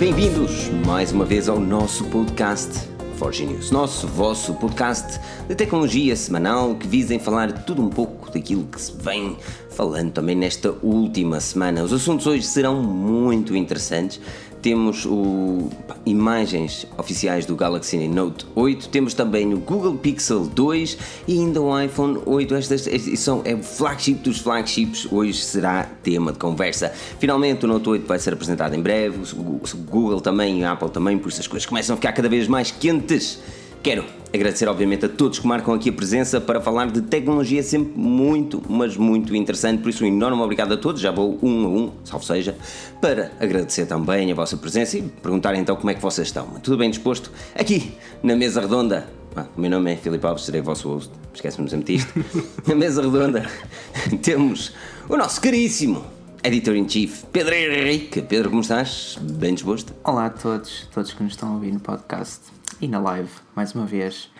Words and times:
Bem-vindos 0.00 0.68
mais 0.86 1.12
uma 1.12 1.26
vez 1.26 1.46
ao 1.46 1.60
nosso 1.60 2.06
podcast 2.06 2.88
Forge 3.18 3.44
News, 3.44 3.70
nosso, 3.70 4.08
vosso 4.08 4.54
podcast 4.54 5.20
de 5.46 5.54
tecnologia 5.54 6.16
semanal 6.16 6.74
que 6.74 6.88
visa 6.88 7.14
em 7.14 7.18
falar 7.18 7.52
tudo 7.64 7.82
um 7.82 7.90
pouco 7.90 8.30
daquilo 8.30 8.64
que 8.64 8.80
se 8.80 8.96
vem 8.96 9.36
falando 9.80 10.12
também 10.12 10.36
nesta 10.36 10.74
última 10.82 11.40
semana. 11.40 11.82
Os 11.82 11.90
assuntos 11.90 12.26
hoje 12.26 12.42
serão 12.42 12.82
muito 12.82 13.56
interessantes 13.56 14.20
temos 14.60 15.06
o, 15.06 15.70
imagens 16.04 16.86
oficiais 16.98 17.46
do 17.46 17.56
Galaxy 17.56 17.96
Note 18.06 18.46
8, 18.54 18.90
temos 18.90 19.14
também 19.14 19.54
o 19.54 19.56
Google 19.56 19.96
Pixel 19.96 20.40
2 20.44 20.98
e 21.26 21.38
ainda 21.38 21.62
o 21.62 21.80
iPhone 21.80 22.20
8. 22.26 22.54
Estas, 22.54 22.86
são 23.18 23.40
é 23.46 23.54
o 23.54 23.62
flagship 23.62 24.16
dos 24.16 24.38
flagships, 24.38 25.10
hoje 25.10 25.38
será 25.38 25.84
tema 26.02 26.30
de 26.30 26.38
conversa. 26.38 26.92
Finalmente 27.18 27.64
o 27.64 27.68
Note 27.68 27.88
8 27.88 28.06
vai 28.06 28.18
ser 28.18 28.34
apresentado 28.34 28.74
em 28.74 28.82
breve, 28.82 29.18
o 29.34 29.76
Google 29.78 30.20
também 30.20 30.60
e 30.60 30.64
a 30.64 30.72
Apple 30.72 30.90
também, 30.90 31.16
por 31.16 31.30
isso 31.30 31.40
as 31.40 31.46
coisas 31.46 31.64
começam 31.64 31.94
a 31.94 31.96
ficar 31.96 32.12
cada 32.12 32.28
vez 32.28 32.46
mais 32.46 32.70
quentes. 32.70 33.38
Quero 33.82 34.04
agradecer, 34.30 34.68
obviamente, 34.68 35.06
a 35.06 35.08
todos 35.08 35.38
que 35.38 35.46
marcam 35.46 35.72
aqui 35.72 35.88
a 35.88 35.92
presença 35.92 36.38
para 36.38 36.60
falar 36.60 36.90
de 36.90 37.00
tecnologia 37.00 37.62
sempre 37.62 37.98
muito, 37.98 38.62
mas 38.68 38.94
muito 38.94 39.34
interessante. 39.34 39.80
Por 39.80 39.88
isso, 39.88 40.04
um 40.04 40.06
enorme 40.06 40.42
obrigado 40.42 40.74
a 40.74 40.76
todos. 40.76 41.00
Já 41.00 41.10
vou 41.10 41.38
um 41.42 41.64
a 41.64 41.68
um, 41.68 41.92
salvo 42.04 42.22
seja, 42.22 42.54
para 43.00 43.32
agradecer 43.40 43.86
também 43.86 44.30
a 44.30 44.34
vossa 44.34 44.58
presença 44.58 44.98
e 44.98 45.02
perguntar 45.02 45.54
então 45.54 45.76
como 45.76 45.90
é 45.90 45.94
que 45.94 46.02
vocês 46.02 46.28
estão. 46.28 46.46
Tudo 46.62 46.76
bem 46.76 46.90
disposto? 46.90 47.32
Aqui, 47.54 47.94
na 48.22 48.36
mesa 48.36 48.60
redonda. 48.60 49.08
Ah, 49.34 49.46
o 49.56 49.60
meu 49.60 49.70
nome 49.70 49.92
é 49.92 49.96
Filipe 49.96 50.26
Alves, 50.26 50.44
serei 50.44 50.60
vosso 50.60 50.86
host. 50.86 51.10
Esquece-me 51.32 51.66
de 51.66 51.76
dizer 51.76 51.94
isto. 51.94 52.12
na 52.68 52.74
mesa 52.74 53.00
redonda 53.00 53.48
temos 54.22 54.74
o 55.08 55.16
nosso 55.16 55.40
caríssimo 55.40 56.04
Editor-in-Chief 56.44 57.24
Pedro 57.32 57.54
Henrique. 57.54 58.20
Pedro, 58.20 58.50
como 58.50 58.60
estás? 58.60 59.16
Bem 59.22 59.54
disposto? 59.54 59.94
Olá 60.04 60.26
a 60.26 60.30
todos, 60.30 60.86
todos 60.92 61.14
que 61.14 61.22
nos 61.22 61.32
estão 61.32 61.48
a 61.48 61.52
ouvir 61.54 61.72
no 61.72 61.80
podcast 61.80 62.59
e 62.80 62.88
na 62.88 62.98
live, 62.98 63.30
mais 63.54 63.74
uma 63.74 63.84
vez, 63.84 64.30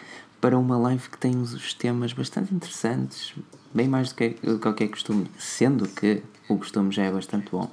para 0.40 0.58
uma 0.58 0.78
live 0.78 1.08
que 1.10 1.18
tem 1.18 1.36
os 1.36 1.74
temas 1.74 2.12
bastante 2.12 2.54
interessantes, 2.54 3.34
bem 3.74 3.86
mais 3.86 4.08
do 4.08 4.14
que, 4.14 4.30
qualquer 4.60 4.88
costume, 4.88 5.26
sendo 5.38 5.86
que 5.86 6.22
o 6.48 6.56
costume 6.56 6.90
já 6.90 7.04
é 7.04 7.12
bastante 7.12 7.50
bom. 7.50 7.70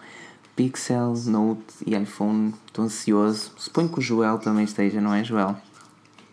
Pixel, 0.55 1.13
Note 1.27 1.61
e 1.85 1.95
iPhone, 1.95 2.53
estou 2.65 2.85
ansioso. 2.85 3.51
Suponho 3.57 3.89
que 3.89 3.99
o 3.99 4.01
Joel 4.01 4.39
também 4.39 4.65
esteja, 4.65 4.99
não 4.99 5.13
é, 5.13 5.23
Joel? 5.23 5.55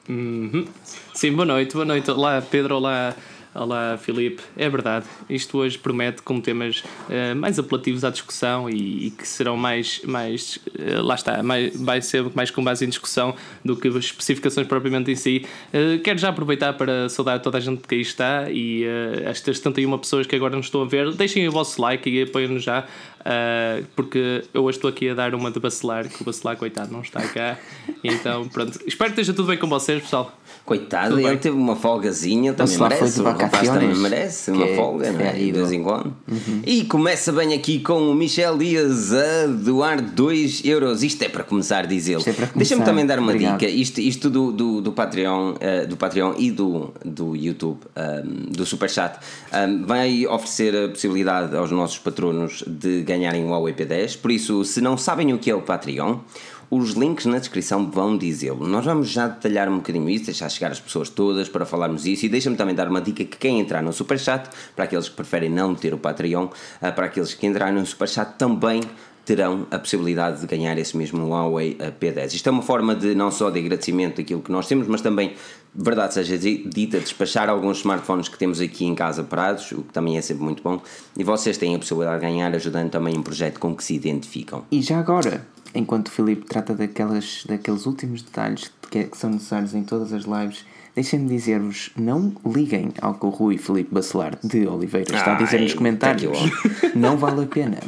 Uhum. 0.09 0.67
Sim, 1.15 1.33
boa 1.33 1.47
noite, 1.47 1.75
boa 1.75 1.85
noite. 1.85 2.11
Olá, 2.11 2.43
Pedro, 2.43 2.77
olá, 2.77 3.15
Olá, 3.55 3.97
Filipe. 3.97 4.42
É 4.56 4.69
verdade, 4.69 5.06
isto 5.30 5.58
hoje 5.58 5.78
promete 5.78 6.22
com 6.22 6.41
temas 6.41 6.83
uh, 7.08 7.36
mais 7.36 7.56
apelativos 7.56 8.02
à 8.02 8.10
discussão 8.10 8.69
e, 8.69 9.06
e, 9.06 9.10
que 9.12 9.28
serão 9.28 9.56
mais. 9.56 10.02
mais 10.05 10.56
uh, 10.56 11.00
lá 11.00 11.14
está, 11.14 11.41
mais, 11.41 11.80
vai 11.80 12.02
ser 12.02 12.25
mais 12.34 12.50
com 12.50 12.64
base 12.64 12.84
em 12.84 12.88
discussão 12.88 13.32
do 13.64 13.77
que 13.77 13.86
especificações 13.86 14.66
propriamente 14.66 15.12
em 15.12 15.14
si. 15.14 15.47
Uh, 15.72 16.00
quero 16.02 16.19
já 16.19 16.30
aproveitar 16.30 16.72
para 16.72 17.08
saudar 17.08 17.38
toda 17.38 17.58
a 17.58 17.60
gente 17.60 17.86
que 17.86 17.94
aí 17.94 18.00
está 18.00 18.50
e 18.50 18.82
estas 19.25 19.58
71 19.58 19.98
pessoas 19.98 20.27
que 20.27 20.34
agora 20.34 20.56
nos 20.56 20.66
estão 20.66 20.82
a 20.82 20.86
ver. 20.86 21.12
Deixem 21.12 21.47
o 21.47 21.52
vosso 21.52 21.80
like 21.80 22.10
e 22.10 22.22
apoiem-nos 22.22 22.64
já. 22.64 22.84
Uh, 23.25 23.86
porque 23.97 24.44
eu 24.52 24.64
hoje 24.64 24.78
estou 24.78 24.91
aqui 24.91 25.08
a 25.08 25.14
dar 25.14 25.34
uma 25.34 25.50
de 25.50 25.58
bacelar, 25.58 26.08
que 26.08 26.20
o 26.20 26.25
bacelar, 26.25 26.56
coitado, 26.56 26.92
não 26.92 27.00
está 27.02 27.27
cá. 27.28 27.56
Então, 28.02 28.48
pronto. 28.48 28.78
Espero 28.86 29.14
que 29.14 29.20
esteja 29.20 29.32
tudo 29.32 29.47
bem 29.47 29.56
com 29.56 29.66
vocês, 29.66 30.02
pessoal. 30.02 30.36
Coitado, 30.65 31.20
ele 31.20 31.37
teve 31.37 31.55
uma 31.55 31.77
folgazinha, 31.77 32.55
também 32.55 32.79
merece. 32.79 33.21
O 33.21 33.25
rapaz 33.25 33.69
também 33.69 33.94
merece 33.94 34.50
uma 34.50 34.65
é 34.65 34.75
folga, 34.75 35.12
não 35.12 35.21
é? 35.21 35.33
De 35.34 35.53
vez 35.53 35.71
em 35.71 35.83
quando. 35.83 36.06
Uhum. 36.27 36.62
E 36.65 36.84
começa 36.84 37.31
bem 37.33 37.53
aqui 37.53 37.81
com 37.81 38.11
o 38.11 38.15
Michel 38.15 38.56
Dias 38.56 39.12
a 39.12 39.47
doar 39.47 40.00
2 40.00 40.65
euros. 40.65 41.03
Isto 41.03 41.22
é 41.22 41.28
para 41.28 41.44
começar, 41.44 41.87
diz 41.87 42.09
ele. 42.09 42.22
É 42.27 42.49
Deixa-me 42.56 42.83
também 42.83 43.05
dar 43.05 43.19
uma 43.19 43.33
Obrigado. 43.33 43.59
dica. 43.59 43.71
Isto, 43.71 44.00
isto 44.00 44.31
do, 44.31 44.50
do, 44.53 44.81
do 44.81 44.91
Patreon, 44.91 45.53
uh, 45.53 45.87
do 45.87 45.99
Patreon 45.99 46.33
e 46.38 46.50
do, 46.50 46.94
do 47.05 47.37
YouTube, 47.37 47.81
um, 47.94 48.00
ehm, 48.00 48.50
do 48.50 48.65
Superchat, 48.65 49.19
um, 49.53 49.56
ehm, 49.56 49.84
vai 49.84 50.27
oferecer 50.27 50.75
a 50.75 50.88
possibilidade 50.88 51.55
aos 51.55 51.71
nossos 51.71 51.99
patronos 51.99 52.65
de 52.67 53.03
ganharem 53.03 53.44
o 53.44 53.49
Huawei 53.49 53.75
P10. 53.75 54.17
Por 54.17 54.31
isso, 54.31 54.65
se 54.65 54.81
não 54.81 54.97
sabem 54.97 55.31
o 55.34 55.38
que 55.38 55.50
é 55.50 55.55
o 55.55 55.61
Patreon, 55.61 56.21
os 56.70 56.92
links 56.92 57.26
na 57.26 57.38
descrição 57.38 57.91
vão 57.91 58.16
dizê-lo. 58.16 58.66
Nós 58.66 58.84
vamos 58.84 59.08
já 59.08 59.28
detalhar 59.28 59.69
um 59.69 59.76
bocadinho 59.76 60.08
isso, 60.08 60.26
deixar 60.26 60.48
chegar 60.48 60.70
as 60.70 60.80
pessoas 60.80 61.08
todas 61.08 61.48
para 61.48 61.64
falarmos 61.64 62.06
isso 62.06 62.26
e 62.26 62.28
deixa-me 62.28 62.56
também 62.56 62.75
dar 62.75 62.88
uma 62.88 63.00
dica 63.00 63.25
que 63.25 63.36
quem 63.36 63.60
entrar 63.60 63.82
no 63.82 63.92
Superchat, 63.92 64.48
para 64.75 64.84
aqueles 64.84 65.08
que 65.08 65.16
preferem 65.16 65.50
não 65.50 65.75
ter 65.75 65.94
o 65.94 65.98
Patreon, 65.98 66.48
ah, 66.80 66.92
para 66.92 67.06
aqueles 67.06 67.34
que 67.34 67.47
entrarem 67.47 67.75
no 67.75 67.86
Superchat 67.86 68.34
também 68.38 68.80
terão 69.25 69.66
a 69.70 69.78
possibilidade 69.78 70.41
de 70.41 70.47
ganhar 70.47 70.76
esse 70.78 70.97
mesmo 70.97 71.26
Huawei 71.28 71.76
P10. 72.00 72.34
Isto 72.34 72.48
é 72.48 72.52
uma 72.52 72.62
forma 72.62 72.94
de 72.94 73.14
não 73.14 73.31
só 73.31 73.50
de 73.50 73.58
agradecimento 73.58 74.19
daquilo 74.19 74.42
que 74.42 74.52
nós 74.52 74.66
temos, 74.66 74.86
mas 74.86 75.00
também, 75.00 75.32
verdade 75.75 76.14
seja 76.14 76.36
dita, 76.36 77.00
despachar 77.00 77.48
alguns 77.48 77.78
smartphones 77.78 78.28
que 78.28 78.38
temos 78.38 78.60
aqui 78.60 78.84
em 78.84 78.94
casa 78.94 79.25
parados, 79.25 79.72
o 79.72 79.82
que 79.82 79.92
também 79.92 80.19
é 80.19 80.22
sempre 80.22 80.44
muito 80.44 80.62
bom, 80.62 80.81
e 81.16 81.25
vocês 81.25 81.56
têm 81.56 81.75
a 81.75 81.78
possibilidade 81.78 82.20
de 82.20 82.26
ganhar 82.26 82.54
ajudando 82.54 82.91
também 82.91 83.16
um 83.16 83.22
projeto 83.22 83.58
com 83.58 83.75
que 83.75 83.82
se 83.82 83.94
identificam. 83.94 84.64
E 84.70 84.82
já 84.82 84.98
agora, 84.98 85.46
enquanto 85.75 86.09
o 86.09 86.11
Filipe 86.11 86.47
trata 86.47 86.75
daquelas, 86.75 87.45
daqueles 87.47 87.87
últimos 87.87 88.23
detalhes 88.23 88.71
que, 88.91 88.99
é, 88.99 89.05
que 89.05 89.17
são 89.17 89.31
necessários 89.31 89.75
em 89.75 89.83
todas 89.83 90.12
as 90.12 90.25
lives, 90.25 90.65
deixem-me 90.95 91.29
dizer-vos: 91.29 91.91
não 91.97 92.33
liguem 92.47 92.93
ao 93.01 93.15
que 93.15 93.27
o 93.27 93.31
Rui 93.31 93.59
Filipe 93.59 93.93
Bacelar 93.93 94.39
de 94.43 94.67
Oliveira 94.67 95.15
está 95.15 95.35
a 95.35 95.39
dizer 95.39 95.61
nos 95.61 95.75
comentários. 95.75 96.39
Não 96.95 97.17
vale 97.17 97.43
a 97.43 97.47
pena. 97.47 97.79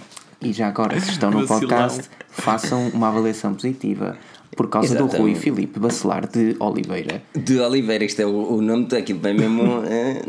E 0.40 0.52
já 0.52 0.68
agora, 0.68 1.00
se 1.00 1.10
estão 1.10 1.30
no 1.30 1.46
podcast, 1.46 2.10
façam 2.28 2.88
uma 2.88 3.08
avaliação 3.08 3.54
positiva 3.54 4.18
por 4.54 4.68
causa 4.68 4.88
Exatamente. 4.88 5.16
do 5.16 5.22
Rui 5.22 5.34
Filipe 5.34 5.78
Bacelar 5.78 6.28
de 6.28 6.56
Oliveira. 6.58 7.22
De 7.34 7.58
Oliveira, 7.58 8.04
isto 8.04 8.20
é 8.20 8.26
o, 8.26 8.54
o 8.54 8.62
nome 8.62 8.86
daquilo 8.86 9.18
bem 9.18 9.34
mesmo. 9.34 9.66
É, 9.86 10.22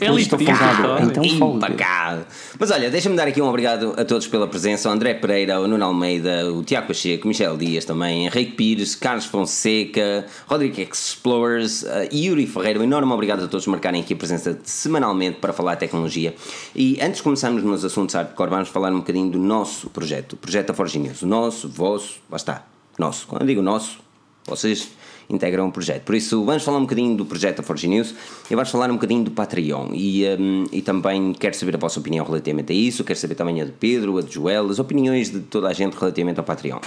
é 0.00 0.14
estou 0.14 0.38
folgado, 0.38 1.10
então 1.10 1.24
empacado. 1.24 2.26
Mas 2.58 2.70
olha, 2.70 2.90
deixa-me 2.90 3.16
dar 3.16 3.28
aqui 3.28 3.40
um 3.40 3.48
obrigado 3.48 3.94
a 3.96 4.04
todos 4.04 4.26
pela 4.26 4.46
presença: 4.46 4.88
o 4.88 4.92
André 4.92 5.14
Pereira, 5.14 5.60
o 5.60 5.66
Nuno 5.66 5.84
Almeida, 5.84 6.52
o 6.52 6.62
Tiago 6.62 6.88
Pacheco, 6.88 7.24
o 7.24 7.28
Michel 7.28 7.56
Dias 7.56 7.84
também, 7.84 8.26
Henrique 8.26 8.52
Pires, 8.52 8.94
Carlos 8.94 9.26
Fonseca, 9.26 10.26
Rodrigo 10.46 10.80
Explorers, 10.80 11.82
uh, 11.82 12.08
Yuri 12.12 12.46
Ferreira. 12.46 12.80
Um 12.80 12.84
enorme 12.84 13.12
obrigado 13.12 13.44
a 13.44 13.48
todos 13.48 13.64
por 13.64 13.72
marcarem 13.72 14.00
aqui 14.00 14.14
a 14.14 14.16
presença 14.16 14.58
semanalmente 14.64 15.38
para 15.38 15.52
falar 15.52 15.74
de 15.74 15.80
tecnologia. 15.80 16.34
E 16.74 16.98
antes 17.00 17.18
de 17.18 17.22
começarmos 17.22 17.62
nos 17.62 17.84
assuntos 17.84 18.14
hardcore, 18.14 18.50
vamos 18.50 18.68
falar 18.68 18.92
um 18.92 18.98
bocadinho 18.98 19.30
do 19.30 19.38
nosso 19.38 19.90
projeto, 19.90 20.34
o 20.34 20.36
projeto 20.36 20.68
da 20.68 20.74
Forge 20.74 20.98
News. 20.98 21.22
O 21.22 21.26
nosso, 21.26 21.68
vosso, 21.68 22.20
lá 22.30 22.36
está 22.36 22.64
nosso. 22.98 23.26
Quando 23.26 23.42
eu 23.42 23.46
digo 23.46 23.62
nosso, 23.62 23.98
vocês 24.46 24.88
integram 25.28 25.68
o 25.68 25.72
projeto. 25.72 26.04
Por 26.04 26.14
isso, 26.14 26.44
vamos 26.44 26.62
falar 26.62 26.78
um 26.78 26.82
bocadinho 26.82 27.16
do 27.16 27.24
projeto 27.24 27.58
da 27.58 27.62
Forge 27.62 27.88
News 27.88 28.14
e 28.50 28.54
vamos 28.54 28.70
falar 28.70 28.90
um 28.90 28.94
bocadinho 28.94 29.24
do 29.24 29.30
Patreon. 29.30 29.88
E, 29.92 30.24
um, 30.38 30.64
e 30.70 30.82
também 30.82 31.32
quero 31.32 31.56
saber 31.56 31.74
a 31.74 31.78
vossa 31.78 31.98
opinião 31.98 32.24
relativamente 32.24 32.72
a 32.72 32.76
isso, 32.76 33.04
quero 33.04 33.18
saber 33.18 33.34
também 33.34 33.60
a 33.60 33.64
de 33.64 33.72
Pedro, 33.72 34.18
a 34.18 34.22
de 34.22 34.32
Joel, 34.32 34.70
as 34.70 34.78
opiniões 34.78 35.30
de 35.30 35.40
toda 35.40 35.68
a 35.68 35.72
gente 35.72 35.94
relativamente 35.94 36.38
ao 36.38 36.44
Patreon. 36.44 36.78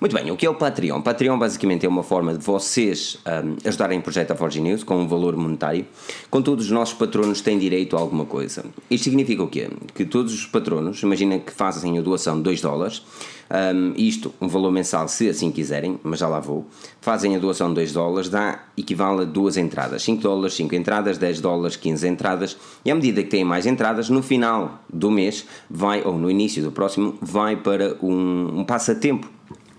Muito 0.00 0.16
bem, 0.16 0.28
o 0.32 0.36
que 0.36 0.44
é 0.44 0.50
o 0.50 0.54
Patreon? 0.54 0.98
O 0.98 1.02
Patreon 1.02 1.38
basicamente 1.38 1.86
é 1.86 1.88
uma 1.88 2.02
forma 2.02 2.34
de 2.34 2.44
vocês 2.44 3.18
um, 3.24 3.56
ajudarem 3.68 4.00
o 4.00 4.02
projeto 4.02 4.30
da 4.30 4.34
Forge 4.34 4.60
News 4.60 4.82
com 4.82 4.96
um 4.96 5.06
valor 5.06 5.36
monetário. 5.36 5.86
Contudo, 6.28 6.58
os 6.58 6.70
nossos 6.70 6.94
patronos 6.94 7.40
têm 7.40 7.56
direito 7.56 7.96
a 7.96 8.00
alguma 8.00 8.24
coisa. 8.24 8.64
Isto 8.90 9.04
significa 9.04 9.44
o 9.44 9.48
quê? 9.48 9.70
Que 9.94 10.04
todos 10.04 10.34
os 10.34 10.44
patronos, 10.44 11.00
imagina 11.04 11.38
que 11.38 11.52
fazem 11.52 11.98
a 11.98 12.00
doação 12.00 12.36
de 12.38 12.42
2 12.42 12.60
dólares, 12.60 13.02
um, 13.52 13.92
isto, 13.96 14.32
um 14.40 14.48
valor 14.48 14.72
mensal, 14.72 15.06
se 15.08 15.28
assim 15.28 15.50
quiserem, 15.50 16.00
mas 16.02 16.20
já 16.20 16.28
lá 16.28 16.40
vou, 16.40 16.66
fazem 17.00 17.36
a 17.36 17.38
doação 17.38 17.68
de 17.68 17.74
2 17.74 17.92
dólares, 17.92 18.30
dá, 18.30 18.64
equivale 18.76 19.22
a 19.22 19.24
duas 19.24 19.58
entradas. 19.58 20.02
5 20.02 20.22
dólares, 20.22 20.54
5 20.54 20.74
entradas, 20.74 21.18
10 21.18 21.40
dólares, 21.40 21.76
15 21.76 22.08
entradas. 22.08 22.56
E 22.84 22.90
à 22.90 22.94
medida 22.94 23.22
que 23.22 23.28
têm 23.28 23.44
mais 23.44 23.66
entradas, 23.66 24.08
no 24.08 24.22
final 24.22 24.82
do 24.90 25.10
mês, 25.10 25.46
vai, 25.68 26.02
ou 26.02 26.16
no 26.16 26.30
início 26.30 26.62
do 26.62 26.72
próximo, 26.72 27.18
vai 27.20 27.56
para 27.56 27.96
um, 28.02 28.60
um 28.60 28.64
passatempo 28.64 29.28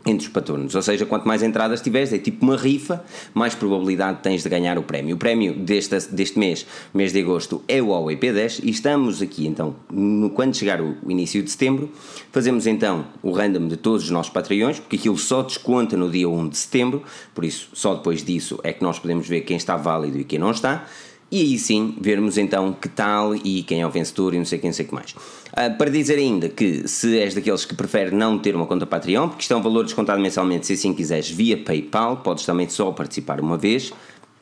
entre 0.06 0.28
os 0.28 0.34
patronos. 0.34 0.76
Ou 0.76 0.82
seja, 0.82 1.06
quanto 1.06 1.28
mais 1.28 1.42
entradas 1.42 1.82
tiveres, 1.82 2.12
é 2.14 2.18
tipo 2.18 2.44
uma 2.44 2.58
rifa, 2.58 3.04
mais 3.34 3.56
probabilidade 3.56 4.20
tens 4.22 4.44
de 4.44 4.50
ganhar 4.50 4.78
o 4.78 4.84
prémio. 4.84 5.16
O 5.16 5.20
prémio 5.20 5.54
deste, 5.54 5.98
deste 6.12 6.38
mês, 6.38 6.66
mês 6.94 7.14
de 7.14 7.22
agosto, 7.22 7.64
é 7.68 7.82
o 7.82 7.88
Huawei 7.88 8.18
P10 8.18 8.62
e 8.64 8.70
estamos 8.70 9.22
aqui 9.22 9.48
então, 9.48 9.76
no, 9.92 10.30
quando 10.30 10.56
chegar 10.56 10.82
o, 10.82 10.98
o, 11.04 11.12
início 11.12 11.42
de 11.42 11.50
setembro, 11.50 11.90
fazemos 12.32 12.68
então 12.68 13.06
o 13.22 13.32
random 13.32 13.68
de 13.68 13.78
todos 13.78 14.04
os 14.04 14.10
nossos 14.10 14.32
Patreons, 14.32 14.80
porque 14.80 14.98
aquilo 14.98 15.18
só 15.18 15.42
desconta 15.42 15.96
no 15.96 16.10
dia 16.10 16.28
1 16.28 16.50
de 16.50 16.58
setembro, 16.58 17.04
por 17.34 17.46
isso 17.46 17.70
só 17.74 17.96
depois 17.96 18.24
disso 18.24 18.60
é 18.64 18.74
que 18.74 18.84
nós 18.84 19.00
podemos 19.00 19.28
ver 19.28 19.42
quem 19.42 19.58
está 19.58 19.78
válido 19.78 20.20
e 20.20 20.24
quem 20.24 20.40
não 20.40 20.52
está 20.52 20.86
e 21.34 21.42
aí 21.42 21.58
sim 21.58 21.96
vermos 22.00 22.38
então 22.38 22.72
que 22.72 22.88
tal 22.88 23.36
e 23.36 23.64
quem 23.64 23.82
é 23.82 23.88
o 23.88 23.90
vencedor 23.90 24.36
e 24.36 24.38
não 24.38 24.46
sei 24.46 24.60
quem, 24.60 24.70
não 24.70 24.76
sei 24.76 24.86
que 24.86 24.94
mais. 24.94 25.14
Uh, 25.14 25.76
para 25.80 25.90
dizer 25.90 26.20
ainda 26.20 26.48
que 26.48 26.88
se 26.88 27.18
és 27.18 27.34
daqueles 27.34 27.66
que 27.66 27.74
prefere 27.74 28.16
não 28.16 28.38
ter 28.38 28.56
uma 28.56 28.68
conta 28.68 28.86
Patreon, 28.86 29.30
porque 29.30 29.42
isto 29.42 29.52
é 29.52 29.58
um 29.58 29.62
valor 29.64 29.84
descontado 29.84 30.22
mensalmente, 30.22 30.68
se 30.68 30.74
assim 30.74 30.94
quiseres, 30.94 31.32
via 31.32 31.58
PayPal, 31.58 32.18
podes 32.18 32.46
também 32.46 32.70
só 32.70 32.92
participar 32.92 33.42
uma 33.42 33.58
vez, 33.58 33.92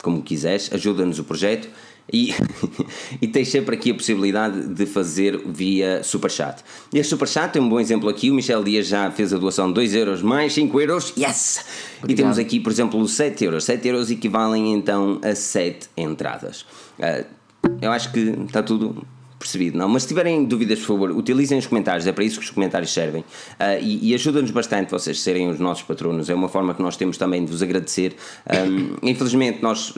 como 0.03 0.21
quiseres, 0.21 0.69
ajuda-nos 0.73 1.17
o 1.17 1.23
projeto 1.23 1.69
E, 2.11 2.33
e 3.21 3.27
tens 3.27 3.47
sempre 3.47 3.75
aqui 3.75 3.91
a 3.91 3.93
possibilidade 3.93 4.67
de 4.67 4.85
fazer 4.85 5.41
via 5.45 6.03
Superchat. 6.03 6.61
Este 6.93 7.11
Superchat 7.11 7.53
tem 7.53 7.61
um 7.61 7.69
bom 7.69 7.79
exemplo 7.79 8.09
aqui. 8.09 8.29
O 8.29 8.33
Michel 8.33 8.63
Dias 8.63 8.87
já 8.87 9.09
fez 9.11 9.33
a 9.33 9.37
doação 9.37 9.69
de 9.69 9.75
2 9.75 9.95
euros 9.95 10.21
mais 10.21 10.51
5 10.51 10.81
euros. 10.81 11.13
Yes! 11.17 11.63
Obrigado. 11.99 12.11
E 12.11 12.15
temos 12.15 12.37
aqui, 12.37 12.59
por 12.59 12.71
exemplo, 12.71 13.07
7 13.07 13.45
euros. 13.45 13.63
7 13.63 13.87
euros 13.87 14.11
equivalem 14.11 14.73
então 14.73 15.21
a 15.23 15.33
7 15.33 15.87
entradas. 15.95 16.65
Uh, 17.01 17.25
eu 17.81 17.91
acho 17.91 18.11
que 18.11 18.19
está 18.19 18.63
tudo 18.63 19.05
percebido, 19.41 19.77
não? 19.77 19.89
Mas 19.89 20.03
se 20.03 20.09
tiverem 20.09 20.45
dúvidas, 20.45 20.79
por 20.79 20.85
favor, 20.85 21.11
utilizem 21.11 21.57
os 21.57 21.65
comentários, 21.65 22.05
é 22.05 22.11
para 22.11 22.23
isso 22.23 22.39
que 22.39 22.45
os 22.45 22.51
comentários 22.51 22.93
servem. 22.93 23.21
Uh, 23.21 23.81
e, 23.81 24.11
e 24.11 24.13
ajuda-nos 24.13 24.51
bastante 24.51 24.91
vocês 24.91 25.19
serem 25.19 25.49
os 25.49 25.59
nossos 25.59 25.83
patronos, 25.83 26.29
é 26.29 26.35
uma 26.35 26.47
forma 26.47 26.73
que 26.73 26.81
nós 26.81 26.95
temos 26.95 27.17
também 27.17 27.43
de 27.43 27.51
vos 27.51 27.63
agradecer. 27.63 28.15
Um, 28.47 28.95
infelizmente, 29.01 29.61
nós 29.61 29.93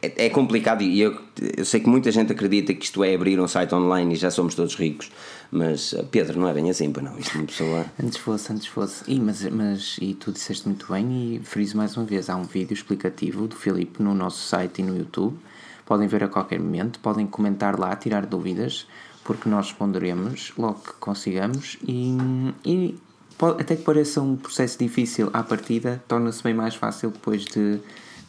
é, 0.00 0.26
é 0.26 0.30
complicado 0.30 0.82
e 0.82 1.00
eu, 1.00 1.18
eu, 1.56 1.64
sei 1.64 1.80
que 1.80 1.88
muita 1.88 2.10
gente 2.12 2.32
acredita 2.32 2.72
que 2.72 2.84
isto 2.84 3.02
é 3.02 3.14
abrir 3.14 3.40
um 3.40 3.48
site 3.48 3.74
online 3.74 4.14
e 4.14 4.16
já 4.16 4.30
somos 4.30 4.54
todos 4.54 4.74
ricos. 4.76 5.10
Mas 5.50 5.94
ah, 5.98 6.04
Pedro, 6.10 6.38
não 6.40 6.48
é 6.48 6.54
bem 6.54 6.70
assim, 6.70 6.92
não? 7.02 7.18
Isto 7.18 7.38
uma 7.38 7.46
pessoa. 7.46 7.86
Antes 8.02 8.18
fosse, 8.18 8.52
antes 8.52 8.66
fosse. 8.66 9.04
E, 9.08 9.18
mas, 9.18 9.42
mas 9.50 9.96
e 10.00 10.14
tu 10.14 10.32
disseste 10.32 10.66
muito 10.66 10.92
bem, 10.92 11.36
e 11.36 11.40
friso 11.44 11.76
mais 11.76 11.96
uma 11.96 12.06
vez: 12.06 12.30
há 12.30 12.36
um 12.36 12.44
vídeo 12.44 12.74
explicativo 12.74 13.46
do 13.46 13.56
Filipe 13.56 14.02
no 14.02 14.14
nosso 14.14 14.46
site 14.46 14.80
e 14.80 14.84
no 14.84 14.96
YouTube 14.96 15.36
podem 15.86 16.08
ver 16.08 16.24
a 16.24 16.28
qualquer 16.28 16.60
momento, 16.60 16.98
podem 17.00 17.26
comentar 17.26 17.78
lá, 17.78 17.94
tirar 17.96 18.26
dúvidas, 18.26 18.86
porque 19.24 19.48
nós 19.48 19.68
responderemos 19.68 20.52
logo 20.58 20.80
que 20.80 20.92
consigamos 20.94 21.78
e, 21.82 22.16
e 22.64 22.98
pode, 23.38 23.62
até 23.62 23.76
que 23.76 23.82
pareça 23.82 24.20
um 24.20 24.36
processo 24.36 24.78
difícil 24.78 25.30
à 25.32 25.42
partida, 25.42 26.02
torna-se 26.06 26.42
bem 26.42 26.52
mais 26.52 26.74
fácil 26.74 27.10
depois 27.10 27.44
de, 27.44 27.80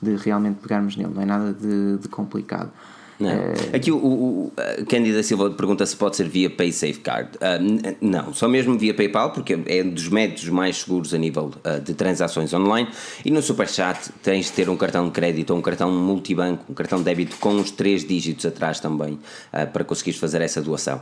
de 0.01 0.15
realmente 0.15 0.59
pegarmos 0.61 0.95
nele, 0.95 1.13
não 1.13 1.21
é 1.21 1.25
nada 1.25 1.51
de, 1.51 1.97
de 1.97 2.07
complicado. 2.07 2.71
Não. 3.19 3.29
É... 3.29 3.75
Aqui 3.75 3.91
o, 3.91 3.97
o, 3.97 4.53
o 4.79 4.85
Cândida 4.87 5.23
Silva 5.23 5.49
pergunta 5.49 5.85
se 5.85 5.95
pode 5.95 6.15
ser 6.15 6.27
via 6.27 6.49
Pay 6.49 6.71
Safeguard. 6.71 7.29
Uh, 7.35 7.95
não, 7.99 8.33
só 8.33 8.47
mesmo 8.47 8.77
via 8.77 8.93
PayPal, 8.93 9.31
porque 9.31 9.57
é 9.65 9.83
um 9.83 9.89
dos 9.89 10.07
métodos 10.09 10.47
mais 10.49 10.77
seguros 10.77 11.13
a 11.13 11.17
nível 11.17 11.51
uh, 11.65 11.81
de 11.81 11.93
transações 11.93 12.53
online. 12.53 12.87
E 13.25 13.31
no 13.31 13.41
Superchat 13.41 14.11
tens 14.21 14.45
de 14.45 14.51
ter 14.51 14.69
um 14.69 14.77
cartão 14.77 15.05
de 15.05 15.11
crédito 15.11 15.51
ou 15.51 15.57
um 15.57 15.61
cartão 15.61 15.91
multibanco, 15.91 16.65
um 16.69 16.73
cartão 16.73 16.99
de 16.99 17.05
débito 17.05 17.37
com 17.37 17.55
os 17.55 17.71
três 17.71 18.05
dígitos 18.05 18.45
atrás 18.45 18.79
também, 18.79 19.13
uh, 19.13 19.67
para 19.71 19.83
conseguires 19.83 20.19
fazer 20.19 20.41
essa 20.41 20.61
doação. 20.61 21.01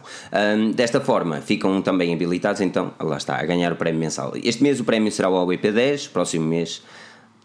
desta 0.75 1.01
forma, 1.01 1.41
ficam 1.41 1.81
também 1.81 2.13
habilitados, 2.13 2.61
então, 2.61 2.93
lá 2.99 3.17
está, 3.17 3.35
a 3.35 3.45
ganhar 3.45 3.71
o 3.73 3.75
prémio 3.75 3.99
mensal. 3.99 4.33
Este 4.41 4.63
mês 4.63 4.79
o 4.79 4.83
prémio 4.83 5.11
será 5.11 5.29
o 5.29 5.45
AWP10, 5.45 6.09
próximo 6.09 6.45
mês 6.45 6.81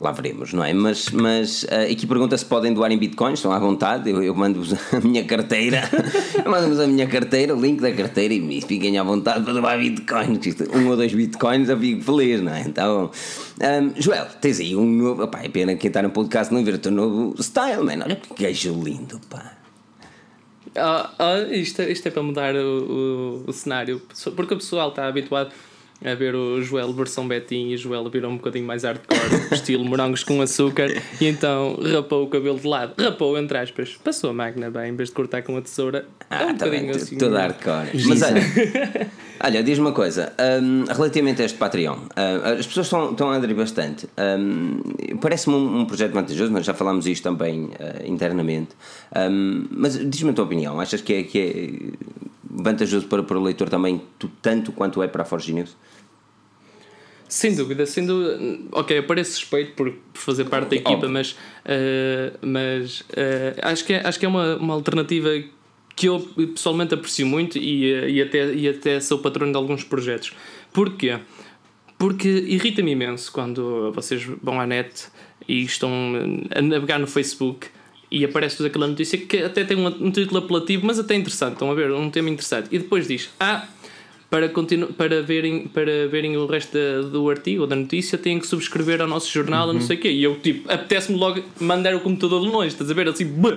lá 0.00 0.12
veremos, 0.12 0.54
não 0.54 0.64
é? 0.64 0.72
Mas, 0.72 1.10
mas 1.10 1.64
uh, 1.64 1.92
aqui 1.92 2.06
pergunta 2.06 2.36
se 2.36 2.44
podem 2.44 2.72
doar 2.72 2.90
em 2.90 2.96
bitcoins, 2.96 3.38
estão 3.38 3.52
à 3.52 3.58
vontade, 3.58 4.08
eu, 4.08 4.22
eu 4.22 4.34
mando-vos 4.34 4.72
a 4.94 5.00
minha 5.00 5.22
carteira, 5.24 5.82
mando-vos 6.46 6.80
a 6.80 6.86
minha 6.86 7.06
carteira, 7.06 7.54
o 7.54 7.60
link 7.60 7.80
da 7.80 7.92
carteira 7.92 8.32
e 8.32 8.60
fiquem 8.62 8.96
à 8.98 9.02
vontade 9.02 9.44
para 9.44 9.52
doar 9.52 9.78
bitcoins, 9.78 10.56
um 10.74 10.88
ou 10.88 10.96
dois 10.96 11.12
bitcoins 11.12 11.68
eu 11.68 11.78
fico 11.78 12.02
feliz, 12.02 12.40
não 12.40 12.54
é? 12.54 12.62
Então, 12.62 13.10
um, 13.60 14.00
Joel, 14.00 14.26
tens 14.40 14.58
aí 14.58 14.74
um 14.74 14.86
novo, 14.86 15.28
pá, 15.28 15.42
é 15.42 15.48
pena 15.50 15.74
quem 15.74 15.88
está 15.88 16.00
no 16.00 16.10
podcast 16.10 16.52
não 16.52 16.64
ver 16.64 16.74
o 16.74 16.78
teu 16.78 16.92
novo 16.92 17.34
style, 17.42 17.84
man, 17.84 18.02
olha 18.02 18.16
que 18.16 18.42
gajo 18.42 18.82
lindo, 18.82 19.20
pá. 19.28 19.52
Ah, 20.76 21.10
ah, 21.18 21.40
isto, 21.50 21.82
isto 21.82 22.06
é 22.06 22.10
para 22.10 22.22
mudar 22.22 22.54
o, 22.54 23.42
o, 23.44 23.50
o 23.50 23.52
cenário, 23.52 24.00
porque 24.34 24.54
o 24.54 24.56
pessoal 24.56 24.90
está 24.90 25.06
habituado 25.06 25.50
a 26.04 26.14
ver 26.14 26.34
o 26.34 26.62
Joel 26.62 26.92
versão 26.92 27.28
Betinho 27.28 27.70
e 27.70 27.74
o 27.74 27.78
Joel 27.78 28.08
virou 28.08 28.30
um 28.30 28.36
bocadinho 28.36 28.66
mais 28.66 28.84
hardcore, 28.84 29.18
estilo 29.52 29.84
morangos 29.84 30.24
com 30.24 30.40
açúcar, 30.40 30.88
e 31.20 31.26
então 31.26 31.78
rapou 31.92 32.24
o 32.24 32.26
cabelo 32.28 32.58
de 32.58 32.66
lado. 32.66 32.94
Rapou, 32.98 33.36
entre 33.38 33.58
aspas. 33.58 33.98
Passou 34.02 34.30
a 34.30 34.32
máquina 34.32 34.70
bem, 34.70 34.90
em 34.90 34.96
vez 34.96 35.10
de 35.10 35.14
cortar 35.14 35.42
com 35.42 35.56
a 35.56 35.62
tesoura. 35.62 36.06
Ah, 36.30 36.42
é 36.42 36.46
um 36.46 36.56
tá 36.56 36.66
bocadinho 36.66 36.90
assim. 36.96 37.18
Todo 37.18 37.36
hardcore. 37.36 37.90
Mas 38.06 38.22
olha, 38.22 38.40
olha 39.44 39.62
diz 39.62 39.78
uma 39.78 39.92
coisa. 39.92 40.32
Um, 40.62 40.84
relativamente 40.84 41.42
a 41.42 41.44
este 41.44 41.58
Patreon, 41.58 41.96
uh, 41.96 42.58
as 42.58 42.66
pessoas 42.66 42.86
estão, 42.86 43.10
estão 43.10 43.30
a 43.30 43.36
aderir 43.36 43.56
bastante. 43.56 44.08
Um, 44.18 44.80
Parece-me 45.20 45.56
um, 45.56 45.80
um, 45.80 45.84
projeto 45.84 46.12
vantajoso, 46.12 46.50
mas 46.50 46.64
já 46.64 46.72
falámos 46.72 47.06
isto 47.06 47.22
também 47.22 47.64
uh, 47.64 48.06
internamente. 48.06 48.70
Um, 49.14 49.66
mas 49.70 49.98
diz-me 50.08 50.30
a 50.30 50.32
tua 50.32 50.44
opinião. 50.44 50.80
Achas 50.80 51.02
que 51.02 51.12
é, 51.12 51.22
que 51.22 51.38
é 51.38 52.30
vantajoso 52.50 53.06
para, 53.06 53.22
para 53.22 53.38
o 53.38 53.42
leitor 53.42 53.68
também, 53.68 54.02
tanto 54.42 54.72
quanto 54.72 55.02
é 55.02 55.08
para 55.08 55.22
a 55.22 55.24
Forge 55.24 55.52
News? 55.52 55.76
Sem 57.28 57.54
dúvida, 57.54 57.86
sem 57.86 58.04
dúvida. 58.04 58.40
Ok, 58.72 58.98
eu 58.98 59.04
pareço 59.04 59.34
suspeito 59.34 59.72
por 59.74 59.94
fazer 60.14 60.46
parte 60.46 60.70
da 60.70 60.76
equipa, 60.76 60.94
Óbvio. 60.94 61.10
mas, 61.10 61.30
uh, 61.30 62.36
mas 62.42 63.00
uh, 63.02 63.54
acho, 63.62 63.84
que 63.84 63.92
é, 63.92 64.04
acho 64.04 64.18
que 64.18 64.26
é 64.26 64.28
uma, 64.28 64.56
uma 64.56 64.74
alternativa 64.74 65.30
que 65.94 66.08
eu 66.08 66.18
pessoalmente 66.54 66.92
aprecio 66.92 67.26
muito 67.26 67.56
e, 67.56 68.16
e, 68.16 68.20
até, 68.20 68.52
e 68.52 68.68
até 68.68 68.98
sou 68.98 69.18
patrono 69.18 69.52
de 69.52 69.56
alguns 69.56 69.84
projetos. 69.84 70.32
Porquê? 70.72 71.20
Porque 71.96 72.28
irrita-me 72.28 72.92
imenso 72.92 73.30
quando 73.30 73.92
vocês 73.92 74.24
vão 74.42 74.60
à 74.60 74.66
net 74.66 75.06
e 75.46 75.62
estão 75.62 75.90
a 76.52 76.62
navegar 76.62 76.98
no 76.98 77.06
Facebook 77.06 77.68
e 78.10 78.24
aparece-vos 78.24 78.66
aquela 78.66 78.86
notícia 78.86 79.18
que 79.18 79.38
até 79.38 79.64
tem 79.64 79.76
um, 79.76 80.10
título 80.10 80.38
apelativo, 80.38 80.86
mas 80.86 80.98
até 80.98 81.14
interessante. 81.14 81.54
Estão 81.54 81.70
a 81.70 81.74
ver? 81.74 81.92
Um 81.92 82.10
tema 82.10 82.28
interessante. 82.28 82.68
E 82.70 82.78
depois 82.78 83.06
diz: 83.06 83.30
Ah 83.38 83.66
para, 84.30 84.48
continu 84.48 84.86
para, 84.86 85.20
verem, 85.20 85.66
para 85.66 86.06
verem 86.06 86.36
o 86.36 86.46
resto 86.46 86.72
da, 86.72 87.02
do 87.08 87.28
artigo 87.28 87.62
ou 87.62 87.66
da 87.66 87.74
notícia, 87.74 88.16
têm 88.16 88.38
que 88.38 88.46
subscrever 88.46 89.02
ao 89.02 89.08
nosso 89.08 89.30
jornal 89.30 89.66
uhum. 89.66 89.74
não 89.74 89.80
sei 89.80 89.96
o 89.96 90.00
quê. 90.00 90.10
E 90.10 90.22
eu, 90.22 90.38
tipo, 90.38 90.70
apetece-me 90.72 91.18
logo 91.18 91.42
mandar 91.58 91.94
o 91.96 92.00
computador 92.00 92.40
de 92.40 92.46
longe, 92.46 92.68
estás 92.68 92.88
a 92.88 92.94
ver? 92.94 93.08
Assim, 93.08 93.24
uh, 93.24 93.52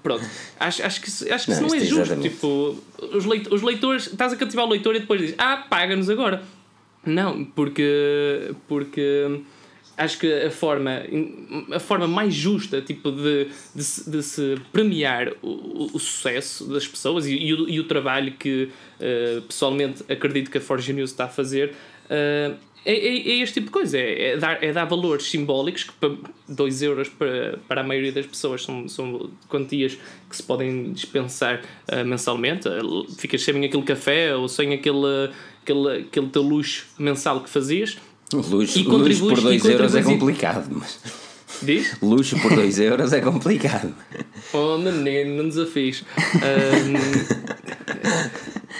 pronto. 0.00 0.24
Acho, 0.60 0.86
acho 0.86 1.00
que, 1.00 1.32
acho 1.32 1.44
que 1.46 1.50
não, 1.50 1.58
isso 1.58 1.66
não 1.66 1.74
é, 1.74 1.76
é 1.76 1.80
justo. 1.80 2.00
Exatamente. 2.02 2.30
Tipo, 2.30 2.78
os, 3.12 3.24
leit 3.24 3.52
os 3.52 3.62
leitores, 3.62 4.06
estás 4.06 4.32
a 4.32 4.36
cativar 4.36 4.64
o 4.64 4.70
leitor 4.70 4.94
e 4.94 5.00
depois 5.00 5.20
dizes, 5.20 5.34
ah, 5.38 5.56
paga-nos 5.68 6.08
agora. 6.08 6.42
Não, 7.04 7.44
porque. 7.44 8.54
porque 8.68 9.40
acho 9.96 10.18
que 10.18 10.32
a 10.32 10.50
forma, 10.50 11.02
a 11.72 11.78
forma 11.78 12.06
mais 12.08 12.34
justa 12.34 12.80
tipo, 12.80 13.10
de, 13.10 13.48
de, 13.74 14.10
de 14.10 14.22
se 14.22 14.56
premiar 14.72 15.32
o, 15.42 15.90
o, 15.94 15.98
sucesso 15.98 16.66
das 16.66 16.86
pessoas 16.86 17.26
e, 17.26 17.34
e, 17.34 17.52
o, 17.52 17.68
e 17.68 17.80
o 17.80 17.84
trabalho 17.84 18.32
que 18.32 18.70
uh, 18.98 19.42
pessoalmente 19.42 20.02
acredito 20.10 20.50
que 20.50 20.58
a 20.58 20.60
Forge 20.60 20.92
News 20.92 21.10
está 21.10 21.24
a 21.24 21.28
fazer 21.28 21.74
uh, 22.06 22.56
é, 22.84 22.94
é, 22.94 23.16
é, 23.16 23.38
este 23.38 23.54
tipo 23.54 23.66
de 23.66 23.72
coisa, 23.72 23.96
é, 23.96 24.30
é, 24.30 24.36
dar, 24.36 24.62
é 24.62 24.72
dar 24.72 24.84
valores 24.84 25.30
simbólicos 25.30 25.84
que 25.84 25.92
2 26.48 26.82
euros 26.82 27.08
para, 27.08 27.58
para 27.68 27.80
a 27.80 27.84
maioria 27.84 28.10
das 28.10 28.26
pessoas 28.26 28.64
são, 28.64 28.88
são 28.88 29.30
quantias 29.48 29.96
que 30.28 30.36
se 30.36 30.42
podem 30.42 30.92
dispensar 30.92 31.62
uh, 31.92 32.04
mensalmente. 32.04 32.68
Ficas 33.16 33.42
sem 33.42 33.64
aquele 33.64 33.84
café 33.84 34.34
ou 34.34 34.48
sem 34.48 34.74
aquele, 34.74 35.30
aquele, 35.62 36.00
aquele 36.00 36.26
teu 36.28 36.42
luxo 36.42 36.88
mensal 36.98 37.40
que 37.40 37.48
fazias 37.48 37.96
Luxo, 38.32 38.78
e 38.78 38.82
luxo 38.82 39.28
por 39.28 39.40
2 39.40 39.64
euros 39.64 39.94
é 39.94 40.02
complicado, 40.02 40.66
mas. 40.70 40.98
Diz? 41.62 41.96
Luxo 42.02 42.38
por 42.40 42.54
2 42.54 42.78
euros 42.80 43.12
é 43.12 43.20
complicado. 43.20 43.94
Oh, 44.52 44.78
menino, 44.78 45.42
não 45.42 45.48
desafies. 45.48 46.04
Um, 46.36 46.94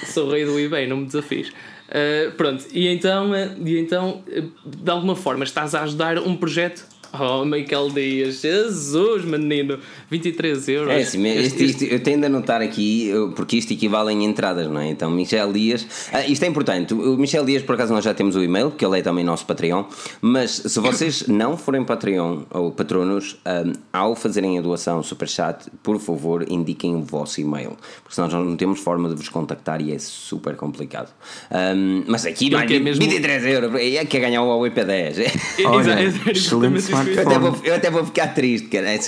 sou 0.06 0.30
rei 0.30 0.44
do 0.44 0.58
eBay, 0.58 0.86
não 0.86 0.98
me 0.98 1.06
desafies. 1.06 1.48
Uh, 1.48 2.32
pronto, 2.36 2.64
e 2.72 2.88
então, 2.88 3.34
eh, 3.34 3.54
e 3.62 3.78
então, 3.78 4.24
eh, 4.30 4.44
de 4.64 4.90
alguma 4.90 5.14
forma, 5.14 5.44
estás 5.44 5.74
a 5.74 5.82
ajudar 5.82 6.18
um 6.18 6.34
projeto 6.34 6.86
Oh, 7.18 7.44
Michael 7.44 7.90
Dias, 7.90 8.40
Jesus, 8.40 9.24
menino, 9.26 9.78
23 10.10 10.68
euros. 10.68 10.92
É 10.92 11.02
assim, 11.02 11.26
este, 11.26 11.64
isto, 11.64 11.84
eu 11.84 12.00
tendo 12.00 12.24
a 12.24 12.28
notar 12.28 12.62
aqui, 12.62 13.10
porque 13.36 13.58
isto 13.58 13.72
equivale 13.72 14.12
em 14.12 14.24
entradas, 14.24 14.66
não 14.68 14.80
é? 14.80 14.88
Então, 14.88 15.10
Michel 15.10 15.52
Dias, 15.52 15.86
ah, 16.10 16.26
isto 16.26 16.42
é 16.42 16.48
importante. 16.48 16.94
O 16.94 17.18
Michel 17.18 17.44
Dias, 17.44 17.62
por 17.62 17.74
acaso, 17.74 17.92
nós 17.92 18.02
já 18.02 18.14
temos 18.14 18.34
o 18.34 18.42
e-mail, 18.42 18.70
porque 18.70 18.84
ele 18.84 18.98
é 18.98 19.02
também 19.02 19.22
nosso 19.22 19.44
Patreon. 19.44 19.84
Mas 20.22 20.52
se 20.52 20.80
vocês 20.80 21.26
não 21.28 21.58
forem 21.58 21.84
Patreon 21.84 22.44
ou 22.50 22.72
patronos, 22.72 23.36
um, 23.44 23.72
ao 23.92 24.16
fazerem 24.16 24.58
a 24.58 24.62
doação 24.62 25.02
Superchat, 25.02 25.66
por 25.82 26.00
favor, 26.00 26.46
indiquem 26.48 26.94
o 26.94 27.02
vosso 27.02 27.42
e-mail, 27.42 27.76
porque 28.02 28.14
senão 28.14 28.28
nós 28.28 28.46
não 28.46 28.56
temos 28.56 28.80
forma 28.80 29.10
de 29.10 29.16
vos 29.16 29.28
contactar 29.28 29.82
e 29.82 29.92
é 29.92 29.98
super 29.98 30.56
complicado. 30.56 31.12
Um, 31.50 32.04
mas 32.06 32.24
aqui 32.24 32.48
não 32.48 32.60
é 32.60 32.66
mesmo... 32.78 33.04
23 33.04 33.44
euros, 33.44 33.74
é 33.74 34.02
que 34.06 34.16
é 34.16 34.20
ganhar 34.20 34.42
o 34.42 34.62
IP10. 34.62 35.30
Olha, 35.66 36.02
excelente 36.30 37.01
eu 37.06 37.26
até, 37.26 37.38
vou, 37.38 37.56
eu 37.64 37.74
até 37.74 37.90
vou 37.90 38.04
ficar 38.04 38.28
triste, 38.28 38.68
cara. 38.68 38.92
É 38.94 38.98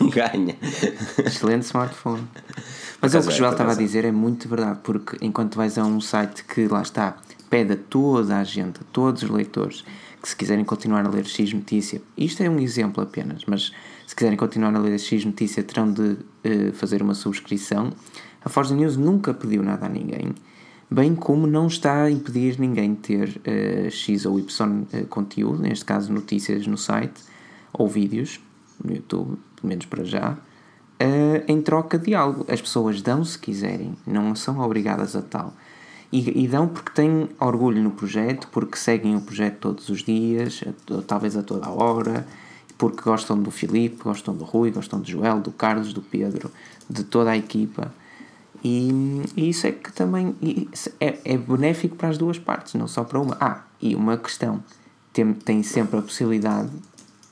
um 0.00 0.10
ganha. 0.10 0.56
Excelente 1.24 1.62
smartphone. 1.62 2.26
Mas 3.00 3.14
o 3.14 3.20
que 3.20 3.28
o 3.28 3.30
Joel 3.30 3.52
estava 3.52 3.72
a 3.72 3.74
dizer 3.74 4.04
é 4.04 4.12
muito 4.12 4.48
verdade, 4.48 4.80
porque 4.82 5.16
enquanto 5.22 5.56
vais 5.56 5.78
a 5.78 5.84
um 5.84 6.00
site 6.00 6.44
que 6.44 6.66
lá 6.68 6.82
está, 6.82 7.16
pede 7.48 7.72
a 7.72 7.76
toda 7.76 8.38
a 8.38 8.44
gente, 8.44 8.80
a 8.80 8.84
todos 8.92 9.22
os 9.22 9.30
leitores, 9.30 9.84
que 10.22 10.28
se 10.28 10.36
quiserem 10.36 10.64
continuar 10.64 11.06
a 11.06 11.08
ler 11.08 11.24
X 11.24 11.52
notícia, 11.52 12.02
isto 12.16 12.42
é 12.42 12.50
um 12.50 12.60
exemplo 12.60 13.02
apenas, 13.02 13.44
mas 13.46 13.72
se 14.06 14.14
quiserem 14.14 14.36
continuar 14.36 14.74
a 14.74 14.78
ler 14.78 14.98
X 14.98 15.24
notícia 15.24 15.62
terão 15.62 15.90
de 15.90 16.02
uh, 16.02 16.72
fazer 16.74 17.00
uma 17.00 17.14
subscrição. 17.14 17.90
A 18.44 18.48
Forza 18.50 18.74
News 18.74 18.98
nunca 18.98 19.32
pediu 19.32 19.62
nada 19.62 19.86
a 19.86 19.88
ninguém, 19.88 20.34
bem 20.90 21.14
como 21.14 21.46
não 21.46 21.68
está 21.68 22.02
a 22.02 22.10
impedir 22.10 22.58
ninguém 22.58 22.92
de 22.92 23.00
ter 23.00 23.40
uh, 23.46 23.90
X 23.90 24.26
ou 24.26 24.38
Y 24.38 24.82
uh, 24.82 25.06
conteúdo, 25.06 25.62
neste 25.62 25.86
caso 25.86 26.12
notícias 26.12 26.66
no 26.66 26.76
site, 26.76 27.29
ou 27.72 27.88
vídeos 27.88 28.40
no 28.82 28.94
YouTube, 28.94 29.38
pelo 29.56 29.68
menos 29.68 29.86
para 29.86 30.04
já. 30.04 30.32
uh, 30.32 31.44
em 31.48 31.60
troca 31.62 31.98
de 31.98 32.14
algo. 32.14 32.44
As 32.48 32.60
pessoas 32.60 33.00
dão 33.02 33.24
se 33.24 33.38
quiserem, 33.38 33.96
não 34.06 34.34
são 34.34 34.58
obrigadas 34.60 35.16
a 35.16 35.22
tal. 35.22 35.54
E, 36.12 36.44
e, 36.44 36.48
dão 36.48 36.66
porque 36.66 36.90
têm 36.90 37.28
orgulho 37.38 37.80
no 37.82 37.92
projeto, 37.92 38.48
porque 38.50 38.76
seguem 38.76 39.14
o 39.16 39.20
projeto 39.20 39.58
todos 39.60 39.88
os 39.88 40.02
dias, 40.02 40.62
talvez 41.06 41.36
a 41.36 41.42
toda 41.42 41.66
a 41.66 41.70
hora, 41.70 42.26
porque 42.76 43.00
gostam 43.00 43.40
do 43.40 43.50
Filipe, 43.50 44.02
gostam 44.02 44.34
do 44.34 44.44
Rui, 44.44 44.72
gostam 44.72 45.00
do 45.00 45.08
Joel, 45.08 45.38
do 45.40 45.52
Carlos, 45.52 45.92
do 45.92 46.02
Pedro, 46.02 46.50
de 46.88 47.04
toda 47.04 47.30
a 47.30 47.36
equipa. 47.36 47.94
E, 48.64 49.22
e 49.36 49.50
isso 49.50 49.68
é 49.68 49.72
que 49.72 49.92
também 49.92 50.34
é, 50.98 51.18
é 51.24 51.38
benéfico 51.38 51.94
para 51.94 52.08
as 52.08 52.18
duas 52.18 52.38
partes, 52.38 52.74
não 52.74 52.88
só 52.88 53.04
para 53.04 53.20
uma. 53.20 53.36
Ah, 53.40 53.62
e 53.80 53.94
uma 53.94 54.16
questão: 54.16 54.62
tem, 55.12 55.32
tem 55.32 55.62
sempre 55.62 56.00
a 56.00 56.02
possibilidade 56.02 56.70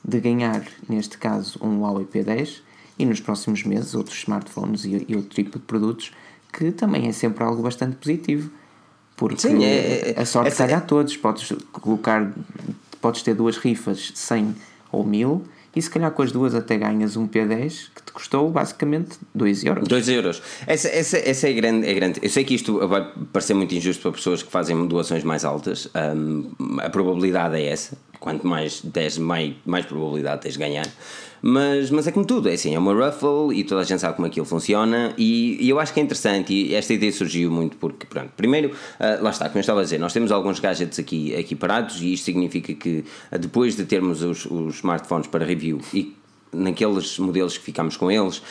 de 0.03 0.19
ganhar, 0.19 0.63
neste 0.87 1.17
caso, 1.17 1.59
um 1.61 1.81
Huawei 1.81 2.05
P10 2.05 2.61
e 2.97 3.05
nos 3.05 3.19
próximos 3.19 3.63
meses 3.63 3.95
outros 3.95 4.17
smartphones 4.17 4.85
e, 4.85 5.05
e 5.07 5.15
outro 5.15 5.35
tipo 5.35 5.59
de 5.59 5.65
produtos, 5.65 6.11
que 6.51 6.71
também 6.71 7.07
é 7.07 7.11
sempre 7.11 7.43
algo 7.43 7.61
bastante 7.61 7.95
positivo 7.95 8.49
porque 9.19 9.41
Sim, 9.41 9.65
é, 9.65 10.13
é, 10.15 10.21
a 10.21 10.25
sorte 10.25 10.55
calha 10.55 10.77
a 10.77 10.81
todos. 10.81 11.17
Podes 11.17 11.51
colocar, 11.73 12.31
podes 13.01 13.21
ter 13.21 13.33
duas 13.33 13.57
rifas 13.57 14.13
100 14.15 14.55
ou 14.93 15.05
1000 15.05 15.43
e 15.75 15.81
se 15.81 15.89
calhar 15.89 16.09
com 16.11 16.21
as 16.21 16.31
duas 16.31 16.55
até 16.55 16.77
ganhas 16.77 17.17
um 17.17 17.27
P10 17.27 17.89
que 17.93 18.01
te 18.01 18.13
custou 18.13 18.49
basicamente 18.49 19.17
2 19.35 19.65
euros. 19.65 19.87
2 19.89 20.09
euros. 20.09 20.41
Essa, 20.65 20.87
essa, 20.87 21.17
essa 21.17 21.49
é, 21.49 21.53
grande, 21.53 21.85
é 21.85 21.93
grande. 21.93 22.21
Eu 22.23 22.29
sei 22.29 22.45
que 22.45 22.55
isto 22.55 22.87
vai 22.87 23.11
parecer 23.33 23.53
muito 23.53 23.75
injusto 23.75 24.03
para 24.03 24.13
pessoas 24.13 24.41
que 24.41 24.49
fazem 24.49 24.87
doações 24.87 25.25
mais 25.25 25.43
altas. 25.43 25.89
Um, 26.15 26.79
a 26.79 26.89
probabilidade 26.89 27.57
é 27.57 27.67
essa. 27.67 27.97
Quanto 28.19 28.45
mais 28.45 28.81
10, 28.81 29.17
mais, 29.19 29.53
mais 29.65 29.85
probabilidade 29.85 30.41
tens 30.41 30.53
de 30.53 30.59
ganhar. 30.59 30.87
Mas, 31.41 31.89
mas 31.89 32.05
é 32.05 32.11
como 32.11 32.25
tudo, 32.25 32.49
é 32.49 32.53
assim, 32.53 32.75
é 32.75 32.79
uma 32.79 32.93
ruffle 32.93 33.57
e 33.57 33.63
toda 33.63 33.81
a 33.81 33.83
gente 33.85 33.99
sabe 34.01 34.15
como 34.15 34.27
aquilo 34.27 34.45
funciona 34.45 35.13
e, 35.17 35.57
e 35.63 35.69
eu 35.69 35.79
acho 35.79 35.93
que 35.93 35.99
é 35.99 36.03
interessante 36.03 36.53
e 36.53 36.75
esta 36.75 36.93
ideia 36.93 37.11
surgiu 37.13 37.49
muito 37.49 37.77
porque, 37.77 38.05
pronto, 38.05 38.31
primeiro, 38.35 38.71
uh, 38.71 39.23
lá 39.23 39.29
está, 39.29 39.45
como 39.45 39.59
eu 39.59 39.61
estava 39.61 39.79
a 39.79 39.83
dizer, 39.83 39.99
nós 39.99 40.11
temos 40.11 40.33
alguns 40.33 40.59
gadgets 40.59 40.99
aqui, 40.99 41.33
aqui 41.35 41.55
parados 41.55 42.01
e 42.01 42.11
isto 42.11 42.25
significa 42.25 42.73
que 42.73 43.05
uh, 43.31 43.39
depois 43.39 43.75
de 43.77 43.85
termos 43.85 44.21
os, 44.21 44.45
os 44.45 44.75
smartphones 44.75 45.27
para 45.27 45.45
review 45.45 45.79
e 45.93 46.13
naqueles 46.51 47.17
modelos 47.19 47.57
que 47.57 47.63
ficamos 47.63 47.95
com 47.95 48.11
eles, 48.11 48.41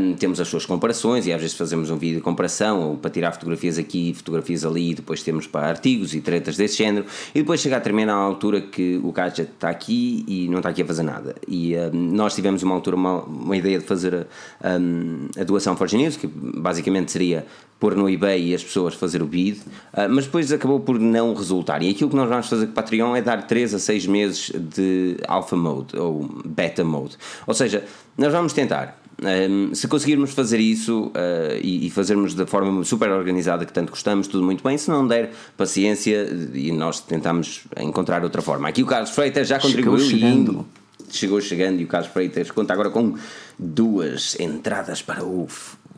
um, 0.00 0.14
temos 0.14 0.40
as 0.40 0.48
suas 0.48 0.66
comparações 0.66 1.26
e 1.26 1.32
às 1.32 1.40
vezes 1.40 1.56
fazemos 1.56 1.90
um 1.90 1.96
vídeo 1.96 2.16
de 2.16 2.22
comparação 2.22 2.90
ou 2.90 2.96
para 2.96 3.10
tirar 3.10 3.32
fotografias 3.32 3.78
aqui, 3.78 4.12
fotografias 4.14 4.64
ali, 4.64 4.90
e 4.90 4.94
depois 4.94 5.22
temos 5.22 5.46
para 5.46 5.68
artigos 5.68 6.14
e 6.14 6.20
tretas 6.20 6.56
desse 6.56 6.78
género, 6.78 7.06
e 7.34 7.40
depois 7.40 7.60
chega 7.60 7.76
a 7.76 7.80
terminar 7.80 8.14
a 8.14 8.16
altura 8.16 8.60
que 8.60 9.00
o 9.02 9.12
gadget 9.12 9.50
está 9.52 9.70
aqui 9.70 10.24
e 10.26 10.48
não 10.48 10.58
está 10.58 10.70
aqui 10.70 10.82
a 10.82 10.86
fazer 10.86 11.02
nada. 11.02 11.34
E 11.46 11.74
um, 11.76 11.90
nós 11.92 12.34
tivemos 12.34 12.62
uma 12.62 12.74
altura 12.74 12.96
uma, 12.96 13.22
uma 13.22 13.56
ideia 13.56 13.78
de 13.78 13.84
fazer 13.84 14.26
a, 14.62 14.78
um, 14.78 15.28
a 15.38 15.44
doação 15.44 15.76
Forge 15.76 15.96
News, 15.96 16.16
que 16.16 16.26
basicamente 16.26 17.12
seria 17.12 17.46
pôr 17.78 17.94
no 17.94 18.08
eBay 18.08 18.50
e 18.50 18.54
as 18.54 18.64
pessoas 18.64 18.94
fazer 18.94 19.22
o 19.22 19.26
bid, 19.26 19.58
uh, 19.58 20.08
mas 20.08 20.24
depois 20.24 20.50
acabou 20.52 20.80
por 20.80 20.98
não 20.98 21.34
resultar. 21.34 21.82
E 21.82 21.90
aquilo 21.90 22.08
que 22.08 22.16
nós 22.16 22.28
vamos 22.28 22.48
fazer 22.48 22.66
com 22.66 22.72
o 22.72 22.74
Patreon 22.74 23.16
é 23.16 23.22
dar 23.22 23.46
3 23.46 23.74
a 23.74 23.78
6 23.78 24.06
meses 24.06 24.52
de 24.54 25.16
alpha 25.28 25.56
mode 25.56 25.96
ou 25.96 26.28
beta 26.44 26.84
mode. 26.84 27.16
Ou 27.46 27.54
seja, 27.54 27.84
nós 28.16 28.32
vamos 28.32 28.52
tentar. 28.52 29.00
Um, 29.22 29.74
se 29.74 29.86
conseguirmos 29.86 30.32
fazer 30.32 30.58
isso 30.58 31.06
uh, 31.06 31.60
e, 31.62 31.86
e, 31.86 31.90
fazermos 31.90 32.34
da 32.34 32.46
forma 32.46 32.82
super 32.84 33.10
organizada 33.10 33.64
que 33.64 33.72
tanto 33.72 33.90
gostamos, 33.90 34.26
tudo 34.26 34.44
muito 34.44 34.62
bem. 34.62 34.76
Se 34.76 34.90
não 34.90 35.06
der, 35.06 35.32
paciência 35.56 36.28
e 36.52 36.72
nós 36.72 37.00
tentamos 37.00 37.62
encontrar 37.78 38.24
outra 38.24 38.42
forma. 38.42 38.68
Aqui 38.68 38.82
o 38.82 38.86
Carlos 38.86 39.10
Freitas 39.10 39.46
já 39.46 39.58
contribuiu 39.60 39.98
chegou 39.98 40.18
chegando. 40.18 40.66
e 41.08 41.16
chegou 41.16 41.40
chegando 41.40 41.80
e 41.80 41.84
o 41.84 41.86
Carlos 41.86 42.10
Freitas 42.10 42.50
conta 42.50 42.72
agora 42.72 42.90
com 42.90 43.14
duas 43.58 44.38
entradas 44.40 45.00
para 45.00 45.24
o 45.24 45.46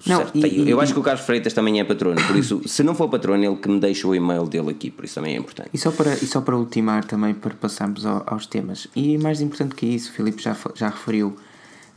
não, 0.04 0.26
e, 0.34 0.46
e, 0.46 0.70
eu 0.70 0.80
acho 0.80 0.92
que 0.92 0.98
o 0.98 1.02
Carlos 1.02 1.24
Freitas 1.24 1.54
também 1.54 1.80
é 1.80 1.84
patrono, 1.84 2.20
por 2.26 2.36
isso, 2.36 2.60
se 2.66 2.82
não 2.82 2.94
for 2.94 3.08
patrono, 3.08 3.42
ele 3.42 3.56
que 3.56 3.68
me 3.68 3.80
deixa 3.80 4.06
o 4.06 4.14
e-mail 4.14 4.44
dele 4.44 4.70
aqui, 4.70 4.90
por 4.90 5.04
isso 5.04 5.14
também 5.14 5.34
é 5.34 5.38
importante. 5.38 5.70
E 5.72 5.78
só 5.78 5.90
para, 5.90 6.12
e 6.14 6.26
só 6.26 6.40
para 6.40 6.56
ultimar 6.56 7.04
também, 7.04 7.32
para 7.32 7.54
passarmos 7.54 8.04
ao, 8.04 8.22
aos 8.26 8.46
temas, 8.46 8.88
e 8.94 9.16
mais 9.16 9.40
importante 9.40 9.74
que 9.74 9.86
isso, 9.86 10.12
Filipe 10.12 10.42
já, 10.42 10.54
já 10.74 10.90
referiu, 10.90 11.36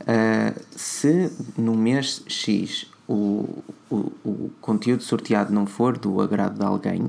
uh, 0.02 0.60
se 0.70 1.30
no 1.58 1.76
mês 1.76 2.22
X 2.26 2.86
o, 3.06 3.62
o, 3.90 4.12
o 4.24 4.50
conteúdo 4.60 5.02
sorteado 5.02 5.52
não 5.52 5.66
for 5.66 5.98
do 5.98 6.22
agrado 6.22 6.58
de 6.58 6.64
alguém, 6.64 7.04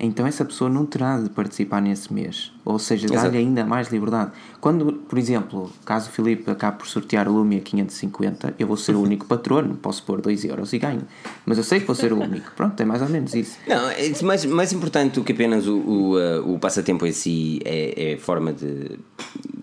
então 0.00 0.26
essa 0.26 0.44
pessoa 0.44 0.70
não 0.70 0.86
terá 0.86 1.20
de 1.20 1.28
participar 1.28 1.82
nesse 1.82 2.12
mês. 2.12 2.53
Ou 2.64 2.78
seja, 2.78 3.06
dá-lhe 3.08 3.36
ainda 3.36 3.64
mais 3.64 3.88
liberdade. 3.88 4.30
Quando, 4.58 4.90
por 4.92 5.18
exemplo, 5.18 5.70
caso 5.84 6.08
o 6.08 6.12
Filipe 6.12 6.50
acabe 6.50 6.78
por 6.78 6.86
sortear 6.86 7.28
Lumia 7.28 7.60
550, 7.60 8.54
eu 8.58 8.66
vou 8.66 8.76
ser 8.76 8.96
o 8.96 9.02
único 9.02 9.26
patrono, 9.26 9.76
posso 9.76 10.02
pôr 10.02 10.22
2 10.22 10.44
euros 10.46 10.72
e 10.72 10.78
ganho. 10.78 11.02
Mas 11.44 11.58
eu 11.58 11.64
sei 11.64 11.80
que 11.80 11.86
vou 11.86 11.94
ser 11.94 12.14
o 12.14 12.18
único. 12.18 12.50
Pronto, 12.56 12.80
é 12.80 12.84
mais 12.86 13.02
ou 13.02 13.08
menos 13.10 13.34
isso. 13.34 13.58
Não, 13.68 13.90
é 13.90 14.10
mais, 14.22 14.44
mais 14.46 14.72
importante 14.72 15.16
do 15.16 15.24
que 15.24 15.32
apenas 15.32 15.66
o, 15.66 15.76
o, 15.76 16.16
uh, 16.16 16.54
o 16.54 16.58
passatempo 16.58 17.04
em 17.04 17.12
si 17.12 17.60
é, 17.66 18.12
é 18.12 18.16
forma 18.16 18.52
de. 18.52 18.98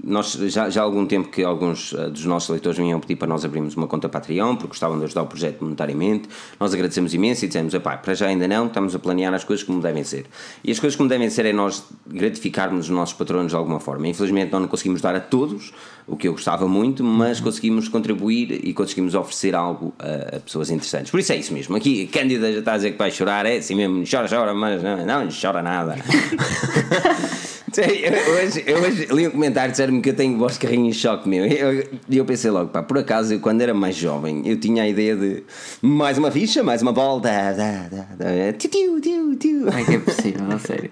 Nós 0.03 0.33
já, 0.33 0.69
já 0.69 0.81
há 0.81 0.83
algum 0.83 1.05
tempo 1.05 1.29
que 1.29 1.43
alguns 1.43 1.93
uh, 1.93 2.09
dos 2.11 2.25
nossos 2.25 2.49
leitores 2.49 2.77
vinham 2.77 2.99
pedir 2.99 3.15
para 3.15 3.27
nós 3.27 3.43
abrirmos 3.43 3.75
uma 3.75 3.87
conta 3.87 4.09
Patreon 4.09 4.55
porque 4.55 4.69
gostavam 4.69 4.99
de 4.99 5.05
ajudar 5.05 5.23
o 5.23 5.27
projeto 5.27 5.63
monetariamente. 5.63 6.29
Nós 6.59 6.71
agradecemos 6.73 7.15
imenso 7.15 7.45
e 7.45 7.47
dissemos: 7.47 7.73
para 7.75 8.13
já 8.13 8.27
ainda 8.27 8.47
não, 8.47 8.67
estamos 8.67 8.93
a 8.93 8.99
planear 8.99 9.33
as 9.33 9.43
coisas 9.43 9.65
como 9.65 9.81
devem 9.81 10.03
ser. 10.03 10.27
E 10.63 10.71
as 10.71 10.79
coisas 10.79 10.95
como 10.95 11.09
devem 11.09 11.29
ser 11.31 11.47
é 11.47 11.53
nós 11.53 11.83
gratificarmos 12.05 12.90
os 12.91 12.97
nossos 12.97 13.15
patronos 13.15 13.51
de 13.51 13.55
alguma 13.55 13.79
forma. 13.79 14.07
Infelizmente, 14.07 14.51
não 14.51 14.67
conseguimos 14.67 15.01
dar 15.01 15.15
a 15.15 15.19
todos 15.19 15.73
o 16.07 16.15
que 16.15 16.27
eu 16.27 16.33
gostava 16.33 16.67
muito, 16.67 17.03
mas 17.03 17.37
uhum. 17.39 17.45
conseguimos 17.45 17.87
contribuir 17.87 18.65
e 18.65 18.73
conseguimos 18.73 19.15
oferecer 19.15 19.55
algo 19.55 19.93
a, 19.97 20.37
a, 20.37 20.39
pessoas 20.39 20.69
interessantes. 20.69 21.11
Por 21.11 21.19
isso 21.19 21.31
é 21.31 21.37
isso 21.37 21.53
mesmo. 21.53 21.75
Aqui, 21.75 22.07
Cândida 22.07 22.51
já 22.51 22.59
está 22.59 22.73
a 22.73 22.75
dizer 22.77 22.91
que 22.91 22.97
vai 22.97 23.11
chorar, 23.11 23.45
é 23.45 23.57
assim 23.57 23.75
mesmo, 23.75 24.03
chora, 24.09 24.27
chora, 24.27 24.53
mas 24.53 24.81
não, 24.83 25.05
não 25.05 25.29
chora 25.29 25.61
nada. 25.61 25.95
Eu 27.77 28.33
hoje, 28.33 28.63
eu 28.67 28.81
hoje 28.81 29.07
li 29.11 29.27
um 29.29 29.31
comentário 29.31 29.71
disseram-me 29.71 30.01
que 30.01 30.09
eu 30.09 30.13
tenho 30.13 30.37
voz 30.37 30.53
de 30.55 30.59
carrinho 30.59 30.87
em 30.87 30.91
choque 30.91 31.29
meu. 31.29 31.45
E 31.45 31.57
eu, 31.57 31.87
eu, 32.09 32.25
pensei 32.25 32.51
logo, 32.51 32.69
pá, 32.69 32.83
por 32.83 32.97
acaso, 32.97 33.33
eu, 33.33 33.39
quando 33.39 33.61
era 33.61 33.73
mais 33.73 33.95
jovem, 33.95 34.41
eu 34.45 34.59
tinha 34.59 34.83
a 34.83 34.89
ideia 34.89 35.15
de 35.15 35.43
mais 35.81 36.17
uma 36.17 36.29
ficha, 36.29 36.61
mais 36.63 36.81
uma 36.81 36.91
bola. 36.91 37.21
Da, 37.21 37.53
da, 37.53 37.87
da, 37.87 38.03
da, 38.17 38.53
tiu, 38.57 38.99
tiu, 38.99 39.35
tiu, 39.37 39.69
é 39.69 39.85
que 39.85 39.95
é 39.95 39.99
possível, 39.99 40.51
a 40.51 40.59
sério? 40.59 40.91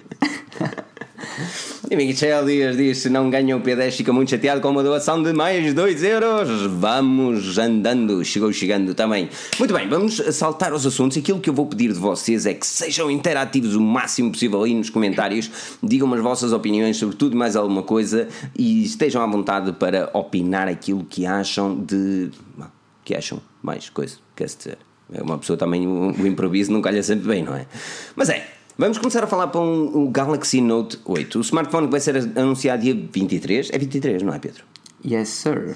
E 1.89 1.95
Michel 1.95 2.45
Dias 2.45 2.77
diz: 2.77 2.99
se 2.99 3.09
não 3.09 3.29
ganha 3.29 3.55
o 3.55 3.61
P10, 3.61 3.91
fica 3.91 4.13
muito 4.13 4.29
chateado 4.29 4.61
com 4.61 4.69
uma 4.69 4.83
doação 4.83 5.21
de 5.21 5.33
mais 5.33 5.73
2 5.73 6.03
euros. 6.03 6.65
Vamos 6.67 7.57
andando, 7.57 8.23
chegou 8.23 8.51
chegando 8.53 8.93
também. 8.93 9.29
Muito 9.57 9.73
bem, 9.73 9.87
vamos 9.87 10.21
saltar 10.31 10.71
aos 10.71 10.85
assuntos. 10.85 11.17
Aquilo 11.17 11.39
que 11.39 11.49
eu 11.49 11.53
vou 11.53 11.65
pedir 11.65 11.93
de 11.93 11.99
vocês 11.99 12.45
é 12.45 12.53
que 12.53 12.65
sejam 12.65 13.09
interativos 13.09 13.75
o 13.75 13.81
máximo 13.81 14.31
possível 14.31 14.63
aí 14.63 14.73
nos 14.73 14.89
comentários. 14.89 15.49
Digam 15.81 16.13
as 16.13 16.21
vossas 16.21 16.53
opiniões 16.53 16.97
sobre 16.97 17.15
tudo 17.15 17.33
e 17.33 17.37
mais 17.37 17.55
alguma 17.55 17.83
coisa 17.83 18.27
e 18.57 18.83
estejam 18.83 19.21
à 19.21 19.27
vontade 19.27 19.73
para 19.73 20.09
opinar 20.13 20.67
aquilo 20.67 21.03
que 21.03 21.25
acham 21.25 21.75
de. 21.75 22.29
que 23.03 23.15
acham 23.15 23.41
mais 23.61 23.89
coisa, 23.89 24.17
quer 24.35 24.45
dizer. 24.45 24.77
É 25.11 25.23
uma 25.23 25.37
pessoa 25.37 25.57
também, 25.57 25.87
o, 25.87 26.11
o 26.11 26.27
improviso 26.27 26.71
não 26.71 26.81
calha 26.81 27.01
sempre 27.01 27.27
bem, 27.27 27.43
não 27.43 27.55
é? 27.55 27.65
Mas 28.15 28.29
é, 28.29 28.47
Vamos 28.79 28.97
começar 28.97 29.21
a 29.21 29.27
falar 29.27 29.47
para 29.47 29.59
um, 29.59 30.09
Galaxy 30.09 30.61
Note 30.61 30.97
8. 31.03 31.37
O 31.37 31.41
smartphone 31.41 31.87
que 31.87 31.91
vai 31.91 31.99
ser 31.99 32.15
anunciado 32.15 32.81
dia 32.81 32.93
23. 32.93 33.71
É 33.73 33.77
23, 33.77 34.23
não 34.23 34.33
é, 34.33 34.39
Pedro? 34.39 34.63
Yes, 35.05 35.27
sir. 35.27 35.75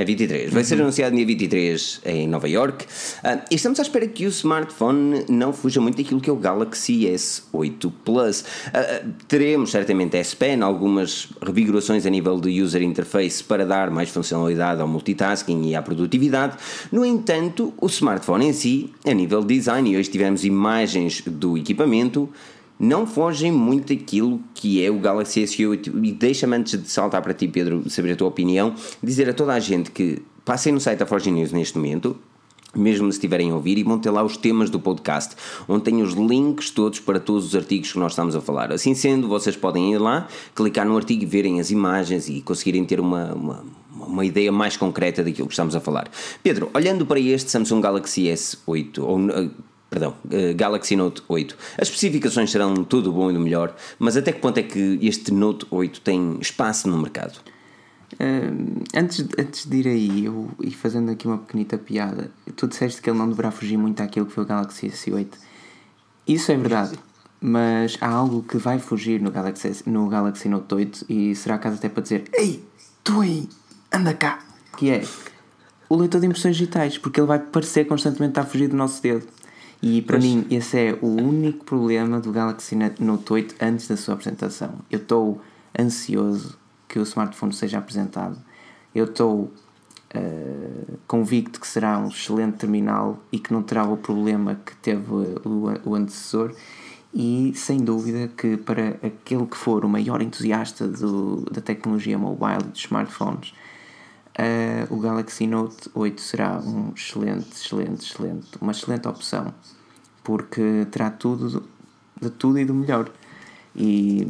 É 0.00 0.04
23. 0.04 0.50
Vai 0.50 0.62
uhum. 0.62 0.66
ser 0.66 0.80
anunciado 0.80 1.14
dia 1.14 1.26
23 1.26 2.00
em 2.06 2.26
Nova 2.26 2.48
York. 2.48 2.86
Uh, 2.86 3.42
e 3.50 3.56
estamos 3.56 3.78
à 3.78 3.82
espera 3.82 4.08
que 4.08 4.24
o 4.24 4.30
smartphone 4.30 5.26
não 5.28 5.52
fuja 5.52 5.78
muito 5.78 5.98
daquilo 5.98 6.22
que 6.22 6.30
é 6.30 6.32
o 6.32 6.36
Galaxy 6.36 7.00
S8 7.04 7.92
Plus. 8.02 8.40
Uh, 8.40 9.12
teremos 9.28 9.70
certamente 9.70 10.16
S 10.16 10.34
Pen, 10.34 10.62
algumas 10.62 11.28
revigorações 11.42 12.06
a 12.06 12.10
nível 12.10 12.40
de 12.40 12.62
user 12.62 12.80
interface 12.80 13.44
para 13.44 13.66
dar 13.66 13.90
mais 13.90 14.08
funcionalidade 14.08 14.80
ao 14.80 14.88
multitasking 14.88 15.68
e 15.68 15.74
à 15.74 15.82
produtividade. 15.82 16.56
No 16.90 17.04
entanto, 17.04 17.74
o 17.78 17.86
smartphone 17.86 18.46
em 18.46 18.54
si, 18.54 18.90
a 19.04 19.12
nível 19.12 19.42
de 19.42 19.54
design, 19.54 19.92
e 19.92 19.98
hoje 19.98 20.08
tivemos 20.08 20.46
imagens 20.46 21.22
do 21.26 21.58
equipamento, 21.58 22.26
não 22.80 23.06
fogem 23.06 23.52
muito 23.52 23.94
daquilo 23.94 24.40
que 24.54 24.82
é 24.82 24.90
o 24.90 24.98
Galaxy 24.98 25.42
S8 25.42 26.02
e 26.02 26.12
deixa-me 26.12 26.56
antes 26.56 26.82
de 26.82 26.90
saltar 26.90 27.20
para 27.20 27.34
ti 27.34 27.46
Pedro, 27.46 27.88
saber 27.90 28.12
a 28.12 28.16
tua 28.16 28.28
opinião, 28.28 28.74
dizer 29.02 29.28
a 29.28 29.34
toda 29.34 29.52
a 29.52 29.60
gente 29.60 29.90
que 29.90 30.22
passem 30.46 30.72
no 30.72 30.80
site 30.80 30.98
da 30.98 31.06
Forge 31.06 31.30
News 31.30 31.52
neste 31.52 31.76
momento, 31.76 32.16
mesmo 32.74 33.10
se 33.12 33.18
estiverem 33.18 33.50
a 33.50 33.54
ouvir, 33.54 33.76
e 33.76 33.82
vão 33.82 33.98
ter 33.98 34.10
lá 34.10 34.22
os 34.22 34.36
temas 34.36 34.70
do 34.70 34.80
podcast, 34.80 35.36
onde 35.68 35.84
tem 35.84 36.00
os 36.00 36.14
links 36.14 36.70
todos 36.70 37.00
para 37.00 37.20
todos 37.20 37.46
os 37.46 37.54
artigos 37.54 37.92
que 37.92 37.98
nós 37.98 38.12
estamos 38.12 38.34
a 38.34 38.40
falar. 38.40 38.72
Assim 38.72 38.94
sendo, 38.94 39.28
vocês 39.28 39.56
podem 39.56 39.92
ir 39.92 39.98
lá, 39.98 40.26
clicar 40.54 40.86
no 40.86 40.96
artigo 40.96 41.22
e 41.24 41.26
verem 41.26 41.60
as 41.60 41.70
imagens 41.70 42.28
e 42.28 42.40
conseguirem 42.40 42.84
ter 42.84 42.98
uma, 42.98 43.34
uma, 43.34 43.64
uma 43.92 44.24
ideia 44.24 44.50
mais 44.50 44.76
concreta 44.76 45.22
daquilo 45.22 45.48
que 45.48 45.52
estamos 45.52 45.76
a 45.76 45.80
falar. 45.80 46.08
Pedro, 46.42 46.70
olhando 46.72 47.04
para 47.04 47.20
este 47.20 47.50
Samsung 47.50 47.80
Galaxy 47.80 48.22
S8, 48.22 48.98
ou 48.98 49.18
perdão, 49.90 50.14
uh, 50.24 50.54
Galaxy 50.54 50.94
Note 50.94 51.22
8. 51.28 51.56
As 51.76 51.88
especificações 51.88 52.50
serão 52.50 52.84
tudo 52.84 53.12
bom 53.12 53.30
e 53.30 53.34
do 53.34 53.40
melhor, 53.40 53.74
mas 53.98 54.16
até 54.16 54.32
que 54.32 54.40
ponto 54.40 54.56
é 54.58 54.62
que 54.62 54.98
este 55.02 55.32
Note 55.34 55.66
8 55.70 56.00
tem 56.00 56.38
espaço 56.40 56.88
no 56.88 56.96
mercado? 56.96 57.38
Uh, 58.14 58.82
antes, 58.94 59.26
antes 59.38 59.66
de 59.66 59.76
ir 59.76 59.88
aí, 59.88 60.24
eu, 60.24 60.48
e 60.62 60.70
fazendo 60.70 61.10
aqui 61.10 61.26
uma 61.26 61.38
pequenita 61.38 61.76
piada, 61.76 62.30
tu 62.56 62.68
disseste 62.68 63.02
que 63.02 63.10
ele 63.10 63.18
não 63.18 63.28
deverá 63.28 63.50
fugir 63.50 63.76
muito 63.76 64.00
àquilo 64.00 64.26
que 64.26 64.32
foi 64.32 64.44
o 64.44 64.46
Galaxy 64.46 64.88
S8. 64.88 65.28
Isso 66.26 66.52
é 66.52 66.56
verdade, 66.56 66.98
mas 67.40 67.96
há 68.00 68.08
algo 68.08 68.42
que 68.42 68.56
vai 68.56 68.78
fugir 68.78 69.20
no 69.20 69.30
Galaxy, 69.30 69.82
no 69.86 70.08
Galaxy 70.08 70.48
Note 70.48 70.74
8 70.74 71.06
e 71.08 71.34
será 71.34 71.58
caso 71.58 71.76
até 71.76 71.88
para 71.88 72.02
dizer: 72.02 72.24
Ei, 72.32 72.64
tu 73.02 73.20
aí, 73.20 73.48
anda 73.92 74.14
cá! 74.14 74.38
Que 74.76 74.90
é 74.90 75.02
o 75.88 75.96
leitor 75.96 76.20
de 76.20 76.28
impressões 76.28 76.56
digitais, 76.56 76.96
porque 76.96 77.20
ele 77.20 77.26
vai 77.26 77.40
parecer 77.40 77.84
constantemente 77.84 78.30
estar 78.30 78.42
a 78.42 78.46
fugir 78.46 78.68
do 78.68 78.76
nosso 78.76 79.02
dedo. 79.02 79.26
E 79.82 80.02
para 80.02 80.18
pois. 80.18 80.24
mim, 80.24 80.46
esse 80.50 80.78
é 80.78 80.98
o 81.00 81.06
único 81.06 81.64
problema 81.64 82.20
do 82.20 82.30
Galaxy 82.30 82.76
Note 82.98 83.32
8 83.32 83.54
antes 83.60 83.88
da 83.88 83.96
sua 83.96 84.14
apresentação. 84.14 84.74
Eu 84.90 84.98
estou 84.98 85.40
ansioso 85.78 86.58
que 86.86 86.98
o 86.98 87.02
smartphone 87.02 87.52
seja 87.52 87.78
apresentado. 87.78 88.36
Eu 88.94 89.06
estou 89.06 89.50
uh, 90.14 90.98
convicto 91.06 91.60
que 91.60 91.66
será 91.66 91.98
um 91.98 92.08
excelente 92.08 92.58
terminal 92.58 93.18
e 93.32 93.38
que 93.38 93.52
não 93.52 93.62
terá 93.62 93.84
o 93.84 93.96
problema 93.96 94.60
que 94.66 94.74
teve 94.76 95.10
o, 95.10 95.72
o 95.84 95.94
antecessor. 95.94 96.54
E 97.12 97.52
sem 97.56 97.78
dúvida 97.78 98.28
que 98.28 98.56
para 98.56 98.90
aquele 99.02 99.46
que 99.46 99.56
for 99.56 99.84
o 99.84 99.88
maior 99.88 100.20
entusiasta 100.22 100.86
do, 100.86 101.44
da 101.50 101.60
tecnologia 101.60 102.18
mobile 102.18 102.60
e 102.60 102.68
dos 102.68 102.80
smartphones, 102.80 103.52
uh, 104.40 104.94
o 104.94 104.98
Galaxy 104.98 105.46
Note 105.46 105.90
8 105.94 106.20
será 106.20 106.58
um 106.58 106.92
excelente, 106.94 107.52
excelente, 107.52 108.04
excelente, 108.04 108.48
uma 108.60 108.72
excelente 108.72 109.06
opção, 109.06 109.52
porque 110.24 110.86
terá 110.90 111.10
tudo 111.10 111.62
de 112.20 112.30
tudo 112.30 112.58
e 112.58 112.64
do 112.64 112.74
melhor. 112.74 113.10
E, 113.74 114.26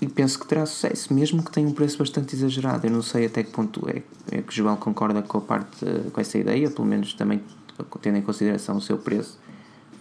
e 0.00 0.08
penso 0.08 0.38
que 0.38 0.46
terá 0.46 0.66
sucesso, 0.66 1.12
mesmo 1.12 1.42
que 1.42 1.50
tenha 1.50 1.68
um 1.68 1.72
preço 1.72 1.98
bastante 1.98 2.34
exagerado. 2.34 2.86
Eu 2.86 2.90
não 2.90 3.02
sei 3.02 3.26
até 3.26 3.42
que 3.42 3.50
ponto 3.50 3.88
é, 3.88 4.02
é 4.30 4.42
que 4.42 4.48
o 4.48 4.52
Joel 4.52 4.76
concorda 4.76 5.22
com 5.22 5.38
a 5.38 5.40
parte 5.40 5.84
com 6.12 6.20
essa 6.20 6.38
ideia, 6.38 6.70
pelo 6.70 6.86
menos 6.86 7.14
também 7.14 7.42
tendo 8.00 8.18
em 8.18 8.22
consideração 8.22 8.76
o 8.76 8.80
seu 8.80 8.98
preço. 8.98 9.38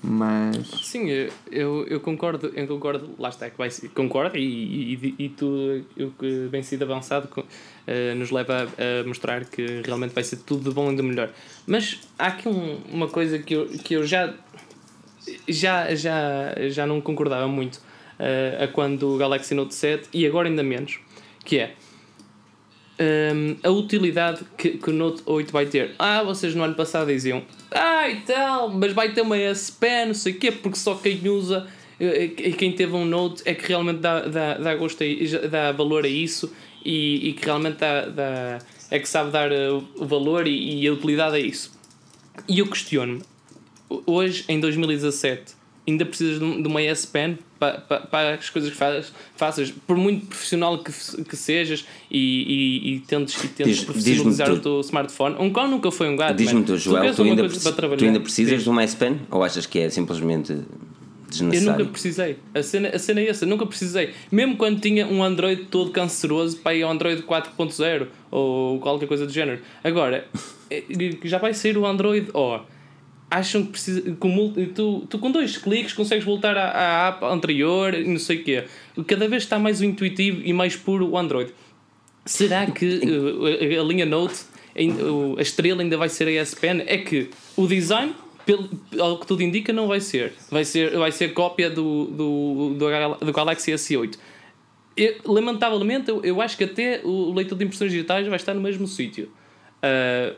Mas. 0.02 0.68
Sim, 0.82 1.10
eu, 1.52 1.86
eu 1.86 2.00
concordo, 2.00 2.48
eu 2.56 2.68
concordo, 2.68 3.10
lá 3.20 3.30
está, 3.30 3.50
que 3.50 3.58
vai 3.58 3.70
concordo 3.94 4.38
e, 4.38 4.94
e, 4.94 5.16
e 5.20 5.30
tu, 5.30 5.84
o 5.98 6.12
que 6.12 6.48
bem 6.50 6.64
sido 6.64 6.84
avançado, 6.84 7.28
uh, 7.38 8.16
nos 8.16 8.32
leva 8.32 8.64
a, 8.64 9.06
mostrar 9.06 9.44
que 9.44 9.82
realmente 9.86 10.14
vai 10.14 10.24
ser 10.24 10.38
tudo 10.38 10.70
de 10.70 10.74
bom 10.74 10.92
e 10.92 10.96
de 10.96 11.02
melhor. 11.02 11.30
Mas 11.68 12.00
há 12.18 12.28
aqui 12.28 12.48
um, 12.48 12.78
uma 12.90 13.10
coisa 13.10 13.40
que 13.40 13.54
eu, 13.54 13.68
que 13.68 13.96
eu 13.96 14.08
já, 14.08 14.34
já, 15.48 15.94
já, 15.94 16.56
já 16.70 16.88
não 16.88 17.02
concordava 17.02 17.48
muito 17.48 17.76
uh, 17.76 18.64
a 18.64 18.68
quando 18.70 19.16
o 19.16 19.18
Galaxy 19.18 19.54
Note 19.54 19.76
7 19.76 20.08
e 20.14 20.26
agora 20.26 20.48
ainda 20.48 20.64
menos, 20.64 20.98
que 21.44 21.60
é 21.60 21.76
um, 23.00 23.56
a 23.64 23.70
utilidade 23.70 24.42
que, 24.58 24.72
que 24.72 24.90
o 24.90 24.94
Note 24.94 25.24
8 25.26 25.52
vai 25.52 25.66
ter. 25.66 25.96
Ah, 25.98 26.24
vocês 26.24 26.54
no 26.54 26.64
ano 26.64 26.76
passado 26.76 27.08
diziam, 27.08 27.44
ah 27.72 28.10
e 28.10 28.22
tal, 28.22 28.70
mas 28.70 28.94
vai 28.94 29.14
ter 29.14 29.22
uma 29.22 29.38
S 29.38 29.72
Pen, 29.72 30.08
não 30.08 30.14
sei 30.14 30.34
o 30.34 30.40
quê, 30.40 30.52
porque 30.52 30.78
só 30.78 30.96
quem 30.96 31.28
usa 31.30 31.68
eh, 32.00 32.26
e 32.26 32.54
quem 32.54 32.72
teve 32.72 32.94
um 32.94 33.06
Note 33.06 33.42
é 33.46 33.54
que 33.54 33.68
realmente 33.68 34.00
dá, 34.00 34.22
dá, 34.22 34.58
dá, 34.58 34.76
gosto 34.76 35.04
a, 35.04 35.48
dá 35.48 35.72
valor 35.72 36.06
a 36.06 36.10
isso 36.10 36.54
e, 36.84 37.30
e 37.30 37.34
que 37.34 37.46
realmente 37.46 37.78
dá, 37.78 38.06
dá, 38.06 38.60
é 38.92 39.00
que 39.00 39.08
sabe 39.08 39.32
dar 39.32 39.52
eh, 39.52 39.70
o 39.72 40.06
valor 40.06 40.48
e, 40.48 40.82
e 40.82 40.88
a 40.88 40.94
utilidade 40.94 41.36
a 41.36 41.40
isso. 41.40 41.78
E 42.48 42.60
eu 42.60 42.68
questiono-me, 42.68 43.22
hoje 44.06 44.46
em 44.48 44.60
2017, 44.60 45.54
ainda 45.88 46.06
precisas 46.06 46.40
de 46.40 46.68
uma 46.68 46.82
S 46.82 47.08
Pen 47.08 47.38
para, 47.60 47.80
para, 47.82 48.00
para 48.02 48.34
as 48.36 48.50
coisas 48.50 48.72
que 48.72 48.78
faças, 49.36 49.72
por 49.86 49.98
muito 49.98 50.28
profissional 50.28 50.78
que, 50.82 50.92
que 51.24 51.36
sejas 51.36 51.86
e, 52.10 52.18
e, 52.18 52.96
e 52.96 53.00
tentes, 53.02 53.44
e 53.44 53.48
tentes 53.50 53.76
Diz, 53.78 53.86
profissionalizar 53.86 54.52
o 54.52 54.60
teu 54.60 54.80
smartphone. 54.80 55.36
Um 55.38 55.52
cão 55.52 55.68
nunca 55.68 55.92
foi 55.92 56.08
um 56.08 56.16
gato. 56.16 56.36
Diz-me 56.36 56.64
tu, 56.64 56.78
Joel, 56.78 57.14
tu 57.14 57.24
ainda, 57.24 57.48
tu 57.98 58.06
ainda 58.06 58.20
precisas 58.20 58.56
Diz. 58.56 58.64
de 58.64 58.70
uma 58.70 58.82
S 58.82 58.96
Pen 58.96 59.20
ou 59.30 59.44
achas 59.44 59.66
que 59.66 59.80
é 59.80 59.90
simplesmente 59.90 60.58
desnecessário? 61.30 61.74
Eu 61.74 61.80
nunca 61.80 61.92
precisei. 61.92 62.38
A 62.54 62.64
cena, 62.64 62.90
a 62.90 63.00
cena 63.00 63.20
é 63.20 63.28
essa, 63.28 63.46
nunca 63.46 63.66
precisei. 63.66 64.14
Mesmo 64.32 64.56
quando 64.56 64.80
tinha 64.80 65.06
um 65.06 65.22
Android 65.22 65.66
todo 65.66 65.92
canceroso 65.92 66.58
para 66.58 66.76
ir 66.76 66.84
ao 66.84 66.92
Android 66.92 67.22
4.0 67.24 68.08
ou 68.32 68.80
qualquer 68.80 69.08
coisa 69.08 69.26
do 69.26 69.34
género. 69.34 69.60
Agora, 69.84 70.26
eh, 70.72 70.84
já 71.24 71.38
vai 71.38 71.54
ser 71.54 71.78
o 71.78 71.86
Android 71.86 72.30
O. 72.34 72.56
Oh, 72.56 72.60
acham 73.30 73.64
que 73.64 73.72
precisa. 73.72 74.16
Com, 74.16 74.54
tu, 74.74 75.06
tu 75.10 75.20
com 75.20 75.32
dois 75.32 75.58
cliques 75.58 75.94
consegues 75.94 76.26
voltar 76.26 76.58
à, 76.58 76.72
à 76.72 77.08
app 77.10 77.26
anterior 77.26 77.94
e 77.94 78.08
não 78.08 78.20
sei 78.20 78.38
o 78.38 78.44
quê. 78.44 78.64
Cada 79.08 79.28
vez 79.28 79.44
está 79.44 79.60
mais 79.60 79.82
intuitivo 79.82 80.42
e 80.44 80.52
mais 80.52 80.76
puro 80.76 81.08
o 81.10 81.18
Android. 81.18 81.54
Será 82.26 82.66
que 82.66 82.86
uh, 82.86 83.80
a, 83.80 83.84
linha 83.84 84.06
Note, 84.06 84.42
a 85.38 85.42
estrela 85.42 85.82
ainda 85.82 85.98
vai 85.98 86.10
ser 86.10 86.28
a 86.28 86.32
S 86.32 86.56
Pen? 86.56 86.84
É 86.86 86.98
que 86.98 87.30
o 87.56 87.68
design, 87.68 88.14
pelo, 88.46 88.70
ao 89.00 89.20
que 89.20 89.28
tudo 89.28 89.42
indica, 89.42 89.72
não 89.72 89.88
vai 89.88 90.00
ser. 90.00 90.34
Vai 90.50 90.66
ser, 90.66 90.98
vai 90.98 91.12
ser 91.12 91.34
cópia 91.34 91.70
do, 91.70 92.06
do, 92.06 92.76
do, 92.78 93.26
do 93.26 93.34
Galaxy 93.34 93.72
S8. 93.72 94.18
Eu, 94.98 95.16
lamentavelmente, 95.26 96.10
eu, 96.10 96.24
eu 96.24 96.42
acho 96.42 96.58
que 96.58 96.66
até 96.66 97.02
o 97.04 97.34
leitor 97.34 97.58
de 97.58 97.64
impressões 97.64 97.92
digitais 97.92 98.28
vai 98.28 98.36
estar 98.36 98.54
no 98.54 98.62
mesmo 98.62 98.86
sítio. 98.86 99.32
Uh, 99.78 100.36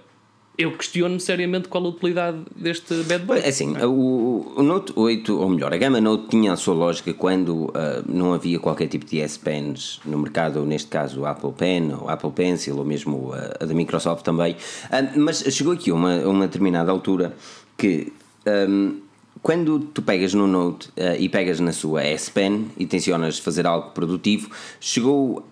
eu 0.58 0.72
questiono 0.74 1.20
seriamente 1.20 1.68
qual 1.68 1.86
a 1.86 1.90
utilidade 1.90 2.40
deste 2.56 2.94
bad 3.04 3.26
boy. 3.26 3.40
É 3.40 3.50
assim, 3.50 3.76
o, 3.78 4.54
o 4.56 4.64
Note 4.64 4.94
8, 4.96 5.40
ou 5.40 5.50
melhor, 5.50 5.74
a 5.74 5.78
gama 5.78 6.00
Note 6.02 6.28
tinha 6.30 6.54
a 6.54 6.56
sua 6.56 6.74
lógica 6.74 7.14
quando 7.14 7.66
uh, 7.66 7.72
não 8.08 8.34
havia 8.34 8.60
qualquer 8.60 8.88
tipo 8.88 9.06
de 9.06 9.20
S 9.22 9.40
Pens 9.40 10.00
no 10.06 10.18
mercado, 10.18 10.60
ou 10.60 10.66
neste 10.66 10.90
caso 10.90 11.22
o 11.22 11.26
Apple 11.26 11.54
Pen, 11.54 11.94
ou 11.94 12.10
Apple 12.10 12.32
Pencil, 12.32 12.78
ou 12.78 12.86
mesmo 12.86 13.34
a, 13.34 13.64
a 13.64 13.66
da 13.66 13.74
Microsoft 13.74 14.24
também. 14.24 14.54
Uh, 14.54 15.20
mas 15.20 15.40
chegou 15.50 15.74
aqui 15.74 15.92
uma, 15.92 16.16
uma 16.20 16.48
determinada 16.48 16.92
altura 16.92 17.36
que. 17.78 18.12
Um, 18.46 19.00
quando 19.42 19.80
tu 19.80 20.04
pegas 20.04 20.36
no 20.36 20.46
Note 20.46 20.90
uh, 20.90 21.16
e 21.18 21.28
pegas 21.28 21.60
na 21.60 21.72
sua 21.72 22.04
S 22.04 22.30
Pen 22.30 22.68
e 22.78 22.86
tensionas 22.86 23.40
fazer 23.40 23.66
algo 23.66 23.90
produtivo, 23.90 24.52
chegou 24.80 25.44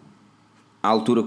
a 0.81 0.87
altura 0.87 1.25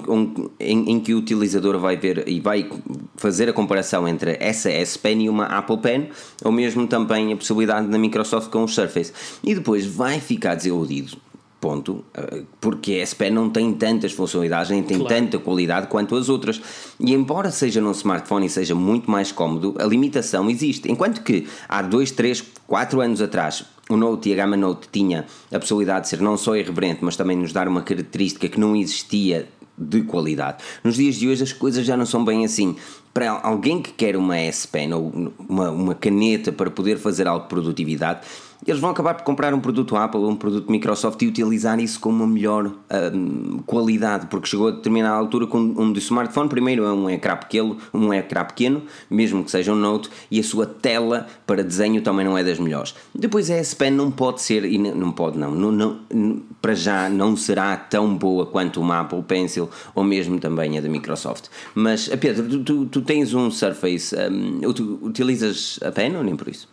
em, 0.59 0.91
em, 0.91 1.01
que 1.01 1.15
o 1.15 1.19
utilizador 1.19 1.79
vai 1.79 1.97
ver 1.97 2.27
e 2.27 2.41
vai 2.41 2.71
fazer 3.17 3.49
a 3.49 3.53
comparação 3.53 4.09
entre 4.09 4.37
essa 4.41 4.71
S 4.71 4.99
Pen 4.99 5.23
e 5.23 5.29
uma 5.29 5.45
Apple 5.45 5.79
Pen, 5.79 6.09
ou 6.43 6.51
mesmo 6.51 6.87
também 6.87 7.33
a 7.33 7.37
possibilidade 7.37 7.87
da 7.89 7.99
Microsoft 7.99 8.51
com 8.51 8.65
o 8.65 8.69
Surface. 8.69 9.13
E 9.45 9.55
depois 9.55 9.85
vai 9.85 10.21
ficar 10.21 10.55
desiludido 10.55 11.19
ponto, 11.63 12.05
eh, 12.13 12.43
porque 12.61 12.95
a 12.95 12.99
S 12.99 13.15
Pen 13.15 13.31
não 13.31 13.49
tem 13.49 13.73
tantas 13.73 14.11
funcionalidades, 14.11 14.71
nem 14.71 14.83
tem 14.83 14.99
claro. 14.99 15.15
tanta 15.15 15.39
qualidade 15.39 15.87
quanto 15.87 16.17
as 16.17 16.29
outras. 16.29 16.61
E 16.99 17.15
embora 17.15 17.53
seja 17.53 17.81
num 17.81 17.93
smartphone 17.93 18.47
e 18.47 18.51
seja 18.51 18.75
muito 18.75 19.09
mais 19.09 19.31
cómodo, 19.31 19.77
a 19.79 19.85
limitação 19.85 20.51
existe. 20.51 20.91
Enquanto 20.91 21.23
que 21.23 21.47
há 21.69 21.81
2, 21.81 22.11
3, 22.11 22.43
4 22.67 23.01
anos 23.01 23.23
atrás 23.23 23.65
o 23.93 23.97
Note 23.97 24.29
e 24.29 24.33
a 24.33 24.37
gama 24.37 24.57
Note 24.57 24.89
tinha 24.91 25.27
a 25.51 25.59
possibilidade 25.59 26.03
de 26.03 26.09
ser 26.09 26.21
não 26.21 26.37
só 26.37 26.57
irreverente, 26.57 27.01
mas 27.03 27.17
também 27.17 27.37
nos 27.37 27.53
dar 27.53 27.69
uma 27.69 27.83
característica 27.83 28.49
que 28.49 28.59
não 28.59 28.75
existia 28.77 29.49
de 29.77 30.03
qualidade. 30.03 30.63
Nos 30.85 30.97
dias 30.97 31.17
de 31.17 31.29
hoje 31.29 31.43
as 31.43 31.53
coisas 31.53 31.85
já 31.85 31.97
não 31.97 32.07
são 32.07 32.25
bem 32.25 32.45
assim. 32.45 32.77
Para 33.13 33.31
alguém 33.43 33.83
que 33.83 33.93
quer 33.93 34.17
uma 34.17 34.39
S 34.39 34.67
Pen 34.67 34.93
ou 34.93 35.33
uma, 35.49 35.71
uma 35.71 35.95
caneta 35.95 36.51
para 36.51 36.71
poder 36.71 36.99
fazer 36.99 37.27
algo 37.27 37.45
de 37.45 37.49
produtividade, 37.49 38.21
eles 38.67 38.81
vão 38.81 38.91
acabar 38.91 39.15
por 39.15 39.25
comprar 39.25 39.53
um 39.53 39.61
produto 39.61 39.97
Apple 39.97 40.21
um 40.21 40.37
produto 40.37 40.71
Microsoft 40.71 41.21
e 41.23 41.27
utilizar 41.27 41.81
isso 41.81 41.99
com 41.99 42.11
uma 42.11 42.27
melhor 42.27 42.73
um, 43.15 43.59
qualidade, 43.67 44.27
porque 44.27 44.49
chegou 44.49 44.69
a 44.69 44.71
determinada 44.71 45.17
altura 45.17 45.47
com 45.47 45.59
um 45.59 45.93
de 45.93 45.99
smartphone, 45.99 46.49
primeiro 46.49 46.85
é 46.85 46.93
um 46.93 47.11
ecrã 47.11 47.37
pequeno, 47.37 47.77
um 47.93 48.13
ecrã 48.13 48.45
pequeno, 48.45 48.83
mesmo 49.11 49.45
que 49.45 49.51
seja 49.51 49.73
um 49.73 49.77
Note, 49.77 50.09
e 50.31 50.39
a 50.39 50.45
sua 50.45 50.67
tela 50.67 51.27
para 51.47 51.65
desenho 51.65 52.03
também 52.03 52.25
não 52.25 52.39
é 52.39 52.45
das 52.45 52.59
melhores. 52.59 52.95
Depois 53.15 53.51
a 53.51 53.55
S 53.55 53.75
Pen 53.75 53.91
não 53.91 54.11
pode 54.11 54.41
ser, 54.41 54.65
e 54.65 54.79
não 54.79 55.11
pode 55.11 55.39
não, 55.39 55.51
não, 55.51 55.99
não, 56.13 56.43
para 56.61 56.75
já 56.75 57.09
não 57.09 57.37
será 57.37 57.77
tão 57.77 58.17
boa 58.17 58.47
quanto 58.47 58.81
uma 58.81 59.01
Apple 59.01 59.23
Pencil 59.23 59.69
ou 59.95 60.05
mesmo 60.05 60.39
também 60.39 60.79
a 60.79 60.81
da 60.81 60.89
Microsoft. 60.89 61.47
Mas, 61.75 62.09
Pedro, 62.09 62.49
tu, 62.49 62.63
tu, 62.63 62.87
tu 62.87 63.03
tens 63.03 63.35
um 63.35 63.51
Surface, 63.51 64.15
um, 64.15 64.61
utilizas 65.03 65.81
a 65.83 65.91
Pen 65.91 66.17
ou 66.17 66.23
nem 66.23 66.37
por 66.37 66.49
isso? 66.49 66.69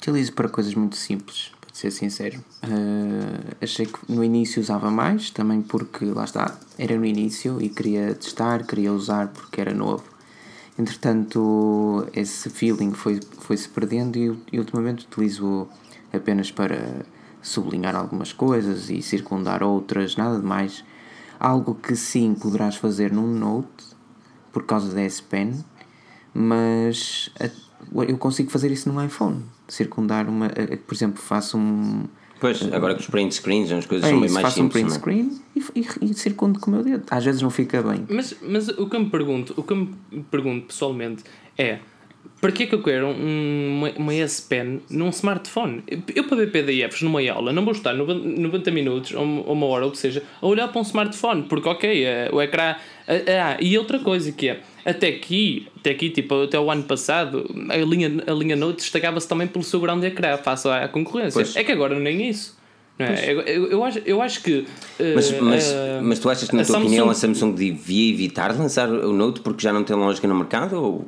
Utilizo 0.00 0.32
para 0.32 0.48
coisas 0.48 0.74
muito 0.74 0.96
simples, 0.96 1.52
para 1.60 1.74
ser 1.74 1.90
sincero. 1.90 2.42
Uh, 2.64 3.54
achei 3.60 3.84
que 3.84 3.98
no 4.10 4.24
início 4.24 4.58
usava 4.58 4.90
mais, 4.90 5.28
também 5.28 5.60
porque, 5.60 6.06
lá 6.06 6.24
está, 6.24 6.58
era 6.78 6.96
no 6.96 7.04
início 7.04 7.60
e 7.60 7.68
queria 7.68 8.14
testar, 8.14 8.64
queria 8.64 8.94
usar 8.94 9.28
porque 9.28 9.60
era 9.60 9.74
novo. 9.74 10.04
Entretanto, 10.78 12.08
esse 12.14 12.48
feeling 12.48 12.94
foi, 12.94 13.20
foi-se 13.40 13.68
perdendo 13.68 14.16
e, 14.16 14.34
e 14.50 14.58
ultimamente 14.58 15.04
utilizo 15.04 15.68
apenas 16.10 16.50
para 16.50 17.04
sublinhar 17.42 17.94
algumas 17.94 18.32
coisas 18.32 18.88
e 18.88 19.02
circundar 19.02 19.62
outras, 19.62 20.16
nada 20.16 20.40
de 20.40 20.46
mais. 20.46 20.82
Algo 21.38 21.74
que 21.74 21.94
sim 21.94 22.34
poderás 22.34 22.76
fazer 22.76 23.12
num 23.12 23.26
Note 23.26 23.84
por 24.50 24.64
causa 24.64 24.94
da 24.94 25.02
S 25.02 25.22
Pen, 25.22 25.62
mas 26.32 27.30
eu 28.08 28.16
consigo 28.16 28.50
fazer 28.50 28.70
isso 28.70 28.90
num 28.90 29.04
iPhone 29.04 29.44
circundar 29.72 30.28
uma. 30.28 30.48
Por 30.48 30.94
exemplo, 30.94 31.20
faço 31.20 31.56
um, 31.58 32.04
Pois, 32.40 32.62
agora 32.72 32.94
com 32.94 33.00
os 33.00 33.06
print 33.06 33.34
screens, 33.34 33.70
as 33.70 33.84
coisas 33.84 34.06
É 34.08 34.10
são 34.10 34.20
bem 34.20 34.30
mais 34.30 34.42
faço 34.42 34.60
um 34.62 34.70
simples. 34.70 34.82
print 34.82 34.88
não 34.88 34.96
é? 34.96 34.98
screen 34.98 35.42
e, 35.76 36.06
e, 36.06 36.10
e 36.10 36.14
circundo 36.14 36.58
com 36.58 36.70
o 36.70 36.74
meu 36.74 36.82
dedo. 36.82 37.04
Às 37.10 37.24
vezes 37.24 37.42
não 37.42 37.50
fica 37.50 37.82
bem. 37.82 38.06
Mas, 38.08 38.34
mas 38.40 38.68
o 38.68 38.88
que 38.88 38.96
eu 38.96 39.00
me 39.00 39.10
pergunto, 39.10 39.52
o 39.56 39.62
que 39.62 39.72
eu 39.72 39.76
me 39.76 40.22
pergunto 40.30 40.66
pessoalmente 40.66 41.22
é 41.58 41.80
para 42.40 42.52
que 42.52 42.62
é 42.62 42.66
que 42.66 42.74
eu 42.74 42.82
quero 42.82 43.08
um- 43.08 43.76
uma, 43.78 43.90
uma 43.96 44.14
S 44.14 44.40
Pen 44.42 44.80
num 44.90 45.10
smartphone? 45.10 45.82
Eu 46.14 46.24
para 46.24 46.36
ver 46.38 46.50
PDFs 46.50 47.02
numa 47.02 47.20
aula 47.30 47.52
não 47.52 47.64
vou 47.64 47.72
estar 47.72 47.92
90 47.92 48.26
90 48.40 48.70
minutos 48.70 49.12
ou 49.14 49.22
uma 49.24 49.66
hora 49.66 49.84
ou 49.84 49.90
o 49.90 49.92
que 49.92 49.98
seja 49.98 50.22
a 50.40 50.46
olhar 50.46 50.68
para 50.68 50.78
um 50.78 50.82
smartphone, 50.82 51.42
porque 51.42 51.68
ok, 51.68 52.04
é, 52.04 52.30
o 52.32 52.40
ecrã. 52.40 52.76
Ah, 53.08 53.56
e 53.60 53.76
outra 53.76 53.98
coisa 53.98 54.30
que 54.32 54.48
é 54.48 54.60
até 54.84 55.08
aqui, 55.08 55.66
até 55.78 55.90
aqui, 55.90 56.10
tipo, 56.10 56.42
até 56.44 56.58
o 56.58 56.70
ano 56.70 56.84
passado, 56.84 57.44
a 57.68 57.76
linha, 57.76 58.10
a 58.26 58.32
linha 58.32 58.54
Note 58.56 58.76
destacava-se 58.76 59.28
também 59.28 59.46
pelo 59.46 59.64
seu 59.64 59.80
grande 59.80 60.06
ecrã 60.06 60.36
face 60.38 60.68
à 60.68 60.86
concorrência. 60.88 61.32
Pois. 61.42 61.56
É 61.56 61.64
que 61.64 61.72
agora 61.72 61.98
nem 61.98 62.28
isso. 62.28 62.58
É? 62.98 63.32
eu, 63.32 63.40
eu, 63.40 63.66
eu 63.70 63.84
acho, 63.84 63.98
eu 64.04 64.20
acho 64.22 64.42
que. 64.42 64.66
Mas, 65.14 65.32
eh, 65.32 65.40
mas, 65.40 65.72
eh, 65.72 66.00
mas 66.02 66.18
tu 66.18 66.28
achas 66.28 66.48
que, 66.48 66.54
na 66.54 66.62
tua 66.64 66.78
opinião, 66.78 67.08
a 67.08 67.14
Samsung- 67.14 67.34
Samsung 67.54 67.54
devia 67.54 68.12
evitar 68.12 68.54
lançar 68.56 68.90
o 68.90 69.12
Note 69.12 69.40
porque 69.40 69.62
já 69.62 69.72
não 69.72 69.82
tem 69.82 69.96
lógica 69.96 70.28
no 70.28 70.34
mercado? 70.34 70.74
Ou... 70.82 71.06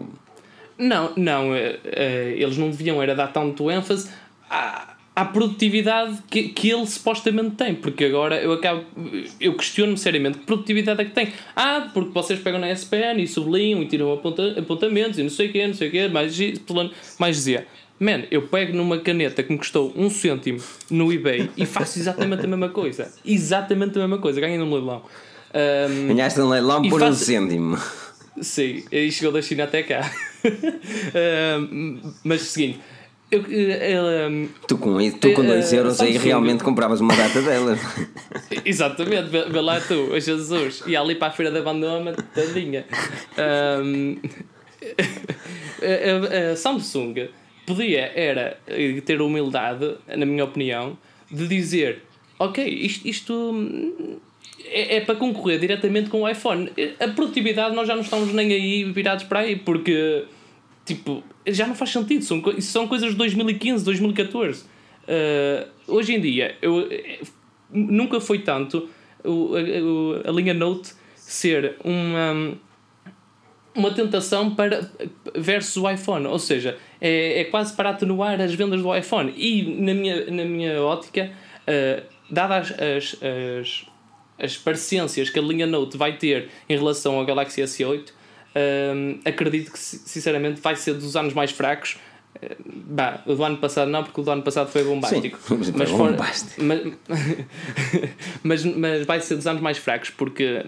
Não, 0.82 1.12
não, 1.16 1.54
eh, 1.54 1.78
eh, 1.84 2.34
eles 2.38 2.56
não 2.56 2.70
deviam 2.70 3.02
era 3.02 3.14
dar 3.14 3.28
tanto 3.28 3.70
ênfase 3.70 4.08
à, 4.50 4.94
à 5.14 5.24
produtividade 5.24 6.18
que, 6.30 6.48
que 6.48 6.70
ele 6.70 6.86
supostamente 6.86 7.50
tem, 7.56 7.74
porque 7.74 8.04
agora 8.04 8.40
eu 8.42 8.52
acabo, 8.52 8.84
eu 9.40 9.54
questiono-me 9.54 9.96
seriamente 9.98 10.38
que 10.38 10.44
produtividade 10.46 11.00
é 11.00 11.04
que 11.04 11.12
tem. 11.12 11.28
Ah, 11.54 11.88
porque 11.94 12.10
vocês 12.12 12.40
pegam 12.40 12.58
na 12.58 12.70
SPN 12.70 13.22
e 13.22 13.28
sublinham 13.28 13.82
e 13.82 13.86
tiram 13.86 14.12
aponta, 14.12 14.58
apontamentos 14.58 15.18
e 15.18 15.22
não 15.22 15.30
sei 15.30 15.48
o 15.48 15.52
quê, 15.52 15.66
não 15.66 15.74
sei 15.74 15.88
o 15.88 15.90
quê, 15.90 16.08
mais, 16.08 16.36
mais 17.18 17.36
dizia. 17.36 17.66
Man, 18.00 18.22
eu 18.32 18.42
pego 18.48 18.76
numa 18.76 18.98
caneta 18.98 19.44
que 19.44 19.52
me 19.52 19.58
custou 19.58 19.92
um 19.94 20.10
cêntimo 20.10 20.60
no 20.90 21.12
eBay 21.12 21.48
e 21.56 21.64
faço 21.64 22.00
exatamente 22.00 22.44
a 22.44 22.48
mesma 22.48 22.70
coisa. 22.70 23.12
Exatamente 23.24 23.96
a 23.96 24.00
mesma 24.00 24.18
coisa, 24.18 24.40
ganhei 24.40 24.58
num 24.58 24.72
leilão. 24.74 25.02
Ahm, 25.54 26.08
Ganhaste 26.08 26.40
um 26.40 26.48
leilão 26.48 26.82
por 26.82 26.96
um 27.00 27.04
faz- 27.06 27.18
cêntimo. 27.18 27.78
Sim, 28.40 28.82
e 28.90 29.10
chegou 29.12 29.32
da 29.32 29.42
China 29.42 29.64
até 29.64 29.82
cá. 29.82 30.10
Ahm, 31.14 32.00
mas 32.24 32.42
o 32.42 32.44
seguinte, 32.46 32.80
eu, 33.30 33.44
eh, 33.48 33.94
ahm, 34.26 34.46
Tu 34.66 34.76
com, 34.78 34.96
tu 35.12 35.32
com 35.32 35.42
Eh, 35.42 35.46
2 35.46 35.72
euros 35.72 36.00
aí 36.00 36.16
realmente 36.16 36.64
compravas 36.64 37.00
uma 37.00 37.14
data 37.14 37.40
delas. 37.42 37.78
exatamente, 38.64 39.28
vê, 39.28 39.44
lá 39.60 39.80
tu, 39.80 39.94
o 40.12 40.18
Jesus, 40.20 40.82
e 40.86 40.96
ali 40.96 41.14
para 41.14 41.28
a 41.28 41.30
feira 41.30 41.50
da 41.52 41.60
Bandoma, 41.62 42.12
tadinha. 42.34 42.84
Ahm, 43.36 44.16
a, 45.82 46.52
a- 46.52 46.56
Samsung 46.56 47.28
podia 47.66 48.10
era 48.14 48.58
eh, 48.66 49.00
ter 49.02 49.20
a 49.20 49.24
humildade, 49.24 49.94
na 50.16 50.26
minha 50.26 50.44
opinião, 50.44 50.98
de 51.30 51.46
dizer 51.46 52.02
ok, 52.38 52.64
isto, 52.66 53.06
isto 53.06 53.32
hum, 53.52 54.18
é, 54.64 54.96
é 54.96 55.00
para 55.00 55.14
concorrer 55.14 55.58
diretamente 55.58 56.10
com 56.10 56.22
o 56.22 56.28
iPhone. 56.28 56.70
A 57.00 57.08
produtividade 57.08 57.74
nós 57.74 57.86
já 57.86 57.94
não 57.94 58.02
estamos 58.02 58.32
nem 58.32 58.52
aí 58.52 58.84
virados 58.84 59.24
para 59.24 59.40
aí, 59.40 59.56
porque 59.56 60.24
tipo, 60.84 61.22
já 61.46 61.66
não 61.66 61.74
faz 61.74 61.90
sentido. 61.90 62.24
São, 62.24 62.42
são 62.60 62.88
coisas 62.88 63.10
de 63.10 63.16
2015, 63.16 63.84
2014. 63.84 64.64
Uh, 64.64 65.68
hoje 65.88 66.14
em 66.14 66.20
dia, 66.20 66.56
eu, 66.62 66.88
eh, 66.90 67.20
nunca 67.70 68.20
foi 68.20 68.38
tanto 68.38 68.88
o, 69.24 69.54
a, 69.56 70.28
a 70.28 70.32
linha 70.32 70.54
Note 70.54 70.92
ser 71.16 71.76
uma 71.82 72.56
uma 73.74 73.90
tentação 73.90 74.54
para 74.54 74.90
versus 75.34 75.76
o 75.76 75.90
iPhone, 75.90 76.26
ou 76.26 76.38
seja, 76.38 76.76
é, 77.00 77.40
é 77.40 77.44
quase 77.44 77.74
para 77.74 77.90
atenuar 77.90 78.40
as 78.40 78.54
vendas 78.54 78.82
do 78.82 78.94
iPhone. 78.94 79.32
E 79.34 79.62
na 79.80 79.94
minha, 79.94 80.30
na 80.30 80.44
minha 80.44 80.82
ótica, 80.82 81.30
uh, 81.62 82.02
dadas 82.30 82.72
as, 82.72 83.16
as, 83.22 83.86
as 84.42 84.56
parecências 84.56 85.30
que 85.30 85.38
a 85.38 85.42
linha 85.42 85.66
Note 85.66 85.96
vai 85.96 86.16
ter 86.16 86.48
em 86.68 86.76
relação 86.76 87.16
ao 87.18 87.24
Galaxy 87.24 87.62
S8, 87.62 88.08
um, 88.94 89.18
acredito 89.24 89.72
que 89.72 89.78
si- 89.78 90.02
sinceramente 90.04 90.60
vai 90.60 90.76
ser 90.76 90.94
dos 90.94 91.16
anos 91.16 91.32
mais 91.32 91.50
fracos. 91.52 91.96
Uh, 92.42 92.72
Bah, 92.84 93.22
o 93.26 93.34
do 93.34 93.44
ano 93.44 93.56
passado 93.58 93.90
não, 93.90 94.02
porque 94.02 94.20
o 94.20 94.24
do 94.24 94.30
ano 94.30 94.42
passado 94.42 94.68
foi 94.70 94.82
bombástico. 94.84 95.38
Sim, 95.38 95.62
foi 95.62 95.72
mas, 95.76 95.90
for- 95.90 96.10
bombástico. 96.10 96.62
mas, 96.62 96.82
mas, 98.42 98.64
mas 98.64 99.06
vai 99.06 99.20
ser 99.20 99.36
dos 99.36 99.46
anos 99.46 99.62
mais 99.62 99.78
fracos, 99.78 100.10
porque 100.10 100.64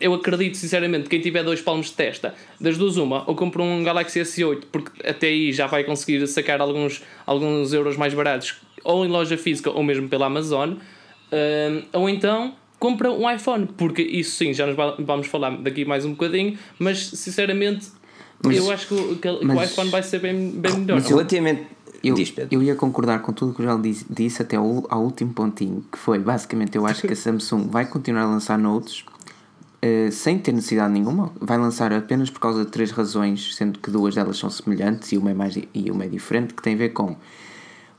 eu 0.00 0.14
acredito 0.14 0.56
sinceramente 0.56 1.04
que 1.04 1.10
quem 1.10 1.20
tiver 1.20 1.42
dois 1.42 1.60
palmos 1.60 1.86
de 1.86 1.92
testa, 1.92 2.34
das 2.60 2.76
duas 2.76 2.96
uma, 2.96 3.24
ou 3.28 3.34
compra 3.34 3.62
um 3.62 3.82
Galaxy 3.82 4.20
S8, 4.20 4.64
porque 4.70 5.06
até 5.08 5.28
aí 5.28 5.52
já 5.52 5.66
vai 5.66 5.84
conseguir 5.84 6.26
sacar 6.26 6.60
alguns, 6.60 7.02
alguns 7.26 7.72
euros 7.72 7.96
mais 7.96 8.14
baratos, 8.14 8.56
ou 8.84 9.04
em 9.04 9.08
loja 9.08 9.36
física, 9.36 9.70
ou 9.70 9.82
mesmo 9.82 10.08
pela 10.08 10.26
Amazon, 10.26 10.72
hum, 10.72 11.82
ou 11.92 12.08
então 12.08 12.54
compra 12.78 13.10
um 13.10 13.28
iPhone, 13.30 13.66
porque 13.76 14.02
isso 14.02 14.36
sim, 14.36 14.52
já 14.52 14.66
nos 14.66 14.76
va- 14.76 14.96
vamos 14.98 15.26
falar 15.26 15.50
daqui 15.58 15.84
mais 15.84 16.04
um 16.04 16.10
bocadinho, 16.10 16.56
mas 16.78 17.06
sinceramente 17.08 17.88
eu 18.44 18.70
acho 18.70 18.86
que, 18.88 18.94
o- 18.94 19.16
que 19.16 19.28
o 19.28 19.40
mas- 19.44 19.70
iPhone 19.72 19.90
vai 19.90 20.02
ser 20.02 20.20
bem, 20.20 20.50
bem 20.50 20.72
melhor. 20.78 20.96
mas 20.96 21.06
Relativamente. 21.08 21.66
Eu, 22.04 22.14
Diz, 22.14 22.32
eu 22.52 22.62
ia 22.62 22.76
concordar 22.76 23.18
com 23.22 23.32
tudo 23.32 23.50
o 23.50 23.54
que 23.56 23.60
o 23.60 23.64
Joel 23.64 23.80
disse, 23.80 24.06
disse 24.08 24.40
até 24.40 24.54
ao, 24.54 24.86
ao 24.88 25.02
último 25.02 25.32
pontinho, 25.32 25.84
que 25.90 25.98
foi 25.98 26.20
basicamente 26.20 26.76
eu 26.76 26.86
acho 26.86 27.00
que 27.02 27.12
a 27.12 27.16
Samsung 27.16 27.66
vai 27.68 27.86
continuar 27.86 28.22
a 28.22 28.26
lançar 28.26 28.56
notes 28.56 29.04
eh, 29.82 30.08
sem 30.12 30.38
ter 30.38 30.52
necessidade 30.52 30.92
nenhuma. 30.92 31.32
Vai 31.40 31.58
lançar 31.58 31.92
apenas 31.92 32.30
por 32.30 32.38
causa 32.38 32.64
de 32.64 32.70
três 32.70 32.92
razões, 32.92 33.52
sendo 33.56 33.80
que 33.80 33.90
duas 33.90 34.14
delas 34.14 34.38
são 34.38 34.48
semelhantes 34.48 35.10
e 35.10 35.18
uma 35.18 35.32
é, 35.32 35.34
mais, 35.34 35.56
e 35.74 35.90
uma 35.90 36.04
é 36.04 36.08
diferente, 36.08 36.54
que 36.54 36.62
tem 36.62 36.74
a 36.74 36.76
ver 36.76 36.90
com 36.90 37.16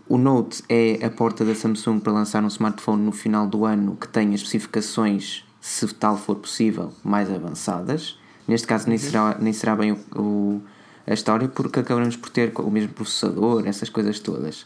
o 0.10 0.18
Note 0.18 0.64
é 0.68 1.06
a 1.06 1.10
porta 1.10 1.46
da 1.46 1.54
Samsung 1.56 2.00
para 2.00 2.12
lançar 2.12 2.44
um 2.44 2.48
smartphone 2.48 3.04
no 3.04 3.12
final 3.12 3.48
do 3.48 3.64
ano 3.66 3.96
que 3.96 4.08
tenha 4.08 4.36
especificações, 4.36 5.46
se 5.62 5.88
tal 5.94 6.18
for 6.18 6.36
possível, 6.36 6.92
mais 7.04 7.32
avançadas. 7.32 8.18
Neste 8.48 8.66
caso 8.66 8.90
nem, 8.90 8.98
será, 8.98 9.38
nem 9.40 9.54
será 9.54 9.76
bem 9.76 9.92
o, 9.92 10.00
o- 10.20 10.62
a 11.06 11.14
história 11.14 11.48
porque 11.48 11.80
acabamos 11.80 12.16
por 12.16 12.30
ter 12.30 12.52
o 12.60 12.70
mesmo 12.70 12.90
processador, 12.94 13.68
essas 13.68 13.90
coisas 13.90 14.20
todas. 14.20 14.66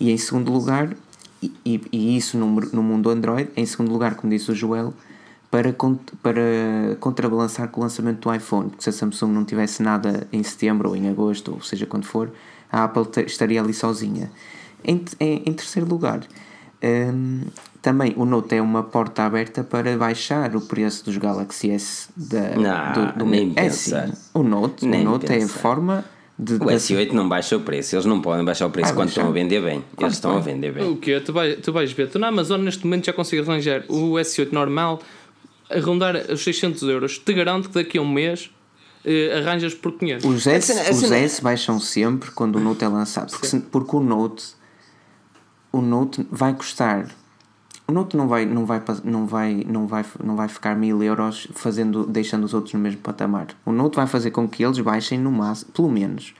E 0.00 0.10
em 0.10 0.16
segundo 0.16 0.52
lugar, 0.52 0.94
e, 1.42 1.52
e- 1.64 1.80
e 1.92 2.16
isso 2.16 2.36
no, 2.36 2.46
no 2.72 2.82
mundo 2.82 3.08
Android, 3.10 3.50
em 3.56 3.64
segundo 3.66 3.92
lugar, 3.92 4.14
como 4.16 4.32
disse 4.32 4.50
o 4.50 4.54
Joel, 4.54 4.92
para, 5.50 5.72
para 6.22 6.96
contrabalançar 6.98 7.68
com 7.68 7.80
o 7.80 7.84
lançamento 7.84 8.20
do 8.28 8.34
iPhone, 8.34 8.70
porque 8.70 8.82
se 8.82 8.88
a 8.88 8.92
Samsung 8.92 9.30
não 9.32 9.44
tivesse 9.44 9.82
nada 9.82 10.26
em 10.32 10.42
setembro 10.42 10.88
ou 10.88 10.96
em 10.96 11.08
agosto, 11.08 11.52
ou 11.52 11.60
seja 11.60 11.84
quando 11.86 12.04
for, 12.04 12.32
a 12.70 12.84
Apple 12.84 13.06
estaria 13.26 13.60
ali 13.60 13.74
sozinha. 13.74 14.30
Em, 14.84 15.04
em, 15.20 15.42
em 15.46 15.52
terceiro 15.52 15.88
lugar, 15.88 16.20
hum, 16.82 17.42
também 17.80 18.14
o 18.16 18.24
Note 18.24 18.54
é 18.54 18.62
uma 18.62 18.82
porta 18.82 19.24
aberta 19.24 19.62
para 19.64 19.96
baixar 19.96 20.54
o 20.56 20.60
preço 20.60 21.04
dos 21.04 21.16
Galaxy 21.16 21.70
S 21.70 22.08
da, 22.16 22.50
Não, 22.56 23.26
nem 23.26 23.52
é 23.56 23.68
sim, 23.70 23.90
pensar. 23.92 24.10
o 24.34 24.42
Note, 24.42 24.86
Nem 24.86 25.00
o 25.02 25.04
Note 25.10 25.32
é 25.32 25.42
a 25.42 25.48
forma 25.48 26.04
de, 26.38 26.54
O 26.54 26.58
da- 26.60 26.74
S8 26.74 27.12
não 27.12 27.28
baixa 27.28 27.56
o 27.56 27.60
preço, 27.60 27.94
eles 27.94 28.06
não 28.06 28.20
podem 28.20 28.44
baixar 28.44 28.66
o 28.66 28.70
preço 28.70 28.88
Vai 28.88 28.94
quando 28.96 29.08
baixar. 29.08 29.20
estão 29.22 29.30
a 29.30 29.34
vender 29.34 29.60
bem. 29.62 29.84
Eles 29.98 30.12
estão 30.14 30.36
a 30.36 30.40
vender 30.40 30.72
bem. 30.72 30.88
O 30.90 30.96
que 30.96 31.20
tu, 31.20 31.32
vai, 31.32 31.54
tu 31.56 31.72
vais 31.72 31.92
ver, 31.92 32.08
tu 32.08 32.18
na 32.18 32.28
Amazon 32.28 32.60
neste 32.62 32.84
momento 32.84 33.06
já 33.06 33.12
consegues 33.12 33.48
arranjar 33.48 33.84
o 33.88 34.14
S8 34.14 34.52
normal 34.52 35.00
a 35.70 35.78
rondar 35.80 36.16
os 36.30 36.42
600 36.42 36.82
euros. 36.84 37.18
Te 37.18 37.32
garanto 37.32 37.68
que 37.68 37.74
daqui 37.74 37.98
a 37.98 38.02
um 38.02 38.10
mês 38.10 38.50
eh, 39.04 39.38
arranjas 39.38 39.74
por 39.74 39.92
500. 39.92 40.24
Os 40.24 40.46
S, 40.46 40.66
cena- 40.72 40.88
a 40.88 40.90
os 40.92 40.98
cena- 41.00 41.16
S 41.18 41.42
baixam 41.42 41.78
sempre 41.80 42.30
quando 42.30 42.56
o 42.56 42.60
Note 42.60 42.84
é 42.84 42.88
lançado. 42.88 43.30
Porque, 43.30 43.46
se- 43.46 43.60
porque 43.60 43.96
o 43.96 44.00
Note 44.00 44.44
o 45.72 45.80
Note 45.80 46.26
vai 46.30 46.54
custar. 46.54 47.08
O 47.88 47.92
Note 47.92 48.16
não 48.16 48.28
vai, 48.28 48.46
não 48.46 48.64
vai, 48.64 48.82
não 49.04 49.26
vai, 49.26 49.64
não 49.68 49.86
vai, 49.86 50.04
não 50.22 50.36
vai 50.36 50.48
ficar 50.48 50.76
mil 50.76 51.02
euros 51.02 51.48
fazendo, 51.52 52.04
deixando 52.06 52.44
os 52.44 52.54
outros 52.54 52.74
no 52.74 52.80
mesmo 52.80 53.00
patamar. 53.00 53.48
O 53.66 53.72
Note 53.72 53.96
vai 53.96 54.06
fazer 54.06 54.30
com 54.30 54.48
que 54.48 54.62
eles 54.64 54.78
baixem 54.78 55.18
no 55.18 55.32
máximo, 55.32 55.72
pelo 55.72 55.90
menos. 55.90 56.34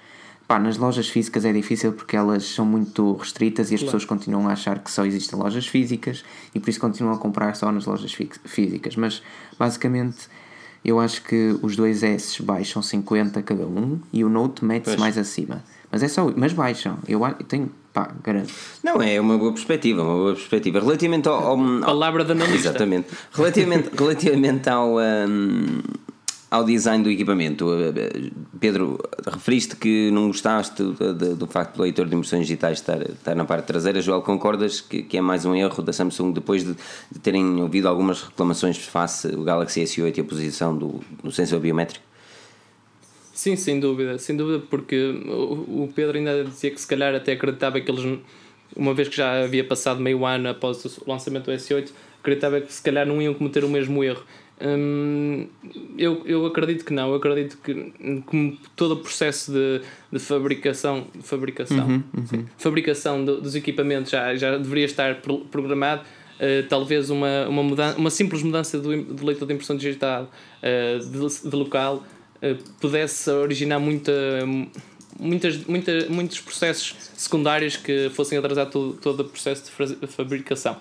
Pá, 0.46 0.58
nas 0.58 0.76
lojas 0.76 1.08
físicas 1.08 1.44
é 1.44 1.52
difícil 1.52 1.92
porque 1.92 2.16
elas 2.16 2.44
são 2.44 2.66
muito 2.66 3.14
restritas 3.14 3.70
e 3.70 3.74
as 3.74 3.82
pessoas 3.82 4.04
continuam 4.04 4.48
a 4.48 4.52
achar 4.52 4.78
que 4.80 4.90
só 4.90 5.04
existem 5.06 5.38
lojas 5.38 5.66
físicas 5.66 6.24
e 6.54 6.60
por 6.60 6.68
isso 6.68 6.80
continuam 6.80 7.14
a 7.14 7.18
comprar 7.18 7.54
só 7.56 7.72
nas 7.72 7.86
lojas 7.86 8.12
fí- 8.12 8.30
físicas. 8.44 8.94
Mas 8.96 9.22
basicamente 9.58 10.28
eu 10.84 10.98
acho 11.00 11.22
que 11.22 11.56
os 11.62 11.74
dois 11.76 12.02
S 12.02 12.42
baixam 12.42 12.82
50 12.82 13.40
cada 13.42 13.64
um 13.66 13.98
e 14.12 14.24
o 14.24 14.28
Note 14.28 14.64
mete-se 14.64 14.96
mais 14.98 15.16
acima. 15.16 15.62
Mas 15.90 16.02
é 16.02 16.08
só, 16.08 16.30
mas 16.36 16.52
baixam. 16.52 16.98
Eu 17.08 17.20
tenho, 17.48 17.70
pá, 17.92 18.12
garanto. 18.22 18.52
Não, 18.82 19.00
é 19.02 19.20
uma 19.20 19.36
boa 19.38 19.52
perspectiva, 19.52 20.02
uma 20.02 20.14
boa 20.16 20.34
perspectiva. 20.34 20.80
Relativamente 20.80 21.28
ao. 21.28 21.34
ao- 21.34 21.58
ao- 21.60 21.80
Palavra 21.80 22.24
de 22.24 22.32
analista. 22.32 22.68
Exatamente. 22.70 23.08
Relativamente, 23.32 23.90
relativamente 23.96 24.68
ao, 24.68 24.96
hum, 24.96 25.80
ao 26.50 26.64
design 26.64 27.02
do 27.02 27.10
equipamento, 27.10 27.66
uh, 27.66 28.30
Pedro, 28.60 28.98
referiste 29.26 29.74
que 29.76 30.10
não 30.10 30.26
gostaste 30.28 30.82
do, 30.82 31.14
do- 31.14 31.36
do 31.36 31.46
facto 31.46 31.76
do 31.76 31.82
leitor 31.82 32.06
de 32.06 32.14
impressões 32.14 32.42
digitais 32.46 32.78
estar, 32.78 33.00
estar 33.02 33.34
na 33.34 33.44
parte 33.44 33.66
traseira. 33.66 34.00
Joel, 34.02 34.22
concordas 34.22 34.80
que, 34.80 35.02
que 35.02 35.16
é 35.16 35.20
mais 35.20 35.44
um 35.44 35.54
erro 35.54 35.82
da 35.82 35.92
Samsung 35.92 36.32
depois 36.32 36.62
de, 36.64 36.74
de 37.10 37.18
terem 37.20 37.60
ouvido 37.62 37.88
algumas 37.88 38.22
reclamações 38.22 38.76
face 38.78 39.34
ao 39.34 39.42
Galaxy 39.42 39.82
S8 39.82 40.18
e 40.18 40.20
a 40.20 40.24
posição 40.24 40.76
do, 40.76 41.00
do 41.22 41.32
sensor 41.32 41.58
biométrico? 41.60 42.04
Sim, 43.32 43.56
sem 43.56 43.80
dúvida, 43.80 44.18
sem 44.18 44.36
dúvida, 44.36 44.62
porque 44.68 44.96
o 45.26 45.88
Pedro 45.94 46.18
ainda 46.18 46.44
dizia 46.44 46.70
que 46.70 46.80
se 46.80 46.86
calhar 46.86 47.14
até 47.14 47.32
acreditava 47.32 47.80
que 47.80 47.90
eles 47.90 48.18
uma 48.76 48.94
vez 48.94 49.08
que 49.08 49.16
já 49.16 49.42
havia 49.44 49.64
passado 49.64 50.00
meio 50.00 50.24
ano 50.24 50.48
após 50.48 50.84
o 50.84 51.02
lançamento 51.10 51.44
do 51.46 51.52
S8, 51.52 51.90
acreditava 52.20 52.60
que 52.60 52.72
se 52.72 52.82
calhar 52.82 53.06
não 53.06 53.20
iam 53.20 53.34
cometer 53.34 53.64
o 53.64 53.68
mesmo 53.68 54.02
erro. 54.02 54.22
Hum, 54.64 55.46
eu, 55.98 56.22
eu 56.24 56.46
acredito 56.46 56.84
que 56.84 56.92
não, 56.92 57.08
eu 57.10 57.16
acredito 57.16 57.58
que 57.62 57.92
como 58.26 58.56
todo 58.76 58.92
o 58.92 58.96
processo 58.98 59.52
de, 59.52 59.80
de 60.12 60.18
fabricação, 60.18 61.06
fabricação, 61.22 61.86
Uhum, 61.86 62.02
uhum. 62.16 62.26
sim, 62.26 62.46
fabricação 62.56 63.24
do- 63.24 63.40
dos 63.40 63.54
equipamentos 63.56 64.10
já, 64.10 64.34
já 64.36 64.56
deveria 64.56 64.84
estar 64.84 65.16
pro- 65.16 65.40
programado. 65.40 66.02
Uh, 66.40 66.66
talvez 66.68 67.08
uma, 67.10 67.46
uma, 67.48 67.62
mudança, 67.62 67.96
uma 67.98 68.10
simples 68.10 68.42
mudança 68.42 68.76
do, 68.78 69.00
do 69.04 69.24
leitor 69.24 69.46
de 69.46 69.54
impressão 69.54 69.76
digital 69.76 70.28
uh, 70.62 70.98
de, 70.98 71.50
de 71.50 71.56
local 71.56 72.02
pudesse 72.80 73.30
originar 73.30 73.78
muita, 73.78 74.12
muitas, 75.18 75.56
muita, 75.66 76.06
muitos 76.08 76.40
processos 76.40 76.94
secundários 77.16 77.76
que 77.76 78.10
fossem 78.10 78.38
atrasar 78.38 78.66
todo, 78.66 78.94
todo 78.94 79.20
o 79.20 79.24
processo 79.24 79.64
de 80.00 80.06
fabricação. 80.06 80.76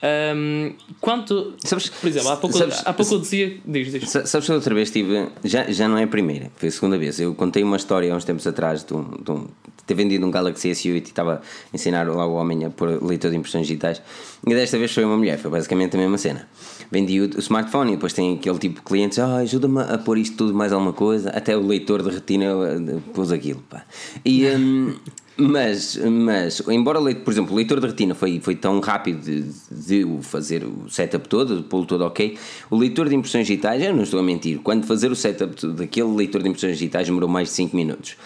Um, 0.00 0.74
quanto, 1.00 1.54
Sabes- 1.64 1.88
por 1.88 2.06
exemplo, 2.08 2.28
há 2.28 2.36
pouco, 2.36 2.56
sabes- 2.56 2.82
há 2.84 2.92
pouco 2.92 3.14
eu 3.14 3.18
dizia. 3.20 3.58
Diz, 3.66 3.90
diz. 3.92 4.08
Sa- 4.08 4.24
Sabes 4.26 4.46
que 4.46 4.52
outra 4.52 4.72
vez 4.72 4.90
tive. 4.92 5.26
Já, 5.42 5.64
já 5.70 5.88
não 5.88 5.98
é 5.98 6.04
a 6.04 6.06
primeira, 6.06 6.52
foi 6.56 6.68
a 6.68 6.72
segunda 6.72 6.96
vez. 6.96 7.18
Eu 7.18 7.34
contei 7.34 7.64
uma 7.64 7.76
história 7.76 8.12
há 8.12 8.16
uns 8.16 8.24
tempos 8.24 8.46
atrás 8.46 8.84
de, 8.84 8.94
um, 8.94 9.02
de, 9.20 9.30
um- 9.32 9.48
ter 9.88 9.94
vendido 9.94 10.24
um 10.26 10.30
Galaxy 10.30 10.70
S8 10.70 10.86
e 10.86 10.98
estava 10.98 11.36
a 11.36 11.40
ensinar 11.74 12.06
lá 12.06 12.26
o 12.26 12.34
homem 12.34 12.66
a 12.66 12.70
pôr 12.70 13.02
leitor 13.02 13.30
de 13.30 13.38
impressões 13.38 13.66
digitais. 13.66 14.00
E 14.46 14.54
desta 14.54 14.78
vez 14.78 14.92
foi 14.92 15.04
uma 15.04 15.16
mulher, 15.16 15.38
foi 15.38 15.50
basicamente 15.50 15.96
a 15.96 15.98
mesma 15.98 16.18
cena. 16.18 16.46
Vendi 16.92 17.20
o, 17.20 17.40
smartphone 17.40 17.92
e 17.92 17.94
depois 17.94 18.12
tem 18.12 18.34
aquele 18.34 18.58
tipo 18.58 18.76
de 18.76 18.82
clientes: 18.82 19.18
ah, 19.18 19.38
ajuda-me 19.38 19.80
a 19.80 19.98
pôr 19.98 20.18
isto 20.18 20.36
tudo 20.36 20.54
mais 20.54 20.72
alguma 20.72 20.92
coisa. 20.92 21.30
Até 21.30 21.56
o 21.56 21.66
leitor 21.66 22.02
de 22.02 22.10
retina 22.10 22.44
eh, 22.44 22.98
pôs 23.14 23.32
aquilo. 23.32 23.62
Pá. 23.68 23.84
E. 24.24 24.46
hum, 24.46 24.94
mas, 25.40 25.96
mas, 25.96 26.60
embora, 26.68 27.00
por 27.14 27.32
exemplo, 27.32 27.52
o 27.52 27.56
leitor 27.56 27.78
de 27.78 27.86
retina 27.86 28.12
foi, 28.12 28.40
foi 28.40 28.56
tão 28.56 28.80
rápido 28.80 29.22
de, 29.22 29.44
de 29.70 30.04
o 30.04 30.20
fazer 30.20 30.64
o 30.64 30.90
setup 30.90 31.28
todo, 31.28 31.58
de 31.58 31.62
pô-lo 31.62 31.86
todo 31.86 32.04
ok, 32.04 32.36
o 32.68 32.76
leitor 32.76 33.08
de 33.08 33.14
impressões 33.14 33.46
digitais, 33.46 33.80
eu 33.80 33.94
não 33.94 34.02
estou 34.02 34.18
a 34.18 34.22
mentir, 34.22 34.58
quando 34.58 34.84
fazer 34.84 35.12
o 35.12 35.14
setup 35.14 35.64
daquele 35.68 36.08
leitor 36.08 36.42
de 36.42 36.48
impressões 36.48 36.72
digitais 36.72 37.06
demorou 37.06 37.28
mais 37.28 37.48
de 37.48 37.54
5 37.54 37.76
minutos. 37.76 38.16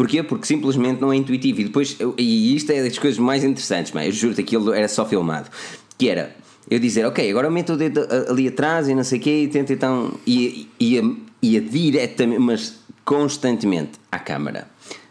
Porquê? 0.00 0.22
Porque 0.22 0.46
simplesmente 0.46 0.98
não 0.98 1.12
é 1.12 1.16
intuitivo. 1.16 1.60
E 1.60 1.64
depois, 1.64 1.94
eu- 2.00 2.14
e 2.16 2.56
isto 2.56 2.70
é 2.72 2.82
das 2.82 2.98
coisas 2.98 3.18
mais 3.18 3.44
interessantes, 3.44 3.92
mas 3.92 4.06
eu 4.06 4.12
juro 4.12 4.34
que 4.34 4.40
aquilo 4.40 4.72
era 4.72 4.88
só 4.88 5.04
filmado. 5.04 5.50
Que 5.98 6.08
era 6.08 6.34
eu 6.70 6.78
dizer, 6.78 7.04
ok, 7.04 7.28
agora 7.30 7.48
eu 7.48 7.50
meto 7.50 7.74
o 7.74 7.76
dedo 7.76 8.00
ali 8.28 8.48
atrás 8.48 8.88
e 8.88 8.94
não 8.94 9.04
sei 9.04 9.18
o 9.18 9.22
quê, 9.22 9.42
e 9.42 9.48
tento 9.48 9.72
então. 9.74 10.14
Ia, 10.26 10.66
ia, 10.80 11.16
ia 11.42 11.60
diretamente, 11.60 12.40
mas 12.40 12.76
constantemente 13.04 13.92
à 14.10 14.18
câmara. 14.18 14.68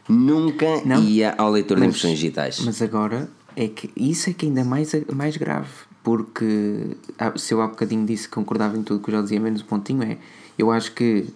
Nunca 0.08 0.82
Não. 0.84 1.04
ia 1.04 1.36
ao 1.38 1.52
leitor 1.52 1.76
de 1.76 1.82
Mas- 1.82 1.90
impressões 1.90 2.18
digitais. 2.18 2.60
Mas 2.66 2.82
agora 2.82 3.30
é 3.56 3.68
que 3.68 3.92
isso 3.96 4.30
é 4.32 4.34
que 4.34 4.48
ainda 4.48 4.62
é 4.62 4.64
mais, 4.64 4.92
mais 5.14 5.38
grave. 5.38 5.68
Porque 6.02 6.96
ah, 7.20 7.34
se 7.36 7.54
eu 7.54 7.62
há 7.62 7.68
bocadinho 7.68 8.06
disse 8.08 8.28
que 8.28 8.34
concordava 8.34 8.76
em 8.76 8.82
tudo 8.82 9.04
que 9.04 9.12
eu 9.12 9.16
já 9.18 9.22
dizia, 9.22 9.40
menos 9.40 9.62
o 9.62 9.66
pontinho 9.66 10.02
é. 10.02 10.18
Eu 10.58 10.72
acho 10.72 10.94
que 10.94 11.28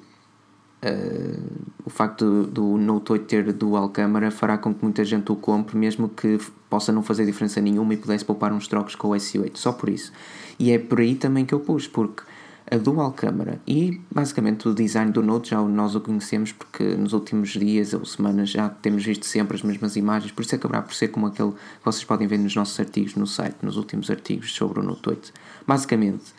ah, 0.83 1.39
o 1.85 1.89
facto 1.89 2.43
do, 2.43 2.77
Note 2.77 3.13
8 3.13 3.25
ter 3.25 3.53
dual 3.53 3.89
câmara 3.89 4.29
fará 4.31 4.57
com 4.57 4.73
que 4.73 4.83
muita 4.83 5.03
gente 5.05 5.31
o 5.31 5.35
compre, 5.35 5.77
mesmo 5.77 6.09
que 6.09 6.37
possa 6.69 6.91
não 6.91 7.01
fazer 7.01 7.25
diferença 7.25 7.61
nenhuma 7.61 7.93
e 7.93 7.97
pudesse 7.97 8.25
poupar 8.25 8.51
uns 8.51 8.67
trocos 8.67 8.95
com 8.95 9.09
o 9.09 9.11
S8, 9.11 9.55
só 9.55 9.71
por 9.71 9.89
isso. 9.89 10.11
E 10.59 10.71
é 10.71 10.79
por 10.79 10.99
aí 10.99 11.15
também 11.15 11.45
que 11.45 11.53
eu 11.53 11.59
pus, 11.59 11.87
porque 11.87 12.23
a 12.69 12.77
dual 12.77 13.11
câmara 13.11 13.59
e 13.67 14.01
basicamente 14.09 14.67
o 14.67 14.73
design 14.73 15.11
do 15.11 15.21
Note 15.21 15.49
já 15.51 15.61
nós 15.61 15.95
o 15.95 16.01
conhecemos 16.01 16.51
porque 16.51 16.83
nos 16.95 17.13
últimos 17.13 17.49
dias 17.49 17.93
ou 17.93 18.05
semanas 18.05 18.49
já 18.49 18.69
temos 18.69 19.03
visto 19.05 19.25
sempre 19.25 19.55
as 19.55 19.63
mesmas 19.63 19.95
imagens, 19.95 20.31
por 20.31 20.41
isso 20.41 20.55
acabará 20.55 20.81
por 20.81 20.93
ser 20.93 21.09
como 21.09 21.27
aquele 21.27 21.51
que 21.51 21.85
vocês 21.85 22.03
podem 22.03 22.27
ver 22.27 22.39
nos 22.39 22.55
nossos 22.55 22.79
artigos 22.79 23.15
no 23.15 23.27
site, 23.27 23.57
nos 23.61 23.77
últimos 23.77 24.09
artigos 24.09 24.53
sobre 24.53 24.79
o 24.79 24.83
Note 24.83 25.09
8. 25.09 25.33
Basicamente, 25.67 26.33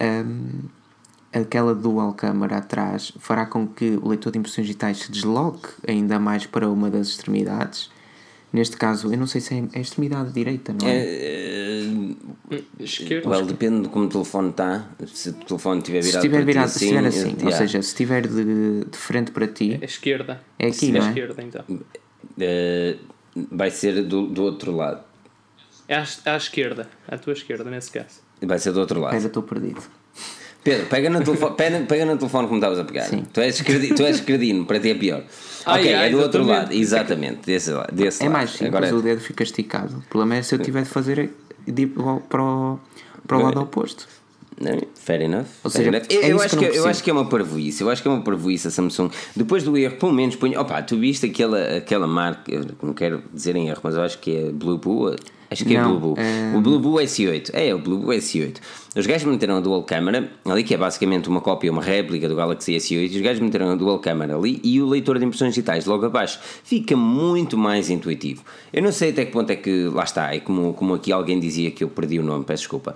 hum, 0.00 0.68
aquela 1.32 1.74
dual 1.74 2.12
câmara 2.12 2.56
atrás 2.58 3.12
fará 3.18 3.46
com 3.46 3.66
que 3.66 3.98
o 4.02 4.08
leitor 4.08 4.32
de 4.32 4.38
impressões 4.38 4.66
digitais 4.66 4.98
se 4.98 5.12
desloque 5.12 5.68
ainda 5.86 6.18
mais 6.18 6.46
para 6.46 6.68
uma 6.68 6.90
das 6.90 7.08
extremidades. 7.08 7.90
Neste 8.52 8.76
caso, 8.76 9.12
eu 9.12 9.16
não 9.16 9.28
sei 9.28 9.40
se 9.40 9.54
é 9.54 9.78
a 9.78 9.80
extremidade 9.80 10.32
direita, 10.32 10.72
não 10.72 10.88
é? 10.88 11.04
Eh, 11.06 11.84
Esquerdo. 12.80 13.28
well, 13.28 13.46
depende 13.46 13.82
de 13.82 13.88
como 13.88 14.06
o 14.06 14.08
telefone 14.08 14.50
está. 14.50 14.88
Se 15.06 15.28
o 15.30 15.34
telefone 15.34 15.78
estiver 15.78 16.02
se 16.02 16.08
virado, 16.08 16.24
estiver 16.26 16.36
para 16.36 16.40
ti 16.40 16.46
virado, 16.52 16.68
se 16.70 16.84
estiver 16.84 17.06
assim, 17.06 17.28
eu- 17.28 17.34
ou 17.34 17.38
yeah. 17.42 17.56
seja, 17.58 17.82
se 17.82 17.88
estiver 17.88 18.26
de, 18.26 18.84
de 18.86 18.98
frente 18.98 19.30
para 19.30 19.46
ti, 19.46 19.78
É 19.80 19.84
esquerda. 19.84 20.40
É 20.58 20.66
aqui, 20.66 20.88
é 20.88 20.98
não 20.98 21.06
é? 21.06 21.08
esquerda, 21.10 21.42
então. 21.44 21.64
Eh, 22.40 22.96
vai 23.52 23.70
ser 23.70 24.02
do, 24.02 24.26
do 24.26 24.42
outro 24.42 24.74
lado. 24.74 25.04
É 25.86 25.94
à, 25.96 26.04
à 26.26 26.36
esquerda. 26.36 26.88
À 27.06 27.16
tua 27.18 27.32
esquerda, 27.34 27.70
nesse 27.70 27.92
caso. 27.92 28.20
Vai 28.42 28.58
ser 28.58 28.72
do 28.72 28.80
outro 28.80 28.98
lado. 29.00 29.12
pega, 29.12 29.26
estou 29.28 29.44
perdido. 29.44 29.80
Pedro, 30.62 30.86
pega 30.86 31.08
no 31.10 31.22
telefone, 31.22 31.54
pega, 31.56 31.80
pega 31.80 32.04
no 32.04 32.16
telefone 32.16 32.46
como 32.46 32.58
estavas 32.58 32.78
a 32.78 32.84
pegar. 32.84 33.04
Sim. 33.04 33.24
Tu 33.32 33.40
és, 33.40 33.60
credi, 33.62 33.94
tu 33.94 34.02
és 34.02 34.20
credino, 34.20 34.64
para 34.66 34.78
ti 34.78 34.90
é 34.90 34.94
pior. 34.94 35.22
Ai, 35.66 35.80
ok, 35.80 35.94
ai, 35.94 36.08
é 36.08 36.10
do 36.10 36.20
outro 36.20 36.44
lado, 36.44 36.72
exatamente, 36.72 37.40
desse, 37.46 37.70
desse 37.92 38.22
É 38.22 38.26
lado. 38.26 38.32
mais 38.32 38.50
simples, 38.50 38.68
Agora, 38.68 38.94
o 38.94 39.02
dedo 39.02 39.20
fica 39.20 39.42
esticado. 39.42 39.98
O 39.98 40.08
problema 40.08 40.36
é 40.36 40.42
se 40.42 40.54
eu 40.54 40.58
tiver 40.58 40.82
de 40.82 40.88
fazer 40.88 41.30
de 41.66 41.82
ir 41.82 41.86
para 41.88 42.02
o, 42.42 42.80
para 43.26 43.36
o, 43.36 43.42
lado 43.42 43.60
oposto. 43.60 44.06
Fair 44.94 45.22
enough. 45.22 45.46
Ou 45.64 45.70
fair 45.70 45.84
seja, 45.84 45.88
enough. 45.88 46.06
Eu, 46.10 46.22
é 46.22 46.32
eu 46.32 46.40
acho 46.42 46.56
que 46.56 46.68
que, 46.68 46.76
eu 46.76 46.86
acho 46.86 47.02
que 47.02 47.10
é 47.10 47.12
uma 47.12 47.26
parvoíce. 47.26 47.82
Eu 47.82 47.88
acho 47.88 48.02
que 48.02 48.08
é 48.08 48.10
uma 48.10 48.22
parvoíce 48.22 48.68
a 48.68 48.70
Samsung. 48.70 49.10
Depois 49.34 49.62
do 49.62 49.76
erro, 49.76 49.96
pelo 49.96 50.12
menos 50.12 50.36
põe. 50.36 50.54
Opa, 50.56 50.82
tu 50.82 50.98
viste 50.98 51.26
aquela, 51.26 51.78
aquela 51.78 52.06
marca, 52.06 52.52
não 52.82 52.92
quero 52.92 53.22
dizer 53.32 53.56
em 53.56 53.68
erro, 53.68 53.80
mas 53.82 53.94
eu 53.94 54.02
acho 54.02 54.18
que 54.18 54.36
é 54.36 54.50
Blue 54.52 54.76
Boo. 54.76 55.16
Acho 55.50 55.64
que 55.64 55.74
é 55.76 55.80
Não, 55.82 55.98
Blue 55.98 56.14
Boo. 56.14 56.16
é- 56.16 56.56
O 56.56 56.60
Blue 56.60 56.78
Boo 56.78 57.00
S8. 57.00 57.50
É, 57.52 57.74
o 57.74 57.78
Blue 57.78 57.98
Boo 57.98 58.12
S8. 58.12 58.58
Os 58.96 59.06
gajos 59.06 59.26
meteram 59.28 59.56
a 59.56 59.60
dual 59.60 59.82
camera, 59.82 60.30
ali 60.44 60.62
que 60.62 60.74
é 60.74 60.76
basicamente 60.76 61.28
uma 61.28 61.40
cópia, 61.40 61.70
uma 61.72 61.82
réplica 61.82 62.28
do 62.28 62.36
Galaxy 62.36 62.72
S8. 62.76 63.16
Os 63.16 63.20
gajos 63.20 63.40
meteram 63.40 63.70
a 63.70 63.74
dual 63.74 63.98
camera 63.98 64.36
ali 64.36 64.60
e 64.62 64.80
o 64.80 64.86
leitor 64.88 65.18
de 65.18 65.24
impressões 65.24 65.54
digitais 65.54 65.86
logo 65.86 66.06
abaixo. 66.06 66.38
Fica 66.62 66.96
muito 66.96 67.58
mais 67.58 67.90
intuitivo. 67.90 68.42
Eu 68.72 68.82
não 68.82 68.92
sei 68.92 69.10
até 69.10 69.24
que 69.24 69.32
ponto 69.32 69.50
é 69.50 69.56
que. 69.56 69.84
Lá 69.88 70.04
está, 70.04 70.32
é 70.34 70.38
como, 70.40 70.72
como 70.74 70.94
aqui 70.94 71.10
alguém 71.12 71.38
dizia 71.40 71.70
que 71.72 71.82
eu 71.82 71.88
perdi 71.88 72.18
o 72.18 72.22
nome, 72.22 72.44
peço 72.44 72.62
desculpa 72.62 72.94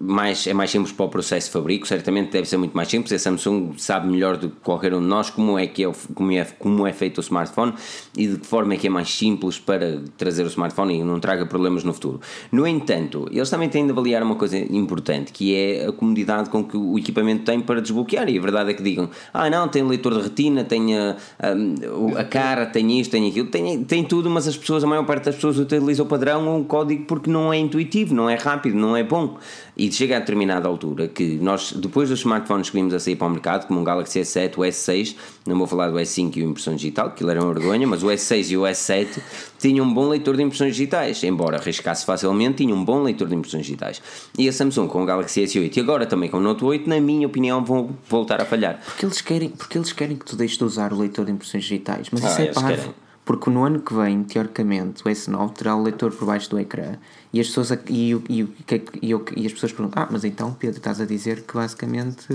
mais, 0.00 0.46
é 0.46 0.54
mais 0.54 0.70
simples 0.70 0.92
para 0.92 1.06
o 1.06 1.08
processo 1.08 1.46
de 1.48 1.52
fabrico, 1.52 1.86
certamente 1.86 2.30
deve 2.30 2.48
ser 2.48 2.56
muito 2.56 2.76
mais 2.76 2.88
simples. 2.88 3.12
A 3.12 3.18
Samsung 3.18 3.72
sabe 3.76 4.08
melhor 4.08 4.36
do 4.36 4.50
que 4.50 4.56
qualquer 4.62 4.94
um 4.94 5.00
de 5.00 5.06
nós 5.06 5.30
como 5.30 5.58
é, 5.58 5.66
que 5.66 5.84
é, 5.84 5.92
como 6.14 6.32
é, 6.32 6.44
como 6.44 6.86
é 6.86 6.92
feito 6.92 7.18
o 7.18 7.20
smartphone 7.20 7.74
e 8.16 8.26
de 8.26 8.38
que 8.38 8.46
forma 8.46 8.74
é 8.74 8.76
que 8.76 8.86
é 8.86 8.90
mais 8.90 9.12
simples 9.12 9.58
para 9.58 10.02
trazer 10.16 10.44
o 10.44 10.48
smartphone 10.48 11.00
e 11.00 11.04
não 11.04 11.20
traga 11.20 11.46
problemas 11.46 11.84
no 11.84 11.92
futuro. 11.92 12.20
No 12.50 12.66
entanto, 12.66 13.28
eles 13.30 13.50
também 13.50 13.68
têm 13.68 13.84
de 13.84 13.92
avaliar 13.92 14.22
uma 14.22 14.36
coisa 14.36 14.56
importante 14.56 15.32
que 15.32 15.54
é 15.54 15.86
a 15.86 15.92
comodidade 15.92 16.50
com 16.50 16.64
que 16.64 16.76
o 16.76 16.98
equipamento 16.98 17.44
tem 17.44 17.60
para 17.60 17.80
desbloquear. 17.80 18.28
E 18.28 18.38
a 18.38 18.40
verdade 18.40 18.70
é 18.70 18.74
que 18.74 18.82
digam: 18.82 19.08
ah, 19.32 19.48
não, 19.48 19.68
tem 19.68 19.82
leitor 19.82 20.14
de 20.14 20.22
retina, 20.22 20.64
tem 20.64 20.96
a, 20.96 21.16
a, 21.38 22.20
a 22.20 22.24
cara, 22.24 22.66
tem 22.66 23.00
isto, 23.00 23.10
tem 23.10 23.28
aquilo, 23.28 23.48
tem, 23.48 23.84
tem 23.84 24.04
tudo, 24.04 24.30
mas 24.30 24.46
as 24.46 24.56
pessoas, 24.56 24.84
a 24.84 24.86
maior 24.86 25.04
parte 25.04 25.24
das 25.24 25.34
pessoas 25.34 25.58
utilizam 25.58 26.06
o 26.06 26.08
padrão 26.08 26.48
ou 26.48 26.58
um 26.58 26.64
código 26.64 27.04
porque 27.06 27.30
não 27.30 27.52
é 27.52 27.58
intuitivo, 27.58 28.14
não 28.14 28.28
é 28.28 28.34
rápido, 28.34 28.76
não 28.76 28.96
é 28.96 29.02
bom. 29.02 29.36
E 29.76 29.90
chega 29.90 30.16
a 30.16 30.20
determinada 30.20 30.68
altura 30.68 31.08
que 31.08 31.36
nós, 31.42 31.72
depois 31.72 32.08
dos 32.08 32.20
smartphones 32.20 32.70
que 32.70 32.76
vimos 32.76 32.94
a 32.94 33.00
sair 33.00 33.16
para 33.16 33.26
o 33.26 33.30
mercado, 33.30 33.66
como 33.66 33.80
o 33.80 33.82
Galaxy 33.84 34.20
S7, 34.20 34.52
o 34.56 34.60
S6, 34.60 35.16
não 35.44 35.58
vou 35.58 35.66
falar 35.66 35.90
do 35.90 35.96
S5 35.96 36.36
e 36.36 36.42
o 36.44 36.50
impressão 36.50 36.76
digital, 36.76 37.10
que 37.10 37.28
era 37.28 37.42
uma 37.42 37.52
vergonha, 37.52 37.84
mas 37.86 38.02
o 38.04 38.06
S6 38.06 38.50
e 38.52 38.56
o 38.56 38.62
S7 38.62 39.18
tinham 39.58 39.84
um 39.84 39.92
bom 39.92 40.08
leitor 40.08 40.36
de 40.36 40.42
impressões 40.44 40.76
digitais, 40.76 41.24
embora 41.24 41.56
arriscasse 41.58 42.06
facilmente, 42.06 42.58
tinham 42.58 42.78
um 42.78 42.84
bom 42.84 43.02
leitor 43.02 43.26
de 43.26 43.34
impressões 43.34 43.66
digitais. 43.66 44.00
E 44.38 44.48
a 44.48 44.52
Samsung 44.52 44.86
com 44.86 45.02
o 45.02 45.06
Galaxy 45.06 45.42
S8 45.42 45.76
e 45.76 45.80
agora 45.80 46.06
também 46.06 46.30
com 46.30 46.36
o 46.36 46.40
Note 46.40 46.64
8, 46.64 46.88
na 46.88 47.00
minha 47.00 47.26
opinião, 47.26 47.64
vão 47.64 47.90
voltar 48.08 48.40
a 48.40 48.44
falhar. 48.44 48.80
Porque 48.84 49.04
eles 49.04 49.20
querem, 49.20 49.48
porque 49.48 49.76
eles 49.76 49.92
querem 49.92 50.16
que 50.16 50.24
tu 50.24 50.36
deixes 50.36 50.56
de 50.56 50.62
usar 50.64 50.92
o 50.92 50.98
leitor 50.98 51.24
de 51.24 51.32
impressões 51.32 51.64
digitais. 51.64 52.08
Mas 52.12 52.24
Ah, 52.24 52.28
isso 52.28 52.40
é 52.42 52.46
parvo. 52.52 52.68
querem. 52.68 52.94
Porque 53.24 53.48
no 53.48 53.64
ano 53.64 53.80
que 53.80 53.94
vem, 53.94 54.22
teoricamente, 54.22 55.02
o 55.02 55.08
S9 55.08 55.54
terá 55.54 55.74
o 55.74 55.82
leitor 55.82 56.12
por 56.12 56.26
baixo 56.26 56.50
do 56.50 56.58
ecrã 56.58 56.96
e 57.32 57.40
as 57.40 57.46
pessoas, 57.48 57.70
e, 57.88 58.12
e, 58.28 58.42
é 58.68 58.80
e, 59.00 59.10
e 59.10 59.46
as 59.46 59.52
pessoas 59.52 59.72
perguntam: 59.72 60.02
Ah, 60.02 60.08
mas 60.10 60.24
então, 60.24 60.52
Pedro, 60.52 60.76
estás 60.76 61.00
a 61.00 61.06
dizer 61.06 61.42
que 61.42 61.54
basicamente 61.54 62.26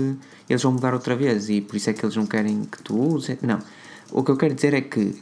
eles 0.48 0.62
vão 0.62 0.72
mudar 0.72 0.92
outra 0.92 1.14
vez 1.14 1.48
e 1.48 1.60
por 1.60 1.76
isso 1.76 1.90
é 1.90 1.92
que 1.92 2.04
eles 2.04 2.16
não 2.16 2.26
querem 2.26 2.64
que 2.64 2.82
tu 2.82 2.98
uses. 2.98 3.38
Não. 3.40 3.60
O 4.10 4.24
que 4.24 4.32
eu 4.32 4.36
quero 4.36 4.52
dizer 4.52 4.74
é 4.74 4.80
que 4.80 5.14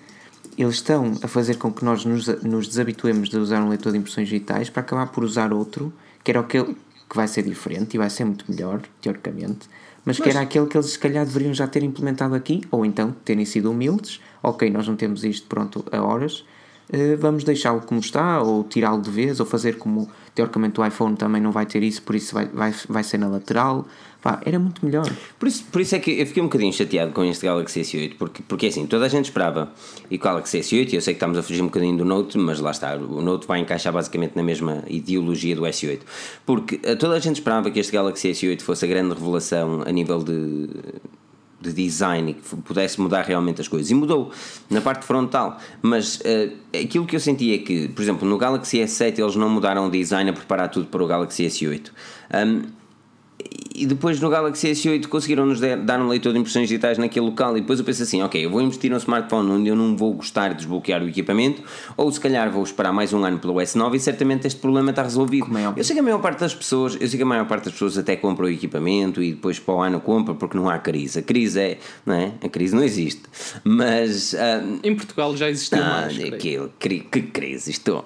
eles 0.56 0.76
estão 0.76 1.12
a 1.22 1.28
fazer 1.28 1.56
com 1.56 1.70
que 1.70 1.84
nós 1.84 2.04
nos, 2.04 2.26
nos 2.42 2.66
desabituemos 2.66 3.28
de 3.28 3.36
usar 3.36 3.62
um 3.62 3.68
leitor 3.68 3.92
de 3.92 3.98
impressões 3.98 4.26
digitais 4.26 4.70
para 4.70 4.80
acabar 4.80 5.06
por 5.08 5.22
usar 5.22 5.52
outro, 5.52 5.92
que 6.24 6.30
era 6.30 6.40
aquele 6.40 6.74
que 7.08 7.16
vai 7.16 7.28
ser 7.28 7.42
diferente 7.42 7.94
e 7.94 7.98
vai 7.98 8.10
ser 8.10 8.24
muito 8.24 8.44
melhor, 8.50 8.82
teoricamente, 9.00 9.68
mas, 10.04 10.18
que 10.18 10.28
era 10.28 10.40
aquele 10.40 10.66
que 10.66 10.76
eles 10.76 10.90
se 10.90 10.98
calhar 10.98 11.24
deveriam 11.24 11.52
já 11.52 11.66
ter 11.66 11.82
implementado 11.82 12.34
aqui, 12.34 12.62
ou 12.70 12.84
então 12.84 13.14
terem 13.24 13.44
sido 13.44 13.70
humildes, 13.70 14.20
ok, 14.42 14.70
nós 14.70 14.86
não 14.86 14.96
temos 14.96 15.24
isto 15.24 15.46
pronto 15.46 15.84
a 15.90 16.02
horas, 16.02 16.44
eh, 16.90 17.16
vamos 17.16 17.44
deixá-lo 17.44 17.80
como 17.82 18.00
está, 18.00 18.40
ou 18.40 18.64
tirá-lo 18.64 19.02
de 19.02 19.10
vez, 19.10 19.40
ou 19.40 19.46
fazer 19.46 19.76
como 19.76 20.08
teoricamente 20.34 20.80
o 20.80 20.86
iPhone 20.86 21.16
também 21.16 21.40
não 21.40 21.52
vai 21.52 21.66
ter 21.66 21.82
isso, 21.82 22.02
por 22.02 22.14
isso 22.14 22.34
vai, 22.34 22.46
vai, 22.46 22.72
vai 22.88 23.02
ser 23.04 23.18
na 23.18 23.28
lateral. 23.28 23.86
Pá, 24.20 24.40
era 24.44 24.58
muito 24.58 24.84
melhor. 24.84 25.08
Por 25.38 25.46
isso, 25.46 25.64
por 25.70 25.80
isso 25.80 25.94
é 25.94 26.00
que 26.00 26.10
eu 26.10 26.26
fiquei 26.26 26.42
um 26.42 26.46
bocadinho 26.46 26.72
chateado 26.72 27.12
com 27.12 27.24
este 27.24 27.46
Galaxy 27.46 27.82
S8, 27.82 28.16
porque, 28.18 28.42
porque 28.42 28.66
assim, 28.66 28.84
toda 28.84 29.06
a 29.06 29.08
gente 29.08 29.26
esperava 29.26 29.72
e 30.10 30.16
o 30.16 30.18
Galaxy 30.18 30.58
S8, 30.58 30.94
eu 30.94 31.00
sei 31.00 31.14
que 31.14 31.18
estamos 31.18 31.38
a 31.38 31.42
fugir 31.42 31.62
um 31.62 31.66
bocadinho 31.66 31.98
do 31.98 32.04
Note, 32.04 32.36
mas 32.36 32.58
lá 32.58 32.72
está, 32.72 32.96
o 32.96 33.22
Note 33.22 33.46
vai 33.46 33.60
encaixar 33.60 33.92
basicamente 33.92 34.34
na 34.34 34.42
mesma 34.42 34.82
ideologia 34.88 35.54
do 35.54 35.62
S8, 35.62 36.00
porque 36.44 36.80
eh, 36.82 36.96
toda 36.96 37.14
a 37.14 37.20
gente 37.20 37.36
esperava 37.36 37.70
que 37.70 37.78
este 37.78 37.92
Galaxy 37.92 38.30
S8 38.32 38.60
fosse 38.60 38.84
a 38.84 38.88
grande 38.88 39.14
revelação 39.14 39.82
a 39.86 39.92
nível 39.92 40.18
de 40.24 40.68
de 41.60 41.72
design 41.72 42.30
e 42.30 42.34
que 42.34 42.56
pudesse 42.56 43.00
mudar 43.00 43.22
realmente 43.22 43.60
as 43.60 43.68
coisas. 43.68 43.90
E 43.90 43.94
mudou 43.94 44.30
na 44.70 44.80
parte 44.80 45.04
frontal. 45.04 45.60
Mas 45.82 46.16
uh, 46.16 46.52
aquilo 46.72 47.06
que 47.06 47.16
eu 47.16 47.20
senti 47.20 47.52
é 47.52 47.58
que, 47.58 47.88
por 47.88 48.02
exemplo, 48.02 48.28
no 48.28 48.38
Galaxy 48.38 48.78
S7 48.78 49.18
eles 49.18 49.36
não 49.36 49.48
mudaram 49.48 49.86
o 49.86 49.90
design 49.90 50.30
a 50.30 50.32
preparar 50.32 50.70
tudo 50.70 50.86
para 50.86 51.02
o 51.02 51.06
Galaxy 51.06 51.46
S8. 51.46 51.90
Um, 52.34 52.77
e 53.78 53.86
depois 53.86 54.20
no 54.20 54.28
Galaxy 54.28 54.72
S8 54.72 55.06
conseguiram-nos 55.06 55.60
dar 55.60 56.00
um 56.00 56.08
leitor 56.08 56.32
de 56.32 56.40
impressões 56.40 56.68
digitais 56.68 56.98
naquele 56.98 57.26
local 57.26 57.56
e 57.56 57.60
depois 57.60 57.78
eu 57.78 57.84
penso 57.84 58.02
assim, 58.02 58.20
ok, 58.22 58.44
eu 58.44 58.50
vou 58.50 58.60
investir 58.60 58.90
num 58.90 58.96
smartphone 58.96 59.50
onde 59.52 59.68
eu 59.68 59.76
não 59.76 59.96
vou 59.96 60.14
gostar 60.14 60.48
de 60.48 60.56
desbloquear 60.56 61.02
o 61.02 61.08
equipamento 61.08 61.62
ou 61.96 62.10
se 62.10 62.18
calhar 62.18 62.50
vou 62.50 62.62
esperar 62.62 62.92
mais 62.92 63.12
um 63.12 63.24
ano 63.24 63.38
pelo 63.38 63.54
S9 63.54 63.94
e 63.94 64.00
certamente 64.00 64.46
este 64.46 64.58
problema 64.58 64.90
está 64.90 65.02
resolvido. 65.02 65.46
É 65.56 65.72
eu 65.76 65.84
sei 65.84 65.94
que 65.94 66.00
a 66.00 66.02
maior 66.02 66.20
parte 66.20 66.40
das 66.40 66.54
pessoas, 66.54 66.96
eu 67.00 67.06
sei 67.06 67.16
que 67.16 67.22
a 67.22 67.26
maior 67.26 67.46
parte 67.46 67.64
das 67.64 67.74
pessoas 67.74 67.96
até 67.96 68.16
compra 68.16 68.46
o 68.46 68.50
equipamento 68.50 69.22
e 69.22 69.32
depois 69.32 69.60
para 69.60 69.74
o 69.74 69.80
ano 69.80 70.00
compra 70.00 70.34
porque 70.34 70.56
não 70.56 70.68
há 70.68 70.78
crise. 70.78 71.20
A 71.20 71.22
crise 71.22 71.60
é, 71.60 71.78
não 72.04 72.14
é? 72.14 72.32
A 72.42 72.48
crise 72.48 72.74
não 72.74 72.82
existe. 72.82 73.22
Mas... 73.62 74.32
Uh, 74.32 74.80
em 74.82 74.96
Portugal 74.96 75.36
já 75.36 75.48
existiu 75.48 75.78
ah, 75.80 76.02
mais. 76.02 76.18
Aquilo, 76.32 76.72
que 76.80 77.22
crise? 77.22 77.70
Isto... 77.70 78.04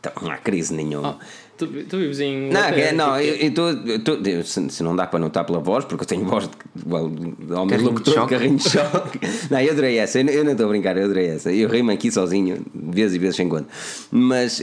Então, 0.00 0.12
não 0.22 0.30
há 0.30 0.38
crise 0.38 0.72
nenhuma. 0.72 1.18
Oh. 1.20 1.49
Tu, 1.60 1.66
tu 1.84 1.98
vives 1.98 2.20
em. 2.20 2.48
Não, 2.48 2.60
é, 2.60 2.90
não 2.90 3.20
eu, 3.20 3.34
eu, 3.34 3.52
tô, 3.52 3.68
eu 3.68 4.02
tô, 4.02 4.16
se, 4.44 4.70
se, 4.70 4.82
não 4.82 4.96
dá 4.96 5.06
para 5.06 5.18
notar 5.18 5.44
pela 5.44 5.58
voz, 5.58 5.84
porque 5.84 6.04
eu 6.04 6.08
tenho 6.08 6.24
voz 6.24 6.48
de, 6.48 6.88
well, 6.90 7.12
ao 7.54 7.66
mesmo 7.66 7.88
locutor, 7.90 8.22
de 8.22 8.30
carrinho 8.30 8.56
de 8.56 8.66
choque. 8.66 9.20
não, 9.50 9.60
eu 9.60 9.72
adorei 9.72 9.98
essa, 9.98 10.18
eu, 10.18 10.26
eu 10.28 10.42
não 10.42 10.52
estou 10.52 10.64
a 10.64 10.68
brincar, 10.70 10.96
eu 10.96 11.04
adorei 11.04 11.26
essa. 11.26 11.52
Eu 11.52 11.68
rimo 11.68 11.90
aqui 11.90 12.10
sozinho, 12.10 12.64
vezes 12.74 13.16
e 13.16 13.18
vezes 13.18 13.36
sem 13.36 13.46
quando. 13.46 13.66
Mas, 14.10 14.58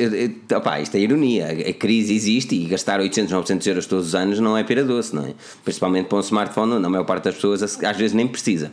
opá, 0.56 0.82
isto 0.82 0.98
é 0.98 1.00
ironia. 1.00 1.50
A 1.70 1.74
crise 1.74 2.16
existe 2.16 2.56
e 2.56 2.66
gastar 2.66 3.00
800, 3.00 3.32
900 3.32 3.68
euros 3.68 3.86
todos 3.86 4.08
os 4.08 4.16
anos 4.16 4.40
não 4.40 4.58
é 4.58 4.64
pera 4.64 4.84
doce, 4.84 5.16
não 5.16 5.24
é? 5.24 5.36
Principalmente 5.64 6.08
para 6.08 6.18
um 6.18 6.22
smartphone, 6.22 6.80
na 6.80 6.90
maior 6.90 7.04
parte 7.04 7.26
das 7.26 7.36
pessoas 7.36 7.62
às 7.62 7.98
vezes 7.98 8.14
nem 8.14 8.28
precisa. 8.28 8.72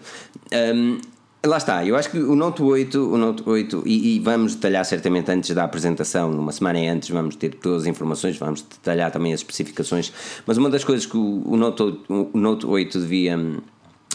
Um, 0.75 0.99
Lá 1.45 1.59
está, 1.59 1.85
eu 1.85 1.95
acho 1.95 2.11
que 2.11 2.19
o 2.19 2.35
Note 2.35 2.63
8, 2.63 3.13
o 3.13 3.19
Note 3.19 3.43
8 3.45 3.83
e, 3.85 4.17
e, 4.17 4.19
vamos 4.19 4.55
detalhar 4.55 4.83
certamente 4.87 5.31
antes 5.31 5.55
da 5.55 5.63
apresentação, 5.63 6.31
uma 6.31 6.53
semana 6.53 6.79
antes, 6.91 7.11
vamos 7.11 7.37
ter 7.37 7.55
todas 7.57 7.83
as 7.83 7.89
informações, 7.89 8.39
vamos 8.39 8.63
detalhar 8.63 9.11
também 9.11 9.35
as 9.35 9.41
especificações. 9.41 10.11
Mas 10.47 10.57
uma 10.57 10.71
das 10.71 10.85
coisas 10.85 11.05
que 11.05 11.19
o, 11.19 11.43
o, 11.45 11.55
Note, 11.55 11.83
8, 11.83 12.31
o 12.33 12.39
Note 12.39 12.65
8 12.65 12.99
devia, 12.99 13.39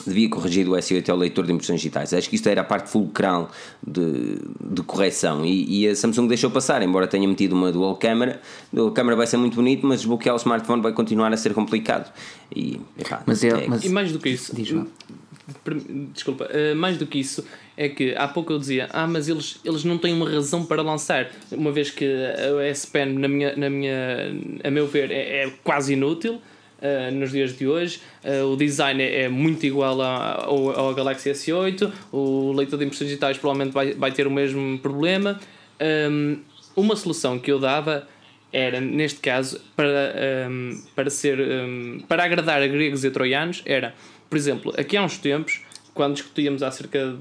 devia 0.08 0.28
corrigir 0.28 0.65
do 0.65 0.72
S8 0.72 1.08
é 1.08 1.13
o 1.13 1.15
leitor 1.15 1.46
de 1.46 1.54
impressões 1.54 1.82
digitais. 1.82 2.15
Acho 2.15 2.28
que 2.28 2.36
isto 2.36 2.50
era 2.50 2.62
a 2.62 2.63
parte 2.63 2.89
fulcral 2.89 3.52
de, 3.86 4.39
de 4.60 4.82
correção 4.82 5.46
e, 5.46 5.84
e, 5.84 5.88
a 5.88 5.96
Samsung 5.96 6.28
deixou 6.28 6.50
passar, 6.50 6.82
embora 6.82 7.06
tenha 7.06 7.28
metido 7.28 7.54
uma 7.54 7.72
dual 7.72 7.96
camera. 7.96 8.42
A 8.74 8.76
dual 8.76 8.92
camera 8.92 9.15
vai 9.15 9.28
ser 9.28 9.38
muito 9.38 9.54
bonito, 9.54 9.86
mas 9.86 10.00
desbloquear 10.00 10.34
o 10.34 10.39
smartphone 10.39 10.82
vai 10.82 10.94
continuar 10.94 11.32
a 11.32 11.38
ser 11.38 11.54
complicado. 11.54 12.12
E, 12.56 12.82
epá, 12.98 13.22
mas 13.28 13.44
é, 13.44 13.50
é, 13.50 13.68
mas, 13.68 13.86
e 13.86 13.89
mais 13.89 14.12
do 14.12 14.18
que 14.18 14.30
isso. 14.30 14.56
Diz 14.56 14.74
Desculpa, 16.14 16.46
uh, 16.46 16.76
mais 16.76 16.98
do 16.98 17.06
que 17.06 17.20
isso, 17.20 17.46
é 17.78 17.90
que 17.90 18.14
há 18.16 18.28
pouco 18.28 18.54
eu 18.54 18.60
dizia, 18.60 18.90
ah, 18.92 19.08
mas 19.08 19.30
eles, 19.30 19.60
eles 19.64 19.84
não 19.84 19.98
têm 19.98 20.14
uma 20.14 20.30
razão 20.30 20.66
para 20.66 20.82
lançar, 20.82 21.32
uma 21.52 21.72
vez 21.72 21.90
que 21.90 22.06
a 22.06 22.64
S 22.66 22.88
Pen, 22.88 23.14
na 23.14 23.28
minha, 23.28 23.56
na 23.56 23.70
minha, 23.70 24.32
a 24.64 24.70
meu 24.70 24.88
ver, 24.88 25.12
é, 25.12 25.44
é 25.44 25.54
quase 25.64 25.94
inútil 25.94 26.42
uh, 26.80 27.14
nos 27.14 27.32
dias 27.32 27.58
de 27.58 27.68
hoje. 27.68 28.02
Uh, 28.24 28.52
o 28.52 28.58
design 28.58 29.02
é, 29.02 29.24
é 29.24 29.30
muito 29.30 29.66
igual 29.66 30.02
ao, 30.02 30.70
ao 30.72 30.94
Galaxy 30.94 31.30
S8, 31.30 31.92
o 32.12 32.52
leitor 32.54 32.78
de 32.78 32.86
impressões 32.86 33.10
digitais 33.10 33.38
provavelmente 33.38 33.74
vai, 33.74 33.94
vai 33.94 34.12
ter 34.12 34.28
o 34.28 34.32
mesmo 34.32 34.78
problema. 34.80 35.40
Um, 35.82 36.40
uma 36.76 36.96
solução 36.96 37.40
que 37.40 37.52
eu 37.52 37.60
dava 37.60 38.08
era, 38.52 38.82
neste 38.82 39.20
caso, 39.20 39.62
para, 39.76 40.48
um, 40.50 40.82
para, 40.96 41.10
ser, 41.10 41.40
um, 41.40 42.00
para 42.08 42.24
agradar 42.24 42.62
a 42.62 42.68
gregos 42.68 43.04
e 43.04 43.12
troianos, 43.12 43.62
era 43.66 43.94
por 44.30 44.38
exemplo, 44.38 44.74
aqui 44.78 44.96
há 44.96 45.04
uns 45.04 45.18
tempos, 45.18 45.62
quando 45.94 46.13
discutíamos 46.13 46.62
acerca 46.62 47.15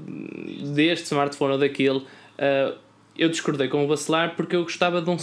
deste 0.73 1.05
smartphone 1.05 1.53
ou 1.53 1.59
daquele, 1.59 1.97
uh, 1.97 2.77
eu 3.19 3.27
discordei 3.27 3.67
com 3.67 3.83
o 3.83 3.87
Bacelar 3.87 4.33
porque 4.37 4.55
eu 4.55 4.63
gostava 4.63 5.01
de 5.01 5.09
um 5.09 5.17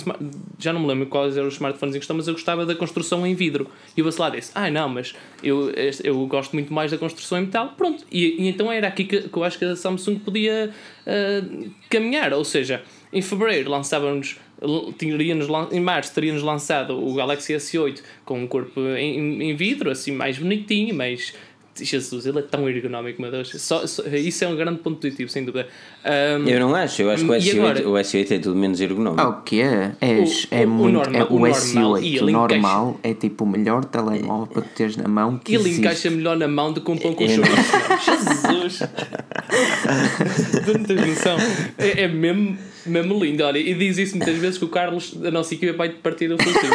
já 0.59 0.71
não 0.71 0.81
me 0.81 0.87
lembro 0.87 1.07
quais 1.07 1.35
eram 1.35 1.49
os 1.49 1.55
smartphones 1.55 1.95
em 1.95 1.99
questão, 1.99 2.15
mas 2.15 2.29
eu 2.29 2.35
gostava 2.35 2.67
da 2.67 2.75
construção 2.75 3.27
em 3.27 3.35
vidro. 3.35 3.71
E 3.97 4.03
o 4.03 4.05
Bacelar 4.05 4.33
disse: 4.33 4.53
Ah, 4.55 4.71
não, 4.71 4.87
mas 4.87 5.15
eu, 5.43 5.73
eu 6.05 6.27
gosto 6.27 6.53
muito 6.53 6.73
mais 6.75 6.91
da 6.91 6.99
construção 6.99 7.39
em 7.39 7.43
metal. 7.43 7.73
Pronto, 7.75 8.05
e, 8.13 8.43
e 8.43 8.49
então 8.49 8.71
era 8.71 8.89
aqui 8.89 9.05
que, 9.05 9.29
que, 9.29 9.37
eu 9.37 9.43
acho 9.43 9.59
que 9.59 9.65
a 9.65 9.75
Samsung 9.75 10.19
podia 10.19 10.71
uh, 11.07 11.71
caminhar. 11.89 12.35
Ou 12.35 12.45
seja, 12.45 12.83
em 13.11 13.23
fevereiro 13.23 13.71
lançávamos 13.71 14.39
teríamos, 14.97 15.47
em 15.71 15.81
março 15.81 16.15
teríamos 16.15 16.43
lançado 16.43 16.99
o 16.99 17.15
Galaxy 17.15 17.55
S8 17.55 18.03
com 18.25 18.41
um 18.41 18.47
corpo 18.47 18.81
em, 18.81 19.51
em 19.51 19.55
vidro, 19.55 19.91
assim 19.91 20.13
mais 20.13 20.39
bonitinho, 20.39 20.95
mais 20.95 21.35
Jesus, 21.85 22.27
ele 22.27 22.39
é 22.39 22.43
tão 22.43 22.69
ergonómico, 22.69 23.21
meu 23.21 23.31
Deus. 23.31 23.51
Só, 23.61 23.87
só, 23.87 24.03
isso 24.09 24.45
é 24.45 24.49
um 24.49 24.57
grande 24.57 24.79
ponto 24.81 25.01
positivo, 25.01 25.31
sem 25.31 25.45
dúvida. 25.45 25.69
Um, 26.05 26.49
eu 26.49 26.61
não 26.61 26.75
acho, 26.75 27.03
eu 27.03 27.11
acho 27.11 27.25
que 27.25 27.31
o 27.31 27.35
S8, 27.35 27.59
agora, 27.59 27.89
o 27.89 27.93
S8 27.95 28.31
é 28.31 28.39
tudo 28.39 28.57
menos 28.57 28.81
ergonómico. 28.81 29.21
Ah, 29.21 29.29
o 29.29 29.43
que 29.43 29.61
é? 29.61 29.93
é, 30.01 30.25
é 30.51 30.65
o, 30.65 30.69
muito. 30.69 30.95
normal, 30.95 31.21
é, 31.21 31.25
o, 31.25 31.37
o 31.37 31.41
S8 31.41 32.21
normal, 32.21 32.49
normal 32.49 32.89
encaixa, 32.91 33.01
é 33.03 33.15
tipo 33.15 33.45
o 33.45 33.47
melhor 33.47 33.85
telemóvel 33.85 34.47
para 34.47 34.63
teres 34.63 34.97
na 34.97 35.09
mão 35.09 35.39
que 35.39 35.55
Ele 35.55 35.65
existe. 35.65 35.81
encaixa 35.81 36.11
melhor 36.11 36.37
na 36.37 36.49
mão 36.49 36.73
do 36.73 36.81
que 36.81 36.91
um 36.91 36.97
pão 36.97 37.15
com 37.15 37.25
é, 37.25 37.29
Jesus! 38.07 38.79
tu 40.65 40.79
não 40.79 40.85
tens 40.85 41.07
noção. 41.07 41.37
É, 41.79 42.03
é 42.03 42.09
mesmo, 42.09 42.59
mesmo 42.85 43.25
lindo. 43.25 43.45
Olha, 43.45 43.59
e 43.59 43.75
diz 43.75 43.99
isso 43.99 44.17
muitas 44.17 44.37
vezes 44.37 44.59
que 44.59 44.65
o 44.65 44.69
Carlos, 44.69 45.15
da 45.15 45.31
nossa 45.31 45.55
equipa, 45.55 45.73
vai 45.77 45.91
partir 45.91 46.29
do 46.29 46.37
focinho. 46.39 46.73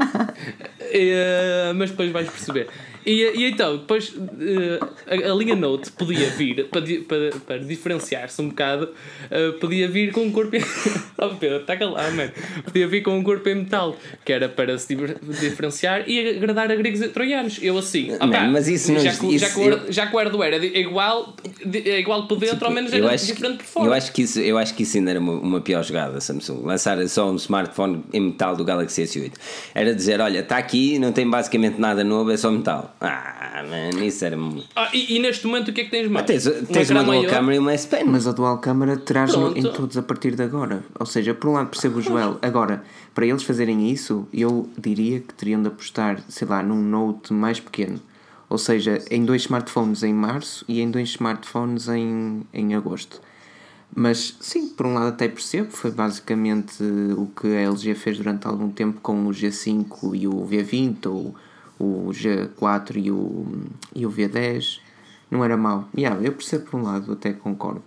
é, 0.80 1.72
mas 1.74 1.90
depois 1.90 2.10
vais 2.10 2.28
perceber. 2.28 2.68
E, 3.06 3.22
e 3.36 3.50
então, 3.50 3.76
depois 3.76 4.10
uh, 4.10 4.88
a, 5.06 5.32
a, 5.32 5.34
linha 5.34 5.54
Note 5.54 5.92
podia 5.92 6.30
vir, 6.30 6.66
para, 6.68 6.82
para, 7.06 7.30
para 7.46 7.58
diferenciar-se 7.58 8.40
um 8.40 8.48
bocado, 8.48 8.88
uh, 9.30 9.52
podia 9.58 9.86
vir 9.88 10.12
com 10.12 10.22
um 10.22 10.32
corpo. 10.32 10.56
oh 11.18 11.28
Pedro, 11.36 11.58
está 11.58 11.76
calado, 11.76 12.14
mano. 12.14 12.32
Podia 12.64 12.88
vir 12.88 13.02
com 13.02 13.18
um 13.18 13.22
corpo 13.22 13.48
em 13.48 13.56
metal, 13.56 13.96
que 14.24 14.32
era 14.32 14.48
para 14.48 14.78
se 14.78 14.96
diferenciar 15.40 16.08
e 16.08 16.36
agradar 16.36 16.70
a 16.70 16.76
gregos 16.76 17.02
e 17.02 17.08
troianos. 17.08 17.58
Eu 17.62 17.76
assim, 17.76 18.14
opa, 18.14 18.26
não, 18.26 18.52
mas 18.52 18.68
isso 18.68 18.92
não, 18.92 19.00
já, 19.00 19.10
isso, 19.10 19.38
já, 19.38 19.50
que 19.50 19.60
o, 19.60 19.92
já 19.92 20.06
que 20.06 20.16
o 20.16 20.18
hardware 20.18 20.54
é 20.54 20.80
igual, 20.80 21.36
é 21.72 22.00
igual 22.00 22.26
por 22.26 22.38
dentro, 22.38 22.56
tipo, 22.56 22.66
ao 22.66 22.72
menos 22.72 22.92
era 22.92 23.12
acho, 23.12 23.26
diferente 23.26 23.58
por 23.58 23.66
fora. 23.66 23.86
Eu 23.88 23.92
acho 23.92 24.12
que 24.12 24.22
isso, 24.22 24.40
eu 24.40 24.56
acho 24.56 24.74
que 24.74 24.82
isso 24.82 24.96
ainda 24.96 25.10
era 25.10 25.20
uma, 25.20 25.34
uma 25.34 25.60
pior 25.60 25.82
jogada, 25.84 26.20
Samsung. 26.20 26.62
Lançar 26.64 27.06
só 27.08 27.30
um 27.30 27.36
smartphone 27.36 28.02
em 28.12 28.20
metal 28.20 28.56
do 28.56 28.64
Galaxy 28.64 29.02
S8. 29.02 29.32
Era 29.74 29.94
dizer: 29.94 30.20
olha, 30.20 30.40
está 30.40 30.56
aqui, 30.56 30.98
não 30.98 31.12
tem 31.12 31.28
basicamente 31.28 31.78
nada 31.78 32.02
novo, 32.02 32.30
é 32.30 32.36
só 32.36 32.50
metal. 32.50 32.93
Ah, 33.06 33.62
man, 33.62 34.04
isso 34.04 34.24
era 34.24 34.36
muito. 34.36 34.68
Ah, 34.74 34.90
e, 34.92 35.16
e, 35.16 35.18
neste 35.18 35.46
momento 35.46 35.68
o 35.68 35.72
que 35.72 35.82
é 35.82 35.84
que 35.84 35.90
tens 35.90 36.08
mais? 36.08 36.24
Ah, 36.24 36.26
tens, 36.26 36.68
tens 36.68 36.90
uma, 36.90 37.02
uma 37.02 37.14
dual 37.14 37.26
câmera 37.26 37.56
e 37.56 37.58
uma 37.58 37.72
S 37.72 37.86
Pen. 37.86 38.04
Mas 38.04 38.26
a 38.26 38.32
dual 38.32 38.58
câmera 38.58 38.96
traz 38.96 39.32
em 39.34 39.62
todos 39.62 39.96
a 39.96 40.02
partir 40.02 40.34
de 40.34 40.42
agora. 40.42 40.84
Ou 40.98 41.06
seja, 41.06 41.34
por 41.34 41.50
um 41.50 41.52
lado 41.54 41.68
percebo 41.68 41.98
o 41.98 42.02
Joel. 42.02 42.38
Agora, 42.42 42.82
para 43.14 43.26
eles 43.26 43.42
fazerem 43.42 43.90
isso, 43.90 44.26
eu 44.32 44.68
diria 44.78 45.20
que 45.20 45.34
teriam 45.34 45.62
de 45.62 45.68
apostar, 45.68 46.20
sei 46.28 46.46
lá, 46.48 46.62
num 46.62 46.82
Note 46.82 47.32
mais 47.32 47.60
pequeno. 47.60 48.00
Ou 48.48 48.58
seja, 48.58 49.02
em 49.10 49.24
dois 49.24 49.42
smartphones 49.42 50.02
em 50.02 50.12
março 50.12 50.64
e 50.68 50.80
em 50.80 50.90
dois 50.90 51.10
smartphones 51.10 51.88
em, 51.88 52.42
em 52.52 52.74
agosto. 52.74 53.20
Mas 53.94 54.36
sim, 54.40 54.68
por 54.68 54.86
um 54.86 54.94
lado 54.94 55.08
até 55.08 55.28
percebo, 55.28 55.70
foi 55.70 55.92
basicamente 55.92 56.82
o 57.16 57.26
que 57.26 57.46
a 57.46 57.60
LG 57.60 57.94
fez 57.94 58.18
durante 58.18 58.46
algum 58.46 58.68
tempo 58.70 59.00
com 59.00 59.26
o 59.26 59.30
G5 59.30 60.14
e 60.14 60.26
o 60.26 60.46
V20 60.46 61.06
ou 61.06 61.34
o 61.78 62.10
G4 62.10 62.96
e 62.96 63.10
o, 63.10 63.46
e 63.94 64.06
o 64.06 64.10
V10 64.10 64.80
não 65.30 65.44
era 65.44 65.56
mau. 65.56 65.88
Yeah, 65.96 66.20
eu 66.22 66.32
percebo 66.32 66.70
por 66.70 66.80
um 66.80 66.84
lado, 66.84 67.12
até 67.12 67.32
concordo. 67.32 67.82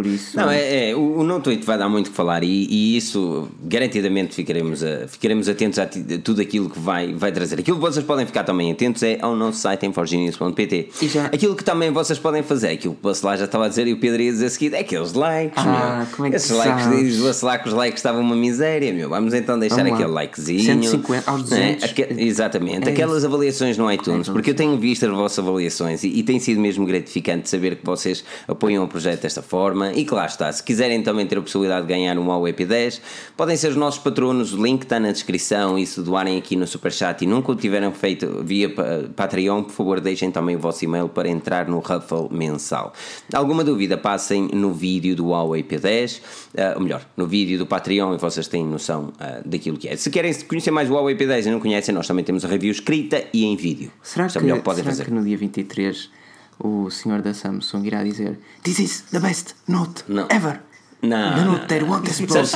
Por 0.00 0.06
isso. 0.06 0.34
Não, 0.34 0.50
é, 0.50 0.88
é 0.88 0.96
o, 0.96 1.18
o 1.18 1.22
Note 1.22 1.50
8 1.50 1.66
vai 1.66 1.76
dar 1.76 1.86
muito 1.86 2.08
que 2.08 2.16
falar 2.16 2.42
e, 2.42 2.66
e 2.70 2.96
isso 2.96 3.48
garantidamente 3.62 4.34
ficaremos, 4.34 4.82
a, 4.82 5.06
ficaremos 5.06 5.46
atentos 5.46 5.78
a, 5.78 5.86
tudo 6.24 6.40
aquilo 6.40 6.70
que 6.70 6.80
vai, 6.80 7.12
vai 7.12 7.30
trazer. 7.30 7.60
Aquilo 7.60 7.76
que 7.76 7.82
vocês 7.82 8.02
podem 8.02 8.24
ficar 8.24 8.44
também 8.44 8.72
atentos 8.72 9.02
é 9.02 9.18
ao 9.20 9.36
nosso 9.36 9.58
site 9.58 9.84
em 9.84 9.92
forgenius.pt. 9.92 10.88
Aquilo 11.30 11.54
que 11.54 11.62
também 11.62 11.90
vocês 11.90 12.18
podem 12.18 12.42
fazer, 12.42 12.68
aquilo 12.68 12.94
que 12.94 13.00
o 13.00 13.08
Bacelar 13.10 13.36
já 13.36 13.44
estava 13.44 13.66
a 13.66 13.68
dizer 13.68 13.86
e 13.88 13.92
o 13.92 13.98
Pedro 13.98 14.22
ia 14.22 14.32
dizer 14.32 14.46
a 14.46 14.50
seguir, 14.50 14.72
é 14.72 14.78
aqueles 14.78 15.12
likes, 15.12 15.62
ah, 15.62 15.98
meu. 15.98 16.16
Como 16.16 16.26
é 16.28 16.30
que 16.30 16.36
Esses 16.36 16.50
likes, 16.50 16.88
diz 16.88 17.20
o 17.20 17.24
Bacelar 17.24 17.62
que 17.62 17.68
os 17.68 17.74
likes 17.74 17.98
estavam 17.98 18.22
uma 18.22 18.36
miséria, 18.36 18.90
meu. 18.90 19.10
Vamos 19.10 19.34
então 19.34 19.58
deixar 19.58 19.84
Vamos 19.84 19.92
aquele 19.92 20.12
likezinho. 20.12 20.60
150 20.62 21.30
aos 21.30 21.42
200. 21.42 21.82
Né? 21.82 21.90
Aque, 21.90 22.06
exatamente. 22.16 22.88
É 22.88 22.92
Aquelas 22.92 23.18
isso. 23.18 23.26
avaliações 23.26 23.76
no 23.76 23.92
iTunes, 23.92 24.30
é 24.30 24.32
porque 24.32 24.48
eu 24.48 24.54
tenho 24.54 24.78
visto 24.78 25.04
as 25.04 25.12
vossas 25.12 25.38
avaliações 25.40 26.04
e, 26.04 26.08
e 26.08 26.22
tem 26.22 26.40
sido 26.40 26.58
mesmo 26.58 26.86
gratificante 26.86 27.50
saber 27.50 27.76
que 27.76 27.84
vocês 27.84 28.24
apoiam 28.48 28.82
o 28.82 28.88
projeto 28.88 29.20
desta 29.20 29.42
forma 29.42 29.89
e 29.94 30.04
que 30.04 30.14
lá 30.14 30.26
está. 30.26 30.50
Se 30.52 30.62
quiserem 30.62 31.02
também 31.02 31.26
ter 31.26 31.38
a 31.38 31.42
possibilidade 31.42 31.86
de 31.86 31.92
ganhar 31.92 32.18
um 32.18 32.26
Huawei 32.26 32.52
P10, 32.52 33.00
podem 33.36 33.56
ser 33.56 33.68
os 33.68 33.76
nossos 33.76 34.00
patronos, 34.00 34.52
o 34.52 34.62
link 34.62 34.82
está 34.82 34.98
na 35.00 35.12
descrição 35.12 35.78
e 35.78 35.86
se 35.86 36.00
doarem 36.00 36.38
aqui 36.38 36.56
no 36.56 36.66
Superchat 36.66 37.24
e 37.24 37.26
nunca 37.26 37.52
o 37.52 37.56
tiveram 37.56 37.92
feito 37.92 38.42
via 38.42 38.70
Patreon, 39.14 39.64
por 39.64 39.72
favor 39.72 40.00
deixem 40.00 40.30
também 40.30 40.56
o 40.56 40.58
vosso 40.58 40.84
e-mail 40.84 41.08
para 41.08 41.28
entrar 41.28 41.68
no 41.68 41.78
Ruffle 41.78 42.28
mensal. 42.30 42.92
Alguma 43.32 43.64
dúvida, 43.64 43.96
passem 43.96 44.48
no 44.52 44.72
vídeo 44.72 45.14
do 45.14 45.28
Huawei 45.28 45.62
P10, 45.62 46.18
uh, 46.18 46.20
eh, 46.54 46.74
ou 46.76 46.82
melhor, 46.82 47.02
no 47.16 47.26
vídeo 47.26 47.58
do 47.58 47.66
Patreon 47.66 48.14
e 48.14 48.18
vocês 48.18 48.48
têm 48.48 48.64
noção 48.64 49.12
uh, 49.20 49.48
daquilo 49.48 49.76
que 49.76 49.88
é. 49.88 49.96
Se 49.96 50.10
querem 50.10 50.32
conhecer 50.44 50.70
mais 50.70 50.90
o 50.90 50.94
Huawei 50.94 51.16
P10 51.16 51.46
e 51.46 51.50
não 51.50 51.60
conhecem, 51.60 51.94
nós 51.94 52.06
também 52.06 52.24
temos 52.24 52.44
a 52.44 52.48
review 52.48 52.70
escrita 52.70 53.24
e 53.32 53.44
em 53.44 53.56
vídeo. 53.56 53.90
Será, 54.02 54.26
que, 54.28 54.38
é 54.38 54.40
que, 54.40 54.74
será 54.74 54.84
fazer. 54.84 55.04
que 55.04 55.10
no 55.10 55.22
dia 55.22 55.36
23 55.36 56.19
o 56.60 56.90
senhor 56.90 57.22
da 57.22 57.34
Samsung 57.34 57.86
irá 57.86 58.04
dizer 58.04 58.38
This 58.62 58.78
is 58.78 59.00
the 59.10 59.20
best 59.20 59.54
note 59.66 60.04
não. 60.08 60.26
ever. 60.30 60.60
Não. 61.02 61.34
The 61.34 61.44
note 61.44 61.66
that 61.66 61.84
won't 61.84 62.08
explode. 62.08 62.50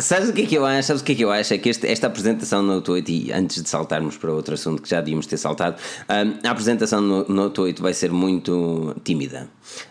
Sabes 0.00 0.28
o 0.28 0.32
que 0.32 0.42
é 0.42 0.46
que 0.46 0.54
eu 0.54 0.66
acho? 0.66 0.88
Sabes 0.88 1.02
o 1.02 1.04
que 1.04 1.12
é 1.12 1.14
que 1.14 1.24
eu 1.24 1.30
acho? 1.30 1.54
É 1.54 1.58
que 1.58 1.68
este, 1.68 1.86
esta 1.86 2.06
apresentação 2.06 2.62
no 2.62 2.74
Note 2.74 2.90
8, 2.90 3.10
e 3.10 3.32
antes 3.32 3.62
de 3.62 3.68
saltarmos 3.68 4.16
para 4.16 4.30
outro 4.30 4.54
assunto 4.54 4.82
que 4.82 4.88
já 4.88 5.00
devíamos 5.00 5.26
ter 5.26 5.38
saltado, 5.38 5.76
um, 6.08 6.46
a 6.46 6.50
apresentação 6.50 7.00
no 7.00 7.26
Note 7.28 7.60
8 7.60 7.82
vai 7.82 7.94
ser 7.94 8.12
muito 8.12 8.94
tímida. 9.02 9.48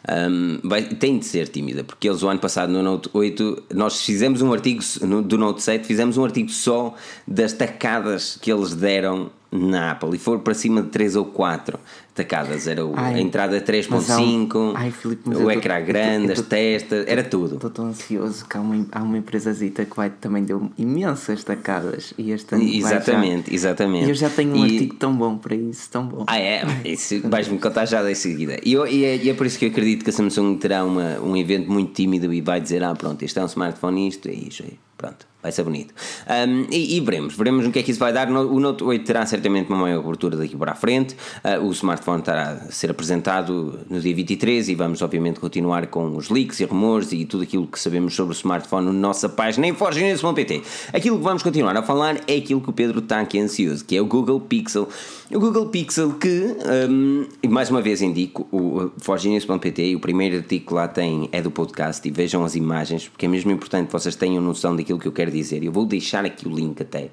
Um, 0.07 0.59
vai, 0.63 0.83
tem 0.83 1.17
de 1.17 1.25
ser 1.25 1.47
tímida, 1.47 1.83
porque 1.83 2.07
eles 2.07 2.21
o 2.21 2.29
ano 2.29 2.39
passado 2.39 2.71
no 2.71 2.83
Note 2.83 3.09
8 3.11 3.63
nós 3.73 4.03
fizemos 4.03 4.41
um 4.41 4.53
artigo 4.53 4.83
no, 5.01 5.21
do 5.21 5.37
Note 5.37 5.63
7, 5.63 5.85
fizemos 5.85 6.17
um 6.17 6.23
artigo 6.23 6.49
só 6.49 6.93
das 7.27 7.53
tacadas 7.53 8.37
que 8.39 8.51
eles 8.51 8.75
deram 8.75 9.31
na 9.51 9.91
Apple 9.91 10.15
e 10.15 10.19
for 10.19 10.39
para 10.39 10.53
cima 10.53 10.81
de 10.81 10.89
3 10.89 11.15
ou 11.15 11.25
4 11.25 11.79
tacadas. 12.13 12.67
Era 12.67 12.85
o, 12.85 12.93
ai, 12.95 13.15
a 13.15 13.19
entrada 13.19 13.61
3.5, 13.61 15.43
o 15.43 15.51
ecrã 15.51 15.81
grande, 15.81 16.31
as 16.33 16.41
testas, 16.41 17.05
era 17.07 17.23
tudo. 17.23 17.55
Estou 17.55 17.69
tão 17.69 17.87
ansioso 17.87 18.45
que 18.45 18.57
há 18.57 18.61
uma, 18.61 18.85
há 18.91 19.03
uma 19.03 19.17
empresazita 19.17 19.85
que 19.85 19.95
vai, 19.95 20.09
também 20.09 20.43
deu 20.43 20.69
imensas 20.77 21.43
tacadas 21.43 22.13
e 22.17 22.31
este 22.31 22.55
ano 22.55 22.63
Exatamente, 22.63 23.49
já, 23.49 23.55
exatamente. 23.55 24.05
E 24.07 24.09
eu 24.09 24.15
já 24.15 24.29
tenho 24.29 24.53
um 24.53 24.65
e, 24.65 24.73
artigo 24.73 24.95
tão 24.95 25.15
bom 25.15 25.37
para 25.37 25.55
isso, 25.55 25.89
tão 25.89 26.05
bom. 26.05 26.23
Ah, 26.27 26.39
é? 26.39 26.63
Isso 26.83 27.21
vais-me 27.27 27.57
contar 27.59 27.85
já 27.85 28.09
em 28.09 28.15
seguida. 28.15 28.59
E, 28.63 28.73
eu, 28.73 28.87
e, 28.87 29.05
é, 29.05 29.15
e, 29.17 29.29
é, 29.29 29.33
por 29.33 29.45
isso 29.45 29.57
que 29.57 29.65
eu 29.65 29.69
acredito 29.69 30.03
que 30.03 30.09
a 30.09 30.13
Samsung 30.13 30.57
terá 30.57 30.83
uma, 30.83 31.19
um 31.19 31.37
evento 31.37 31.71
muito 31.71 31.93
tímido 31.93 32.33
e 32.33 32.41
vai 32.41 32.59
dizer: 32.59 32.83
ah, 32.83 32.93
pronto, 32.95 33.23
este 33.23 33.39
é 33.39 33.43
um 33.43 33.45
smartphone, 33.45 34.07
isto 34.07 34.27
é 34.27 34.33
isto. 34.33 34.63
É. 34.63 34.71
Pronto, 34.97 35.27
vai 35.47 35.51
ser 35.51 35.63
bonito. 35.63 35.93
Um, 36.27 36.67
e, 36.69 36.97
e, 36.97 36.99
veremos, 36.99 37.35
veremos 37.35 37.65
no 37.65 37.71
que 37.71 37.79
é 37.79 37.83
que 37.83 37.91
isso 37.91 37.99
vai 37.99 38.11
dar. 38.11 38.29
O 38.29 38.59
Note 38.59 38.83
8 38.83 39.05
terá 39.05 39.25
certamente 39.25 39.69
uma 39.69 39.79
maior 39.79 40.03
cobertura 40.03 40.35
daqui 40.35 40.55
para 40.55 40.73
a 40.73 40.75
frente. 40.75 41.15
Uh, 41.43 41.65
o 41.65 41.71
smartphone 41.71 42.19
estará 42.19 42.51
a 42.51 42.71
ser 42.71 42.91
apresentado 42.91 43.79
no 43.89 43.99
dia 43.99 44.13
23 44.13 44.69
e 44.69 44.75
vamos, 44.75 45.01
obviamente, 45.01 45.39
continuar 45.39 45.87
com 45.87 46.15
os 46.17 46.29
leaks 46.29 46.59
e 46.59 46.65
rumores 46.65 47.11
e 47.13 47.25
tudo 47.25 47.43
aquilo 47.43 47.65
que 47.65 47.79
sabemos 47.79 48.13
sobre 48.13 48.33
o 48.33 48.35
smartphone 48.35 48.87
na 48.87 48.93
nossa 48.93 49.29
página 49.29 49.67
em 49.67 49.73
forgenews.pt. 49.73 50.63
Aquilo 50.93 51.17
que 51.17 51.23
vamos 51.23 51.43
continuar 51.43 51.75
a 51.77 51.81
falar 51.81 52.21
é 52.27 52.35
aquilo 52.35 52.59
que 52.59 52.69
o 52.69 52.73
Pedro 52.73 52.99
está 52.99 53.21
aqui 53.21 53.39
ansioso, 53.39 53.85
que 53.85 53.95
é 53.95 54.01
o 54.01 54.05
Google 54.05 54.41
Pixel. 54.41 54.89
O 55.31 55.39
Google 55.39 55.67
Pixel 55.67 56.13
que, 56.13 56.55
um, 56.89 57.25
mais 57.49 57.69
uma 57.69 57.81
vez 57.81 58.01
indico, 58.01 58.47
o 58.51 58.91
forgenews.pt 59.01 59.91
e 59.91 59.95
o 59.95 59.99
primeiro 59.99 60.37
artigo 60.37 60.75
lá 60.75 60.87
tem 60.87 61.29
é 61.31 61.41
do 61.41 61.51
podcast 61.51 62.05
e 62.07 62.11
vejam 62.11 62.43
as 62.43 62.55
imagens, 62.55 63.07
porque 63.07 63.25
é 63.25 63.29
mesmo 63.29 63.51
importante 63.51 63.87
que 63.87 63.93
vocês 63.93 64.15
tenham 64.15 64.41
noção 64.41 64.75
daquilo 64.75 64.99
que 64.99 65.07
eu 65.07 65.11
quero 65.11 65.31
dizer. 65.31 65.36
Eu 65.65 65.71
vou 65.71 65.85
deixar 65.85 66.25
aqui 66.25 66.47
o 66.47 66.51
link 66.51 66.81
até. 66.81 67.11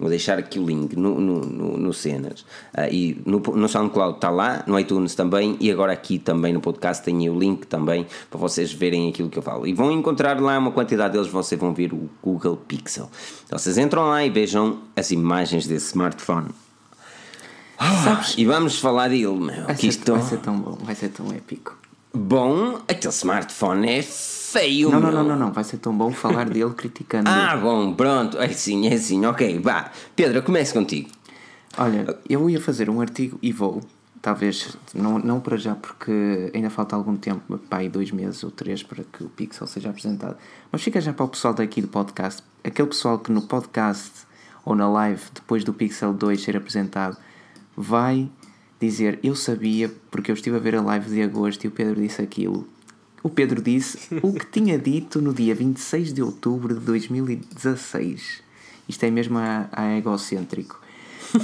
Vou 0.00 0.08
deixar 0.08 0.38
aqui 0.38 0.58
o 0.58 0.64
link 0.64 0.96
no, 0.96 1.20
no, 1.20 1.40
no, 1.40 1.76
no 1.76 1.92
Cenas. 1.92 2.40
Uh, 2.72 2.88
e 2.90 3.22
no, 3.26 3.38
no 3.38 3.68
SoundCloud 3.68 4.14
está 4.16 4.30
lá, 4.30 4.64
no 4.66 4.80
iTunes 4.80 5.14
também, 5.14 5.58
e 5.60 5.70
agora 5.70 5.92
aqui 5.92 6.18
também 6.18 6.54
no 6.54 6.60
podcast 6.60 7.04
tem 7.04 7.28
o 7.28 7.38
link 7.38 7.66
também 7.66 8.06
para 8.30 8.40
vocês 8.40 8.72
verem 8.72 9.10
aquilo 9.10 9.28
que 9.28 9.38
eu 9.38 9.42
falo. 9.42 9.66
E 9.66 9.74
vão 9.74 9.92
encontrar 9.92 10.40
lá 10.40 10.58
uma 10.58 10.70
quantidade 10.70 11.12
deles, 11.12 11.28
vocês 11.28 11.60
vão 11.60 11.74
ver 11.74 11.92
o 11.92 12.08
Google 12.22 12.56
Pixel. 12.56 13.10
Então 13.44 13.58
vocês 13.58 13.76
entram 13.76 14.08
lá 14.08 14.24
e 14.24 14.30
vejam 14.30 14.78
as 14.96 15.10
imagens 15.10 15.66
desse 15.66 15.88
smartphone. 15.88 16.48
Sabes? 18.04 18.34
E 18.38 18.44
vamos 18.46 18.78
falar 18.78 19.08
dele, 19.08 19.26
meu. 19.26 19.64
Vai, 19.66 19.76
ser, 19.76 19.86
isto... 19.86 20.12
vai 20.12 20.22
ser 20.22 20.38
tão 20.38 20.58
bom, 20.58 20.78
vai 20.82 20.94
ser 20.94 21.10
tão 21.10 21.30
épico. 21.30 21.78
Bom, 22.12 22.80
aquele 22.88 23.12
smartphone 23.12 23.88
é 23.88 24.02
feio. 24.50 24.90
Não, 24.90 25.00
não, 25.00 25.12
não, 25.12 25.24
não, 25.24 25.36
não, 25.36 25.52
vai 25.52 25.64
ser 25.64 25.78
tão 25.78 25.96
bom 25.96 26.10
falar 26.12 26.48
dele 26.50 26.72
criticando. 26.74 27.28
ah, 27.30 27.56
bom, 27.56 27.94
pronto, 27.94 28.38
é 28.38 28.46
assim, 28.46 28.88
é 28.88 28.94
assim, 28.94 29.24
ok, 29.24 29.58
vá. 29.60 29.90
Pedro, 30.16 30.42
comece 30.42 30.72
contigo. 30.72 31.08
Olha, 31.78 32.18
eu 32.28 32.50
ia 32.50 32.60
fazer 32.60 32.90
um 32.90 33.00
artigo 33.00 33.38
e 33.40 33.52
vou, 33.52 33.80
talvez, 34.20 34.76
não, 34.92 35.18
não 35.18 35.40
para 35.40 35.56
já, 35.56 35.74
porque 35.74 36.50
ainda 36.52 36.68
falta 36.68 36.96
algum 36.96 37.16
tempo, 37.16 37.58
pai, 37.58 37.88
dois 37.88 38.10
meses 38.10 38.42
ou 38.42 38.50
três, 38.50 38.82
para 38.82 39.04
que 39.04 39.22
o 39.22 39.28
Pixel 39.28 39.66
seja 39.68 39.90
apresentado. 39.90 40.36
Mas 40.72 40.82
fica 40.82 41.00
já 41.00 41.12
para 41.12 41.24
o 41.24 41.28
pessoal 41.28 41.54
daqui 41.54 41.80
do 41.80 41.88
podcast, 41.88 42.42
aquele 42.64 42.88
pessoal 42.88 43.18
que 43.18 43.30
no 43.30 43.42
podcast 43.42 44.10
ou 44.64 44.74
na 44.74 44.88
live, 44.88 45.22
depois 45.32 45.62
do 45.62 45.72
Pixel 45.72 46.12
2 46.12 46.42
ser 46.42 46.56
apresentado, 46.56 47.16
vai 47.76 48.28
dizer 48.80 49.20
eu 49.22 49.36
sabia 49.36 49.90
porque 50.10 50.30
eu 50.30 50.34
estive 50.34 50.56
a 50.56 50.58
ver 50.58 50.74
a 50.74 50.80
live 50.80 51.08
de 51.08 51.22
agosto 51.22 51.64
e 51.64 51.68
o 51.68 51.70
Pedro 51.70 52.00
disse 52.00 52.20
aquilo 52.20 52.66
o 53.22 53.28
Pedro 53.28 53.60
disse 53.60 53.98
o 54.22 54.32
que 54.32 54.46
tinha 54.46 54.78
dito 54.78 55.20
no 55.20 55.34
dia 55.34 55.54
26 55.54 56.12
de 56.12 56.22
outubro 56.22 56.74
de 56.74 56.80
2016. 56.80 58.42
Isto 58.88 59.04
é 59.04 59.10
mesmo 59.10 59.38
a, 59.38 59.68
a 59.72 59.96
egocêntrico. 59.96 60.80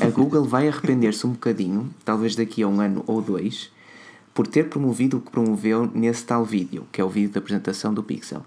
A 0.01 0.07
Google 0.11 0.45
vai 0.45 0.69
arrepender-se 0.69 1.27
um 1.27 1.31
bocadinho, 1.31 1.91
talvez 2.05 2.35
daqui 2.35 2.63
a 2.63 2.69
um 2.69 2.81
ano 2.81 3.05
ou 3.07 3.23
dois, 3.23 3.71
por 4.35 4.47
ter 4.47 4.69
promovido 4.69 5.19
o 5.19 5.21
que 5.21 5.31
promoveu 5.31 5.91
nesse 5.95 6.25
tal 6.25 6.45
vídeo, 6.45 6.87
que 6.91 7.01
é 7.01 7.05
o 7.05 7.09
vídeo 7.09 7.31
da 7.31 7.39
apresentação 7.39 7.95
do 7.95 8.03
Pixel. 8.03 8.45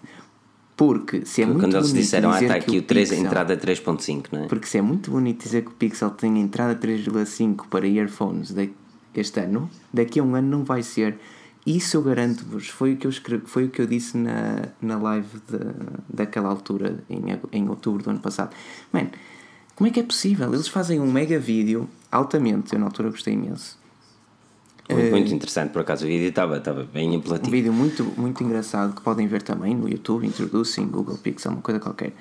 Porque 0.76 1.26
se 1.26 1.42
é 1.42 1.46
porque 1.46 1.60
muito 1.60 1.74
quando 1.74 1.76
eles 1.76 1.94
disseram, 1.94 2.32
ah, 2.32 2.42
está 2.42 2.56
aqui 2.56 2.78
o 2.78 2.82
3, 2.82 3.10
Pixel, 3.10 3.26
entrada 3.26 3.58
3.5, 3.58 4.26
não 4.32 4.44
é? 4.44 4.48
Porque 4.48 4.68
se 4.68 4.78
é 4.78 4.82
muito 4.82 5.12
bonito 5.12 5.44
dizer 5.44 5.64
que 5.64 5.70
o 5.70 5.74
Pixel 5.74 6.10
tem 6.12 6.40
entrada 6.40 6.76
3.5 6.76 7.68
para 7.70 7.88
earphones 7.88 8.54
este 9.16 9.40
ano, 9.40 9.70
daqui 9.94 10.20
a 10.20 10.24
um 10.24 10.36
ano 10.36 10.48
não 10.48 10.64
vai 10.64 10.84
ser 10.84 11.18
isso 11.78 11.98
eu 11.98 12.02
garanto-vos, 12.02 12.68
foi 12.68 12.94
o 12.94 12.98
que 12.98 13.06
eu 13.06 13.12
escrevi, 13.12 13.46
foi 13.46 13.66
o 13.66 13.70
que 13.70 13.82
eu 13.82 13.86
disse 13.86 14.18
na, 14.18 14.70
na 14.82 14.98
live 14.98 15.40
de, 15.48 15.60
daquela 16.12 16.50
altura, 16.50 17.04
em, 17.10 17.22
em 17.52 17.70
outubro 17.70 18.04
do 18.04 18.10
ano 18.10 18.20
passado. 18.20 18.56
Man, 18.92 19.08
como 19.76 19.88
é 19.88 19.92
que 19.92 20.00
é 20.00 20.04
possível? 20.04 20.54
Eles 20.54 20.68
fazem 20.68 21.00
um 21.00 21.12
mega 21.12 21.40
vídeo, 21.40 21.90
altamente, 22.12 22.74
eu 22.74 22.80
na 22.80 22.86
altura 22.86 23.10
gostei 23.10 23.34
imenso. 23.34 23.78
Muito, 24.92 25.12
muito 25.12 25.34
interessante, 25.34 25.72
por 25.72 25.82
acaso 25.82 26.06
o 26.06 26.08
vídeo 26.08 26.30
estava, 26.30 26.58
estava 26.58 26.84
bem 26.84 27.16
apelativo. 27.16 27.48
Um 27.48 27.52
vídeo 27.52 27.72
muito, 27.72 28.04
muito 28.18 28.44
engraçado 28.44 28.96
que 28.96 29.02
podem 29.02 29.28
ver 29.28 29.44
também 29.44 29.76
no 29.76 29.88
YouTube, 29.88 30.26
Introducing, 30.26 30.88
Google 30.88 31.18
Pixel, 31.18 31.52
uma 31.52 31.62
coisa 31.62 31.80
qualquer. 31.80 32.14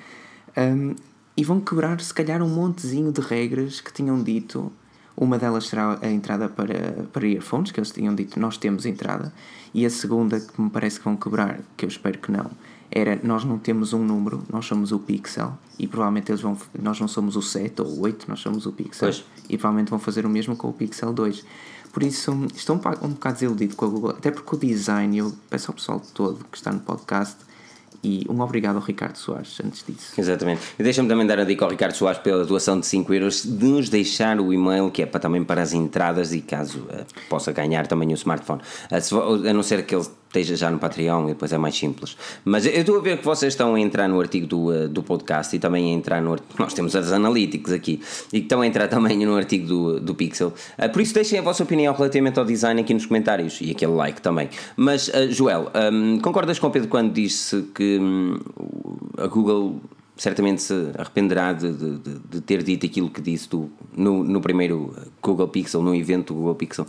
Um, 0.55 0.93
e 1.35 1.43
vão 1.43 1.59
quebrar, 1.59 1.99
se 1.99 2.13
calhar, 2.13 2.43
um 2.43 2.49
montezinho 2.49 3.11
de 3.11 3.21
regras 3.21 3.81
que 3.81 3.91
tinham 3.91 4.21
dito 4.21 4.71
uma 5.19 5.37
delas 5.37 5.67
será 5.67 5.99
a 6.01 6.09
entrada 6.09 6.47
para, 6.47 7.05
para 7.11 7.27
earphones, 7.27 7.71
que 7.71 7.79
eles 7.79 7.91
tinham 7.91 8.15
dito 8.15 8.39
nós 8.39 8.57
temos 8.57 8.85
entrada, 8.85 9.33
e 9.73 9.85
a 9.85 9.89
segunda 9.89 10.39
que 10.39 10.59
me 10.61 10.69
parece 10.69 10.97
que 10.97 11.05
vão 11.05 11.17
quebrar, 11.17 11.59
que 11.75 11.83
eu 11.83 11.89
espero 11.89 12.17
que 12.19 12.31
não, 12.31 12.49
era 12.89 13.19
nós 13.21 13.43
não 13.43 13.59
temos 13.59 13.91
um 13.91 14.03
número, 14.03 14.41
nós 14.49 14.65
somos 14.65 14.93
o 14.93 14.99
Pixel, 14.99 15.57
e 15.77 15.85
provavelmente 15.87 16.31
eles 16.31 16.41
vão, 16.41 16.57
nós 16.81 16.99
não 17.01 17.07
somos 17.07 17.35
o 17.35 17.41
7 17.41 17.81
ou 17.81 17.87
o 17.87 18.01
8, 18.01 18.29
nós 18.29 18.39
somos 18.39 18.65
o 18.65 18.71
Pixel, 18.71 19.09
pois. 19.09 19.25
e 19.49 19.57
provavelmente 19.57 19.89
vão 19.89 19.99
fazer 19.99 20.25
o 20.25 20.29
mesmo 20.29 20.55
com 20.55 20.69
o 20.69 20.73
Pixel 20.73 21.11
2. 21.11 21.45
Por 21.91 22.03
isso, 22.03 22.31
estou 22.55 22.77
um, 22.77 23.05
um 23.05 23.09
bocado 23.09 23.33
desiludido 23.33 23.75
com 23.75 23.85
a 23.85 23.89
Google, 23.89 24.11
até 24.11 24.31
porque 24.31 24.55
o 24.55 24.57
design, 24.57 25.17
eu 25.17 25.33
peço 25.49 25.69
ao 25.69 25.75
pessoal 25.75 26.01
todo 26.13 26.45
que 26.49 26.57
está 26.57 26.71
no 26.71 26.79
podcast 26.79 27.48
e 28.03 28.25
um 28.29 28.39
obrigado 28.41 28.77
ao 28.77 28.81
Ricardo 28.81 29.17
Soares 29.17 29.57
antes 29.63 29.83
disso. 29.85 30.13
Exatamente. 30.17 30.61
E 30.77 30.83
deixa-me 30.83 31.07
também 31.09 31.25
dar 31.27 31.39
a 31.39 31.43
dica 31.43 31.65
ao 31.65 31.71
Ricardo 31.71 31.93
Soares 31.93 32.21
pela 32.21 32.45
doação 32.45 32.79
de 32.79 32.85
5 32.85 33.13
euros 33.13 33.43
de 33.43 33.65
nos 33.65 33.89
deixar 33.89 34.39
o 34.39 34.53
e-mail 34.53 34.89
que 34.89 35.01
é 35.01 35.05
para, 35.05 35.19
também 35.19 35.43
para 35.43 35.61
as 35.61 35.73
entradas 35.73 36.33
e 36.33 36.41
caso 36.41 36.79
uh, 36.79 37.05
possa 37.29 37.51
ganhar 37.51 37.87
também 37.87 38.09
o 38.09 38.13
smartphone. 38.13 38.61
Uh, 38.91 39.01
se, 39.01 39.15
a 39.49 39.53
não 39.53 39.63
ser 39.63 39.85
que 39.85 39.95
ele 39.95 40.05
esteja 40.29 40.55
já 40.55 40.71
no 40.71 40.77
Patreon 40.77 41.25
e 41.25 41.27
depois 41.29 41.51
é 41.51 41.57
mais 41.57 41.75
simples. 41.75 42.15
Mas 42.45 42.65
eu 42.65 42.71
estou 42.71 42.97
a 42.97 43.01
ver 43.01 43.17
que 43.17 43.25
vocês 43.25 43.53
estão 43.53 43.75
a 43.75 43.79
entrar 43.79 44.07
no 44.07 44.19
artigo 44.19 44.47
do, 44.47 44.67
uh, 44.67 44.87
do 44.87 45.03
podcast 45.03 45.55
e 45.55 45.59
também 45.59 45.91
a 45.91 45.93
entrar 45.93 46.21
no 46.21 46.37
Nós 46.57 46.73
temos 46.73 46.95
as 46.95 47.11
analíticos 47.11 47.73
aqui 47.73 47.99
e 48.31 48.39
que 48.39 48.45
estão 48.45 48.61
a 48.61 48.67
entrar 48.67 48.87
também 48.87 49.25
no 49.25 49.35
artigo 49.35 49.67
do, 49.67 49.99
do 49.99 50.15
Pixel. 50.15 50.53
Uh, 50.77 50.89
por 50.91 51.01
isso 51.01 51.13
deixem 51.13 51.39
a 51.39 51.41
vossa 51.41 51.63
opinião 51.63 51.93
relativamente 51.93 52.39
ao 52.39 52.45
design 52.45 52.79
aqui 52.79 52.93
nos 52.93 53.05
comentários 53.05 53.59
e 53.59 53.71
aquele 53.71 53.93
like 53.93 54.21
também. 54.21 54.49
Mas, 54.77 55.07
uh, 55.09 55.31
Joel, 55.31 55.71
um, 55.91 56.19
concordas 56.19 56.59
com 56.59 56.67
o 56.67 56.71
Pedro 56.71 56.87
quando 56.87 57.11
disse 57.11 57.63
que 57.73 57.97
um, 57.99 58.39
a 59.17 59.27
Google 59.27 59.81
certamente 60.15 60.61
se 60.61 60.73
arrependerá 60.97 61.53
de, 61.53 61.71
de, 61.71 61.97
de, 61.97 62.41
ter 62.41 62.61
dito 62.61 62.85
aquilo 62.85 63.09
que 63.09 63.21
disse 63.21 63.49
do, 63.49 63.71
no, 63.95 64.23
no 64.23 64.41
primeiro 64.41 64.93
Google 65.21 65.47
Pixel, 65.47 65.81
no 65.81 65.95
evento 65.95 66.33
do 66.33 66.39
Google 66.39 66.55
Pixel? 66.55 66.85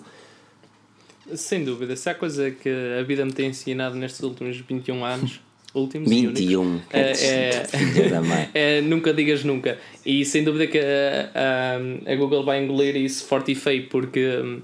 Sem 1.35 1.65
dúvida, 1.65 1.97
se 1.97 2.09
há 2.09 2.15
coisa 2.15 2.51
que 2.51 2.69
a 2.99 3.03
vida 3.03 3.25
me 3.25 3.33
tem 3.33 3.49
ensinado 3.49 3.95
nestes 3.97 4.21
últimos 4.23 4.57
21 4.57 5.05
anos, 5.05 5.41
últimos 5.75 6.09
21, 6.09 6.81
é, 6.93 7.13
é, 7.13 8.79
é, 8.79 8.81
nunca 8.81 9.13
digas 9.13 9.45
nunca. 9.45 9.79
E 10.05 10.25
sem 10.25 10.45
dúvida 10.45 10.67
que 10.67 10.79
a, 10.79 11.31
a, 11.35 12.13
a, 12.13 12.17
Google 12.17 12.45
vai 12.45 12.63
engolir 12.63 12.97
isso 12.97 13.25
forte 13.25 13.53
e 13.53 13.55
feio, 13.55 13.87
porque 13.89 14.37
hum, 14.37 14.61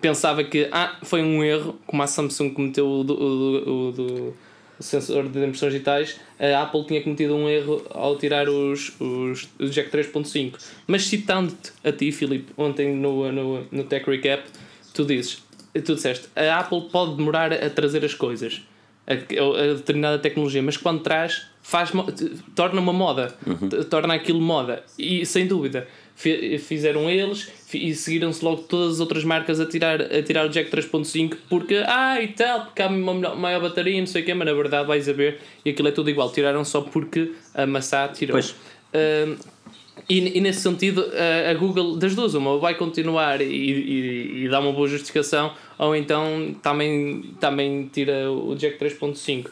pensava 0.00 0.44
que 0.44 0.68
ah, 0.70 0.98
foi 1.02 1.22
um 1.22 1.42
erro, 1.42 1.78
como 1.86 2.02
a 2.02 2.06
Samsung 2.06 2.50
cometeu 2.50 2.88
o 2.88 3.04
do, 3.04 3.14
o 3.14 3.88
o 3.88 3.92
do 3.92 4.34
sensor 4.82 5.28
de 5.28 5.38
impressões 5.38 5.72
digitais, 5.72 6.20
a 6.38 6.62
Apple 6.62 6.84
tinha 6.84 7.00
cometido 7.02 7.34
um 7.34 7.48
erro 7.48 7.82
ao 7.90 8.16
tirar 8.18 8.48
os, 8.48 8.92
os, 9.00 9.48
o 9.58 9.66
jack 9.66 9.90
3.5. 9.90 10.54
Mas 10.86 11.06
citando-te 11.06 11.72
a 11.84 11.92
ti, 11.92 12.12
Filipe, 12.12 12.52
ontem 12.56 12.94
no, 12.94 13.30
no, 13.30 13.66
no 13.70 13.84
Tech 13.84 14.08
Recap, 14.08 14.42
tu 14.92 15.04
dizes, 15.04 15.42
tu 15.80 15.94
disseste, 15.94 16.28
a 16.36 16.60
Apple 16.60 16.82
pode 16.90 17.16
demorar 17.16 17.52
a 17.52 17.70
trazer 17.70 18.04
as 18.04 18.14
coisas, 18.14 18.62
a, 19.06 19.12
a 19.12 19.74
determinada 19.74 20.18
tecnologia, 20.18 20.62
mas 20.62 20.76
quando 20.76 21.00
traz, 21.00 21.46
faz, 21.62 21.90
torna 22.54 22.80
uma 22.80 22.92
moda, 22.92 23.34
uhum. 23.46 23.68
torna 23.84 24.14
aquilo 24.14 24.40
moda. 24.40 24.84
E 24.98 25.24
sem 25.24 25.46
dúvida, 25.46 25.88
fizeram 26.14 27.08
eles 27.08 27.50
e 27.72 27.94
seguiram-se 27.94 28.44
logo 28.44 28.62
todas 28.62 28.94
as 28.94 29.00
outras 29.00 29.24
marcas 29.24 29.58
a 29.58 29.66
tirar, 29.66 30.00
a 30.00 30.22
tirar 30.22 30.46
o 30.46 30.48
jack 30.48 30.70
3.5 30.70 31.36
porque, 31.48 31.82
ah 31.86 32.20
e 32.20 32.28
tal, 32.28 32.66
porque 32.66 32.82
há 32.82 32.88
uma 32.88 33.34
maior 33.34 33.62
bateria, 33.62 33.98
não 33.98 34.06
sei 34.06 34.22
o 34.22 34.24
quê, 34.24 34.34
mas 34.34 34.46
na 34.46 34.54
verdade 34.54 34.86
vais 34.86 35.08
a 35.08 35.12
ver 35.12 35.40
e 35.64 35.70
aquilo 35.70 35.88
é 35.88 35.92
tudo 35.92 36.10
igual. 36.10 36.30
Tiraram 36.30 36.64
só 36.64 36.82
porque 36.82 37.32
a 37.54 37.66
Massá 37.66 38.08
tirou. 38.08 38.34
Pois. 38.34 38.50
Uh, 38.50 39.36
e, 40.08 40.38
e, 40.38 40.40
nesse 40.40 40.60
sentido, 40.60 41.04
a, 41.50 41.54
Google, 41.54 41.96
das 41.96 42.14
duas, 42.14 42.34
uma 42.34 42.58
vai 42.58 42.74
continuar 42.74 43.40
e, 43.40 43.46
e, 43.46 44.44
e 44.44 44.48
dá 44.48 44.60
uma 44.60 44.72
boa 44.72 44.88
justificação, 44.88 45.52
ou 45.78 45.94
então 45.94 46.54
também, 46.62 47.34
também 47.40 47.88
tira 47.92 48.30
o 48.30 48.54
jack 48.54 48.78
3.5. 48.78 49.48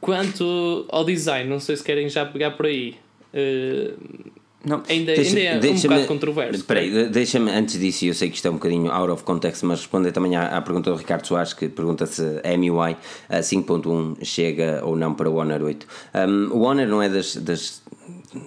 Quanto 0.00 0.86
ao 0.90 1.04
design, 1.04 1.48
não 1.48 1.58
sei 1.58 1.76
se 1.76 1.82
querem 1.82 2.08
já 2.08 2.24
pegar 2.24 2.52
por 2.52 2.66
aí. 2.66 2.94
Uh, 3.34 4.30
não, 4.64 4.82
ainda, 4.88 5.14
deixa, 5.14 5.38
ainda 5.38 5.66
é 5.66 5.70
um 5.70 5.80
bocado 5.80 6.06
controverso. 6.06 6.56
Espera 6.56 6.80
aí, 6.80 7.08
deixa-me, 7.08 7.50
antes 7.50 7.78
disso, 7.78 8.04
eu 8.04 8.14
sei 8.14 8.28
que 8.28 8.36
isto 8.36 8.46
é 8.46 8.50
um 8.50 8.54
bocadinho 8.54 8.90
out 8.90 9.10
of 9.10 9.22
context, 9.22 9.62
mas 9.62 9.80
responder 9.80 10.12
também 10.12 10.36
à, 10.36 10.56
à 10.56 10.60
pergunta 10.60 10.90
do 10.90 10.96
Ricardo 10.96 11.26
Soares, 11.26 11.52
que 11.52 11.68
pergunta 11.68 12.06
se 12.06 12.22
a 12.22 12.56
MUI 12.56 12.96
5.1 13.30 14.24
chega 14.24 14.80
ou 14.84 14.96
não 14.96 15.14
para 15.14 15.30
o 15.30 15.36
Honor 15.36 15.62
8. 15.62 15.86
Um, 16.14 16.52
o 16.52 16.62
Honor 16.62 16.86
não 16.86 17.00
é 17.00 17.08
das, 17.08 17.36
das, 17.36 17.82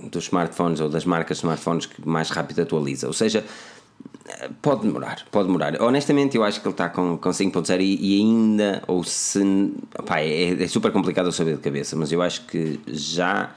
dos 0.09 0.25
smartphones 0.25 0.79
ou 0.79 0.89
das 0.89 1.05
marcas 1.05 1.37
de 1.37 1.43
smartphones 1.43 1.85
que 1.85 2.07
mais 2.07 2.29
rápido 2.29 2.61
atualiza, 2.61 3.07
ou 3.07 3.13
seja, 3.13 3.43
Pode 4.61 4.83
demorar, 4.83 5.25
pode 5.31 5.47
demorar. 5.47 5.81
Honestamente, 5.81 6.37
eu 6.37 6.43
acho 6.43 6.61
que 6.61 6.67
ele 6.67 6.73
está 6.73 6.89
com, 6.89 7.17
com 7.17 7.29
5.0 7.29 7.81
e, 7.81 7.97
e, 7.99 8.21
ainda, 8.21 8.81
ou 8.87 9.03
se. 9.03 9.73
Pá, 10.05 10.19
é, 10.19 10.63
é, 10.63 10.67
super 10.67 10.91
complicado 10.91 11.27
eu 11.27 11.31
saber 11.31 11.55
de 11.55 11.61
cabeça, 11.61 11.95
mas 11.95 12.11
eu 12.11 12.21
acho 12.21 12.45
que 12.45 12.79
já 12.87 13.51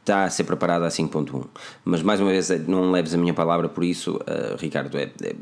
está 0.00 0.24
a 0.24 0.30
ser 0.30 0.44
preparada 0.44 0.86
a 0.86 0.90
5.1. 0.90 1.44
Mas 1.84 2.02
mais 2.02 2.20
uma 2.20 2.30
vez, 2.30 2.50
não 2.66 2.90
leves 2.90 3.14
a 3.14 3.18
minha 3.18 3.34
palavra 3.34 3.68
por 3.68 3.84
isso, 3.84 4.16
uh, 4.16 4.56
Ricardo, 4.58 4.96
é, 4.98 5.10
é, 5.22 5.34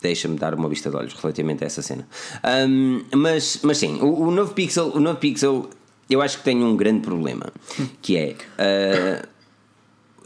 deixa-me 0.00 0.36
dar 0.36 0.54
uma 0.54 0.68
vista 0.68 0.88
de 0.90 0.96
olhos 0.96 1.14
relativamente 1.14 1.64
a 1.64 1.66
essa 1.66 1.82
cena. 1.82 2.06
Um, 2.68 3.02
mas, 3.14 3.60
mas 3.62 3.78
sim, 3.78 4.00
o, 4.00 4.28
o, 4.28 4.30
novo 4.30 4.54
Pixel, 4.54 4.92
o 4.94 5.00
novo 5.00 5.18
Pixel, 5.18 5.68
eu 6.08 6.22
acho 6.22 6.38
que 6.38 6.44
tem 6.44 6.62
um 6.62 6.76
grande 6.76 7.00
problema, 7.00 7.46
que 8.00 8.16
é. 8.16 8.36
Uh, 8.58 9.32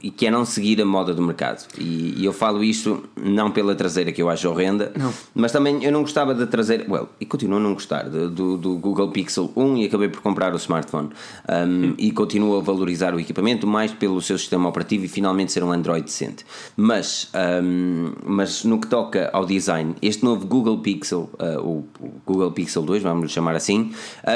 e 0.06 0.10
que 0.12 0.24
é 0.24 0.30
não 0.30 0.44
seguir 0.44 0.80
a 0.80 0.84
moda 0.84 1.12
do 1.12 1.20
mercado. 1.20 1.66
E, 1.76 2.14
e, 2.16 2.24
eu 2.24 2.32
falo 2.32 2.62
isto 2.62 3.02
não 3.20 3.50
pela 3.50 3.74
traseira 3.74 4.12
que 4.12 4.22
eu 4.22 4.30
acho 4.30 4.48
horrenda, 4.48 4.92
não. 4.96 5.12
mas 5.34 5.50
também 5.50 5.82
eu 5.82 5.90
não 5.90 6.02
gostava 6.02 6.32
da 6.32 6.46
traseira, 6.46 6.86
well, 6.88 7.08
e 7.20 7.26
continuo 7.26 7.58
a 7.58 7.60
não 7.60 7.74
gostar 7.74 8.08
do, 8.08 8.30
do, 8.30 8.56
do 8.56 8.76
Google 8.76 9.10
Pixel 9.10 9.50
1 9.56 9.76
e 9.78 9.86
acabei 9.86 10.08
por 10.08 10.20
comprar 10.20 10.54
o 10.54 10.56
smartphone. 10.58 11.08
Um, 11.48 11.86
hum. 11.88 11.94
E 11.98 12.12
continuo 12.12 12.56
a 12.56 12.60
valorizar 12.60 13.16
o 13.16 13.18
equipamento 13.18 13.66
mais 13.66 13.90
pelo 13.90 14.22
seu 14.22 14.38
sistema 14.38 14.68
operativo 14.68 15.04
e 15.06 15.08
finalmente 15.08 15.50
ser 15.50 15.64
um 15.64 15.72
Android 15.72 16.04
decente. 16.04 16.46
Mas, 16.76 17.28
um, 17.64 18.12
mas 18.24 18.62
no 18.62 18.80
que 18.80 18.86
toca 18.86 19.28
ao 19.32 19.44
design, 19.44 19.96
este 20.00 20.24
novo 20.24 20.46
Google 20.46 20.78
Pixel, 20.78 21.28
uh, 21.40 21.60
o, 21.60 21.84
o, 21.98 22.12
Google 22.24 22.52
Pixel 22.52 22.82
2, 22.82 23.02
vamos 23.02 23.32
chamar 23.32 23.56
assim, 23.56 23.90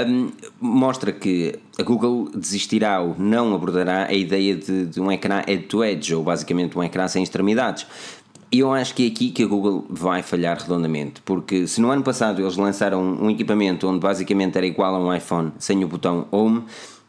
um, 0.09 0.33
mostra 0.61 1.13
que 1.13 1.61
a 1.81 1.83
Google 1.83 2.29
desistirá 2.35 3.01
ou 3.01 3.17
não 3.19 3.55
abordará 3.55 4.07
a 4.07 4.13
ideia 4.13 4.55
de, 4.55 4.87
de 4.87 5.01
um 5.01 5.11
ecrã 5.11 5.43
edge-to-edge, 5.47 6.15
ou 6.15 6.23
basicamente 6.23 6.79
um 6.79 6.85
ecrã 6.85 7.09
sem 7.09 7.23
extremidades. 7.23 7.87
E 8.53 8.59
eu 8.59 8.73
acho 8.73 8.95
que 8.95 9.05
é 9.05 9.09
aqui 9.09 9.31
que 9.31 9.45
a 9.45 9.47
Google 9.47 9.87
vai 9.89 10.23
falhar 10.23 10.59
redondamente, 10.61 11.23
porque 11.23 11.67
se 11.67 11.81
no 11.81 11.91
ano 11.91 12.03
passado 12.03 12.43
eles 12.43 12.57
lançaram 12.57 13.01
um 13.01 13.31
equipamento 13.31 13.89
onde 13.89 14.01
basicamente 14.01 14.59
era 14.59 14.67
igual 14.67 14.95
a 14.95 14.99
um 14.99 15.15
iPhone 15.15 15.53
sem 15.59 15.83
o 15.85 15.89
botão 15.89 16.27
Home, 16.33 16.65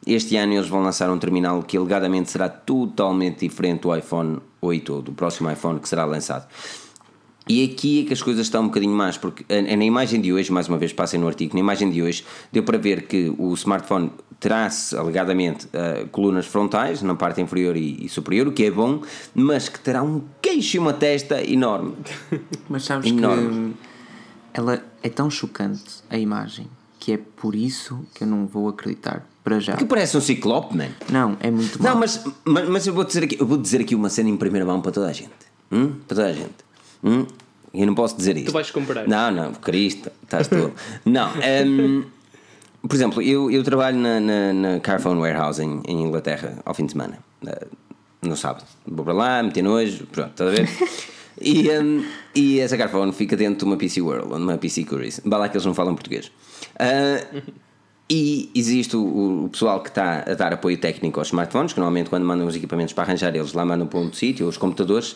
este 0.05 0.35
ano 0.37 0.53
eles 0.53 0.67
vão 0.67 0.81
lançar 0.81 1.09
um 1.09 1.17
terminal 1.17 1.61
que 1.63 1.75
alegadamente 1.75 2.31
será 2.31 2.47
totalmente 2.47 3.39
diferente 3.39 3.81
do 3.81 3.95
iPhone 3.95 4.39
8 4.61 4.93
ou 4.93 5.01
do 5.01 5.11
próximo 5.11 5.51
iPhone 5.51 5.79
que 5.79 5.89
será 5.89 6.05
lançado. 6.05 6.47
E 7.47 7.63
aqui 7.63 8.01
é 8.01 8.05
que 8.05 8.13
as 8.13 8.21
coisas 8.21 8.45
estão 8.45 8.63
um 8.63 8.67
bocadinho 8.67 8.93
mais, 8.93 9.17
porque 9.17 9.43
na 9.49 9.83
imagem 9.83 10.21
de 10.21 10.31
hoje, 10.31 10.51
mais 10.51 10.67
uma 10.69 10.77
vez 10.77 10.93
passem 10.93 11.19
no 11.19 11.27
artigo, 11.27 11.53
na 11.53 11.59
imagem 11.59 11.89
de 11.89 12.01
hoje 12.01 12.23
deu 12.51 12.63
para 12.63 12.77
ver 12.77 13.03
que 13.03 13.33
o 13.37 13.53
smartphone 13.55 14.11
terá-se 14.39 14.95
alegadamente 14.95 15.67
uh, 15.67 16.07
colunas 16.09 16.47
frontais 16.47 17.01
na 17.01 17.13
parte 17.13 17.41
inferior 17.41 17.77
e, 17.77 18.05
e, 18.05 18.09
superior, 18.09 18.47
o 18.47 18.51
que 18.51 18.65
é 18.65 18.71
bom, 18.71 19.01
mas 19.35 19.69
que 19.69 19.79
terá 19.79 20.01
um 20.01 20.23
queixo 20.41 20.77
e 20.77 20.79
uma 20.79 20.93
testa 20.93 21.41
enorme. 21.41 21.93
Mas 22.67 22.83
sabes 22.83 23.11
enorme. 23.11 23.73
que 23.73 24.59
ela 24.59 24.83
é 25.03 25.09
tão 25.09 25.29
chocante 25.29 26.03
a 26.09 26.17
imagem 26.17 26.67
que 26.99 27.13
é 27.13 27.17
por 27.17 27.55
isso 27.55 28.05
que 28.13 28.23
eu 28.23 28.27
não 28.27 28.45
vou 28.45 28.69
acreditar 28.69 29.27
para 29.43 29.59
já. 29.59 29.75
Que 29.75 29.85
parece 29.85 30.15
um 30.15 30.21
ciclope, 30.21 30.77
man. 30.77 30.89
Não, 31.11 31.35
é 31.39 31.49
muito 31.49 31.81
Não, 31.81 31.95
mas, 31.95 32.23
mas, 32.45 32.69
mas, 32.69 32.87
eu, 32.87 32.93
vou 32.93 33.03
dizer 33.03 33.23
aqui, 33.23 33.37
eu 33.39 33.45
vou 33.45 33.57
dizer 33.57 33.81
aqui 33.81 33.95
uma 33.95 34.09
cena 34.09 34.29
em 34.29 34.37
primeira 34.37 34.65
mão 34.65 34.81
para 34.81 34.91
toda 34.91 35.07
a 35.07 35.13
gente. 35.13 35.31
Hum? 35.71 35.93
Para 36.07 36.15
toda 36.15 36.27
a 36.27 36.33
gente. 36.33 36.70
Hum? 37.03 37.25
Eu 37.73 37.87
não 37.87 37.95
posso 37.95 38.17
dizer 38.17 38.35
isso. 38.35 38.47
Tu 38.47 38.51
vais 38.51 38.69
comprar. 38.69 39.07
Não, 39.07 39.31
não, 39.31 39.53
Cristo, 39.53 40.11
estás 40.23 40.47
tu. 40.47 40.71
não, 41.05 41.29
um, 41.65 42.03
por 42.81 42.95
exemplo, 42.95 43.21
eu, 43.21 43.49
eu 43.49 43.63
trabalho 43.63 43.97
na, 43.97 44.19
na, 44.19 44.53
na 44.53 44.79
Carphone 44.79 45.19
Warehouse 45.19 45.61
em, 45.63 45.81
em, 45.87 46.03
Inglaterra 46.03 46.57
ao 46.65 46.73
fim 46.73 46.85
de 46.85 46.91
semana, 46.91 47.19
no 48.21 48.35
sábado. 48.35 48.65
Vou 48.85 49.05
para 49.05 49.13
lá, 49.13 49.43
meter 49.43 49.61
nojo, 49.61 50.05
pronto, 50.07 50.31
estás 50.31 50.49
a 50.49 50.53
ver? 50.53 50.69
e, 51.39 51.69
um, 51.69 52.03
e 52.35 52.59
essa 52.59 52.77
Carphone 52.77 53.13
fica 53.13 53.37
dentro 53.37 53.59
de 53.59 53.65
uma 53.65 53.77
PC 53.77 54.01
World, 54.01 54.33
uma 54.33 54.57
PC 54.57 54.83
Curious. 54.83 55.21
Vai 55.23 55.39
lá 55.39 55.47
que 55.47 55.55
eles 55.55 55.65
não 55.65 55.73
falam 55.73 55.93
português. 55.95 56.31
Uh, 56.75 57.41
e 58.09 58.51
existe 58.53 58.97
o, 58.97 59.45
o, 59.45 59.49
pessoal 59.49 59.81
que 59.81 59.87
está 59.87 60.25
a 60.27 60.33
dar 60.33 60.51
apoio 60.51 60.77
técnico 60.77 61.19
aos 61.19 61.29
smartphones, 61.29 61.71
que 61.71 61.79
normalmente 61.79 62.09
quando 62.09 62.25
mandam 62.25 62.45
os 62.45 62.55
equipamentos 62.55 62.93
para 62.93 63.05
arranjar, 63.05 63.33
eles 63.33 63.53
lá 63.53 63.63
mandam 63.63 63.87
para 63.87 63.99
um 63.99 64.11
sítio, 64.11 64.47
os 64.47 64.57
computadores. 64.57 65.15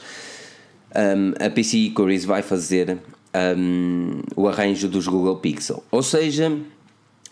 Um, 0.95 1.33
a 1.45 1.49
PC 1.49 1.91
Curious 1.93 2.23
vai 2.23 2.41
fazer 2.41 2.97
um, 3.57 4.21
o 4.35 4.47
arranjo 4.47 4.87
dos 4.87 5.07
Google 5.07 5.37
Pixel. 5.37 5.83
Ou 5.91 6.01
seja, 6.01 6.57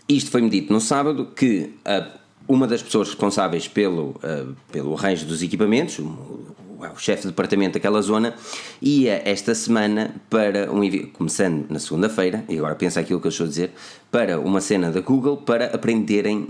isto 0.08 0.32
foi-me 0.32 0.50
dito 0.50 0.74
no 0.74 0.82
sábado 0.82 1.30
que 1.36 1.74
uh, 1.86 2.20
uma 2.48 2.68
das 2.68 2.84
pessoas 2.84 3.08
responsáveis 3.08 3.68
pelo, 3.68 4.10
uh, 4.10 4.56
pelo 4.72 4.96
arranjo 4.96 5.26
dos 5.26 5.42
equipamentos, 5.42 6.00
o, 6.00 6.04
o, 6.04 6.56
o 6.94 7.00
chefe 7.00 7.22
de 7.22 7.28
departamento 7.30 7.74
daquela 7.76 8.02
zona, 8.02 8.36
ia 8.82 9.22
esta 9.24 9.56
semana 9.56 10.14
para 10.30 10.70
um 10.72 10.82
começando 11.14 11.66
na 11.70 11.80
segunda-feira, 11.80 12.44
e 12.50 12.58
agora 12.58 12.76
pensa 12.76 13.00
aquilo 13.00 13.22
que 13.22 13.28
eu 13.28 13.30
estou 13.30 13.46
a 13.46 13.50
dizer, 13.50 13.72
para 14.12 14.40
uma 14.40 14.60
cena 14.60 14.92
da 14.92 15.00
Google 15.00 15.38
para 15.38 15.68
aprenderem 15.68 16.50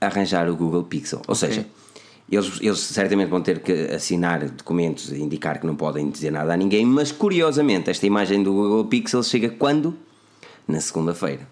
a 0.00 0.06
arranjar 0.06 0.48
o 0.48 0.56
Google 0.56 0.84
Pixel. 0.84 1.20
Ou 1.28 1.34
okay. 1.34 1.48
seja, 1.48 1.66
eles, 2.30 2.58
eles 2.60 2.80
certamente 2.80 3.28
vão 3.28 3.42
ter 3.42 3.60
que 3.60 3.72
assinar 3.94 4.48
documentos 4.48 5.12
a 5.12 5.16
indicar 5.16 5.60
que 5.60 5.66
não 5.66 5.76
podem 5.76 6.10
dizer 6.10 6.30
nada 6.30 6.54
a 6.54 6.56
ninguém, 6.56 6.84
mas 6.86 7.12
curiosamente 7.12 7.90
esta 7.90 8.06
imagem 8.06 8.42
do 8.42 8.52
Google 8.52 8.86
Pixel 8.86 9.22
chega 9.22 9.50
quando? 9.50 9.96
Na 10.66 10.80
segunda-feira. 10.80 11.46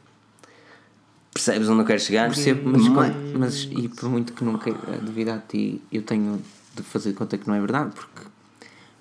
Percebes 1.32 1.68
onde 1.68 1.80
eu 1.80 1.86
quero 1.86 2.00
chegar? 2.00 2.28
Percebo, 2.28 2.70
mas, 2.70 2.88
mas 3.34 3.68
e 3.70 3.88
por 3.88 4.08
muito 4.08 4.32
que 4.32 4.44
não 4.44 4.58
queira 4.58 4.78
duvidar 5.00 5.38
de 5.38 5.46
ti, 5.46 5.82
eu 5.90 6.02
tenho 6.02 6.40
de 6.74 6.82
fazer 6.82 7.12
conta 7.12 7.38
que 7.38 7.46
não 7.46 7.54
é 7.54 7.60
verdade, 7.60 7.92
porque 7.94 8.28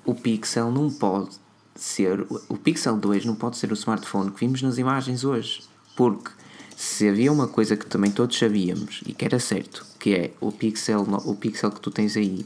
o 0.05 0.13
Pixel 0.13 0.71
não 0.71 0.89
pode 0.89 1.29
ser. 1.75 2.25
O 2.47 2.57
Pixel 2.57 2.97
2 2.97 3.25
não 3.25 3.35
pode 3.35 3.57
ser 3.57 3.71
o 3.71 3.73
smartphone 3.73 4.31
que 4.31 4.39
vimos 4.39 4.61
nas 4.61 4.77
imagens 4.77 5.23
hoje. 5.23 5.61
Porque 5.95 6.31
se 6.75 7.07
havia 7.07 7.31
uma 7.31 7.47
coisa 7.47 7.75
que 7.75 7.85
também 7.85 8.11
todos 8.11 8.37
sabíamos 8.37 9.01
e 9.05 9.13
que 9.13 9.25
era 9.25 9.39
certo, 9.39 9.85
que 10.01 10.15
é 10.15 10.31
o 10.41 10.51
Pixel, 10.51 11.03
o 11.25 11.35
Pixel 11.35 11.69
que 11.69 11.79
tu 11.79 11.91
tens 11.91 12.17
aí 12.17 12.43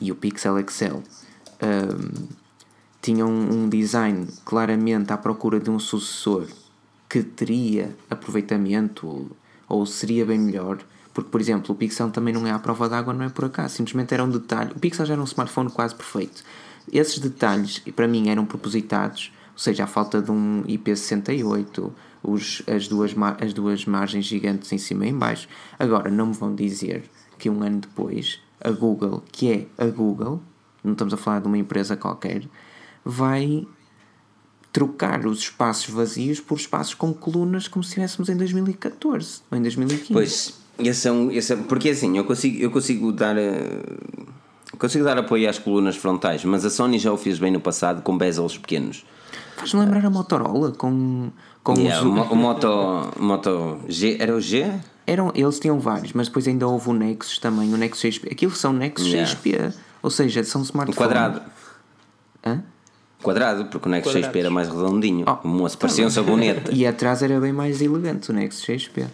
e 0.00 0.12
o 0.12 0.14
Pixel 0.14 0.60
Excel 0.60 1.02
um, 1.60 2.26
tinham 3.02 3.28
um 3.28 3.68
design 3.68 4.28
claramente 4.44 5.12
à 5.12 5.16
procura 5.16 5.58
de 5.58 5.68
um 5.68 5.78
sucessor 5.80 6.46
que 7.08 7.24
teria 7.24 7.94
aproveitamento 8.08 9.08
ou, 9.08 9.30
ou 9.68 9.84
seria 9.84 10.24
bem 10.24 10.38
melhor, 10.38 10.78
porque, 11.12 11.30
por 11.30 11.40
exemplo, 11.40 11.74
o 11.74 11.76
Pixel 11.76 12.10
também 12.10 12.32
não 12.32 12.46
é 12.46 12.52
à 12.52 12.58
prova 12.60 12.88
d'água, 12.88 13.12
não 13.12 13.24
é 13.24 13.28
por 13.28 13.46
acaso, 13.46 13.74
simplesmente 13.74 14.14
era 14.14 14.22
um 14.22 14.30
detalhe. 14.30 14.70
O 14.70 14.78
Pixel 14.78 15.04
já 15.04 15.14
era 15.14 15.20
um 15.20 15.26
smartphone 15.26 15.70
quase 15.70 15.96
perfeito. 15.96 16.44
Esses 16.92 17.18
detalhes, 17.18 17.80
para 17.96 18.06
mim, 18.06 18.28
eram 18.28 18.46
propositados, 18.46 19.32
ou 19.52 19.58
seja, 19.58 19.82
a 19.82 19.86
falta 19.88 20.22
de 20.22 20.30
um 20.30 20.62
IP68, 20.62 21.90
os, 22.24 22.62
as, 22.66 22.88
duas, 22.88 23.14
as 23.40 23.52
duas 23.52 23.84
margens 23.84 24.24
gigantes 24.24 24.72
em 24.72 24.78
cima 24.78 25.06
e 25.06 25.10
em 25.10 25.14
baixo. 25.18 25.46
Agora, 25.78 26.10
não 26.10 26.26
me 26.26 26.32
vão 26.34 26.54
dizer 26.54 27.04
que 27.38 27.50
um 27.50 27.62
ano 27.62 27.80
depois, 27.80 28.40
a 28.60 28.70
Google, 28.70 29.22
que 29.30 29.52
é 29.52 29.66
a 29.84 29.86
Google, 29.86 30.40
não 30.82 30.92
estamos 30.92 31.12
a 31.14 31.16
falar 31.16 31.40
de 31.40 31.46
uma 31.46 31.58
empresa 31.58 31.96
qualquer, 31.96 32.42
vai 33.04 33.66
trocar 34.72 35.24
os 35.26 35.38
espaços 35.38 35.92
vazios 35.94 36.40
por 36.40 36.58
espaços 36.58 36.94
com 36.94 37.12
colunas 37.14 37.68
como 37.68 37.84
se 37.84 37.90
estivéssemos 37.90 38.28
em 38.28 38.36
2014 38.36 39.42
ou 39.50 39.58
em 39.58 39.62
2015. 39.62 40.12
Pois, 40.12 40.54
Esse 40.78 41.06
é 41.08 41.12
um, 41.12 41.30
esse 41.30 41.52
é, 41.52 41.56
porque 41.56 41.90
assim, 41.90 42.16
eu 42.18 42.24
consigo, 42.24 42.58
eu 42.60 42.70
consigo 42.70 43.12
dar. 43.12 43.36
eh, 43.36 43.82
Consigo 44.76 45.04
dar 45.04 45.16
apoio 45.16 45.48
às 45.48 45.56
colunas 45.56 45.94
frontais, 45.94 46.44
mas 46.44 46.64
a 46.64 46.70
Sony 46.70 46.98
já 46.98 47.12
o 47.12 47.16
fez 47.16 47.38
bem 47.38 47.52
no 47.52 47.60
passado 47.60 48.02
com 48.02 48.18
bezels 48.18 48.58
pequenos. 48.58 49.06
Faz-me 49.56 49.78
lembrar 49.80 50.04
a 50.04 50.10
Motorola 50.10 50.72
com, 50.72 51.30
com 51.64 51.74
Yeah, 51.74 52.06
os. 52.06 52.06
o, 52.30 52.32
o 52.32 52.36
Moto, 52.36 52.68
Moto 53.18 53.80
G. 53.88 54.16
Era 54.20 54.36
o 54.36 54.40
G? 54.40 54.70
Eram, 55.06 55.32
eles 55.34 55.58
tinham 55.58 55.78
vários, 55.80 56.12
mas 56.12 56.28
depois 56.28 56.46
ainda 56.46 56.66
houve 56.68 56.88
o 56.88 56.92
Nexus 56.92 57.38
também, 57.38 57.74
o 57.74 57.76
Nexus 57.76 58.00
6P. 58.20 58.30
Aquilo 58.32 58.52
são 58.54 58.72
Nexus 58.72 59.06
Yeah. 59.08 59.30
6P, 59.34 59.74
ou 60.02 60.08
seja, 60.10 60.42
são 60.44 60.60
O 60.60 60.64
smartphones. 60.64 60.96
quadrado. 60.96 61.42
Hã? 62.46 62.62
Quadrado, 63.22 63.66
porque 63.66 63.88
o 63.88 63.90
Nexus 63.90 64.12
6P 64.12 64.16
Quadrados. 64.20 64.40
era 64.40 64.50
mais 64.50 64.68
redondinho. 64.68 65.24
Oh, 65.28 65.46
o 65.46 65.50
moço 65.50 65.76
parecia 65.78 66.06
um 66.06 66.10
sabonete. 66.10 66.70
E 66.74 66.86
atrás 66.86 67.22
era 67.22 67.38
bem 67.40 67.52
mais 67.52 67.80
elegante 67.82 68.30
o 68.30 68.34
Nexus 68.34 68.64
6P. 68.66 69.06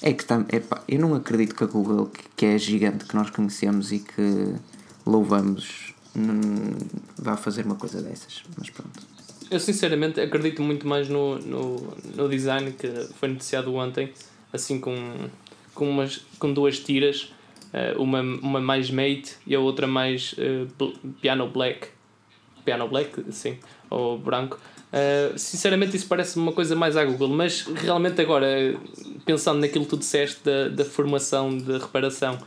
É 0.00 0.12
que 0.12 0.22
está. 0.22 0.44
epá, 0.52 0.80
eu 0.86 0.98
não 1.00 1.14
acredito 1.14 1.54
que 1.54 1.64
a 1.64 1.66
Google, 1.66 2.06
que- 2.06 2.22
que 2.36 2.46
é 2.46 2.54
a 2.54 2.58
gigante 2.58 3.04
que 3.04 3.14
nós 3.16 3.28
conhecemos 3.30 3.90
e 3.92 3.98
que 3.98 4.54
louvamos, 5.04 5.94
vá 7.18 7.36
fazer 7.36 7.64
uma 7.66 7.74
coisa 7.74 8.00
dessas. 8.00 8.42
Mas 8.56 8.70
pronto. 8.70 9.00
Eu 9.50 9.58
sinceramente 9.60 10.20
acredito 10.20 10.62
muito 10.62 10.86
mais 10.86 11.08
no, 11.08 11.38
no, 11.38 11.96
no 12.14 12.28
design 12.28 12.72
que 12.72 12.88
foi 13.18 13.28
noticiado 13.30 13.74
ontem, 13.74 14.12
assim 14.52 14.78
com, 14.78 14.94
com, 15.74 15.88
umas, 15.88 16.20
com 16.38 16.52
duas 16.52 16.78
tiras, 16.78 17.32
eh, 17.72 17.94
uma, 17.96 18.20
uma 18.20 18.60
mais 18.60 18.90
mate 18.90 19.36
e 19.46 19.54
a 19.54 19.60
outra 19.60 19.86
mais 19.86 20.34
bl- 20.78 20.92
piano 21.22 21.48
black. 21.48 21.88
Piano 22.64 22.86
black, 22.88 23.24
sim, 23.32 23.58
ou 23.88 24.18
branco. 24.18 24.58
Eh, 24.92 25.32
sinceramente 25.36 25.96
isso 25.96 26.06
parece 26.06 26.36
uma 26.38 26.52
coisa 26.52 26.76
mais 26.76 26.96
à 26.96 27.04
Google, 27.04 27.28
mas 27.28 27.62
realmente 27.62 28.20
agora, 28.20 28.46
pensando 29.24 29.60
naquilo 29.60 29.84
que 29.84 29.90
tu 29.90 29.96
disseste 29.96 30.40
da, 30.44 30.68
da 30.68 30.84
formação 30.84 31.56
de 31.56 31.78
reparação 31.78 32.38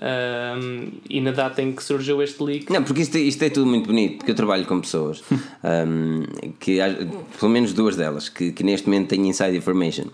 eh, 0.00 0.88
e 1.08 1.20
na 1.20 1.30
data 1.32 1.60
em 1.62 1.72
que 1.72 1.82
surgiu 1.82 2.22
este 2.22 2.42
leak, 2.42 2.72
Não, 2.72 2.82
porque 2.82 3.02
isto, 3.02 3.16
é- 3.16 3.20
isto 3.20 3.42
é 3.44 3.50
tudo 3.50 3.66
muito 3.66 3.86
bonito, 3.86 4.18
porque 4.18 4.30
eu 4.30 4.34
trabalho 4.34 4.64
com 4.66 4.80
pessoas, 4.80 5.22
um, 5.30 6.22
que 6.58 6.80
há- 6.80 6.94
pelo 7.38 7.50
menos 7.52 7.72
duas 7.72 7.96
delas, 7.96 8.28
que, 8.28 8.52
que 8.52 8.62
neste 8.64 8.86
momento 8.88 9.08
têm 9.08 9.28
inside 9.28 9.56
information 9.56 10.06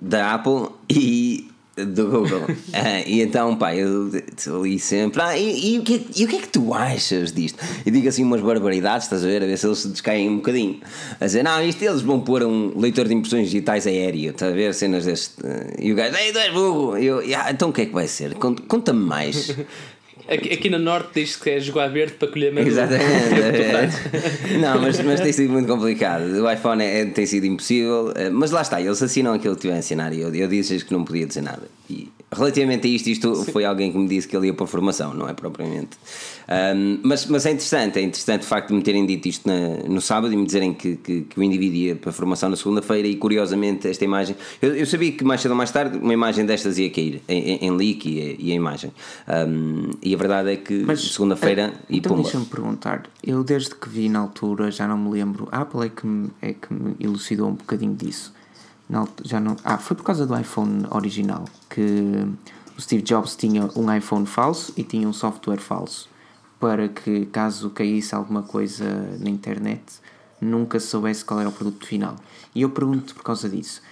da 0.00 0.34
Apple 0.34 0.68
e 0.88 1.48
do 1.76 2.06
Google. 2.08 2.42
Ah, 2.72 3.00
e 3.06 3.20
então, 3.20 3.56
pá, 3.56 3.74
eu 3.74 4.10
li 4.62 4.78
sempre, 4.78 5.20
ah, 5.20 5.36
e, 5.36 5.74
e 5.74 5.78
o 5.78 5.82
que 5.82 5.94
é, 5.94 6.00
e 6.20 6.24
o 6.24 6.28
que 6.28 6.36
é 6.36 6.40
que 6.40 6.48
tu 6.48 6.72
achas 6.74 7.32
disto? 7.32 7.58
E 7.84 7.90
digo 7.90 8.08
assim 8.08 8.22
umas 8.24 8.40
barbaridades, 8.40 9.06
estás 9.06 9.24
a 9.24 9.26
ver, 9.26 9.42
a 9.42 9.46
ver 9.46 9.56
se 9.58 9.66
eles 9.66 9.78
se 9.78 9.88
descaem 9.88 10.28
um 10.28 10.36
bocadinho. 10.36 10.80
A 11.20 11.24
dizer, 11.26 11.42
não, 11.42 11.62
isto 11.62 11.82
eles 11.82 12.00
vão 12.02 12.20
pôr 12.20 12.42
um 12.44 12.78
leitor 12.78 13.06
de 13.08 13.14
impressões 13.14 13.46
digitais 13.50 13.86
aéreo, 13.86 14.30
estás 14.30 14.52
a 14.52 14.54
ver, 14.54 14.72
cenas 14.74 15.04
deste. 15.04 15.34
E 15.78 15.92
o 15.92 15.94
gajo, 15.96 16.16
ei, 16.16 16.32
tu 16.32 16.38
és 16.38 16.52
burro! 16.52 16.96
Eu, 16.96 17.18
"Ah, 17.36 17.50
então 17.50 17.70
o 17.70 17.72
que 17.72 17.82
é 17.82 17.86
que 17.86 17.92
vai 17.92 18.06
ser? 18.08 18.34
Conta- 18.34 18.62
Conta-me 18.68 19.00
mais. 19.04 19.54
aqui, 20.28 20.52
aqui 20.52 20.70
no 20.70 20.78
Norte 20.78 21.10
diz 21.20 21.36
que 21.36 21.50
é 21.50 21.60
jogar 21.60 21.88
verde 21.88 22.14
para 22.14 22.28
colher 22.28 22.52
maduro. 22.52 22.70
Exatamente. 22.70 24.56
não, 24.60 24.80
mas, 24.80 25.00
mas 25.00 25.20
tem 25.20 25.32
sido 25.32 25.52
muito 25.52 25.66
complicado. 25.68 26.22
O 26.24 26.50
iPhone 26.50 26.82
é- 26.82 27.04
tem 27.06 27.26
sido 27.26 27.46
impossível. 27.46 28.12
eh, 28.16 28.30
Mas 28.30 28.50
lá 28.50 28.62
está, 28.62 28.80
eles 28.80 29.02
assinam 29.02 29.32
aquilo 29.34 29.54
que 29.54 29.62
tiver 29.62 29.74
a 29.74 29.78
assinar 29.78 30.12
e 30.12 30.20
eu, 30.20 30.34
eu 30.34 30.48
disse-lhes 30.48 30.82
que 30.82 30.92
não 30.92 31.04
podia 31.04 31.26
dizer 31.26 31.42
nada. 31.42 31.62
E 31.88 32.08
relativamente 32.32 32.86
a 32.86 32.90
isto, 32.90 33.08
isto 33.08 33.44
foi 33.46 33.64
alguém 33.64 33.90
que 33.90 33.98
me 33.98 34.06
disse 34.08 34.28
que 34.28 34.36
ele 34.36 34.46
ia 34.48 34.54
para 34.54 34.64
a 34.64 34.68
formação, 34.68 35.12
não 35.14 35.28
é 35.28 35.32
propriamente. 35.34 35.98
Ahm, 36.48 36.98
mas, 37.02 37.26
mas 37.26 37.46
é 37.46 37.50
interessante, 37.50 37.98
é 37.98 38.02
interessante 38.02 38.42
o 38.42 38.46
facto 38.46 38.68
de 38.68 38.74
me 38.74 38.82
terem 38.82 39.04
dito 39.06 39.26
isto 39.28 39.48
na- 39.48 39.88
no 39.88 40.00
sábado 40.00 40.32
e 40.32 40.36
me 40.36 40.44
dizerem 40.46 40.72
que, 40.72 40.96
que, 40.96 41.22
que 41.22 41.38
o 41.40 41.42
indivíduo 41.42 41.76
ia 41.76 41.96
para 41.96 42.10
a 42.10 42.12
formação 42.12 42.48
na 42.48 42.56
segunda-feira 42.56 43.06
e 43.08 43.16
curiosamente 43.16 43.88
esta 43.88 44.04
imagem. 44.04 44.36
Eu, 44.62 44.74
eu 44.76 44.86
sabia 44.86 45.12
que 45.12 45.24
mais 45.24 45.40
cedo 45.40 45.50
ou 45.52 45.56
mais 45.56 45.70
tarde 45.70 45.98
uma 45.98 46.12
imagem 46.12 46.46
destas 46.46 46.78
ia 46.78 46.90
cair 46.90 47.20
em, 47.28 47.56
em, 47.66 47.70
leak 47.76 48.08
e, 48.08 48.20
a- 48.20 48.36
e 48.38 48.52
a 48.52 48.54
imagem. 48.54 48.92
Ahm, 49.26 49.90
e 50.02 50.14
a 50.14 50.18
verdade 50.18 50.50
é 50.52 50.56
que 50.56 50.84
segunda-feira 50.96 51.72
eh, 51.74 51.80
e 51.90 51.98
Então 51.98 52.10
pumba. 52.12 52.22
deixa-me 52.22 52.46
perguntar. 52.46 53.02
Eu 53.24 53.42
desde 53.44 53.74
que 53.74 53.88
vi 53.88 54.08
na 54.08 54.20
altura, 54.20 54.70
já 54.70 54.86
não 54.88 54.96
me 54.98 55.10
lembro. 55.10 55.48
A 55.52 55.62
Apple 55.62 55.86
é 55.86 55.88
que 55.88 56.06
me, 56.06 56.30
é 56.42 56.52
que 56.52 56.72
me 56.72 56.94
elucidou 57.00 57.48
um 57.48 57.54
bocadinho 57.54 57.94
disso. 57.94 58.32
Altu- 58.92 59.22
já 59.26 59.38
não, 59.40 59.56
ah, 59.64 59.78
foi 59.78 59.96
por 59.96 60.02
causa 60.04 60.26
do 60.26 60.36
iPhone 60.38 60.84
original 60.90 61.44
que 61.68 62.26
o 62.76 62.80
Steve 62.80 63.02
Jobs 63.02 63.36
tinha 63.36 63.68
um 63.76 63.94
iPhone 63.94 64.26
falso 64.26 64.72
e 64.76 64.82
tinha 64.82 65.08
um 65.08 65.12
software 65.12 65.58
falso 65.60 66.08
para 66.58 66.88
que 66.88 67.26
caso 67.26 67.70
caísse 67.70 68.14
alguma 68.14 68.42
coisa 68.42 68.84
na 69.18 69.30
internet 69.30 69.82
nunca 70.40 70.80
se 70.80 70.86
soubesse 70.88 71.24
qual 71.24 71.38
era 71.40 71.48
o 71.48 71.52
produto 71.52 71.86
final. 71.86 72.16
E 72.54 72.62
eu 72.62 72.70
pergunto 72.70 73.14
por 73.14 73.22
causa 73.22 73.48
disso. 73.48 73.82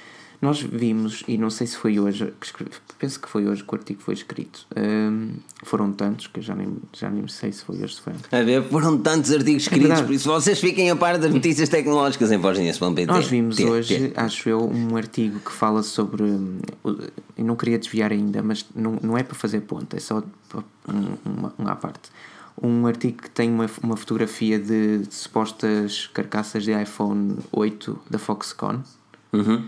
Nós 0.41 0.61
vimos, 0.61 1.25
e 1.27 1.37
não 1.37 1.51
sei 1.51 1.67
se 1.67 1.77
foi 1.77 1.99
hoje, 1.99 2.33
que 2.41 2.47
escre- 2.47 2.69
penso 2.97 3.19
que 3.19 3.29
foi 3.29 3.49
hoje 3.49 3.65
que 3.65 3.75
o 3.75 3.77
artigo 3.77 4.01
foi 4.01 4.15
escrito. 4.15 4.67
Hum, 4.77 5.33
foram 5.65 5.91
tantos 5.93 6.29
que 6.29 6.39
eu 6.39 6.43
já 6.45 6.55
nem, 6.55 6.77
já 6.93 7.11
nem 7.11 7.27
sei 7.27 7.51
se 7.51 7.65
foi 7.65 7.83
hoje 7.83 7.97
se 7.97 8.01
foi. 8.03 8.13
A 8.31 8.43
ver, 8.45 8.63
foram 8.63 8.97
tantos 8.99 9.33
artigos 9.33 9.63
escritos, 9.65 9.89
verdade. 9.89 10.07
por 10.07 10.15
isso 10.15 10.29
vocês 10.29 10.61
fiquem 10.61 10.91
a 10.91 10.97
par 10.97 11.19
das 11.19 11.35
notícias 11.35 11.69
tecnológicas 11.69 12.31
em 12.31 12.37
vozinhas.pt. 12.39 13.07
Nós 13.07 13.27
vimos 13.27 13.57
T, 13.57 13.65
hoje, 13.65 14.11
T. 14.11 14.13
acho 14.21 14.49
eu, 14.49 14.63
um 14.65 14.97
artigo 14.97 15.41
que 15.41 15.51
fala 15.51 15.83
sobre. 15.83 16.23
hum, 16.23 16.59
Eu 16.85 17.45
não 17.45 17.57
queria 17.57 17.77
desviar 17.79 18.13
ainda, 18.13 18.41
mas 18.41 18.65
não, 18.77 18.97
não 19.03 19.19
é 19.19 19.25
para 19.25 19.35
fazer 19.35 19.63
ponto, 19.63 19.97
é 19.97 19.99
só 20.01 20.23
um, 20.89 21.17
uma, 21.25 21.53
uma 21.59 21.73
à 21.73 21.77
parte. 21.77 22.11
Um 22.63 22.87
artigo 22.87 23.23
que 23.23 23.31
tem 23.31 23.51
uma, 23.51 23.69
uma 23.83 23.97
fotografia 23.97 24.59
de, 24.59 24.99
de 24.99 25.15
supostas 25.15 26.09
carcaças 26.15 26.63
de 26.63 26.73
iPhone 26.81 27.39
8 27.53 27.99
da 28.09 28.19
Foxconn. 28.19 28.79
Uhum. 29.33 29.65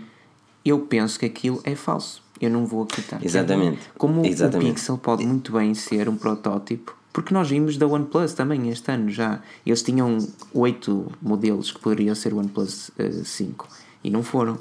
Eu 0.63 0.79
penso 0.79 1.19
que 1.19 1.25
aquilo 1.25 1.59
é 1.63 1.75
falso. 1.75 2.21
Eu 2.39 2.49
não 2.49 2.65
vou 2.65 2.83
acreditar. 2.83 3.23
Exatamente. 3.23 3.79
Como 3.97 4.25
Exatamente. 4.25 4.71
o 4.71 4.73
Pixel 4.73 4.97
pode 4.97 5.25
muito 5.25 5.51
bem 5.51 5.73
ser 5.75 6.09
um 6.09 6.15
protótipo, 6.15 6.95
porque 7.13 7.33
nós 7.33 7.49
vimos 7.49 7.77
da 7.77 7.85
OnePlus 7.85 8.33
também 8.33 8.69
este 8.69 8.91
ano 8.91 9.09
já. 9.09 9.41
Eles 9.65 9.83
tinham 9.83 10.17
oito 10.53 11.11
modelos 11.21 11.71
que 11.71 11.79
poderiam 11.79 12.15
ser 12.15 12.33
o 12.33 12.37
OnePlus 12.37 12.89
eh, 12.97 13.11
5 13.23 13.67
e 14.03 14.09
não 14.09 14.23
foram. 14.23 14.57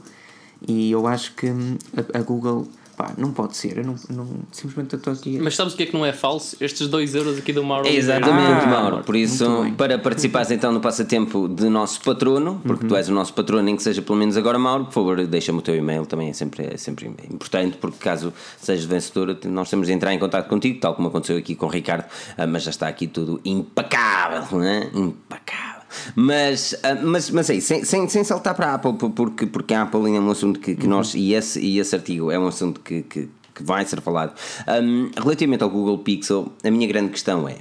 E 0.66 0.90
eu 0.90 1.06
acho 1.06 1.34
que 1.34 1.50
hum, 1.50 1.78
a, 1.96 2.18
a 2.18 2.22
Google, 2.22 2.68
pá, 3.00 3.12
não 3.16 3.32
pode 3.32 3.56
ser. 3.56 3.78
Eu 3.78 3.84
não, 3.84 3.94
não, 4.10 4.26
simplesmente 4.52 4.92
eu 4.92 4.98
estou 4.98 5.12
aqui. 5.12 5.38
Mas 5.38 5.56
sabes 5.56 5.72
o 5.72 5.76
que 5.76 5.84
é 5.84 5.86
que 5.86 5.94
não 5.94 6.04
é 6.04 6.12
falso? 6.12 6.56
Estes 6.60 6.86
2 6.86 7.14
euros 7.14 7.38
aqui 7.38 7.52
do 7.52 7.64
Mauro. 7.64 7.88
Exatamente, 7.88 8.64
Ah, 8.64 8.66
Mauro. 8.66 9.04
Por 9.04 9.16
isso, 9.16 9.44
para 9.76 9.98
participares 9.98 10.50
então 10.50 10.70
no 10.72 10.80
passatempo 10.80 11.48
de 11.48 11.68
nosso 11.68 12.00
patrono, 12.02 12.60
porque 12.64 12.86
tu 12.86 12.94
és 12.96 13.08
o 13.08 13.12
nosso 13.14 13.32
patrono, 13.32 13.62
nem 13.62 13.76
que 13.76 13.82
seja 13.82 14.02
pelo 14.02 14.18
menos 14.18 14.36
agora, 14.36 14.58
Mauro, 14.58 14.84
por 14.86 14.92
favor, 14.92 15.26
deixa-me 15.26 15.58
o 15.58 15.62
teu 15.62 15.74
e-mail, 15.74 16.04
também 16.04 16.28
é 16.28 16.32
sempre, 16.32 16.66
é 16.72 16.76
sempre 16.76 17.06
importante, 17.30 17.76
porque 17.78 17.96
caso 17.98 18.32
sejas 18.58 18.84
vencedor, 18.84 19.38
nós 19.46 19.70
temos 19.70 19.86
de 19.86 19.92
entrar 19.92 20.12
em 20.12 20.18
contato 20.18 20.48
contigo, 20.48 20.78
tal 20.80 20.94
como 20.94 21.08
aconteceu 21.08 21.36
aqui 21.38 21.54
com 21.54 21.66
o 21.66 21.70
Ricardo, 21.70 22.04
ah, 22.36 22.46
mas 22.46 22.62
já 22.64 22.70
está 22.70 22.88
aqui 22.88 23.06
tudo 23.06 23.40
impecável, 23.44 24.58
não 24.58 24.64
é? 24.64 24.90
Impecável. 24.94 25.69
Mas, 26.14 26.74
ah, 26.82 26.94
mas, 26.96 27.30
mas 27.30 27.50
é 27.50 27.54
isso, 27.54 27.68
sem, 27.68 27.84
sem, 27.84 28.08
sem 28.08 28.24
saltar 28.24 28.54
para 28.54 28.68
a 28.70 28.74
Apple, 28.74 28.94
por- 28.94 29.10
porque, 29.10 29.46
porque 29.46 29.74
a 29.74 29.82
Apple 29.82 30.00
é 30.16 30.20
um 30.20 30.30
assunto 30.30 30.58
que, 30.60 30.74
que 30.74 30.86
nós, 30.86 31.14
e 31.14 31.32
esse, 31.34 31.60
e 31.60 31.78
esse 31.78 31.94
artigo 31.94 32.30
é 32.30 32.38
um 32.38 32.46
assunto 32.46 32.80
que, 32.80 33.02
que, 33.02 33.28
que 33.54 33.62
vai 33.62 33.84
ser 33.84 34.00
falado. 34.00 34.34
Ahm, 34.66 35.10
relativamente 35.16 35.62
ao 35.62 35.70
Google 35.70 35.98
Pixel, 35.98 36.52
a 36.64 36.70
minha 36.70 36.86
grande 36.86 37.10
questão 37.10 37.48
é. 37.48 37.56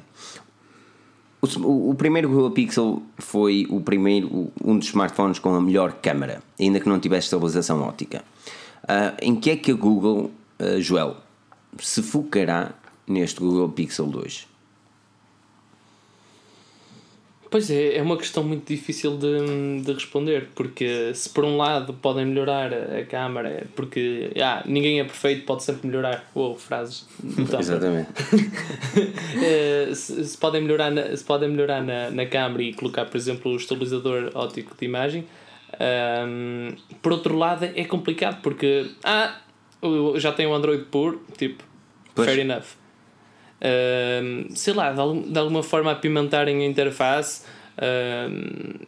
O, 1.41 1.89
o- 1.91 1.95
primeiro 1.95 2.27
Google 2.27 2.51
Pixel 2.51 3.01
foi 3.17 3.65
o 3.69 3.79
primeiro, 3.79 4.51
um 4.63 4.77
dos 4.77 4.87
smartphones 4.89 5.39
com 5.39 5.55
a 5.55 5.61
melhor 5.61 5.93
câmara, 5.93 6.41
ainda 6.59 6.79
que 6.81 6.89
não 6.89 6.99
tivesse 6.99 7.25
estabilização 7.27 7.81
óptica. 7.81 8.23
Ah, 8.87 9.13
em 9.21 9.35
que 9.35 9.49
é 9.51 9.55
que 9.55 9.71
a 9.71 9.75
Google, 9.75 10.31
ah, 10.59 10.79
Joel, 10.79 11.15
se 11.79 12.01
focará 12.03 12.71
neste 13.07 13.39
Google 13.39 13.69
Pixel 13.69 14.07
2? 14.07 14.47
Pois 17.51 17.71
é, 17.71 17.97
é 17.97 18.01
uma 18.01 18.15
questão 18.15 18.43
muito 18.43 18.67
difícil 18.67 19.17
de, 19.17 19.81
de 19.81 19.93
responder, 19.93 20.49
porque 20.53 21.11
se 21.15 21.27
por 21.29 21.43
um 21.43 21.57
lado 21.57 21.93
podem 21.95 22.23
melhorar 22.25 22.71
a 22.71 23.03
câmara, 23.05 23.65
porque 23.75 24.31
ah, 24.39 24.61
ninguém 24.67 24.99
é 24.99 25.03
perfeito, 25.03 25.45
pode 25.45 25.63
sempre 25.63 25.87
melhorar. 25.87 26.29
Uou, 26.35 26.55
frases. 26.55 27.07
Então, 27.39 27.59
Exatamente. 27.59 28.09
eh, 29.43 29.89
se, 29.95 30.23
se 30.25 30.37
podem 30.37 30.61
melhorar, 30.61 30.91
na, 30.91 31.15
se 31.17 31.23
podem 31.23 31.49
melhorar 31.49 31.81
na, 31.83 32.11
na 32.11 32.25
câmara 32.27 32.61
e 32.61 32.73
colocar, 32.73 33.05
por 33.05 33.17
exemplo, 33.17 33.51
o 33.51 33.55
estabilizador 33.55 34.31
óptico 34.35 34.75
de 34.79 34.85
imagem. 34.85 35.25
ahm, 35.79 36.75
por 37.01 37.11
outro 37.13 37.35
lado, 37.35 37.65
é 37.65 37.83
complicado 37.85 38.41
porque 38.43 38.91
ah, 39.03 39.35
já 40.17 40.31
tenho 40.33 40.51
o 40.51 40.53
Android 40.53 40.83
puro, 40.85 41.21
tipo, 41.37 41.63
Pois. 42.13 42.27
fair 42.27 42.39
enough. 42.41 42.78
Sei 44.55 44.73
lá, 44.73 44.91
de, 44.91 45.29
de 45.31 45.39
alguma 45.39 45.63
forma 45.63 45.91
apimentarem 45.91 46.63
a 46.63 46.65
interface. 46.65 47.43
ahm, 47.77 48.79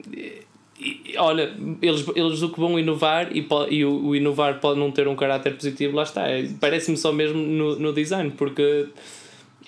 e- 0.80 1.16
olha, 1.18 1.54
eles, 1.82 2.06
eles 2.16 2.42
o 2.42 2.50
que 2.50 2.60
vão 2.60 2.80
inovar 2.80 3.30
e, 3.36 3.48
e 3.70 3.86
o, 3.86 4.08
o 4.08 4.16
inovar 4.16 4.60
pode 4.60 4.80
não 4.80 4.92
ter 4.92 5.08
um 5.08 5.16
caráter 5.16 5.54
positivo, 5.56 5.96
lá 5.96 6.04
está. 6.04 6.28
É- 6.28 6.50
Parece-me 6.60 6.98
só 6.98 7.12
mesmo 7.12 7.38
no, 7.38 7.78
no 7.78 7.94
design, 7.94 8.32
porque 8.32 8.88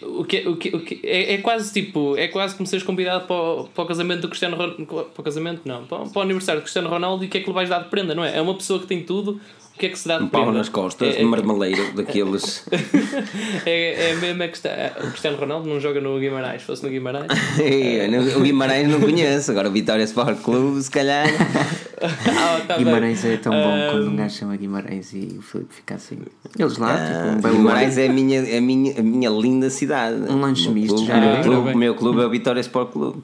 o 0.02 0.24
que, 0.26 0.48
o 0.48 0.58
que, 0.58 0.76
o 0.76 0.80
que, 0.80 1.00
é, 1.04 1.36
é 1.36 1.38
quase 1.38 1.72
tipo, 1.72 2.18
é 2.18 2.28
quase 2.28 2.56
como 2.56 2.66
seres 2.66 2.84
convidado 2.84 3.26
para 3.28 3.36
o, 3.36 3.68
para 3.68 3.84
o 3.84 3.88
casamento 3.88 4.22
do 4.22 4.28
Cristiano 4.28 4.58
Ronaldo. 4.58 4.86
Para 4.86 5.22
o 5.22 5.24
casamento, 5.24 5.62
não, 5.66 5.86
para, 5.86 6.00
para 6.06 6.20
o 6.20 6.22
aniversário 6.22 6.62
do 6.62 6.64
Cristiano 6.64 6.90
Ronaldo 6.90 7.24
e 7.24 7.28
o 7.28 7.30
que 7.30 7.38
é 7.38 7.42
que 7.42 7.48
lhe 7.48 7.54
vais 7.54 7.70
dar 7.70 7.84
de 7.84 7.90
prenda, 7.90 8.16
não 8.16 8.24
é? 8.24 8.36
É 8.38 8.42
uma 8.42 8.56
pessoa 8.56 8.80
que 8.80 8.88
tem 8.88 9.04
tudo, 9.04 9.40
O 9.76 9.80
que 9.80 9.88
é 9.88 9.90
que 9.90 9.98
se 9.98 10.08
dá 10.08 10.20
de 10.20 10.26
Um 10.26 10.28
pau 10.28 10.52
nas 10.52 10.70
costas, 10.70 11.16
É- 11.16 11.18
de 11.18 11.24
marmeleiro, 11.26 11.94
daqueles. 11.94 12.64
É, 13.66 14.12
é 14.12 14.16
mesmo 14.16 14.44
é 14.44 14.48
que 14.48 14.56
está. 14.58 14.70
O 15.00 15.08
Cristiano 15.10 15.38
Ronaldo 15.38 15.68
não 15.68 15.80
joga 15.80 16.00
no 16.00 16.20
Guimarães. 16.20 16.62
Se 16.62 16.68
fosse 16.68 16.84
no 16.84 16.90
Guimarães. 16.90 17.28
Ei, 17.60 18.08
o 18.36 18.42
Guimarães 18.42 18.88
não 18.88 19.00
conheço, 19.02 19.52
agora 19.52 19.70
o 19.70 19.72
Vitória 19.72 20.04
Sport 20.04 20.40
Clube, 20.42 20.82
se 20.82 20.92
calhar. 20.92 21.26
ah, 22.02 22.62
tá 22.68 22.76
bem. 22.76 22.86
Guimarães 22.86 23.26
é 23.26 23.38
tão 23.38 23.52
bom 23.52 23.78
quando 23.92 24.10
um 24.12 24.16
gajo 24.16 24.36
chama 24.38 24.56
Guimarães 24.56 25.12
e 25.14 25.36
o 25.40 25.42
Filipe 25.42 25.74
fica 25.74 25.96
assim. 25.96 26.20
Eles 26.58 26.78
lá, 26.78 26.94
Ah, 26.96 27.36
tipo, 27.36 27.48
um 27.48 27.52
Guimarães 27.58 27.98
é 27.98 28.08
a 28.08 28.14
minha, 28.14 28.58
a, 28.58 28.62
minha, 28.62 29.00
a 29.00 29.04
minha 29.04 29.30
linda 29.30 29.70
cidade. 29.70 30.18
Um 30.30 30.40
lanche 30.40 30.70
misto, 30.70 31.04
já 31.06 31.18
o 31.18 31.22
meu 31.22 31.42
clube- 31.44 31.64
bem. 31.66 31.74
O 31.74 31.78
meu 31.78 31.96
clube 31.96 32.22
é 32.22 32.26
o 32.26 32.30
Vitória 32.30 32.60
Sport 32.62 32.92
Clube. 32.92 33.24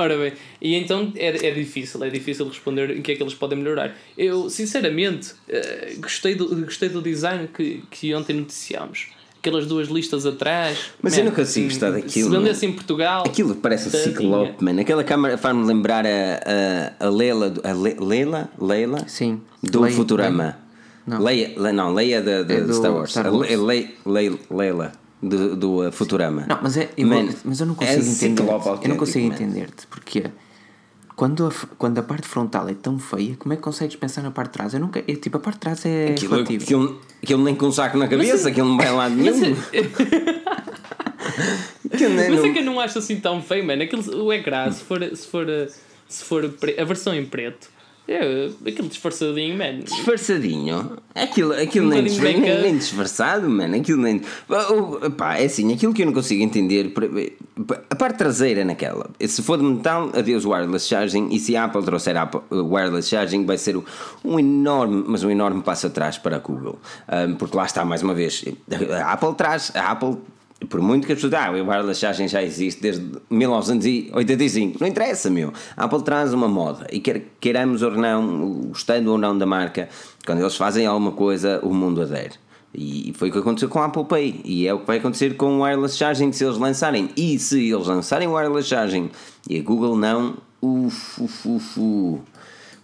Ora 0.00 0.16
bem, 0.16 0.32
e 0.62 0.76
então 0.76 1.12
é, 1.16 1.48
é 1.48 1.50
difícil, 1.50 2.02
é 2.04 2.08
difícil 2.08 2.46
responder 2.46 2.96
em 2.96 3.02
que 3.02 3.10
é 3.12 3.16
que 3.16 3.22
eles 3.22 3.34
podem 3.34 3.58
melhorar. 3.58 3.96
Eu, 4.16 4.48
sinceramente, 4.48 5.32
eh, 5.48 5.94
gostei, 5.98 6.36
do, 6.36 6.46
gostei 6.64 6.88
do 6.88 7.02
design 7.02 7.48
que, 7.48 7.82
que 7.90 8.14
ontem 8.14 8.34
noticiámos. 8.36 9.08
Aquelas 9.40 9.66
duas 9.66 9.88
listas 9.88 10.24
atrás. 10.24 10.90
Mas 11.02 11.16
eu 11.18 11.24
não 11.24 11.32
consigo 11.32 11.66
gostar 11.68 11.90
daquilo, 11.90 12.30
Se 12.30 12.36
vendesse 12.36 12.66
em 12.66 12.72
Portugal. 12.72 13.24
Aquilo 13.26 13.54
parece 13.56 13.88
o 13.88 13.90
tadinha. 13.92 14.10
Ciclope, 14.16 14.64
mano. 14.64 14.80
Aquela 14.80 15.02
câmara 15.04 15.36
faz-me 15.38 15.64
lembrar 15.64 16.04
a, 16.06 16.94
a, 17.00 17.06
a 17.06 17.10
Leila. 17.10 17.50
do- 17.50 17.60
A 17.66 17.72
Le, 17.72 17.94
Leila? 18.00 18.48
Leila? 18.60 19.04
Sim. 19.08 19.40
Do 19.62 19.80
Leia- 19.82 19.94
Futurama. 19.94 20.58
Não. 21.06 21.22
Leia, 21.22 21.54
Le- 21.56 21.72
não, 21.72 21.94
Leia 21.94 22.20
da 22.20 22.42
da 22.42 22.54
É 22.54 22.60
do 22.60 22.74
Star 22.74 22.92
Wars. 22.92 23.10
Star 23.12 23.26
A 23.26 23.30
Wars. 23.32 23.48
Le- 23.48 23.56
Le- 23.56 23.94
Le- 24.06 24.38
Leila 24.50 24.92
do, 25.22 25.56
do 25.56 25.88
uh, 25.88 25.92
Futurama. 25.92 26.46
Não, 26.48 26.58
mas, 26.62 26.76
é, 26.76 26.90
eu, 26.96 27.06
Man, 27.06 27.28
mas 27.44 27.60
eu 27.60 27.66
não 27.66 27.74
é 27.74 27.76
consigo 27.96 28.00
entender. 28.10 28.42
Ciclope 28.42 28.84
Eu 28.84 28.88
não 28.88 28.96
consigo 28.96 29.26
entender-te. 29.26 29.86
Porque 29.88 30.24
quando 31.16 31.46
a, 31.46 31.52
quando 31.76 31.98
a 31.98 32.02
parte 32.02 32.28
frontal 32.28 32.68
é 32.68 32.74
tão 32.74 32.98
feia, 32.98 33.34
como 33.36 33.52
é 33.52 33.56
que 33.56 33.62
consegues 33.62 33.96
pensar 33.96 34.22
na 34.22 34.30
parte 34.30 34.50
de 34.50 34.58
trás? 34.58 34.74
Eu 34.74 34.80
nunca. 34.80 35.02
Eu, 35.08 35.16
tipo, 35.16 35.36
a 35.36 35.40
parte 35.40 35.56
de 35.56 35.60
trás 35.60 35.84
é 35.86 36.10
Aquilo, 36.12 36.34
relativo. 36.34 36.62
aquilo, 36.64 37.00
aquilo 37.22 37.42
nem 37.44 37.54
com 37.54 37.66
um 37.66 37.72
saco 37.72 37.98
na 37.98 38.06
cabeça, 38.06 38.48
aquilo 38.48 38.68
não 38.68 38.76
vai 38.76 38.92
lá 38.92 39.08
nenhum. 39.10 39.56
Aquilo 41.92 42.14
nem- 42.14 42.30
Mas 42.30 42.38
não- 42.40 42.46
é 42.46 42.52
que 42.52 42.58
eu 42.58 42.64
não 42.64 42.80
acho 42.80 42.98
assim 42.98 43.16
tão 43.20 43.42
feio, 43.42 43.64
mano. 43.66 43.82
Aquilo, 43.82 44.24
o 44.24 44.32
ecrã, 44.32 44.70
se 44.70 44.82
for, 44.84 45.02
se 45.14 45.26
for, 45.26 45.46
se 46.08 46.24
for 46.24 46.48
pre- 46.50 46.78
a 46.78 46.84
versão 46.84 47.14
em 47.14 47.24
preto, 47.24 47.68
é 48.08 48.48
aquele 48.66 48.88
disfarçadinho, 48.88 49.56
mano. 49.58 49.82
Disfarçadinho. 49.82 50.96
Aquilo, 51.14 51.52
aquilo 51.52 51.86
Um 51.86 51.90
nem, 51.90 52.04
disfar- 52.04 52.24
nem, 52.32 52.62
nem 52.62 52.76
disfarçado, 52.78 53.48
mano. 53.50 53.76
Aquilo 53.76 54.00
nem. 54.02 54.22
Pá, 55.16 55.36
é 55.36 55.44
assim, 55.44 55.72
aquilo 55.72 55.92
que 55.92 56.02
eu 56.02 56.06
não 56.06 56.12
consigo 56.14 56.42
entender. 56.42 56.92
A 57.90 57.94
parte 57.94 58.16
traseira 58.18 58.64
naquela. 58.64 59.10
Se 59.20 59.42
for 59.42 59.58
de 59.58 59.64
metal, 59.64 60.10
adeus 60.14 60.44
wireless 60.44 60.88
charging. 60.88 61.28
E 61.30 61.38
se 61.38 61.54
a 61.56 61.64
Apple 61.64 61.82
trouxer 61.82 62.16
Apple, 62.16 62.40
uh, 62.50 62.62
wireless 62.72 63.08
charging, 63.08 63.44
vai 63.44 63.58
ser 63.58 63.76
um 64.24 64.38
enorme, 64.38 65.04
mas 65.06 65.22
um 65.22 65.30
enorme 65.30 65.62
passo 65.62 65.86
atrás 65.88 66.16
para 66.16 66.36
a 66.36 66.38
Google. 66.38 66.78
Um, 67.08 67.34
porque 67.34 67.56
lá 67.56 67.64
está, 67.66 67.84
mais 67.84 68.02
uma 68.02 68.14
vez. 68.14 68.44
A 69.04 69.12
Apple 69.12 69.34
traz. 69.34 69.70
A 69.74 69.90
Apple. 69.90 70.16
Por 70.68 70.80
muito 70.80 71.06
que 71.06 71.12
as 71.12 71.20
pessoas 71.20 71.34
ah, 71.34 71.50
o 71.52 71.54
wireless 71.54 72.00
charging 72.00 72.26
já 72.26 72.42
existe 72.42 72.82
desde 72.82 73.06
1985, 73.30 74.78
não 74.80 74.88
interessa, 74.88 75.30
meu. 75.30 75.52
A 75.76 75.84
Apple 75.84 76.02
traz 76.02 76.32
uma 76.32 76.48
moda 76.48 76.86
e 76.90 76.98
quer 76.98 77.26
queiramos 77.38 77.80
ou 77.82 77.92
não, 77.92 78.62
gostando 78.68 79.12
ou 79.12 79.18
não 79.18 79.38
da 79.38 79.46
marca, 79.46 79.88
quando 80.26 80.40
eles 80.40 80.56
fazem 80.56 80.84
alguma 80.84 81.12
coisa, 81.12 81.60
o 81.62 81.72
mundo 81.72 82.02
adere. 82.02 82.34
E 82.74 83.12
foi 83.16 83.30
o 83.30 83.32
que 83.32 83.38
aconteceu 83.38 83.68
com 83.68 83.78
a 83.78 83.86
Apple 83.86 84.04
Pay 84.04 84.40
e 84.44 84.66
é 84.66 84.74
o 84.74 84.80
que 84.80 84.86
vai 84.86 84.98
acontecer 84.98 85.36
com 85.36 85.58
o 85.58 85.62
wireless 85.62 85.96
charging 85.96 86.32
se 86.32 86.44
eles 86.44 86.58
lançarem. 86.58 87.08
E 87.16 87.38
se 87.38 87.70
eles 87.70 87.86
lançarem 87.86 88.28
o 88.28 88.34
wireless 88.34 88.68
charging 88.68 89.10
e 89.48 89.58
a 89.58 89.62
Google 89.62 89.96
não, 89.96 90.36
uf, 90.60 91.22
uf, 91.22 91.48
uf. 91.48 92.20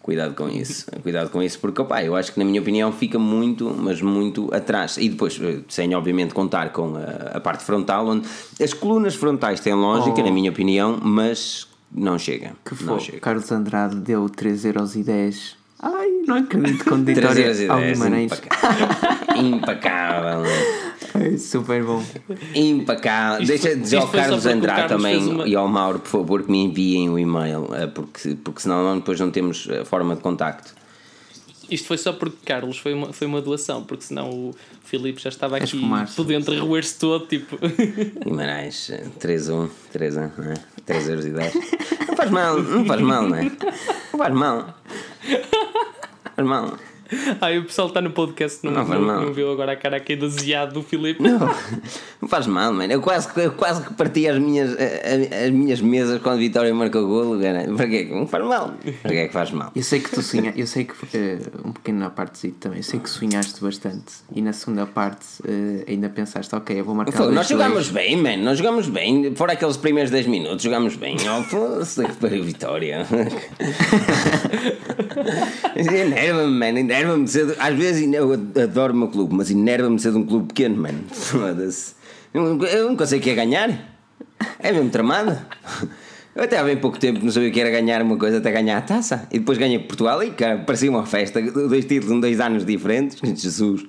Cuidado 0.04 0.34
com 0.34 0.46
isso, 0.50 0.84
cuidado 1.02 1.30
com 1.30 1.42
isso, 1.42 1.58
porque 1.58 1.80
opa, 1.80 2.02
eu 2.04 2.14
acho 2.14 2.30
que 2.30 2.38
na 2.38 2.44
minha 2.44 2.60
opinião 2.60 2.92
fica 2.92 3.18
muito, 3.18 3.74
mas 3.74 4.02
muito 4.02 4.54
atrás. 4.54 4.98
E 4.98 5.08
depois, 5.08 5.40
eh, 5.42 5.60
sem 5.66 5.94
obviamente 5.94 6.34
contar 6.34 6.74
com 6.74 6.94
a, 6.94 7.38
a 7.38 7.40
parte 7.40 7.64
frontal, 7.64 8.06
onde 8.08 8.28
as 8.62 8.74
colunas 8.74 9.14
frontais 9.14 9.60
têm 9.60 9.72
lógica, 9.72 10.20
Oh. 10.20 10.24
na 10.26 10.30
minha 10.30 10.50
opinião, 10.50 10.98
mas 11.02 11.66
não 11.90 12.18
chega. 12.18 12.52
Que 12.62 12.84
não 12.84 13.00
chega. 13.00 13.18
Carlos 13.18 13.50
Andrade 13.50 13.96
deu 13.96 14.26
3,10€. 14.28 15.54
Ai, 15.80 16.08
não 16.26 16.36
acredito 16.36 16.84
com 16.84 17.00
3 17.02 17.18
vitória 17.18 17.40
euros 17.40 17.60
e 17.60 17.66
ao 21.14 21.20
10, 21.20 21.30
Guimarães. 21.30 21.30
impecável. 21.30 21.30
impecável. 21.30 21.32
Ai, 21.32 21.38
super 21.38 21.84
bom. 21.84 22.04
Impecável. 22.54 23.42
Isto 23.42 23.46
Deixa 23.48 23.68
foi- 23.68 23.76
dizer 23.80 23.96
ao 23.98 24.08
Carlos 24.08 24.46
Andrade 24.46 24.88
Carlos 24.88 25.02
também 25.02 25.26
uma- 25.28 25.46
e 25.48 25.54
ao 25.54 25.68
Mauro, 25.68 25.98
por 26.00 26.08
favor, 26.08 26.42
que 26.42 26.50
me 26.50 26.58
enviem 26.64 27.08
o 27.10 27.18
e-mail, 27.18 27.68
eh, 27.74 27.86
porque, 27.86 28.34
porque 28.42 28.60
senão 28.60 28.96
depois 28.98 29.18
não 29.20 29.30
temos 29.30 29.66
eh, 29.70 29.84
forma 29.84 30.14
de 30.16 30.20
contacto. 30.22 30.74
Isto 31.70 31.86
foi 31.88 31.96
só 31.96 32.12
porque 32.12 32.36
Carlos 32.44 32.76
foi 32.78 32.92
uma, 32.92 33.12
foi 33.12 33.26
uma 33.26 33.40
doação, 33.40 33.82
porque 33.84 34.04
senão 34.04 34.28
o 34.28 34.54
Filipe 34.84 35.20
já 35.22 35.30
estava 35.30 35.56
aqui 35.56 35.64
esfumar-se. 35.64 36.14
por 36.14 36.24
dentro 36.26 36.54
a 36.54 36.60
roer-se 36.60 36.98
todo, 36.98 37.26
tipo. 37.26 37.56
Guimarães, 38.22 38.90
3-1, 39.18 39.70
3 39.90 40.14
não 40.16 40.24
é? 40.24 40.54
3 40.84 41.08
euros 41.08 41.24
e 41.24 41.30
10. 41.30 41.54
Não 42.06 42.16
faz 42.16 42.30
mal, 42.30 42.60
não 42.62 42.84
faz 42.84 43.00
mal, 43.00 43.22
não 43.28 43.36
é? 43.36 43.42
Não 43.44 44.18
faz 44.18 44.34
mal. 44.34 44.56
Não 45.26 46.34
faz 46.36 46.46
mal. 46.48 46.78
Ai, 47.40 47.58
o 47.58 47.64
pessoal 47.64 47.88
está 47.88 48.00
no 48.00 48.10
podcast, 48.10 48.60
não, 48.64 48.72
Não 48.72 48.84
não, 49.00 49.22
não 49.26 49.32
viu 49.32 49.50
agora 49.52 49.72
a 49.72 49.76
cara 49.76 49.96
aqui 49.96 50.16
desejado 50.16 50.74
do 50.74 50.82
Filipe. 50.82 51.22
Não, 51.22 51.38
não 52.20 52.28
faz 52.28 52.46
mal, 52.46 52.72
mano. 52.72 52.92
Eu 52.92 53.00
quase, 53.00 53.32
que- 53.32 53.40
eu 53.40 53.52
quase 53.52 53.82
que 53.84 53.92
parti 53.94 54.26
as 54.28 54.38
minhas, 54.38 54.70
as 55.44 55.50
minhas 55.50 55.80
mesas 55.80 56.20
quando 56.22 56.36
a 56.36 56.38
Vitória 56.38 56.74
marcou 56.74 57.06
golo, 57.06 57.40
cara. 57.40 57.64
Para 57.76 57.86
que 57.88 58.04
Não 58.06 58.26
faz 58.26 58.44
mal. 58.44 58.74
Para 59.02 59.10
que 59.10 59.16
é 59.18 59.26
que 59.28 59.32
faz 59.32 59.50
mal? 59.50 59.70
Eu 59.74 59.82
sei 59.82 60.00
que 60.00 60.10
tu 60.10 60.22
sonha, 60.22 60.52
eu 60.56 60.66
sei 60.66 60.84
que 60.84 60.94
eh, 61.16 61.38
um 61.64 61.72
pequeno 61.72 61.98
na 61.98 62.10
parte 62.10 62.48
também, 62.52 62.78
eu 62.78 62.84
sei 62.84 62.98
que 63.00 63.08
sonhaste 63.10 63.60
bastante 63.60 64.12
e 64.34 64.40
na 64.42 64.52
segunda 64.52 64.86
parte 64.86 65.26
eh, 65.46 65.84
ainda 65.88 66.08
pensaste, 66.08 66.54
ok, 66.54 66.80
eu 66.80 66.84
vou 66.84 66.94
marcar 66.94 67.16
dois 67.18 67.34
nós 67.34 67.48
jogámos 67.48 67.88
bem, 67.90 68.16
man. 68.16 68.36
Nós 68.38 68.58
jogámos 68.58 68.88
bem. 68.88 69.34
Fora 69.34 69.52
aqueles 69.52 69.76
primeiros 69.76 70.10
10 70.10 70.26
minutos, 70.26 70.62
jogámos 70.62 70.96
bem. 70.96 71.16
Oh, 71.28 71.42
foda-se, 71.44 72.02
para 72.20 72.34
a 72.34 72.40
vitória. 72.40 73.06
enerva-me, 75.76 76.52
man. 76.58 76.78
Enerva-me 76.94 77.28
ser. 77.28 77.56
Às 77.58 77.74
vezes 77.76 78.12
eu 78.12 78.32
adoro 78.32 78.92
o 78.92 78.96
meu 78.96 79.08
clube, 79.08 79.34
mas 79.34 79.50
enerva-me 79.50 79.98
ser 79.98 80.12
de 80.12 80.18
um 80.18 80.24
clube 80.26 80.48
pequeno, 80.48 80.76
man. 80.76 80.94
Foda-se. 81.12 81.94
Eu 82.32 82.42
nunca- 82.42 82.66
eu 82.66 82.88
nunca 82.90 83.06
sei 83.06 83.18
o 83.18 83.22
que 83.22 83.30
é 83.30 83.34
ganhar. 83.34 83.70
É 84.58 84.72
mesmo 84.72 84.90
tramado. 84.90 85.38
Eu 86.34 86.42
até 86.44 86.58
há 86.58 86.64
bem 86.64 86.76
pouco 86.76 86.98
tempo 86.98 87.20
não 87.22 87.30
sabia 87.30 87.48
o 87.48 87.52
que 87.52 87.60
era 87.60 87.70
ganhar 87.70 88.02
uma 88.02 88.16
coisa 88.16 88.38
até 88.38 88.50
ganhar 88.50 88.76
a 88.78 88.80
taça. 88.82 89.26
E 89.32 89.38
depois 89.38 89.56
ganhei 89.56 89.78
Portugal 89.78 90.22
e 90.22 90.30
cara, 90.32 90.58
parecia 90.58 90.90
uma 90.90 91.06
festa. 91.06 91.40
Dois 91.40 91.84
títulos 91.84 92.10
em 92.16 92.20
dois 92.20 92.40
anos 92.40 92.64
diferentes. 92.66 93.18
Jesus. 93.40 93.84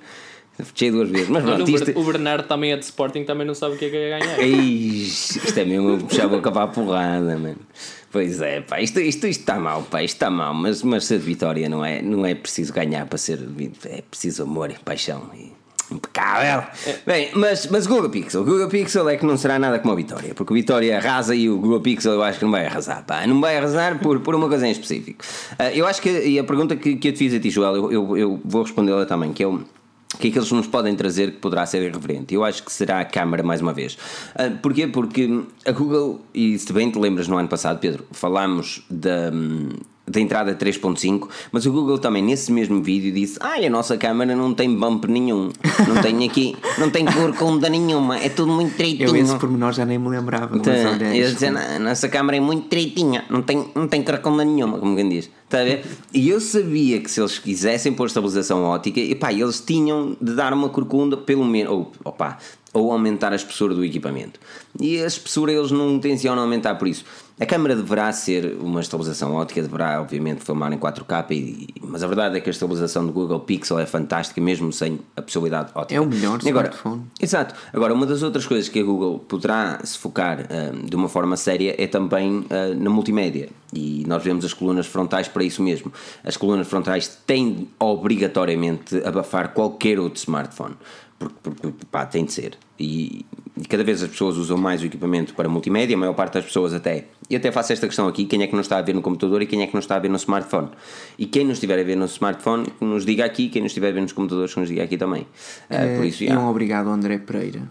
Fechei 0.58 0.90
duas 0.90 1.10
vezes. 1.10 1.28
Mas 1.28 1.42
pronto, 1.44 1.64
o, 1.70 1.74
isto, 1.74 1.98
o 1.98 2.04
Bernardo 2.04 2.46
também 2.48 2.72
é 2.72 2.76
de 2.78 2.84
Sporting, 2.86 3.24
também 3.24 3.46
não 3.46 3.52
sabe 3.54 3.74
o 3.74 3.78
que 3.78 3.84
é 3.84 3.90
que 3.90 3.96
é 3.96 4.18
ganhar. 4.18 4.40
Eish, 4.40 5.36
isto 5.36 5.58
é 5.58 5.64
mesmo 5.66 5.90
eu 5.90 5.98
puxar 5.98 6.24
a 6.24 6.28
boca 6.28 6.50
para 6.50 6.62
a 6.62 6.66
porrada, 6.68 7.36
mano. 7.36 7.58
Pois 8.16 8.40
é, 8.40 8.62
pá, 8.62 8.80
isto, 8.80 8.98
isto, 8.98 9.26
isto 9.26 9.40
está 9.40 9.60
mal, 9.60 9.82
pá, 9.82 10.02
isto 10.02 10.14
está 10.14 10.30
mal, 10.30 10.54
mas, 10.54 10.82
mas 10.82 11.04
ser 11.04 11.18
vitória 11.18 11.68
não 11.68 11.84
é, 11.84 12.00
não 12.00 12.24
é 12.24 12.34
preciso 12.34 12.72
ganhar 12.72 13.04
para 13.04 13.18
ser. 13.18 13.38
É 13.84 14.00
preciso 14.00 14.44
amor 14.44 14.70
e 14.70 14.74
paixão. 14.82 15.30
E 15.34 15.52
impecável! 15.92 16.66
Bem, 17.06 17.28
mas, 17.34 17.66
mas 17.66 17.86
Google 17.86 18.08
Pixel, 18.08 18.42
Google 18.42 18.68
Pixel 18.70 19.06
é 19.10 19.18
que 19.18 19.26
não 19.26 19.36
será 19.36 19.58
nada 19.58 19.78
como 19.80 19.92
a 19.92 19.96
Vitória, 19.96 20.34
porque 20.34 20.50
o 20.50 20.56
Vitória 20.56 20.96
arrasa 20.96 21.34
e 21.34 21.50
o 21.50 21.58
Google 21.58 21.82
Pixel 21.82 22.14
eu 22.14 22.22
acho 22.22 22.38
que 22.38 22.46
não 22.46 22.52
vai 22.52 22.64
arrasar, 22.64 23.04
pá, 23.04 23.26
não 23.26 23.38
vai 23.38 23.58
arrasar 23.58 23.98
por, 23.98 24.18
por 24.20 24.34
uma 24.34 24.48
coisa 24.48 24.66
em 24.66 24.70
específico. 24.70 25.22
Ah, 25.58 25.70
eu 25.74 25.86
acho 25.86 26.00
que, 26.00 26.08
e 26.08 26.38
a 26.38 26.44
pergunta 26.44 26.74
que, 26.74 26.96
que 26.96 27.08
eu 27.08 27.12
te 27.12 27.18
fiz 27.18 27.34
a 27.34 27.38
ti, 27.38 27.50
Joel, 27.50 27.76
eu, 27.76 27.92
eu, 27.92 28.16
eu 28.16 28.40
vou 28.42 28.62
respondê-la 28.62 29.04
também, 29.04 29.34
que 29.34 29.42
é 29.42 29.46
o. 30.14 30.18
Que 30.18 30.28
é 30.28 30.30
que 30.30 30.38
eles 30.38 30.50
nos 30.52 30.66
podem 30.66 30.94
trazer 30.94 31.32
que 31.32 31.38
poderá 31.38 31.66
ser 31.66 31.82
irreverente? 31.82 32.34
Eu 32.34 32.44
acho 32.44 32.62
que 32.62 32.72
será 32.72 33.00
a 33.00 33.04
câmara 33.04 33.42
mais 33.42 33.60
uma 33.60 33.72
vez. 33.72 33.98
Ah, 34.34 34.50
porquê? 34.62 34.86
Porque 34.86 35.42
a 35.64 35.72
Google, 35.72 36.20
e 36.32 36.58
se 36.58 36.72
bem 36.72 36.90
te 36.90 36.98
lembras 36.98 37.28
no 37.28 37.36
ano 37.36 37.48
passado, 37.48 37.78
Pedro, 37.78 38.04
falámos 38.12 38.84
da, 38.88 39.30
da 40.08 40.20
entrada 40.20 40.54
3.5, 40.54 41.28
mas 41.50 41.66
o 41.66 41.72
Google 41.72 41.98
também 41.98 42.22
nesse 42.22 42.52
mesmo 42.52 42.82
vídeo 42.82 43.12
disse: 43.12 43.38
Ai, 43.40 43.66
a 43.66 43.70
nossa 43.70 43.96
câmara 43.96 44.36
não 44.36 44.54
tem 44.54 44.72
bump 44.74 45.06
nenhum, 45.06 45.50
não 45.88 46.00
tem 46.00 46.24
aqui, 46.24 46.56
não 46.78 46.90
tem 46.90 47.04
corcunda 47.04 47.68
nenhuma, 47.68 48.18
é 48.18 48.28
tudo 48.28 48.52
muito 48.52 48.76
treitinho. 48.76 49.08
Eu 49.08 49.16
esse 49.16 49.36
pormenor 49.36 49.72
já 49.72 49.84
nem 49.84 49.98
me 49.98 50.08
lembrava, 50.08 50.50
mas 50.50 50.60
Então, 50.60 50.92
olha, 50.92 51.14
eles 51.14 51.32
dizem, 51.32 51.50
"Não, 51.50 51.60
a 51.60 51.78
nossa 51.78 52.08
câmara 52.08 52.36
é 52.36 52.40
muito 52.40 52.68
treitinha, 52.68 53.24
não 53.28 53.42
tem, 53.42 53.66
não 53.74 53.88
tem 53.88 54.02
caracunda 54.02 54.44
nenhuma, 54.44 54.78
como 54.78 54.94
quem 54.94 55.08
diz. 55.08 55.28
Está 55.44 55.60
a 55.60 55.64
ver? 55.64 55.84
E 56.12 56.28
eu 56.28 56.40
sabia 56.40 57.00
que 57.00 57.10
se 57.10 57.20
eles 57.20 57.38
quisessem 57.38 57.92
pôr 57.92 58.06
estabilização 58.06 58.64
ótica, 58.64 59.00
epá, 59.00 59.32
eles 59.32 59.60
tinham 59.60 60.16
de 60.20 60.34
dar 60.34 60.52
uma 60.52 60.68
corcunda, 60.68 61.16
pelo 61.16 61.44
menos, 61.44 61.72
ou, 61.72 61.92
opa, 62.04 62.38
ou 62.72 62.92
aumentar 62.92 63.32
a 63.32 63.36
espessura 63.36 63.74
do 63.74 63.84
equipamento. 63.84 64.38
E 64.80 65.00
a 65.00 65.06
espessura 65.06 65.52
eles 65.52 65.70
não 65.70 65.98
tencionam 65.98 66.42
aumentar 66.42 66.74
por 66.74 66.88
isso. 66.88 67.04
A 67.38 67.44
câmara 67.44 67.76
deverá 67.76 68.10
ser 68.12 68.56
uma 68.60 68.80
estabilização 68.80 69.34
ótica, 69.34 69.60
deverá 69.60 70.00
obviamente 70.00 70.42
filmar 70.42 70.72
em 70.72 70.78
4K 70.78 71.26
e, 71.32 71.68
mas 71.82 72.02
a 72.02 72.06
verdade 72.06 72.38
é 72.38 72.40
que 72.40 72.48
a 72.48 72.50
estabilização 72.50 73.04
do 73.04 73.12
Google 73.12 73.40
Pixel 73.40 73.78
é 73.78 73.84
fantástica, 73.84 74.40
mesmo 74.40 74.72
sem 74.72 74.98
a 75.14 75.20
possibilidade 75.20 75.70
ótica. 75.74 75.94
É 75.94 76.00
o 76.00 76.06
melhor 76.06 76.38
Agora, 76.46 76.68
smartphone. 76.68 77.02
Exato. 77.20 77.54
Agora, 77.74 77.92
uma 77.92 78.06
das 78.06 78.22
outras 78.22 78.46
coisas 78.46 78.70
que 78.70 78.80
a 78.80 78.82
Google 78.82 79.18
poderá 79.18 79.78
se 79.84 79.98
focar 79.98 80.46
ah, 80.48 80.72
de 80.82 80.96
uma 80.96 81.10
forma 81.10 81.36
séria 81.36 81.74
é 81.76 81.86
também 81.86 82.46
ah, 82.48 82.74
na 82.74 82.88
multimédia. 82.88 83.50
E 83.70 84.04
nós 84.06 84.22
vemos 84.22 84.42
as 84.42 84.54
colunas 84.54 84.86
frontais 84.86 85.28
para 85.28 85.44
isso 85.44 85.62
mesmo. 85.62 85.92
As 86.24 86.38
colunas 86.38 86.66
frontais 86.66 87.18
têm 87.26 87.68
obrigatoriamente 87.78 88.96
abafar 89.04 89.52
qualquer 89.52 89.98
outro 89.98 90.18
smartphone. 90.18 90.74
Porque, 91.18 91.34
porque 91.42 91.72
pá, 91.90 92.04
tem 92.04 92.24
de 92.24 92.32
ser. 92.32 92.58
E, 92.78 93.24
e 93.56 93.64
cada 93.66 93.82
vez 93.82 94.02
as 94.02 94.10
pessoas 94.10 94.36
usam 94.36 94.58
mais 94.58 94.82
o 94.82 94.86
equipamento 94.86 95.34
para 95.34 95.48
multimédia, 95.48 95.96
a 95.96 95.98
maior 95.98 96.12
parte 96.12 96.34
das 96.34 96.44
pessoas 96.44 96.74
até. 96.74 97.06
E 97.30 97.36
até 97.36 97.50
faço 97.50 97.72
esta 97.72 97.86
questão 97.86 98.06
aqui: 98.06 98.26
quem 98.26 98.42
é 98.42 98.46
que 98.46 98.52
não 98.52 98.60
está 98.60 98.78
a 98.78 98.82
ver 98.82 98.94
no 98.94 99.00
computador 99.00 99.40
e 99.40 99.46
quem 99.46 99.62
é 99.62 99.66
que 99.66 99.72
não 99.72 99.80
está 99.80 99.96
a 99.96 99.98
ver 99.98 100.08
no 100.08 100.16
smartphone? 100.16 100.68
E 101.18 101.26
quem 101.26 101.44
nos 101.44 101.54
estiver 101.54 101.78
a 101.78 101.82
ver 101.82 101.96
no 101.96 102.04
smartphone, 102.04 102.66
que 102.66 102.84
nos 102.84 103.06
diga 103.06 103.24
aqui, 103.24 103.48
quem 103.48 103.62
nos 103.62 103.70
estiver 103.70 103.88
a 103.88 103.92
ver 103.92 104.02
nos 104.02 104.12
computadores, 104.12 104.52
que 104.52 104.60
nos 104.60 104.68
diga 104.68 104.82
aqui 104.84 104.98
também. 104.98 105.26
Ah, 105.70 105.96
por 105.96 106.04
isso, 106.04 106.22
e 106.24 106.28
já. 106.28 106.38
um 106.38 106.48
obrigado, 106.48 106.88
André 106.90 107.18
Pereira. 107.18 107.62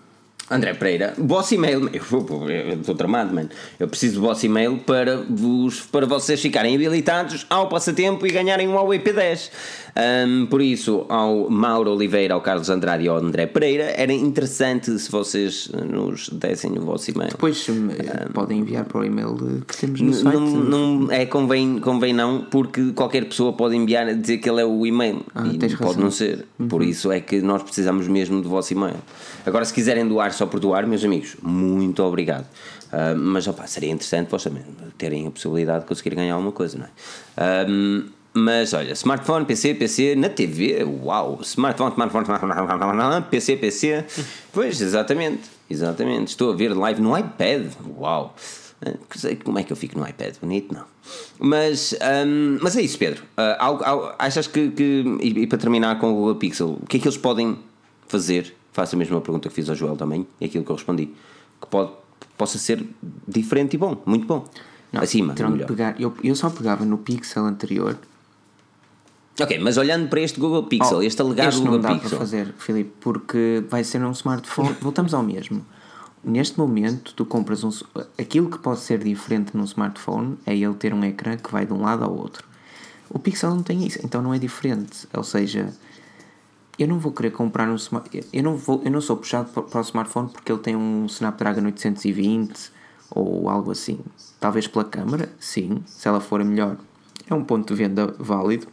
André 0.49 0.75
Pereira, 0.75 1.15
vosso 1.17 1.55
e-mail, 1.55 1.89
eu 1.91 2.49
eu 2.49 2.79
estou 2.79 2.93
tramado, 2.93 3.33
mano. 3.33 3.49
Eu 3.79 3.87
preciso 3.87 4.15
do 4.15 4.27
vosso 4.27 4.45
e-mail 4.45 4.77
para, 4.77 5.17
vos, 5.27 5.81
para 5.81 6.05
vocês 6.05 6.39
ficarem 6.39 6.75
habilitados 6.75 7.47
ao 7.49 7.67
passatempo 7.67 8.27
e 8.27 8.31
ganharem 8.31 8.67
um 8.67 8.73
Huawei 8.73 8.99
P10. 8.99 9.49
Ahm, 9.97 10.47
por 10.47 10.61
isso, 10.61 11.05
ao 11.07 11.49
Mauro 11.49 11.91
Oliveira, 11.91 12.33
ao 12.33 12.41
Carlos 12.41 12.69
Andrade 12.69 13.05
e 13.05 13.07
ao 13.07 13.15
André 13.15 13.45
Pereira, 13.45 13.93
era 13.95 14.11
interessante 14.11 14.91
se 14.99 15.09
vocês 15.09 15.69
nos 15.69 16.27
dessem 16.29 16.77
o 16.77 16.81
vosso 16.81 17.11
e-mail. 17.11 17.31
Depois 17.31 17.65
hum, 17.69 17.87
podem 18.33 18.59
enviar 18.59 18.83
para 18.83 18.99
o 18.99 19.05
e-mail 19.05 19.37
eh, 19.41 19.61
que 19.65 19.77
temos 19.77 20.01
no 20.01 20.13
site. 20.13 20.35
Não, 20.35 20.99
não, 20.99 21.11
é, 21.11 21.25
convém, 21.25 21.79
convém 21.79 22.13
não, 22.13 22.41
porque 22.41 22.91
qualquer 22.91 23.23
pessoa 23.23 23.53
pode 23.53 23.77
enviar 23.77 24.13
dizer 24.13 24.39
que 24.39 24.49
ele 24.49 24.59
é 24.59 24.65
o 24.65 24.85
e-mail 24.85 25.25
Ah, 25.33 25.47
e 25.47 25.57
pode 25.57 25.75
razão. 25.75 26.03
não 26.03 26.11
ser. 26.11 26.45
Por 26.67 26.83
isso 26.83 27.09
é 27.09 27.21
que 27.21 27.41
nós 27.41 27.63
precisamos 27.63 28.05
mesmo 28.09 28.41
do 28.41 28.49
vosso 28.49 28.73
e-mail. 28.73 28.97
Agora, 29.45 29.63
se 29.63 29.73
quiserem 29.73 30.05
doar 30.05 30.33
só 30.33 30.45
por 30.45 30.59
doar, 30.59 30.85
meus 30.85 31.05
amigos, 31.05 31.37
muito 31.41 32.03
obrigado. 32.03 32.45
Ah, 32.91 33.15
mas 33.15 33.47
opá, 33.47 33.65
seria 33.65 33.91
interessante 33.91 34.29
vocês 34.29 34.53
também 34.53 34.63
terem 34.97 35.25
a 35.27 35.31
possibilidade 35.31 35.81
de 35.81 35.85
conseguir 35.87 36.15
ganhar 36.15 36.33
alguma 36.33 36.51
coisa, 36.51 36.77
não 36.77 36.85
é? 36.85 36.89
Ah, 37.37 37.65
mas 38.35 38.73
olha, 38.73 38.91
smartphone, 38.93 39.45
PC, 39.45 39.73
PC, 39.75 40.15
na 40.15 40.27
TV, 40.29 40.83
uau! 40.83 41.39
Smartphone, 41.41 41.91
smartphone, 41.93 42.23
smartphone, 42.25 43.21
PC, 43.29 43.55
PC. 43.57 44.05
Pois, 44.51 44.81
exatamente, 44.81 45.43
exatamente. 45.69 46.27
Estou 46.29 46.51
a 46.51 46.55
ver 46.55 46.75
live 46.75 47.01
no 47.01 47.17
iPad, 47.17 47.67
uau! 47.97 48.35
Sei- 49.15 49.37
Como 49.37 49.57
é 49.57 49.63
que 49.63 49.71
eu 49.71 49.77
fico 49.77 49.97
no 49.97 50.07
iPad? 50.07 50.35
Bonito, 50.41 50.73
não. 50.73 50.83
Mas, 51.39 51.95
ahm, 52.01 52.57
mas 52.61 52.75
é 52.75 52.81
isso, 52.81 52.97
Pedro. 52.99 53.23
Algo- 53.57 53.83
algo- 53.83 54.13
achas 54.19 54.47
que. 54.47 54.69
que- 54.71 55.03
e, 55.21 55.29
e 55.43 55.47
para 55.47 55.57
terminar 55.57 55.97
com 55.99 56.11
o 56.11 56.15
Google 56.15 56.35
Pixel, 56.35 56.77
o 56.81 56.85
que 56.85 56.97
é 56.97 56.99
que 56.99 57.07
eles 57.07 57.17
podem 57.17 57.57
fazer? 58.07 58.53
Faço 58.73 58.95
a 58.95 58.99
mesma 58.99 59.21
pergunta 59.21 59.47
que 59.47 59.55
fiz 59.55 59.69
ao 59.69 59.75
Joel 59.75 59.95
também, 59.95 60.27
e 60.41 60.45
aquilo 60.45 60.63
que 60.65 60.69
eu 60.71 60.75
respondi. 60.75 61.05
Que 61.61 61.67
pode, 61.69 61.91
possa 62.37 62.57
ser 62.59 62.85
diferente 63.25 63.75
e 63.75 63.77
bom, 63.77 64.01
muito 64.05 64.27
bom. 64.27 64.45
Não, 64.91 65.01
Acima, 65.01 65.33
melhor. 65.33 65.65
pegar, 65.67 65.95
eu, 65.99 66.13
eu 66.23 66.35
só 66.35 66.49
pegava 66.49 66.83
no 66.85 66.97
Pixel 66.97 67.45
anterior. 67.45 67.97
Ok, 69.39 69.59
mas 69.59 69.77
olhando 69.77 70.07
para 70.07 70.21
este 70.21 70.39
Google 70.39 70.63
Pixel, 70.63 70.97
Oh, 70.97 71.01
este 71.01 71.21
alegado 71.21 71.49
este 71.49 71.59
não 71.59 71.65
Google 71.71 71.81
dá 71.81 71.89
para 71.89 71.99
Pixel. 71.99 72.17
fazer, 72.19 72.53
Filipe, 72.57 72.91
porque 73.01 73.63
vai 73.69 73.83
ser 73.83 74.03
um 74.03 74.11
smartphone. 74.11 74.75
Voltamos 74.81 75.13
ao 75.13 75.21
mesmo. 75.23 75.65
Neste 76.23 76.57
momento, 76.57 77.13
tu 77.13 77.25
compras 77.25 77.63
um. 77.63 77.69
Aquilo 78.17 78.49
que 78.49 78.57
pode 78.57 78.79
ser 78.79 78.99
diferente 79.03 79.55
num 79.55 79.65
smartphone 79.65 80.37
é 80.45 80.55
ele 80.55 80.73
ter 80.75 80.93
um 80.93 81.03
ecrã 81.03 81.35
que 81.37 81.51
vai 81.51 81.65
de 81.65 81.73
um 81.73 81.81
lado 81.81 82.03
ao 82.03 82.15
outro. 82.15 82.47
O 83.09 83.19
Pixel 83.19 83.51
não 83.53 83.61
tem 83.61 83.85
isso, 83.85 83.99
então 84.03 84.21
não 84.21 84.33
é 84.33 84.39
diferente. 84.39 85.07
Ou 85.13 85.23
seja, 85.23 85.71
eu 86.79 86.87
não 86.87 86.97
vou 86.97 87.11
querer 87.11 87.31
comprar 87.31 87.69
um 87.69 87.75
smartphone. 87.75 88.23
Eu 88.33 88.41
não, 88.43 88.55
vou, 88.57 88.81
eu 88.83 88.89
não 88.89 89.01
sou 89.01 89.17
puxado 89.17 89.49
para 89.51 89.63
para 89.63 89.79
o 89.79 89.83
smartphone 89.83 90.29
porque 90.29 90.51
ele 90.51 90.61
tem 90.61 90.75
um 90.75 91.05
Snapdragon 91.07 91.65
820 91.65 92.71
ou 93.11 93.49
algo 93.49 93.71
assim. 93.71 93.99
Talvez 94.39 94.65
pela 94.65 94.85
câmera, 94.85 95.29
sim, 95.39 95.83
se 95.85 96.07
ela 96.07 96.19
for 96.19 96.41
a 96.41 96.43
melhor, 96.43 96.77
é 97.29 97.33
um 97.35 97.43
ponto 97.43 97.73
de 97.73 97.77
venda 97.83 98.15
válido. 98.17 98.67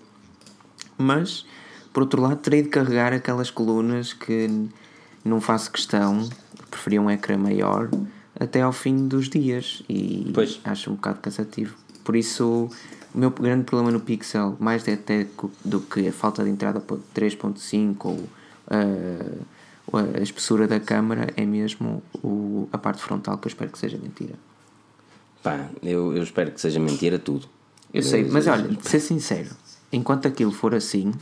Mas, 1.03 1.44
por 1.92 2.03
outro 2.05 2.22
lado, 2.22 2.36
terei 2.36 2.62
de 2.62 2.68
carregar 2.68 3.12
aquelas 3.12 3.50
colunas 3.50 4.12
que 4.12 4.68
não 5.24 5.40
faço 5.40 5.70
questão, 5.70 6.28
preferia 6.70 7.00
um 7.03 7.11
ecrã 7.11 7.36
maior 7.36 7.90
até 8.38 8.62
ao 8.62 8.72
fim 8.72 9.07
dos 9.07 9.28
dias 9.28 9.82
e 9.88 10.30
Pois. 10.32 10.61
acho 10.64 10.90
um 10.90 10.94
bocado 10.94 11.20
cansativo. 11.20 11.74
Por 12.03 12.16
isso, 12.16 12.70
o 13.14 13.18
meu 13.18 13.30
grande 13.30 13.64
problema 13.64 13.90
no 13.90 14.00
Pixel, 14.00 14.57
mais 14.59 14.86
até 14.88 15.26
do 15.64 15.80
que 15.80 16.09
a 16.09 16.12
falta 16.12 16.42
de 16.42 16.50
entrada 16.50 16.80
para 16.80 16.96
3.5 17.14 17.96
ou 18.07 18.28
ah, 18.68 20.18
a 20.18 20.22
espessura 20.22 20.66
da 20.66 20.80
câmera, 20.80 21.28
é 21.36 21.44
mesmo 21.44 22.03
o, 22.22 22.68
a 22.72 22.78
parte 22.78 23.03
frontal 23.03 23.38
que 23.38 23.46
eu 23.46 23.50
espero 23.50 23.70
que 23.70 23.78
seja 23.78 23.98
mentira. 23.98 24.34
Pá, 25.42 25.68
eu, 25.82 26.16
eu 26.16 26.22
espero 26.22 26.50
que 26.53 26.61
seja 26.61 26.80
mentira 26.80 27.18
tudo. 27.18 27.46
Eu 27.92 28.03
sei, 28.03 28.24
mas 28.24 28.46
olha, 28.46 28.68
de 28.68 28.88
ser 28.88 29.00
sincero, 29.00 29.50
enquanto 29.93 30.26
aquilo 30.26 30.51
for 30.53 30.74
assim, 30.74 31.12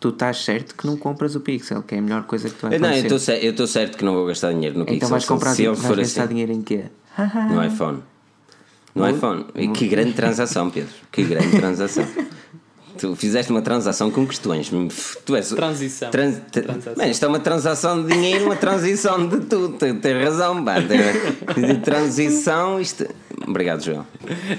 tu 0.00 0.08
estás 0.10 0.44
certo 0.44 0.74
que 0.74 0.86
não 0.86 0.96
compras 0.96 1.34
o 1.34 1.40
Pixel, 1.40 1.82
que 1.82 1.94
é 1.94 1.98
a 1.98 2.02
melhor 2.02 2.24
coisa 2.24 2.48
que 2.48 2.54
tu 2.56 2.62
vai 2.68 2.76
Eu, 2.76 2.80
não, 2.80 2.92
eu 2.92 3.50
estou 3.50 3.66
certo 3.66 3.98
que 3.98 4.04
não 4.04 4.14
vou 4.14 4.26
gastar 4.26 4.52
dinheiro 4.52 4.78
no 4.78 4.84
Pixel. 4.84 4.96
Então 4.96 5.08
vais 5.08 5.24
comprar 5.24 5.54
se 5.54 5.64
eu 5.64 5.74
vais 5.74 5.96
gastar 5.96 6.22
assim, 6.24 6.28
dinheiro 6.30 6.52
em 6.52 6.62
quê? 6.62 6.84
no 7.50 7.64
iPhone. 7.64 8.02
No 8.94 9.02
Muito- 9.04 9.16
iPhone. 9.16 9.44
Que 9.74 9.86
grande 9.88 10.12
transação, 10.12 10.70
Pedro. 10.70 10.92
Que 11.12 11.22
grande 11.24 11.50
transação. 11.58 12.06
Tu 12.96 13.14
fizeste 13.14 13.52
uma 13.52 13.62
transação 13.62 14.10
com 14.10 14.26
questões. 14.26 14.72
Tu 15.24 15.36
és. 15.36 15.48
Transição. 15.50 16.10
Trans, 16.10 16.36
tra- 16.50 16.62
Transação. 16.62 16.94
Mano, 16.96 17.10
isto 17.10 17.24
é 17.24 17.28
uma 17.28 17.38
transação 17.38 18.02
de 18.04 18.12
dinheiro, 18.12 18.46
uma 18.46 18.56
transição 18.56 19.28
de 19.28 19.40
tudo. 19.42 19.76
Tens 19.78 20.24
razão, 20.24 20.64
pá. 20.64 20.76
Transição, 21.84 22.80
isto. 22.80 23.06
Obrigado, 23.46 23.82
João. 23.84 24.06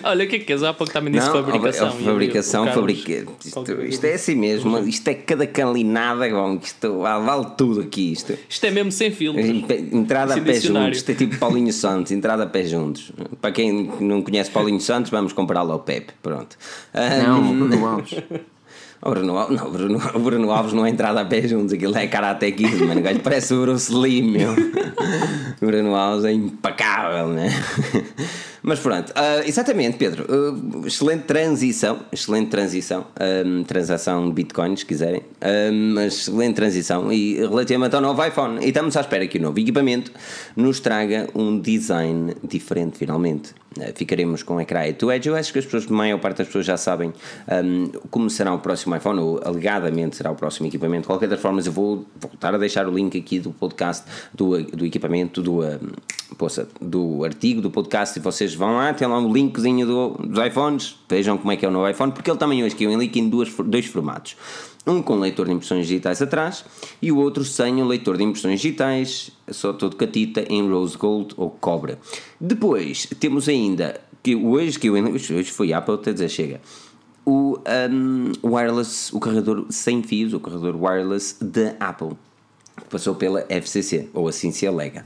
Olha, 0.04 0.26
o 0.26 0.28
que 0.28 0.36
é 0.36 0.40
que 0.40 0.46
queres? 0.46 0.64
Há 0.64 0.74
pouco 0.74 0.92
também 0.92 1.12
disse 1.14 1.28
Não, 1.28 1.34
fabricação. 1.34 1.88
a- 1.88 1.90
a 1.90 1.94
fabricação, 1.94 2.66
Carlos- 2.66 2.80
fabrica. 3.04 3.32
Isto, 3.46 3.82
isto 3.84 4.06
é 4.06 4.14
assim 4.14 4.36
mesmo. 4.36 4.78
Isto 4.80 5.08
é 5.10 5.14
cada 5.14 5.46
calinada, 5.48 6.30
bom, 6.30 6.60
isto 6.62 7.00
vale, 7.00 7.26
vale 7.26 7.46
tudo 7.58 7.82
aqui. 7.82 8.12
Isto. 8.12 8.38
Isto 8.48 8.66
é 8.66 8.72
mesmo 8.72 8.92
sem 8.92 9.12
filtros. 9.12 9.46
Entrada 9.46 10.36
a 10.36 10.42
pé 10.42 10.54
juntos, 10.60 10.98
isto 10.98 11.12
é 11.12 11.16
tipo 11.16 11.38
Paulinho 11.38 11.74
Santos, 11.74 12.12
entrada 12.12 12.44
a 12.44 12.48
pé 12.48 12.64
juntos. 12.66 13.12
Para 13.42 13.52
quem 13.52 13.92
não 14.00 14.22
conhece 14.22 14.50
Paulinho 14.52 14.82
Santos, 14.82 15.12
vamos 15.12 15.34
compará-lo 15.34 15.72
ao 15.72 15.80
Pepe. 15.80 16.14
Pronto. 16.22 16.58
Não, 16.94 17.52
o 17.52 17.54
Bruno 17.56 17.88
Alves. 17.88 18.16
o 19.02 19.10
Bruno, 19.10 19.38
Al- 19.38 19.52
não, 19.52 19.68
o 19.68 19.72
Bruno, 19.72 20.02
o 20.14 20.20
Bruno 20.20 20.52
Alves 20.52 20.74
não 20.74 20.86
é 20.86 20.90
entrada 20.90 21.22
a 21.22 21.26
pé 21.26 21.48
juntos, 21.48 21.74
aquilo 21.74 21.98
é 21.98 22.08
Karate 22.08 22.52
Kid, 22.52 22.76
mano. 22.86 23.00
O 23.00 23.04
gajo 23.04 23.20
parece 23.22 23.54
o 23.54 23.62
Bruce 23.62 23.94
Lee, 23.94 24.22
meu. 24.22 24.52
O 25.62 25.66
Bruno 25.66 25.96
Alves 25.96 26.26
é 26.26 26.32
impecável, 26.34 27.28
né? 27.30 27.50
Mas 28.62 28.80
pronto, 28.80 29.12
ah, 29.16 29.42
exatamente, 29.46 29.98
Pedro. 29.98 30.26
ah, 30.30 30.86
excelente 30.88 31.24
transição, 31.24 32.00
excelente 32.12 32.50
transição. 32.50 33.08
ah, 33.16 33.64
transação 33.66 34.28
de 34.28 34.34
bitcoins, 34.34 34.82
se 34.82 34.86
quiserem. 34.86 35.22
mas 35.96 36.14
excelente 36.14 36.56
transição. 36.56 37.12
E 37.12 37.36
relativamente 37.38 37.96
ao 37.96 38.02
novo 38.02 38.24
iPhone. 38.26 38.60
E 38.64 38.68
estamos 38.68 38.98
à 38.98 39.02
espera 39.02 39.26
que 39.28 39.38
o 39.38 39.42
novo 39.42 39.58
equipamento 39.60 40.12
nos 40.58 40.80
traga 40.82 41.28
um 41.34 41.58
design 41.60 42.34
diferente, 42.44 42.98
finalmente. 42.98 43.54
Ah, 43.82 43.92
ficaremos 43.96 44.44
com 44.44 44.56
o 44.56 44.62
ecrã 44.62 44.86
Edge. 44.86 45.28
Eu 45.28 45.36
acho 45.36 45.52
que 45.52 45.60
as 45.60 45.66
pessoas, 45.66 45.88
a 45.90 45.94
maior 45.94 46.20
parte 46.20 46.38
das 46.38 46.48
pessoas 46.48 46.66
já 46.66 46.78
sabem 46.78 47.14
ah, 47.48 47.62
como 48.10 48.30
será 48.30 48.54
o 48.54 48.60
próximo 48.60 48.96
iPhone, 48.96 49.20
ou 49.20 49.42
alegadamente 49.44 50.16
será 50.16 50.32
o 50.32 50.36
próximo 50.36 50.68
equipamento. 50.68 51.02
De 51.02 51.08
qualquer 51.08 51.28
das 51.28 51.40
formas, 51.40 51.66
eu 51.66 51.72
vou 51.72 52.06
voltar 52.20 52.54
a 52.54 52.58
deixar 52.58 52.88
o 52.88 52.92
link 52.92 53.18
aqui 53.18 53.40
do 53.40 53.52
podcast, 53.52 54.06
do, 54.34 54.62
do 54.64 54.86
equipamento, 54.86 55.42
do, 55.42 55.62
ah, 55.62 55.80
poça, 56.38 56.68
do 56.80 57.24
artigo 57.24 57.62
do 57.62 57.70
podcast. 57.70 58.18
E 58.18 58.22
vocês 58.22 58.54
vão 58.54 58.76
lá, 58.76 58.94
tem 58.94 59.08
lá 59.08 59.20
um 59.20 59.32
linkzinho 59.32 59.86
do, 59.86 60.10
dos 60.28 60.46
iPhones, 60.46 60.98
vejam 61.10 61.38
como 61.38 61.52
é 61.52 61.58
que 61.58 61.66
é 61.66 61.70
o 61.70 61.72
novo 61.72 61.88
iPhone, 61.90 62.12
porque 62.12 62.30
ele 62.30 62.38
também 62.38 62.64
hoje 62.64 62.76
caiu 62.76 62.92
em 62.92 62.98
link 62.98 63.16
em 63.18 63.30
duas, 63.30 63.50
dois 63.66 63.86
formatos. 63.86 64.36
Um 64.88 65.02
com 65.02 65.16
leitor 65.20 65.46
de 65.46 65.54
impressões 65.54 65.86
digitais 65.86 66.22
atrás 66.22 66.66
e 67.02 67.12
o 67.12 67.18
outro 67.18 67.44
sem 67.44 67.82
o 67.82 67.86
leitor 67.86 68.18
de 68.18 68.24
impressões 68.24 68.62
digitais, 68.62 69.30
só 69.52 69.74
todo 69.74 69.96
catita 69.96 70.42
em 70.50 70.70
rose 70.70 70.98
gold 70.98 71.34
ou 71.38 71.50
cobra. 71.50 72.00
Depois 72.40 73.08
temos 73.20 73.48
ainda, 73.48 74.00
que 74.22 74.36
hoje, 74.36 74.80
que 74.80 74.88
eu, 74.88 74.94
hoje 74.94 75.52
foi 75.52 75.74
Apple, 75.74 75.96
até 75.96 76.14
dizer 76.14 76.30
chega, 76.30 76.62
o 77.26 77.60
um, 77.92 78.32
wireless, 78.44 79.16
o 79.16 79.20
carregador 79.20 79.66
sem 79.70 80.02
fios, 80.02 80.34
o 80.34 80.40
carregador 80.40 80.82
wireless 80.82 81.36
da 81.40 81.76
Apple. 81.80 82.18
que 82.76 82.86
Passou 82.90 83.14
pela 83.14 83.46
FCC, 83.50 84.10
ou 84.14 84.28
assim 84.28 84.52
se 84.52 84.66
alega. 84.66 85.06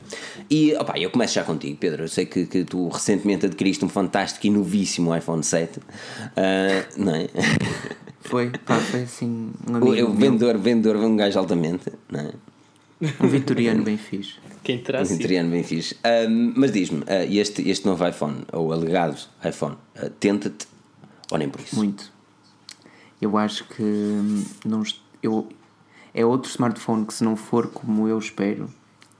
E 0.50 0.74
opa, 0.76 0.98
eu 0.98 1.10
começo 1.10 1.34
já 1.34 1.44
contigo, 1.44 1.76
Pedro. 1.78 2.04
Eu 2.04 2.08
sei 2.08 2.26
que, 2.26 2.46
que 2.46 2.64
tu 2.64 2.88
recentemente 2.88 3.46
adquiriste 3.48 3.84
um 3.84 3.90
fantástico 3.90 4.46
e 4.48 4.50
novíssimo 4.50 5.16
iPhone 5.16 5.44
7, 5.44 5.80
ah, 6.38 6.86
não 6.96 7.16
é? 7.16 7.28
Foi, 8.22 8.50
pá, 8.66 8.78
foi 8.78 9.02
assim 9.02 9.52
um 9.68 9.74
O, 9.74 9.76
amigo 9.76 9.90
o 9.90 9.92
meu, 9.92 10.14
vendedor, 10.14 10.58
vendedor, 10.58 10.96
um 10.96 11.16
gajo 11.18 11.38
altamente, 11.38 11.92
não 12.10 12.22
é? 12.22 12.32
Um 13.20 13.28
vitoriano 13.28 13.84
bem 13.84 13.98
fixe. 13.98 14.36
Quem 14.64 14.78
terá 14.80 15.02
Um 15.02 15.06
sido? 15.06 15.20
italiano 15.20 15.50
bem 15.50 15.64
fixe. 15.64 15.96
Ahm, 16.04 16.54
mas 16.56 16.72
diz-me, 16.72 17.04
ah, 17.08 17.26
este, 17.26 17.68
este 17.70 17.86
novo 17.86 18.08
iPhone, 18.08 18.46
ou 18.52 18.72
alegado 18.72 19.18
iPhone, 19.44 19.78
ah, 19.96 20.10
tenta-te 20.20 20.68
ou 21.32 21.38
nem 21.38 21.50
por 21.50 21.62
isso? 21.62 21.76
Muito. 21.76 22.12
Eu 23.22 23.38
acho 23.38 23.66
que 23.66 23.84
hum, 23.84 24.44
não, 24.66 24.84
eu, 25.22 25.48
é 26.14 26.26
outro 26.26 26.50
smartphone 26.50 27.06
que 27.06 27.14
se 27.14 27.24
não 27.24 27.36
for 27.36 27.68
como 27.68 28.08
eu 28.08 28.18
espero, 28.18 28.70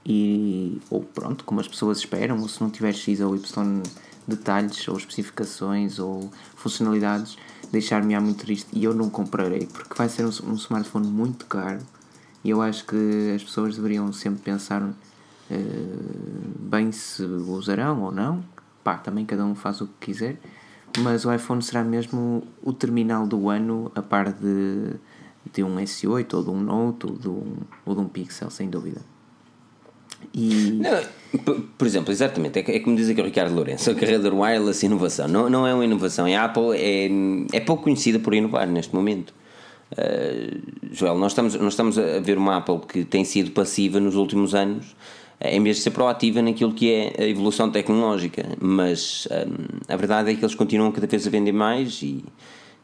e, 0.06 0.82
ou 0.90 1.02
pronto, 1.02 1.46
como 1.46 1.62
as 1.62 1.68
pessoas 1.68 2.00
esperam, 2.00 2.40
ou 2.42 2.50
se 2.50 2.62
não 2.62 2.70
tiver 2.70 2.94
X 2.94 3.22
ou 3.22 3.36
Y 3.36 3.82
detalhes 4.28 4.88
ou 4.88 4.98
especificações 4.98 6.00
ou 6.00 6.30
funcionalidades, 6.56 7.38
deixar-me 7.72 8.18
muito 8.20 8.40
triste 8.46 8.68
e 8.72 8.84
eu 8.84 8.94
não 8.94 9.10
comprarei 9.10 9.66
porque 9.66 9.96
vai 9.96 10.08
ser 10.08 10.24
um, 10.26 10.52
um, 10.52 10.54
smartphone 10.54 11.08
muito 11.08 11.46
caro 11.46 11.80
e 12.44 12.50
eu 12.50 12.62
acho 12.62 12.86
que 12.86 13.32
as 13.36 13.44
pessoas 13.44 13.76
deveriam 13.76 14.12
sempre 14.12 14.42
pensar 14.42 14.82
uh, 14.82 14.94
bem 16.60 16.92
se 16.92 17.24
o 17.24 17.52
usarão 17.52 18.02
ou 18.02 18.12
não. 18.12 18.44
Pá, 18.84 18.98
também 18.98 19.26
cada 19.26 19.46
um 19.46 19.56
faz 19.56 19.80
o 19.80 19.88
que 19.88 20.08
quiser, 20.08 20.38
mas 21.00 21.26
o 21.26 21.34
iPhone 21.34 21.62
será 21.62 21.84
mesmo 21.84 22.44
o 22.62 22.74
terminal 22.74 23.26
do 23.26 23.50
ano 23.50 23.90
a 23.96 24.02
par 24.02 24.34
de, 24.34 24.96
de 25.54 25.64
um 25.64 25.78
S8 25.78 26.34
ou 26.34 26.44
de 26.44 26.50
um 26.50 26.60
Note 26.60 27.06
ou 27.06 27.18
de 27.18 27.30
um, 27.30 27.56
ou 27.86 27.96
de 27.96 28.02
um 28.02 28.08
Pixel, 28.10 28.50
sem 28.50 28.70
dúvida. 28.70 29.02
E... 30.34 30.82
Não, 30.82 31.64
por, 31.78 31.88
exemplo, 31.88 32.12
exatamente, 32.12 32.60
é, 32.60 32.76
é 32.76 32.80
como 32.80 32.96
diz 32.96 33.10
aqui 33.10 33.22
o 33.22 33.26
Ricardo 33.26 33.56
Lourenço, 33.56 33.90
a 33.92 33.96
carreira 33.96 34.20
do 34.20 34.38
wireless 34.38 34.86
inovação. 34.86 35.28
Não, 35.28 35.50
não 35.50 35.66
é 35.66 35.74
uma 35.74 35.86
inovação, 35.86 36.26
a 36.26 36.44
Apple 36.44 36.76
é, 36.76 37.10
é 37.54 37.60
pouco 37.62 37.84
conhecida 37.84 38.20
por 38.20 38.34
inovar 38.34 38.68
neste 38.68 38.94
momento. 38.94 39.34
Uh, 39.94 40.62
Joel, 40.92 41.18
nós 41.18 41.32
estamos, 41.32 41.56
nós 41.56 41.74
estamos 41.74 41.98
a 41.98 42.20
ver 42.20 42.38
uma 42.38 42.58
Apple 42.58 42.80
que 42.88 43.06
tem 43.06 43.24
sido 43.24 43.52
passiva 43.52 44.00
nos 44.00 44.16
últimos 44.16 44.54
anos, 44.54 44.96
em 45.42 45.62
vez 45.62 45.78
de 45.78 45.84
ser 45.84 45.92
proativa 45.92 46.42
naquilo 46.42 46.74
que 46.74 46.92
é 46.92 47.14
a 47.18 47.28
evolução 47.28 47.70
tecnológica. 47.70 48.46
Mas 48.60 49.28
um, 49.32 49.94
a 49.94 49.96
verdade 49.96 50.32
é 50.32 50.36
que 50.36 50.44
eles 50.44 50.56
continuam 50.56 50.92
cada 50.92 51.08
vez 51.08 51.28
a 51.28 51.30
vender 51.30 51.52
mais 51.52 52.02
e 52.02 52.24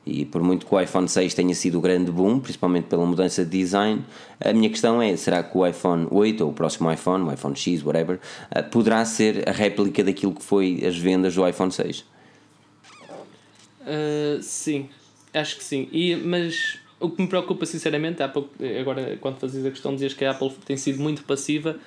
e 0.06 0.26
por 0.26 0.42
muito 0.42 0.66
que 0.66 0.74
o 0.74 0.80
iPhone 0.80 1.08
6 1.08 1.34
tenha 1.34 1.54
sido 1.54 1.78
o 1.78 1.82
grande 1.82 2.12
boom, 2.12 2.40
principalmente 2.40 2.86
pela 2.86 3.06
mudança 3.06 3.46
de 3.46 3.52
design, 3.52 4.04
a 4.40 4.52
minha 4.54 4.70
questão 4.70 5.02
é: 5.02 5.16
será 5.16 5.44
que 5.44 5.56
o 5.58 5.66
iPhone 5.66 6.08
8 6.10 6.44
ou 6.44 6.50
o 6.50 6.54
próximo 6.54 6.92
iPhone, 6.92 7.26
o 7.26 7.34
iPhone 7.34 7.56
X, 7.56 7.84
whatever, 7.84 8.20
eh, 8.50 8.62
poderá 8.64 9.04
ser 9.06 9.48
a 9.48 9.52
réplica 9.52 10.04
daquilo 10.04 10.34
que 10.34 10.44
foi 10.44 10.84
as 10.86 10.98
vendas 10.98 11.36
do 11.36 11.48
iPhone 11.48 11.72
6? 11.72 12.00
Uh, 12.00 12.06
eh, 13.86 14.40
sim, 14.42 14.90
acho 15.34 15.58
que 15.58 15.64
sim. 15.64 15.88
E, 15.92 16.16
mas 16.16 16.80
o 17.00 17.10
que 17.10 17.22
me 17.22 17.28
preocupa 17.28 17.66
sinceramente, 17.66 18.22
há 18.22 18.28
pouco, 18.28 18.50
agora 18.80 19.18
quando 19.22 19.38
fazias 19.38 19.66
a 19.66 19.72
questão 19.72 19.94
dizias 19.94 20.14
que 20.14 20.26
a 20.26 20.32
Apple 20.32 20.52
tem 20.66 20.78
sido 20.78 21.02
muito 21.02 21.24
passiva, 21.24 21.78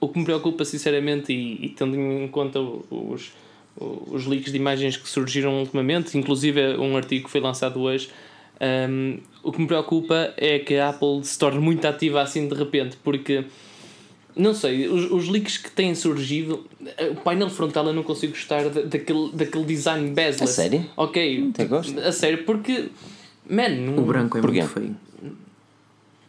o 0.00 0.08
que 0.08 0.18
me 0.18 0.24
preocupa 0.24 0.64
sinceramente 0.64 1.32
e, 1.32 1.66
e 1.66 1.68
tendo 1.70 1.96
em 1.96 2.28
conta 2.28 2.60
os 2.60 3.32
os 3.80 4.26
leaks 4.26 4.50
de 4.50 4.58
imagens 4.58 4.96
que 4.96 5.08
surgiram 5.08 5.60
ultimamente, 5.60 6.16
inclusive 6.18 6.76
um 6.76 6.96
artigo 6.96 7.24
que 7.24 7.30
foi 7.30 7.40
lançado 7.40 7.80
hoje. 7.80 8.08
Um, 8.60 9.18
o 9.42 9.52
que 9.52 9.60
me 9.60 9.68
preocupa 9.68 10.34
é 10.36 10.58
que 10.58 10.74
a 10.76 10.88
Apple 10.88 11.22
se 11.22 11.38
torne 11.38 11.60
muito 11.60 11.86
ativa 11.86 12.20
assim 12.20 12.48
de 12.48 12.54
repente, 12.54 12.96
porque 13.04 13.44
não 14.34 14.52
sei, 14.52 14.88
os, 14.88 15.10
os 15.10 15.28
leaks 15.28 15.58
que 15.58 15.70
têm 15.70 15.94
surgido, 15.94 16.66
o 17.12 17.14
painel 17.16 17.50
frontal 17.50 17.86
eu 17.86 17.92
não 17.92 18.02
consigo 18.02 18.32
gostar 18.32 18.68
daquele, 18.68 19.30
daquele 19.32 19.64
design 19.64 20.10
bezel. 20.10 20.44
A 20.44 20.46
sério? 20.46 20.86
Ok, 20.96 21.52
a 22.04 22.12
sério, 22.12 22.44
porque 22.44 22.86
man, 23.48 23.96
o 23.96 24.02
branco 24.02 24.38
é 24.38 24.42
muito 24.42 24.68
feio. 24.68 24.96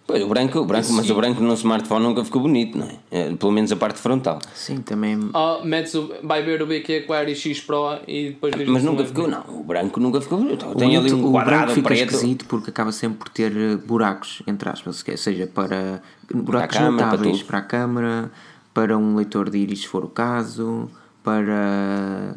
Pois, 0.10 0.24
o 0.24 0.28
branco, 0.28 0.58
o 0.58 0.66
branco 0.66 0.92
mas 0.94 1.08
o 1.08 1.14
branco 1.14 1.40
no 1.40 1.54
smartphone 1.54 2.04
nunca 2.04 2.26
ficou 2.26 2.42
bonito, 2.42 2.76
não 2.80 2.88
é? 2.88 2.98
é? 3.12 3.36
Pelo 3.36 3.52
menos 3.52 3.72
a 3.72 3.76
parte 3.76 4.00
frontal. 4.00 4.40
Sim, 4.56 4.82
também. 4.82 5.30
Oh, 5.36 5.64
metes 5.64 5.94
o, 5.94 6.12
vai 6.24 6.42
ver 6.42 6.64
o 6.64 6.66
BQ 6.66 7.04
Aquario 7.04 7.36
X 7.36 7.62
Pro 7.62 8.00
e 8.08 8.30
depois 8.30 8.56
ah, 8.56 8.58
Mas 8.66 8.84
nunca 8.84 9.06
ficou, 9.06 9.28
não. 9.28 9.44
O 9.48 9.64
branco 9.64 10.00
nunca 10.00 10.20
ficou 10.20 10.40
bonito. 10.40 10.66
Tem 10.74 10.98
ali 10.98 11.14
um 11.14 11.32
quadrado 11.32 11.74
fica 11.74 11.90
preto. 11.90 12.16
esquisito 12.16 12.46
porque 12.46 12.72
acaba 12.72 12.92
sempre 12.92 13.20
por 13.20 13.30
ter 13.30 13.56
eh, 13.56 13.76
buracos, 13.76 14.42
entre 14.48 14.68
aspas, 14.68 15.06
seja 15.16 15.46
para 15.46 16.02
buracos 16.34 16.76
para 16.76 16.90
notáveis 16.90 17.44
para, 17.44 17.48
para 17.48 17.60
a 17.60 17.62
câmera, 17.62 18.32
para 18.74 18.98
um 18.98 19.16
leitor 19.16 19.52
de 19.52 19.60
íris, 19.60 19.82
se 19.82 19.88
for 19.88 20.04
o 20.04 20.10
caso, 20.10 20.90
para 21.24 22.36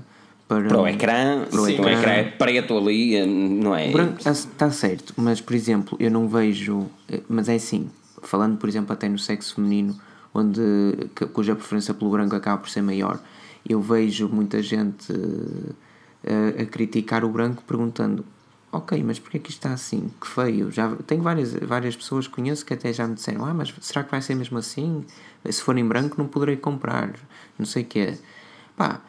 para, 0.53 0.69
para 0.69 0.81
o 0.83 0.87
ecrã, 0.87 1.45
para 1.51 1.61
o, 1.61 1.69
ecrã. 1.69 1.85
o 1.85 1.89
ecrã 1.89 2.13
é 2.13 2.25
preto 2.25 2.77
ali, 2.77 3.25
não 3.25 3.75
é? 3.75 3.91
Está 3.91 4.71
certo, 4.71 5.15
mas 5.17 5.41
por 5.41 5.55
exemplo, 5.55 5.97
eu 5.99 6.11
não 6.11 6.29
vejo. 6.29 6.87
Eh, 7.09 7.23
mas 7.29 7.49
é 7.49 7.55
assim, 7.55 7.91
falando 8.23 8.59
por 8.59 8.69
exemplo 8.69 8.93
até 8.93 9.09
no 9.09 9.19
sexo 9.19 9.55
feminino, 9.55 9.99
onde, 10.35 10.61
cuja 11.33 11.55
preferência 11.55 11.95
pelo 11.95 12.11
branco 12.11 12.37
acaba 12.37 12.59
por 12.59 12.69
ser 12.69 12.83
maior, 12.83 13.19
eu 13.67 13.81
vejo 13.81 14.29
muita 14.29 14.63
gente 14.63 15.11
a, 15.13 16.31
eh, 16.31 16.63
a 16.63 16.67
criticar 16.67 17.25
o 17.25 17.29
branco 17.31 17.63
perguntando 17.67 18.25
ok, 18.71 19.03
mas 19.03 19.19
porquê 19.19 19.39
que 19.39 19.51
isto 19.51 19.59
está 19.59 19.73
assim? 19.73 20.11
Que 20.21 20.27
feio. 20.27 20.71
Já, 20.71 20.95
tenho 21.07 21.23
várias, 21.23 21.55
várias 21.55 21.97
pessoas 21.97 22.27
que 22.27 22.35
conheço 22.35 22.65
que 22.65 22.75
até 22.75 22.93
já 22.93 23.07
me 23.07 23.15
disseram, 23.15 23.45
ah, 23.45 23.55
mas 23.55 23.73
será 23.81 24.05
que 24.05 24.11
vai 24.11 24.21
ser 24.21 24.35
mesmo 24.35 24.59
assim? 24.59 25.05
Se 25.49 25.63
for 25.63 25.77
em 25.79 25.87
branco 25.87 26.17
não 26.19 26.27
poderei 26.27 26.57
comprar, 26.57 27.15
não 27.59 27.65
sei 27.65 27.83
o 27.83 27.87
que 27.87 28.01
é. 28.01 28.19
Pá, 28.77 29.01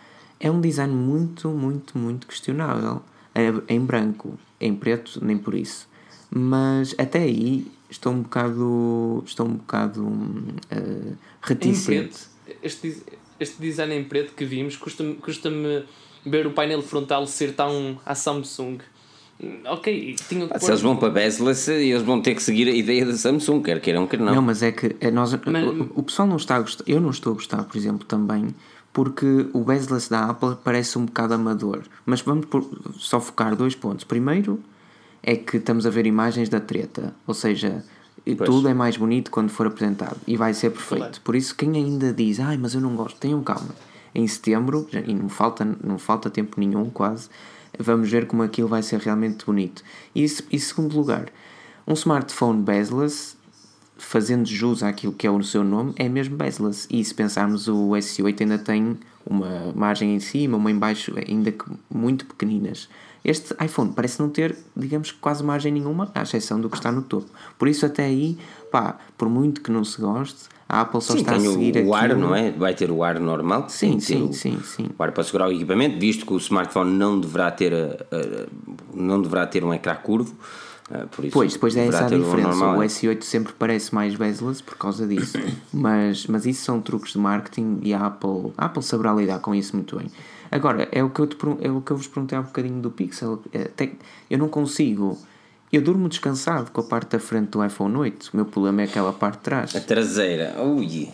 é 0.44 0.52
um 0.52 0.60
design 0.60 0.94
muito, 0.94 1.48
muito, 1.48 1.98
muito 1.98 2.28
questionável. 2.28 3.02
É, 3.34 3.52
em 3.70 3.80
branco, 3.80 4.38
em 4.60 4.76
preto, 4.76 5.24
nem 5.24 5.38
por 5.38 5.56
isso. 5.56 5.88
Mas 6.30 6.94
até 6.98 7.20
aí 7.20 7.66
estou 7.90 8.12
um 8.12 8.22
bocado, 8.22 9.24
estou 9.26 9.48
um 9.48 9.54
bocado 9.54 10.04
uh, 10.04 11.18
reticente. 11.42 12.28
Este, 12.62 13.02
este 13.40 13.62
design 13.62 13.96
em 13.96 14.04
preto 14.04 14.34
que 14.34 14.44
vimos, 14.44 14.76
custa-me 14.76 15.16
custa 15.16 15.50
ver 16.26 16.46
o 16.46 16.52
painel 16.52 16.82
frontal 16.82 17.26
ser 17.26 17.54
tão 17.54 17.98
a 18.06 18.14
Samsung. 18.14 18.80
Ok, 19.66 20.16
tinha 20.28 20.48
ah, 20.52 20.60
Se 20.60 20.70
eles 20.70 20.82
vão 20.82 20.96
para 20.98 21.10
bezeless, 21.10 21.72
eles 21.72 22.04
vão 22.04 22.22
ter 22.22 22.36
que 22.36 22.44
seguir 22.44 22.68
a 22.68 22.72
ideia 22.72 23.06
da 23.06 23.14
Samsung, 23.14 23.62
quer 23.62 23.80
queiram, 23.80 24.08
quer 24.08 24.20
não. 24.20 24.36
Não, 24.36 24.42
mas 24.42 24.62
é 24.62 24.72
que 24.72 24.96
é 25.00 25.10
nós, 25.10 25.34
mas, 25.46 25.68
o, 25.68 25.92
o 25.96 26.04
pessoal 26.04 26.28
não 26.28 26.38
está 26.38 26.58
a 26.58 26.62
gostar, 26.62 26.84
eu 26.86 27.02
não 27.02 27.10
estou 27.10 27.32
a 27.32 27.36
gostar, 27.36 27.64
por 27.64 27.78
exemplo, 27.78 28.06
também 28.06 28.54
porque 28.94 29.50
o 29.54 29.64
bezeless 29.64 30.08
da 30.08 30.30
Apple 30.30 30.56
parece 30.64 30.98
um 31.00 31.06
bocado 31.06 31.34
amador. 31.34 31.82
Mas 32.06 32.22
vamos 32.22 32.46
por, 32.46 32.64
só 32.94 33.20
focar 33.20 33.56
dois 33.56 33.74
pontos. 33.76 34.06
Primeiro 34.06 34.60
é 35.24 35.36
que 35.36 35.58
estamos 35.58 35.86
a 35.86 35.90
ver 35.90 36.06
imagens 36.06 36.48
da 36.48 36.60
treta, 36.60 37.14
ou 37.26 37.34
seja, 37.34 37.84
pois. 38.24 38.50
tudo 38.50 38.68
é 38.68 38.74
mais 38.74 38.96
bonito 38.96 39.32
quando 39.32 39.50
for 39.50 39.66
apresentado 39.66 40.18
e 40.28 40.38
vai 40.38 40.54
ser 40.54 40.70
perfeito. 40.70 41.00
Claro. 41.00 41.22
Por 41.24 41.36
isso, 41.36 41.56
quem 41.56 41.76
ainda 41.76 42.14
diz, 42.14 42.40
ai, 42.40 42.58
mas 42.58 42.76
eu 42.76 42.82
não 42.82 42.96
gosto, 42.96 43.18
tenham 43.20 43.42
calma. 43.42 43.74
Em 44.14 44.28
setembro, 44.28 44.88
e 45.08 45.14
não 45.14 45.28
falta, 45.28 45.66
não 45.84 45.98
falta 45.98 46.30
tempo 46.30 46.60
nenhum, 46.60 46.88
quase, 46.92 47.30
vamos 47.80 48.12
ver 48.12 48.28
como 48.28 48.44
aquilo 48.44 48.68
vai 48.68 48.84
ser 48.84 49.00
realmente 49.00 49.44
bonito. 49.44 49.84
E, 50.16 50.24
e 50.24 50.60
segundo 50.60 50.96
lugar, 50.96 51.30
um 51.88 51.94
smartphone 51.94 52.62
bezeless 52.62 53.33
fazendo 54.04 54.46
jus 54.48 54.84
àquilo 54.84 55.14
que 55.14 55.26
é 55.26 55.32
o 55.32 55.42
seu 55.44 55.64
nome, 55.64 55.94
é 55.98 56.08
mesmo 56.08 56.36
bezeless. 56.36 56.88
E 56.90 57.04
se 57.04 57.14
pensarmos, 57.14 57.68
o 57.68 57.90
S8 57.90 58.42
ainda 58.42 58.58
tem 58.58 58.98
uma 59.26 59.72
margem 59.76 60.16
em 60.16 60.20
cima, 60.20 60.58
uma 60.58 60.70
em 60.70 60.78
baixo, 60.78 61.14
ainda 61.28 61.54
muito 61.90 62.26
pequeninas. 62.26 62.90
Este 63.24 63.56
iPhone 63.64 63.94
parece 63.96 64.20
não 64.20 64.30
ter, 64.30 64.58
digamos, 64.76 65.12
quase 65.12 65.44
margem 65.44 65.72
nenhuma, 65.72 66.12
à 66.14 66.24
exceção 66.24 66.60
do 66.60 66.70
que 66.70 66.76
está 66.76 66.92
no 66.92 67.02
topo. 67.02 67.30
Por 67.58 67.68
isso, 67.70 67.86
até 67.86 68.04
aí, 68.04 68.38
pá, 68.70 68.98
por 69.18 69.30
muito 69.30 69.62
que 69.62 69.72
não 69.72 69.86
se 69.86 70.02
goste, 70.02 70.50
a 70.68 70.82
Apple 70.82 71.02
só 71.02 71.14
sim, 71.14 71.20
está 71.20 71.36
a 71.36 71.40
seguir 71.40 71.78
o, 71.78 71.88
o 71.88 71.96
ar, 71.96 72.16
não 72.16 72.36
é? 72.36 72.52
Vai 72.52 72.74
ter 72.74 72.92
o 72.92 73.04
ar 73.04 73.20
normal. 73.20 73.70
Sim, 73.70 74.00
sim, 74.00 74.24
o, 74.24 74.34
sim, 74.34 74.60
sim. 74.64 74.90
O 74.98 75.04
ar 75.04 75.12
para 75.12 75.24
segurar 75.24 75.48
o 75.48 75.52
equipamento, 75.52 76.00
visto 76.00 76.26
que 76.26 76.34
o 76.34 76.38
smartphone 76.38 76.92
não 76.92 77.20
deverá 77.20 77.50
ter, 77.52 77.74
a, 77.74 77.78
a, 77.78 78.48
não 78.94 79.22
deverá 79.22 79.48
ter 79.48 79.64
um 79.64 79.74
ecrã 79.74 79.96
curvo. 79.96 80.36
Uh, 80.90 81.08
por 81.08 81.26
isso 81.26 81.34
pois, 81.34 81.54
depois 81.54 81.78
é 81.78 81.88
essa 81.88 82.06
a 82.06 82.10
diferença. 82.10 82.66
O, 82.66 82.78
o 82.78 82.84
S8 82.84 83.22
sempre 83.24 83.54
parece 83.58 83.94
mais 83.94 84.16
bezeless 84.16 84.62
por 84.62 84.78
causa 84.78 85.08
disso. 85.08 85.38
mas, 85.72 86.28
mas 86.28 86.46
isso 86.46 86.64
são 86.64 86.82
truques 86.82 87.14
de 87.14 87.20
marketing 87.20 87.80
e 87.82 87.94
a 87.94 88.08
Apple, 88.08 88.54
a 88.58 88.66
Apple 88.66 88.84
saberá 88.84 89.14
lidar 89.14 89.40
com 89.40 89.56
isso 89.56 89.76
muito 89.76 89.98
bem. 89.98 90.08
Agora, 90.52 90.88
é 90.92 91.04
o 91.04 91.10
que 91.10 91.20
eu, 91.20 91.28
te, 91.28 91.38
é 91.62 91.72
o 91.72 91.82
que 91.82 91.92
eu 91.92 91.98
vos 91.98 92.08
perguntei 92.08 92.38
há 92.38 92.42
um 92.42 92.46
bocadinho 92.46 92.80
do 92.80 92.92
Pixel. 92.92 93.42
É, 93.52 93.64
até, 93.64 93.92
eu 94.30 94.38
não 94.38 94.48
consigo. 94.48 95.18
Eu 95.72 95.82
durmo 95.82 96.08
descansado 96.08 96.70
com 96.70 96.82
a 96.82 96.84
parte 96.84 97.12
da 97.12 97.20
frente 97.20 97.50
do 97.50 97.66
iPhone 97.66 97.96
8. 97.96 98.30
O 98.32 98.36
meu 98.36 98.46
problema 98.46 98.82
é 98.82 98.86
aquela 98.86 99.12
parte 99.12 99.38
de 99.38 99.44
trás. 99.44 99.76
A 99.76 99.80
traseira. 99.80 100.62
Ui 100.62 101.12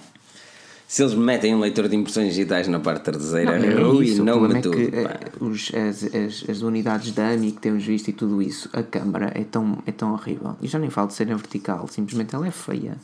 se 0.89 1.03
eles 1.03 1.13
metem 1.13 1.53
um 1.53 1.59
leitor 1.59 1.87
de 1.87 1.95
impressões 1.95 2.29
digitais 2.29 2.67
na 2.67 2.79
parte 2.79 3.03
traseira, 3.03 3.59
não, 3.59 4.01
é 4.01 4.05
isso, 4.05 4.23
não 4.23 4.41
me 4.41 4.57
é 4.57 4.59
tudo. 4.59 4.75
Que, 4.75 4.85
eh, 4.85 5.19
os, 5.39 5.71
as, 5.71 6.03
as, 6.03 6.49
as, 6.49 6.61
unidades 6.63 7.11
da 7.11 7.29
AMI 7.29 7.51
que 7.51 7.61
temos 7.61 7.85
visto 7.85 8.07
e 8.07 8.11
tudo 8.11 8.41
isso, 8.41 8.67
a 8.73 8.81
câmara 8.81 9.31
é 9.35 9.43
tão, 9.43 9.77
é 9.85 9.91
tão 9.91 10.13
horrível. 10.13 10.57
E 10.59 10.67
já 10.67 10.79
nem 10.79 10.89
falo 10.89 11.09
de 11.09 11.13
ser 11.13 11.27
na 11.27 11.35
vertical, 11.35 11.87
simplesmente 11.87 12.33
ela 12.33 12.47
é 12.47 12.49
feia. 12.49 12.97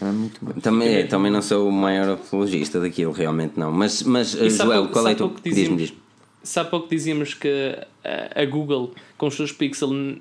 ela 0.00 0.10
é 0.10 0.12
muito 0.12 0.38
boa. 0.40 0.60
Também, 0.60 0.94
é, 0.94 1.02
também 1.08 1.32
não 1.32 1.42
sou 1.42 1.68
o 1.68 1.72
maior 1.72 2.08
apologista 2.10 2.78
daquilo, 2.78 3.10
realmente 3.10 3.58
não. 3.58 3.72
Mas, 3.72 4.04
mas 4.04 4.30
Joel, 4.30 4.90
qual 4.90 5.08
é 5.08 5.16
tu? 5.16 5.34
Diz-me, 5.42 5.76
diz 5.76 5.92
Se 6.40 6.60
há 6.60 6.64
pouco 6.64 6.88
dizíamos 6.88 7.34
que 7.34 7.76
a, 8.04 8.42
a 8.42 8.44
Google, 8.46 8.94
com 9.18 9.26
os 9.26 9.34
seus 9.34 9.50
pixels, 9.50 10.20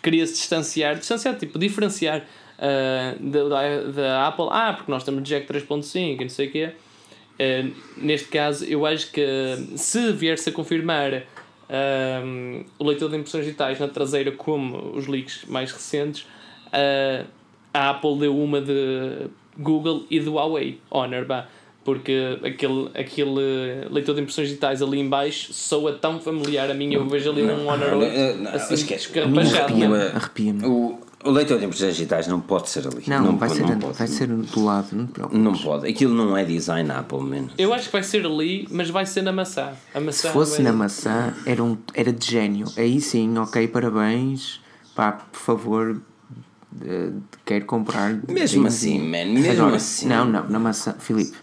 queria 0.00 0.24
se 0.28 0.34
distanciar, 0.34 0.96
distanciar, 0.96 1.36
tipo, 1.36 1.58
diferenciar 1.58 2.24
uh, 2.58 3.30
da, 3.30 3.92
da 3.92 4.26
Apple, 4.26 4.46
ah, 4.50 4.72
porque 4.74 4.90
nós 4.90 5.04
temos 5.04 5.22
Jack 5.22 5.46
3.5 5.46 5.96
e 5.96 6.16
não 6.20 6.28
sei 6.28 6.48
o 6.48 6.50
quê. 6.50 6.70
Uh, 7.38 7.72
neste 7.96 8.28
caso, 8.28 8.64
eu 8.64 8.84
acho 8.84 9.10
que 9.12 9.24
se 9.76 10.12
vier-se 10.12 10.50
a 10.50 10.52
confirmar 10.52 11.22
um, 11.70 12.64
o 12.78 12.84
leitor 12.84 13.10
de 13.10 13.16
impressões 13.16 13.44
digitais 13.44 13.78
na 13.78 13.88
traseira, 13.88 14.32
como 14.32 14.96
os 14.96 15.06
leaks 15.06 15.44
mais 15.46 15.70
recentes, 15.70 16.22
uh, 16.66 17.26
a 17.72 17.90
Apple 17.90 18.18
deu 18.18 18.36
uma 18.36 18.60
de 18.60 19.28
Google 19.56 20.04
e 20.10 20.18
do 20.18 20.34
Huawei 20.34 20.80
Honor, 20.90 21.24
bah, 21.26 21.46
porque 21.84 22.38
aquele, 22.44 22.90
aquele 22.94 23.86
leitor 23.90 24.14
de 24.14 24.22
impressões 24.22 24.48
digitais 24.48 24.82
ali 24.82 24.98
em 24.98 25.08
baixo 25.08 25.52
soa 25.52 25.92
tão 25.92 26.20
familiar 26.20 26.70
a 26.70 26.74
mim, 26.74 26.92
eu 26.92 27.06
vejo 27.08 27.30
ali 27.30 27.42
um 27.42 27.68
Honor 27.68 27.90
não, 27.92 28.36
não, 28.36 28.50
assim, 28.52 28.74
esquece. 28.74 29.06
escarrapachado. 29.06 29.64
Arrepia-me. 29.64 29.96
Arrepia-me. 29.96 30.98
O, 31.28 31.32
leitor 31.32 31.58
de 31.58 31.64
impressões 31.66 31.94
digitais 31.96 32.26
não 32.26 32.40
pode 32.40 32.70
ser 32.70 32.86
ali. 32.86 33.04
Não, 33.06 33.36
vai, 33.36 33.48
ser, 33.48 33.62
não 33.62 33.78
pode. 33.78 33.98
vai 33.98 34.06
ser 34.08 34.26
do 34.28 34.64
lado, 34.64 34.88
não 34.92 35.06
te. 35.06 35.20
Não 35.36 35.52
pode. 35.56 35.88
Aquilo 35.88 36.14
não 36.14 36.36
é 36.36 36.44
design 36.44 36.90
Apple, 36.90 37.22
menos. 37.22 37.52
Eu 37.58 37.72
acho 37.74 37.86
que 37.86 37.92
vai 37.92 38.02
ser 38.02 38.24
ali, 38.24 38.66
mas 38.70 38.88
vai 38.90 39.04
ser 39.06 39.22
na 39.22 39.32
maçã. 39.32 39.72
A 39.94 40.00
maçã 40.00 40.28
Se 40.28 40.32
fosse 40.32 40.62
vai- 40.62 40.72
na 40.72 40.72
maçã, 40.72 41.34
era, 41.44 41.62
um, 41.62 41.76
era 41.94 42.12
de 42.12 42.26
gênio. 42.30 42.66
Aí 42.76 43.00
sim, 43.00 43.36
ok, 43.38 43.68
parabéns. 43.68 44.60
Pá, 44.94 45.12
por 45.12 45.38
favor, 45.38 46.00
eh, 46.84 47.10
quero 47.44 47.64
comprar. 47.66 48.10
Mesmo 48.28 48.62
benzinho. 48.62 48.66
assim, 48.66 48.98
man, 48.98 49.26
mesmo 49.26 49.52
Agora, 49.62 49.76
assim. 49.76 50.06
Não, 50.06 50.24
não, 50.24 50.48
na 50.48 50.58
maçã, 50.58 50.94
Filipe. 50.98 51.36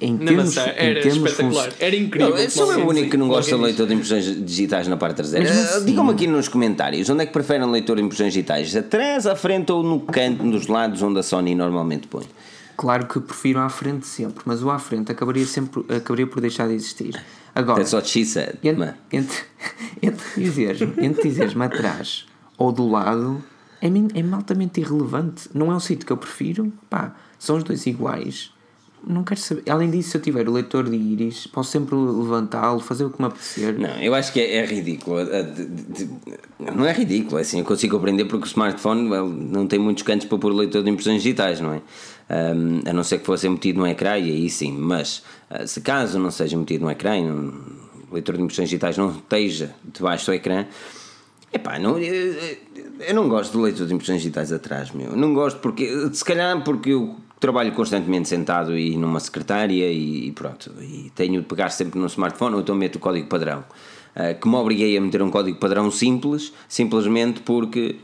Em 0.00 0.16
termos, 0.18 0.44
maçã 0.56 0.70
em 0.70 0.74
era 0.76 1.00
termos 1.02 1.30
espetacular. 1.30 1.64
func- 1.70 1.76
Era 1.82 1.96
incrível. 1.96 2.30
Não, 2.30 2.38
eu 2.38 2.50
sou 2.50 2.66
o 2.72 2.88
único 2.88 3.10
que 3.10 3.16
não 3.16 3.28
gosta 3.28 3.56
de 3.56 3.62
leitor 3.62 3.86
de 3.86 3.94
impressões 3.94 4.44
digitais 4.44 4.88
na 4.88 4.96
parte 4.96 5.16
traseira. 5.16 5.50
Assim. 5.50 5.84
Digam-me 5.86 6.10
aqui 6.12 6.26
nos 6.26 6.48
comentários 6.48 7.08
onde 7.10 7.22
é 7.22 7.26
que 7.26 7.32
preferem 7.32 7.70
leitor 7.70 7.96
de 7.96 8.02
impressões 8.02 8.32
digitais? 8.32 8.74
Atrás, 8.76 9.26
à 9.26 9.36
frente 9.36 9.70
ou 9.72 9.82
no 9.82 10.00
canto, 10.00 10.42
nos 10.44 10.66
lados 10.66 11.02
onde 11.02 11.18
a 11.18 11.22
Sony 11.22 11.54
normalmente 11.54 12.06
põe? 12.06 12.24
Claro 12.76 13.06
que 13.06 13.20
prefiro 13.20 13.60
à 13.60 13.68
frente 13.68 14.06
sempre, 14.06 14.42
mas 14.46 14.62
o 14.62 14.68
à 14.70 14.78
frente 14.80 15.12
acabaria, 15.12 15.46
sempre, 15.46 15.84
acabaria 15.94 16.26
por 16.26 16.40
deixar 16.40 16.66
de 16.66 16.74
existir. 16.74 17.14
Agora, 17.54 17.76
That's 17.78 17.92
what 17.92 18.08
she 18.08 18.24
said. 18.24 18.56
entre, 18.64 18.80
man. 18.84 18.94
entre, 19.12 19.36
entre, 20.02 20.24
dizeres, 20.42 20.80
entre 20.98 21.22
dizeres-me 21.28 21.64
atrás 21.64 22.26
ou 22.58 22.72
do 22.72 22.88
lado, 22.90 23.40
é, 23.80 23.86
é 23.86 24.34
altamente 24.34 24.80
irrelevante. 24.80 25.48
Não 25.54 25.70
é 25.70 25.76
o 25.76 25.78
sítio 25.78 26.04
que 26.04 26.12
eu 26.12 26.16
prefiro, 26.16 26.72
pá, 26.90 27.14
são 27.38 27.56
os 27.58 27.62
dois 27.62 27.86
iguais. 27.86 28.50
Não 29.06 29.22
quero 29.24 29.40
saber. 29.40 29.70
Além 29.70 29.90
disso, 29.90 30.10
se 30.10 30.16
eu 30.16 30.20
tiver 30.20 30.48
o 30.48 30.52
leitor 30.52 30.88
de 30.88 30.96
íris, 30.96 31.46
posso 31.46 31.70
sempre 31.70 31.94
levantá-lo, 31.94 32.80
fazer 32.80 33.04
o 33.04 33.10
que 33.10 33.20
me 33.20 33.28
apetecer. 33.28 33.78
Não, 33.78 34.00
eu 34.00 34.14
acho 34.14 34.32
que 34.32 34.40
é, 34.40 34.56
é 34.56 34.66
ridículo. 34.66 35.18
Não 36.74 36.86
é 36.86 36.92
ridículo, 36.92 37.38
é 37.38 37.42
assim, 37.42 37.58
eu 37.58 37.64
consigo 37.64 37.96
compreender 37.96 38.24
porque 38.24 38.44
o 38.44 38.48
smartphone 38.48 39.08
não 39.08 39.66
tem 39.66 39.78
muitos 39.78 40.02
cantos 40.02 40.26
para 40.26 40.38
pôr 40.38 40.52
leitor 40.52 40.82
de 40.82 40.90
impressões 40.90 41.22
digitais, 41.22 41.60
não 41.60 41.74
é? 41.74 41.82
Ahm, 42.28 42.80
a 42.86 42.92
não 42.92 43.04
ser 43.04 43.18
que 43.18 43.26
fosse 43.26 43.48
metido 43.48 43.80
no 43.80 43.86
ecrã, 43.86 44.16
e 44.18 44.30
aí 44.30 44.48
sim, 44.48 44.72
mas 44.72 45.22
ah, 45.50 45.66
se 45.66 45.80
caso 45.82 46.18
não 46.18 46.30
seja 46.30 46.56
metido 46.56 46.82
no 46.82 46.90
ecrã, 46.90 47.18
e 47.18 47.28
o 47.28 48.14
leitor 48.14 48.36
de 48.36 48.42
impressões 48.42 48.70
digitais 48.70 48.96
não 48.96 49.10
esteja 49.10 49.74
debaixo 49.84 50.26
do 50.26 50.32
ecrã, 50.32 50.66
Epá, 51.54 51.78
não, 51.78 51.96
eu, 52.00 52.34
eu 52.98 53.14
não 53.14 53.28
gosto 53.28 53.52
de 53.52 53.58
leitor 53.58 53.86
de 53.86 53.94
impressões 53.94 54.22
digitais 54.22 54.50
atrás, 54.52 54.90
meu. 54.90 55.14
Não 55.14 55.32
gosto 55.32 55.60
porque, 55.60 56.10
se 56.12 56.24
calhar 56.24 56.64
porque 56.64 56.90
eu 56.90 57.14
trabalho 57.40 57.72
constantemente 57.72 58.28
sentado 58.28 58.76
e 58.76 58.96
numa 58.96 59.20
secretária 59.20 59.90
e, 59.90 60.28
e 60.28 60.32
pronto. 60.32 60.72
E 60.80 61.10
tenho 61.14 61.40
de 61.40 61.46
pegar 61.46 61.70
sempre 61.70 61.98
no 61.98 62.06
smartphone 62.06 62.54
ou 62.54 62.60
então 62.60 62.74
meto 62.74 62.96
o 62.96 62.98
código 62.98 63.28
padrão. 63.28 63.64
Ah, 64.14 64.32
que 64.34 64.48
me 64.48 64.54
obriguei 64.54 64.96
a 64.96 65.00
meter 65.00 65.22
um 65.22 65.30
código 65.30 65.58
padrão 65.58 65.90
simples, 65.90 66.52
simplesmente 66.68 67.40
porque. 67.40 67.96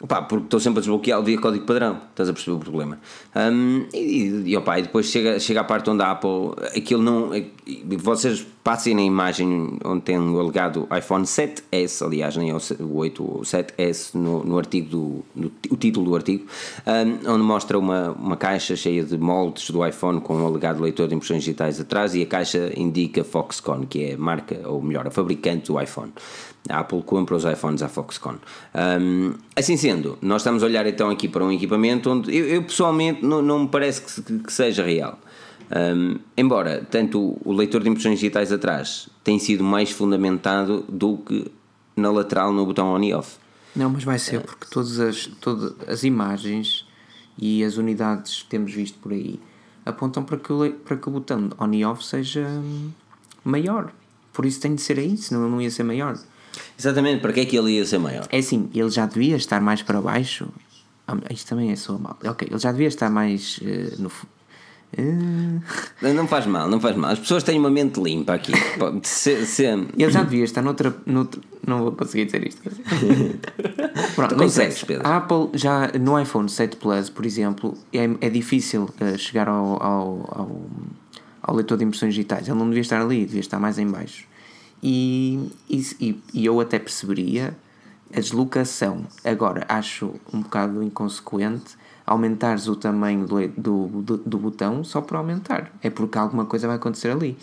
Opá, 0.00 0.22
porque 0.22 0.44
estou 0.44 0.60
sempre 0.60 0.78
a 0.78 0.80
desbloquear 0.80 1.20
via 1.22 1.40
código 1.40 1.66
padrão, 1.66 1.98
estás 2.10 2.28
a 2.28 2.32
perceber 2.32 2.56
o 2.56 2.60
problema. 2.60 3.00
Hum, 3.34 3.84
e, 3.92 4.44
e, 4.46 4.56
opá, 4.56 4.78
e 4.78 4.82
depois 4.82 5.06
chega, 5.06 5.40
chega 5.40 5.60
a 5.60 5.64
parte 5.64 5.90
onde 5.90 6.00
a 6.04 6.12
Apple, 6.12 6.52
aquilo 6.76 7.02
não. 7.02 7.34
e 7.34 7.50
Vocês 7.96 8.46
passem 8.62 8.94
na 8.94 9.02
imagem 9.02 9.76
onde 9.84 10.02
tem 10.02 10.16
o 10.16 10.38
alegado 10.38 10.86
iPhone 10.96 11.24
7S, 11.24 12.06
aliás, 12.06 12.36
nem 12.36 12.50
é 12.50 12.54
o 12.54 12.94
8, 12.94 13.24
o 13.24 13.40
7S 13.40 14.14
no, 14.14 14.44
no 14.44 14.56
artigo 14.56 14.88
do. 14.88 15.48
O 15.68 15.76
título 15.76 16.06
do 16.06 16.14
artigo, 16.14 16.46
hum, 16.86 17.32
onde 17.32 17.42
mostra 17.42 17.76
uma, 17.76 18.12
uma 18.12 18.36
caixa 18.36 18.76
cheia 18.76 19.02
de 19.02 19.18
moldes 19.18 19.68
do 19.70 19.84
iPhone 19.84 20.20
com 20.20 20.40
o 20.40 20.46
alegado 20.46 20.80
leitor 20.80 21.08
de 21.08 21.16
impressões 21.16 21.42
digitais 21.42 21.80
atrás 21.80 22.14
e 22.14 22.22
a 22.22 22.26
caixa 22.26 22.72
indica 22.76 23.24
Foxconn, 23.24 23.84
que 23.84 24.04
é 24.04 24.14
a 24.14 24.18
marca, 24.18 24.60
ou 24.64 24.80
melhor, 24.80 25.08
a 25.08 25.10
fabricante 25.10 25.72
do 25.72 25.80
iPhone. 25.80 26.12
A 26.68 26.80
Apple 26.80 27.02
compra 27.02 27.34
os 27.34 27.44
iPhones 27.44 27.82
à 27.82 27.88
Foxconn. 27.88 28.36
Um, 29.00 29.34
assim 29.56 29.76
sendo, 29.76 30.18
nós 30.20 30.42
estamos 30.42 30.62
a 30.62 30.66
olhar 30.66 30.86
então 30.86 31.08
aqui 31.10 31.28
para 31.28 31.44
um 31.44 31.50
equipamento 31.50 32.10
onde 32.10 32.34
eu, 32.36 32.46
eu 32.46 32.62
pessoalmente 32.62 33.24
não, 33.24 33.40
não 33.40 33.60
me 33.60 33.68
parece 33.68 34.22
que, 34.22 34.38
que 34.40 34.52
seja 34.52 34.84
real. 34.84 35.18
Um, 35.70 36.18
embora 36.36 36.86
tanto 36.90 37.38
o 37.44 37.52
leitor 37.52 37.82
de 37.82 37.90
impressões 37.90 38.18
digitais 38.18 38.50
atrás 38.50 39.08
tem 39.22 39.38
sido 39.38 39.62
mais 39.62 39.90
fundamentado 39.90 40.84
do 40.88 41.18
que 41.18 41.50
na 41.94 42.10
lateral 42.10 42.52
no 42.52 42.64
botão 42.64 42.88
on 42.94 43.02
e 43.02 43.12
off. 43.12 43.36
Não, 43.76 43.90
mas 43.90 44.04
vai 44.04 44.18
ser 44.18 44.40
porque 44.40 44.66
todas 44.70 44.98
as, 44.98 45.26
todas 45.40 45.74
as 45.86 46.04
imagens 46.04 46.86
e 47.36 47.62
as 47.62 47.76
unidades 47.76 48.42
que 48.42 48.48
temos 48.48 48.72
visto 48.72 48.98
por 48.98 49.12
aí 49.12 49.38
apontam 49.84 50.22
para 50.22 50.36
que 50.36 50.52
o, 50.52 50.70
para 50.72 50.96
que 50.96 51.08
o 51.08 51.12
botão 51.12 51.50
on 51.58 51.72
e 51.72 51.84
off 51.84 52.04
seja 52.04 52.46
maior. 53.44 53.92
Por 54.32 54.46
isso 54.46 54.60
tem 54.60 54.74
de 54.74 54.82
ser 54.82 54.98
aí, 54.98 55.16
senão 55.16 55.48
não 55.48 55.60
ia 55.60 55.70
ser 55.70 55.82
maior. 55.82 56.18
Exatamente, 56.78 57.20
para 57.20 57.32
que 57.32 57.40
é 57.40 57.44
que 57.44 57.56
ele 57.56 57.72
ia 57.72 57.84
ser 57.84 57.98
maior? 57.98 58.26
É 58.30 58.38
assim, 58.38 58.68
ele 58.74 58.90
já 58.90 59.06
devia 59.06 59.36
estar 59.36 59.60
mais 59.60 59.82
para 59.82 60.00
baixo. 60.00 60.48
Ah, 61.06 61.16
isto 61.30 61.48
também 61.48 61.70
é 61.70 61.76
só 61.76 61.96
mal. 61.98 62.18
Ok, 62.24 62.46
ele 62.50 62.58
já 62.58 62.70
devia 62.72 62.88
estar 62.88 63.08
mais 63.10 63.58
eh, 63.64 63.94
no. 63.98 64.10
Eh, 64.96 66.12
Não 66.14 66.26
faz 66.26 66.46
mal, 66.46 66.68
não 66.68 66.80
faz 66.80 66.96
mal. 66.96 67.10
As 67.10 67.18
pessoas 67.18 67.42
têm 67.42 67.58
uma 67.58 67.70
mente 67.70 68.00
limpa 68.00 68.34
aqui. 68.34 68.52
Pode 68.78 69.06
ser- 69.06 69.44
ser- 69.46 69.86
ele 69.96 70.10
já 70.10 70.22
devia 70.22 70.44
estar 70.44 70.62
noutra. 70.62 70.94
noutra 71.06 71.40
não 71.66 71.80
vou 71.82 71.92
conseguir 71.92 72.24
dizer 72.26 72.46
isto. 72.46 72.62
Pronto, 74.14 74.32
não 74.32 74.44
consegues. 74.44 74.82
Pedro. 74.84 75.06
A 75.06 75.16
Apple 75.18 75.50
já 75.54 75.88
no 76.00 76.18
iPhone 76.20 76.48
7 76.48 76.76
Plus, 76.76 77.10
por 77.10 77.26
exemplo, 77.26 77.76
é, 77.92 78.08
é 78.20 78.30
difícil 78.30 78.88
eh, 79.00 79.18
chegar 79.18 79.48
ao, 79.48 79.82
ao, 79.82 80.28
ao, 80.30 80.60
ao 81.42 81.54
leitor 81.54 81.76
de 81.78 81.84
impressões 81.84 82.14
digitais. 82.14 82.48
Ele 82.48 82.58
não 82.58 82.66
devia 82.66 82.80
estar 82.82 83.00
ali, 83.00 83.24
devia 83.26 83.40
estar 83.40 83.58
mais 83.58 83.78
em 83.78 83.86
baixo. 83.86 84.24
E, 84.82 85.50
e, 85.68 86.20
e- 86.34 86.44
eu 86.46 86.60
até 86.60 86.78
perceberia 86.78 87.56
a 88.14 88.20
deslocação. 88.20 89.06
Agora, 89.24 89.64
acho 89.68 90.14
um 90.32 90.40
bocado 90.40 90.82
inconsequente 90.82 91.76
aumentares 92.06 92.66
o 92.68 92.74
tamanho 92.76 93.26
do, 93.26 93.48
do, 93.48 93.86
do, 94.02 94.16
do 94.16 94.38
botão 94.38 94.82
só 94.82 95.00
por 95.00 95.16
aumentar. 95.16 95.72
É 95.82 95.90
porque 95.90 96.16
alguma 96.16 96.46
coisa 96.46 96.66
vai 96.66 96.76
acontecer 96.76 97.10
ali. 97.10 97.36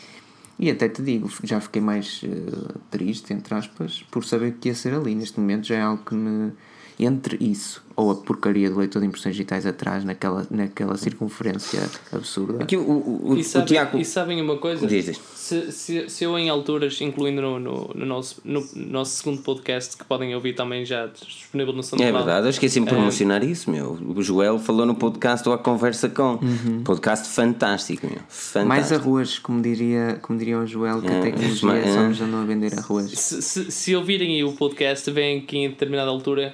E 0.58 0.72
até 0.72 0.88
te 0.88 1.02
digo, 1.02 1.30
já 1.44 1.60
fiquei 1.60 1.82
mais 1.82 2.22
eh, 2.24 2.76
triste, 2.90 3.34
entre 3.34 3.54
aspas, 3.54 4.04
por 4.10 4.24
saber 4.24 4.54
que 4.54 4.70
ia 4.70 4.76
ser 4.76 4.94
ali. 4.94 5.14
Neste 5.14 5.40
momento 5.40 5.68
já 5.68 5.76
é 5.76 5.82
algo 5.82 6.04
que 6.04 6.16
me. 6.16 6.52
Entre 7.00 7.38
isso 7.44 7.84
ou 7.98 8.12
a 8.12 8.16
porcaria 8.16 8.70
do 8.70 8.78
leitor 8.78 9.02
de 9.02 9.08
impressões 9.08 9.36
digitais 9.36 9.66
atrás, 9.66 10.04
naquela, 10.04 10.46
naquela 10.52 10.98
circunferência 10.98 11.80
absurda. 12.12 12.62
Aqui 12.62 12.76
o, 12.76 12.82
o, 12.82 13.30
o, 13.32 13.38
E, 13.38 13.40
o 13.40 13.44
sabem, 13.46 13.68
Tiago. 13.68 13.98
e 13.98 14.04
sabem 14.04 14.42
uma 14.42 14.58
coisa? 14.58 14.86
Diz. 14.86 15.18
Se, 15.34 15.72
se, 15.72 16.10
se 16.10 16.24
eu 16.26 16.38
em 16.38 16.50
alturas, 16.50 17.00
incluindo 17.00 17.42
no, 17.42 17.58
no, 17.58 17.92
no 17.96 18.06
nosso, 18.06 18.42
no 18.44 18.68
nosso 18.76 19.16
segundo 19.16 19.42
podcast, 19.42 19.96
que 19.96 20.04
podem 20.04 20.36
ouvir 20.36 20.54
também 20.56 20.84
já 20.86 21.06
disponível 21.08 21.72
no 21.74 21.80
É 21.80 21.84
SoundCloud. 21.84 22.18
verdade, 22.18 22.48
eu 22.48 22.50
esqueci-me 22.50 22.86
de 22.86 22.92
promocionar 22.94 23.44
isso, 23.46 23.72
meu. 23.72 23.94
O 23.94 24.22
Joel 24.22 24.60
falou 24.60 24.86
no 24.86 24.96
podcast 24.96 25.48
ou 25.48 25.56
a 25.56 25.58
conversa 25.58 26.10
com. 26.10 26.38
Podcast 26.84 27.30
fantástico, 27.30 28.08
meu. 28.08 28.20
Fantástico. 28.28 28.68
Mais 28.68 28.92
arroz, 28.92 29.40
como, 29.40 29.62
diria, 29.62 30.20
como 30.22 30.38
diria 30.38 30.60
o 30.60 30.68
Joel, 30.68 31.02
que 31.02 31.08
a 31.08 31.14
É, 31.14 31.22
tecnologia 31.22 31.76
é. 31.76 31.94
só 31.94 32.02
nos 32.02 32.20
andou 32.20 32.42
a 32.42 32.44
vender 32.46 32.78
arroz. 32.78 33.10
Se, 33.12 33.42
se, 33.42 33.72
se 33.72 33.96
ouvirem 33.96 34.36
aí 34.36 34.44
o 34.44 34.52
podcast, 34.52 35.10
veem 35.12 35.40
aqui 35.40 35.60
em 35.60 35.70
determinada 35.70 36.10
altura 36.10 36.54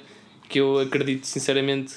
que 0.52 0.60
eu 0.60 0.78
acredito 0.78 1.26
sinceramente, 1.26 1.94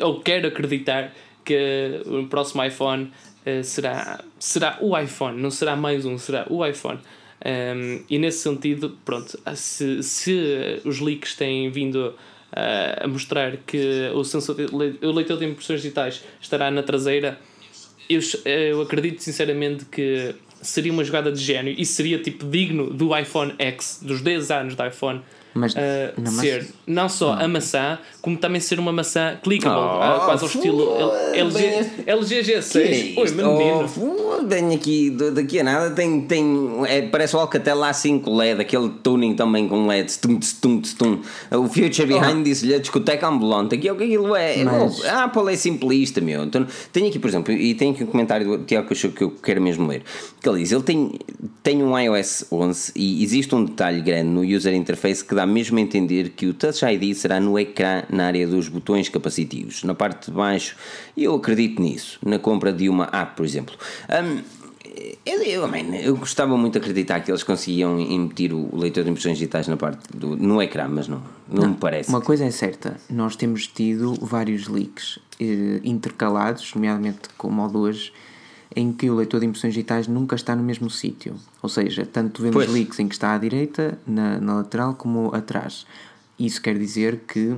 ou 0.00 0.20
quero 0.20 0.46
acreditar, 0.46 1.12
que 1.44 2.00
o 2.06 2.24
próximo 2.28 2.64
iPhone 2.64 3.10
eh, 3.44 3.64
será, 3.64 4.22
será 4.38 4.78
o 4.80 4.96
iPhone, 4.96 5.42
não 5.42 5.50
será 5.50 5.74
mais 5.74 6.06
um, 6.06 6.16
será 6.16 6.46
o 6.48 6.64
iPhone. 6.64 7.00
Um, 7.44 8.04
e 8.08 8.18
nesse 8.20 8.38
sentido, 8.38 8.96
pronto, 9.04 9.36
se, 9.56 10.00
se 10.04 10.80
os 10.84 11.00
leaks 11.00 11.34
têm 11.34 11.68
vindo 11.70 12.14
a, 12.52 13.04
a 13.04 13.08
mostrar 13.08 13.56
que 13.66 14.12
o, 14.14 14.22
sensor 14.22 14.54
de, 14.54 14.66
o 15.04 15.10
leitor 15.10 15.36
de 15.36 15.46
impressões 15.46 15.82
digitais 15.82 16.22
estará 16.40 16.70
na 16.70 16.84
traseira, 16.84 17.36
eu, 18.08 18.20
eu 18.44 18.80
acredito 18.82 19.20
sinceramente 19.20 19.86
que 19.86 20.36
seria 20.60 20.92
uma 20.92 21.02
jogada 21.02 21.32
de 21.32 21.42
gênio 21.42 21.74
e 21.76 21.84
seria 21.84 22.18
tipo 22.20 22.46
digno 22.46 22.90
do 22.90 23.16
iPhone 23.18 23.54
X, 23.58 23.98
dos 24.00 24.20
10 24.20 24.50
anos 24.52 24.74
do 24.76 24.86
iPhone. 24.86 25.20
Mas 25.54 25.74
maçã- 25.74 26.40
ser 26.40 26.66
não 26.86 27.08
só 27.08 27.34
a 27.34 27.46
maçã, 27.46 27.98
como 28.20 28.36
também 28.36 28.60
ser 28.60 28.78
uma 28.78 28.92
maçã 28.92 29.36
clickable, 29.42 29.78
Oh, 29.78 30.02
ah, 30.02 30.22
quase 30.24 30.44
ao 30.44 30.48
estilo 30.48 30.86
fu- 30.86 31.34
LG, 31.34 31.58
bem- 31.58 31.90
LG 32.06 32.42
Que 32.42 32.52
é 32.52 32.60
G6. 32.60 33.16
Oi, 33.16 33.30
menino. 33.30 33.86
Oh, 34.00 34.44
tenho 34.44 34.74
aqui, 34.74 35.10
daqui 35.10 35.60
a 35.60 35.64
nada, 35.64 35.90
tem, 35.90 36.22
tem, 36.22 36.70
é, 36.86 37.02
parece 37.02 37.36
o 37.36 37.38
Alcatel 37.38 37.78
A5 37.78 38.26
LED, 38.26 38.60
aquele 38.60 38.88
tuning 39.02 39.34
também 39.34 39.68
com 39.68 39.86
LEDs. 39.86 40.16
Tum, 40.16 40.38
tum, 40.60 40.80
tum, 40.80 41.20
O 41.50 41.68
Future 41.68 42.06
Behind 42.06 42.40
oh. 42.40 42.42
disse-lhe 42.42 42.74
a 42.74 42.78
discoteca 42.78 43.26
ambulante. 43.28 43.74
Aqui 43.74 43.88
é 43.88 43.92
o 43.92 43.96
que 43.96 44.04
aquilo 44.04 44.34
é. 44.34 44.64
Mas... 44.64 45.04
A 45.04 45.24
Apple 45.24 45.52
é 45.52 45.56
simplista, 45.56 46.20
meu. 46.20 46.44
Então, 46.44 46.66
tenho 46.92 47.08
aqui, 47.08 47.18
por 47.18 47.28
exemplo, 47.28 47.52
e 47.52 47.74
tenho 47.74 47.92
aqui 47.92 48.04
um 48.04 48.06
comentário 48.06 48.46
do 48.46 48.64
Tiago 48.64 48.88
que 48.94 49.22
eu 49.22 49.30
quero 49.30 49.60
mesmo 49.60 49.86
ler. 49.86 50.02
Que 50.40 50.48
ele 50.48 50.60
diz: 50.60 50.72
ele 50.72 50.82
tem, 50.82 51.12
tem 51.62 51.82
um 51.82 51.98
iOS 51.98 52.46
11 52.50 52.92
e 52.96 53.22
existe 53.22 53.54
um 53.54 53.64
detalhe 53.64 54.00
grande 54.00 54.28
no 54.28 54.42
user 54.42 54.74
interface 54.74 55.24
que 55.24 55.34
dá 55.34 55.41
mesmo 55.46 55.78
a 55.78 55.80
entender 55.80 56.30
que 56.30 56.46
o 56.46 56.54
Touch 56.54 56.84
ID 56.84 57.14
será 57.14 57.40
no 57.40 57.58
ecrã 57.58 58.02
na 58.10 58.26
área 58.26 58.46
dos 58.46 58.68
botões 58.68 59.08
capacitivos, 59.08 59.82
na 59.84 59.94
parte 59.94 60.30
de 60.30 60.36
baixo. 60.36 60.76
E 61.16 61.24
eu 61.24 61.34
acredito 61.34 61.80
nisso, 61.80 62.18
na 62.24 62.38
compra 62.38 62.72
de 62.72 62.88
uma 62.88 63.08
app, 63.12 63.36
por 63.36 63.44
exemplo. 63.44 63.74
Um, 64.08 64.62
eu, 65.24 65.42
eu, 65.42 65.68
man, 65.68 65.96
eu, 65.96 66.16
gostava 66.16 66.56
muito 66.56 66.74
de 66.74 66.78
acreditar 66.78 67.20
que 67.20 67.30
eles 67.30 67.42
conseguiam 67.42 67.98
emitir 67.98 68.52
o 68.52 68.76
leitor 68.76 69.04
de 69.04 69.10
impressões 69.10 69.38
digitais 69.38 69.66
na 69.68 69.76
parte 69.76 70.00
do, 70.14 70.36
no 70.36 70.60
ecrã, 70.60 70.86
mas 70.88 71.08
não, 71.08 71.22
não, 71.48 71.62
não, 71.62 71.70
me 71.70 71.76
parece. 71.76 72.10
Uma 72.10 72.20
coisa 72.20 72.44
é 72.44 72.50
certa, 72.50 72.96
nós 73.08 73.36
temos 73.36 73.66
tido 73.66 74.14
vários 74.20 74.68
leaks 74.68 75.18
eh, 75.40 75.80
intercalados, 75.84 76.74
nomeadamente 76.74 77.20
como 77.38 77.64
o 77.64 77.68
de 77.68 77.76
hoje, 77.76 78.12
em 78.74 78.92
que 78.92 79.10
o 79.10 79.14
leitor 79.14 79.40
de 79.40 79.46
impressões 79.46 79.74
digitais 79.74 80.06
nunca 80.08 80.34
está 80.34 80.56
no 80.56 80.62
mesmo 80.62 80.90
sítio. 80.90 81.34
Ou 81.62 81.68
seja, 81.68 82.06
tanto 82.06 82.42
vemos 82.42 82.64
pois. 82.64 82.70
leaks 82.70 82.98
em 82.98 83.08
que 83.08 83.14
está 83.14 83.34
à 83.34 83.38
direita, 83.38 83.98
na, 84.06 84.40
na 84.40 84.54
lateral, 84.56 84.94
como 84.94 85.34
atrás. 85.34 85.86
Isso 86.38 86.60
quer 86.60 86.78
dizer 86.78 87.20
que 87.26 87.56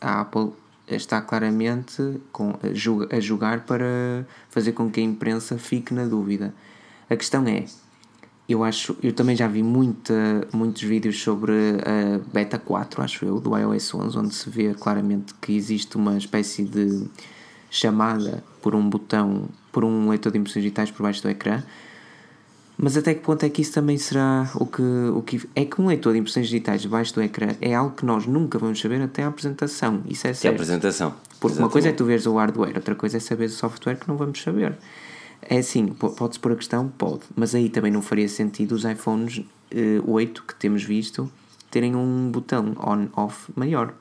a 0.00 0.20
Apple 0.20 0.50
está 0.88 1.20
claramente 1.20 2.20
com, 2.32 2.54
a, 2.62 3.20
julgar 3.20 3.60
para 3.60 4.26
fazer 4.50 4.72
com 4.72 4.90
que 4.90 5.00
a 5.00 5.02
imprensa 5.02 5.58
fique 5.58 5.92
na 5.92 6.04
dúvida. 6.04 6.54
A 7.08 7.16
questão 7.16 7.46
é, 7.46 7.64
eu 8.48 8.62
acho, 8.62 8.96
eu 9.02 9.12
também 9.12 9.34
já 9.34 9.48
vi 9.48 9.62
muita, 9.62 10.46
muitos 10.52 10.82
vídeos 10.82 11.20
sobre 11.20 11.52
a 11.52 12.18
beta 12.32 12.58
4, 12.58 13.02
acho 13.02 13.24
eu, 13.24 13.40
do 13.40 13.56
iOS 13.56 13.94
11, 13.94 14.18
onde 14.18 14.34
se 14.34 14.48
vê 14.48 14.74
claramente 14.74 15.34
que 15.40 15.56
existe 15.56 15.96
uma 15.96 16.16
espécie 16.16 16.64
de 16.64 17.08
chamada 17.68 18.42
por 18.66 18.74
um 18.74 18.90
botão, 18.90 19.44
por 19.70 19.84
um 19.84 20.08
leitor 20.08 20.32
de 20.32 20.38
impressões 20.38 20.64
digitais 20.64 20.90
por 20.90 21.04
baixo 21.04 21.22
do 21.22 21.30
ecrã. 21.30 21.62
Mas 22.76 22.96
até 22.96 23.14
que 23.14 23.20
ponto 23.20 23.46
é 23.46 23.48
que 23.48 23.62
isso 23.62 23.72
também 23.72 23.96
será 23.96 24.50
o 24.56 24.66
que, 24.66 24.82
o 24.82 25.22
que. 25.22 25.40
É 25.54 25.64
que 25.64 25.80
um 25.80 25.86
leitor 25.86 26.12
de 26.14 26.18
impressões 26.18 26.48
digitais 26.48 26.82
debaixo 26.82 27.14
do 27.14 27.22
ecrã 27.22 27.54
é 27.60 27.72
algo 27.76 27.94
que 27.94 28.04
nós 28.04 28.26
nunca 28.26 28.58
vamos 28.58 28.80
saber 28.80 29.00
até 29.00 29.22
a 29.22 29.28
apresentação. 29.28 30.02
Isso 30.08 30.26
é 30.26 30.34
certo. 30.34 30.38
Até 30.38 30.48
a 30.48 30.50
apresentação. 30.50 31.10
Porque 31.10 31.28
Exatamente. 31.28 31.60
uma 31.62 31.70
coisa 31.70 31.88
é 31.90 31.92
tu 31.92 32.04
veres 32.04 32.26
o 32.26 32.34
hardware, 32.34 32.74
outra 32.74 32.96
coisa 32.96 33.18
é 33.18 33.20
saber 33.20 33.44
o 33.44 33.50
software 33.50 33.94
que 33.94 34.08
não 34.08 34.16
vamos 34.16 34.42
saber. 34.42 34.76
É 35.42 35.58
assim, 35.58 35.86
pode-se 35.86 36.40
pôr 36.40 36.50
a 36.50 36.56
questão? 36.56 36.88
Pode. 36.88 37.20
Mas 37.36 37.54
aí 37.54 37.68
também 37.68 37.92
não 37.92 38.02
faria 38.02 38.28
sentido 38.28 38.72
os 38.72 38.84
iPhones 38.84 39.44
eh, 39.70 40.02
8 40.04 40.42
que 40.42 40.56
temos 40.56 40.82
visto 40.82 41.30
terem 41.70 41.94
um 41.94 42.32
botão 42.32 42.74
on-off 42.80 43.48
maior. 43.54 43.94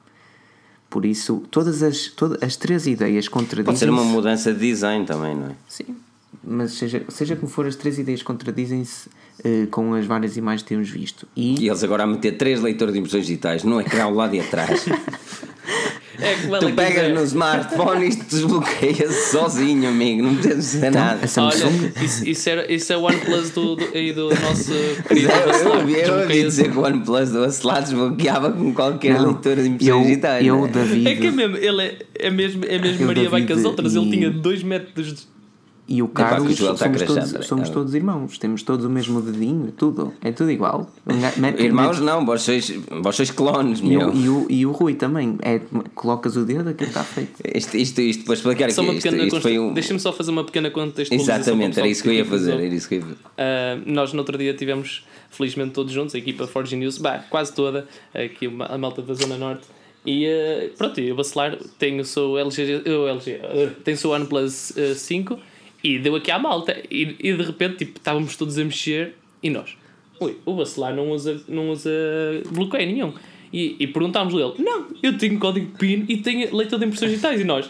Por 0.90 1.06
isso, 1.06 1.44
todas 1.52 1.84
as, 1.84 2.08
todas 2.08 2.42
as 2.42 2.56
três 2.56 2.88
ideias 2.88 3.28
contradizem. 3.28 3.66
Pode 3.66 3.80
ser 3.80 3.90
uma 3.90 4.04
mudança 4.04 4.54
de 4.54 4.60
design 4.60 5.06
também, 5.06 5.36
não 5.36 5.48
é? 5.48 5.56
Sim. 5.68 5.96
Mas 6.44 6.74
seja, 6.74 7.04
seja 7.10 7.36
como 7.36 7.52
for, 7.52 7.66
as 7.66 7.76
três 7.76 7.98
ideias 7.98 8.22
contradizem-se 8.22 9.10
uh, 9.10 9.68
com 9.72 9.94
as 9.94 10.06
várias 10.06 10.38
imagens 10.38 10.62
que 10.62 10.70
temos 10.70 10.90
visto. 10.90 11.28
E, 11.36 11.64
e 11.64 11.68
eles 11.68 11.84
agora 11.84 12.04
a 12.04 12.08
meter 12.08 12.38
três 12.38 12.62
leitores 12.62 12.94
de 12.94 13.00
impressões 13.00 13.26
digitais 13.26 13.64
no 13.64 13.82
ecrã 13.82 14.04
ao 14.04 14.14
lado 14.14 14.36
e 14.36 14.40
atrás. 14.40 14.86
É 16.20 16.36
que 16.36 16.48
tu 16.48 16.74
pegas 16.74 16.94
quiser. 16.94 17.14
no 17.14 17.24
smartphone 17.24 18.06
e 18.06 18.10
isto 18.10 18.26
desbloqueia 18.26 19.12
sozinho, 19.12 19.90
amigo. 19.90 20.24
Não 20.24 20.36
precisas 20.36 20.58
dizer 20.58 20.88
então, 20.88 21.02
nada. 21.02 21.20
Olha, 21.38 22.04
isso, 22.04 22.28
isso, 22.28 22.50
era, 22.50 22.74
isso 22.74 22.94
é 22.94 22.98
o 22.98 23.04
OnePlus 23.04 23.50
do, 23.52 23.76
do, 23.76 23.86
do 23.86 24.30
nosso 24.42 24.74
querido 25.08 25.30
Eu, 25.64 25.74
ouvi, 25.80 25.94
eu 25.94 26.20
ouvi 26.20 26.44
dizer 26.44 26.72
que 26.72 26.78
o 26.78 26.84
OnePlus 26.84 27.30
do 27.32 27.44
Acelar 27.44 27.82
desbloqueava 27.82 28.52
com 28.52 28.74
qualquer 28.74 29.16
não, 29.16 29.32
leitura 29.32 29.64
de 29.64 29.70
impressões 29.70 30.08
digitais. 30.08 30.46
Eu, 30.46 30.62
né? 30.62 30.70
David, 30.72 31.08
é 31.08 31.16
que 31.16 31.28
é 31.28 31.32
mesmo, 31.32 31.58
ele 31.58 31.82
é, 31.82 31.98
é 32.20 32.30
mesmo, 32.30 32.66
é 32.66 32.80
mesmo 32.80 33.06
Maria 33.06 33.30
vai 33.30 33.46
com 33.46 33.54
as 33.54 33.64
outras. 33.64 33.94
E... 33.94 33.98
Ele 33.98 34.12
tinha 34.12 34.30
2 34.30 34.64
metros 34.64 35.14
de 35.14 35.35
e 35.88 36.02
o 36.02 36.08
Carlos, 36.08 36.58
somos, 36.58 36.80
todos, 37.04 37.46
somos 37.46 37.70
todos 37.70 37.94
irmãos, 37.94 38.40
temos 38.40 38.64
todos 38.64 38.86
o 38.86 38.90
mesmo 38.90 39.22
dedinho, 39.22 39.72
tudo, 39.72 40.14
é 40.24 40.32
tudo 40.32 40.50
igual. 40.50 40.90
Mete, 41.38 41.62
irmãos 41.62 42.00
mete... 42.00 42.06
não, 42.06 42.26
vós 42.26 42.42
sois, 42.42 42.72
vós 43.04 43.16
sois 43.16 43.30
clones, 43.30 43.82
e 43.82 43.86
meu. 43.86 44.10
O, 44.10 44.16
e, 44.16 44.30
o, 44.30 44.48
e 44.50 44.66
o 44.66 44.72
Rui 44.72 44.96
também, 44.96 45.38
é, 45.44 45.62
colocas 45.94 46.36
o 46.38 46.44
dedo, 46.44 46.70
aquilo 46.70 46.90
está 46.90 47.04
feito. 47.04 47.34
Isto, 47.56 47.78
isto, 47.78 48.02
isto 48.02 48.26
para 48.26 48.34
explicar 48.34 48.72
só 48.72 48.82
aqui, 48.82 48.98
isto, 48.98 49.16
isto 49.16 49.42
foi 49.42 49.60
um... 49.60 49.74
Deixa-me 49.74 50.00
só 50.00 50.12
fazer 50.12 50.32
uma 50.32 50.44
pequena 50.44 50.72
contextualização. 50.72 51.36
Exatamente, 51.36 51.80
era 51.80 51.88
isso 51.88 52.02
que 52.02 52.10
eu 52.10 52.14
ia 52.14 52.26
fazer. 52.26 52.54
Era 52.54 52.66
isso 52.66 52.90
que 52.90 52.96
eu 52.96 53.02
fazer. 53.02 53.14
Uh, 53.14 53.84
nós 53.86 54.12
no 54.12 54.20
outro 54.20 54.38
dia 54.38 54.54
tivemos, 54.56 55.06
felizmente 55.30 55.72
todos 55.72 55.94
juntos, 55.94 56.16
a 56.16 56.18
equipa 56.18 56.48
Forge 56.48 56.76
News, 56.76 56.98
bah, 56.98 57.20
quase 57.30 57.54
toda, 57.54 57.88
aqui 58.14 58.48
a 58.48 58.78
malta 58.78 59.02
da 59.02 59.14
Zona 59.14 59.38
Norte, 59.38 59.68
e 60.06 60.28
uh, 60.28 60.70
pronto, 60.78 61.00
eu 61.00 61.16
vacilar, 61.16 61.58
tenho 61.80 62.02
o 62.02 62.06
seu 62.06 62.38
LG, 62.38 62.84
o 62.90 63.08
LG 63.08 63.36
uh, 63.36 63.72
tenho 63.84 63.96
o 63.96 64.00
seu 64.00 64.12
OnePlus 64.12 64.72
uh, 64.72 64.96
5 64.96 65.40
e 65.86 66.00
deu 66.00 66.16
aqui 66.16 66.32
à 66.32 66.40
malta. 66.40 66.76
E, 66.90 67.16
e 67.20 67.34
de 67.34 67.44
repente, 67.44 67.86
tipo, 67.86 68.00
estávamos 68.00 68.36
todos 68.36 68.58
a 68.58 68.64
mexer 68.64 69.14
e 69.44 69.52
nós, 69.52 69.78
ui, 70.20 70.36
o 70.44 70.54
Bacelar 70.56 70.96
não 70.96 71.12
usa, 71.12 71.40
não 71.48 71.70
usa 71.70 71.92
bloqueio 72.52 72.88
nenhum. 72.88 73.14
E, 73.54 73.76
e 73.80 73.86
perguntámos-lhe 73.86 74.42
não, 74.64 74.88
eu 75.04 75.16
tenho 75.18 75.38
código 75.38 75.78
PIN 75.78 76.06
e 76.10 76.18
tenho 76.18 76.54
leitor 76.56 76.80
de 76.80 76.86
impressões 76.86 77.12
digitais. 77.12 77.40
E 77.40 77.44
nós, 77.44 77.70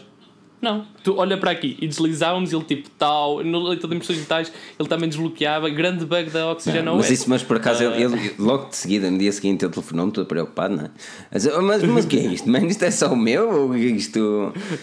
não, 0.65 0.85
tu 1.03 1.15
olha 1.17 1.37
para 1.37 1.51
aqui 1.51 1.77
e 1.79 1.87
deslizávamos, 1.87 2.51
ele 2.51 2.63
tipo 2.63 2.89
tal, 2.97 3.43
no 3.43 3.59
leitor 3.59 3.89
de 3.89 3.95
impressões 3.95 4.17
digitais 4.17 4.51
ele 4.79 4.89
também 4.89 5.07
desbloqueava, 5.07 5.69
grande 5.69 6.05
bug 6.05 6.29
da 6.31 6.51
Oxygen 6.51 6.81
não, 6.81 6.97
mas 6.97 7.11
isso, 7.11 7.29
mas 7.29 7.43
por 7.43 7.57
acaso 7.57 7.83
uh, 7.83 7.93
ele, 7.93 8.03
ele, 8.03 8.31
logo 8.39 8.69
de 8.69 8.75
seguida, 8.75 9.09
no 9.09 9.17
dia 9.17 9.31
seguinte, 9.31 9.63
ele 9.63 9.71
telefonou-me 9.71 10.11
todo 10.11 10.25
preocupado, 10.25 10.75
não 10.75 10.85
é? 10.85 10.89
Mas, 11.31 11.45
mas, 11.45 11.83
mas 11.83 12.05
o 12.05 12.07
que 12.07 12.17
é 12.17 12.25
isto? 12.25 12.49
Man, 12.49 12.65
isto 12.65 12.83
é 12.83 12.91
só 12.91 13.13
o 13.13 13.15
meu? 13.15 13.67
Ou 13.67 13.75
é 13.75 13.79
isto. 13.79 14.19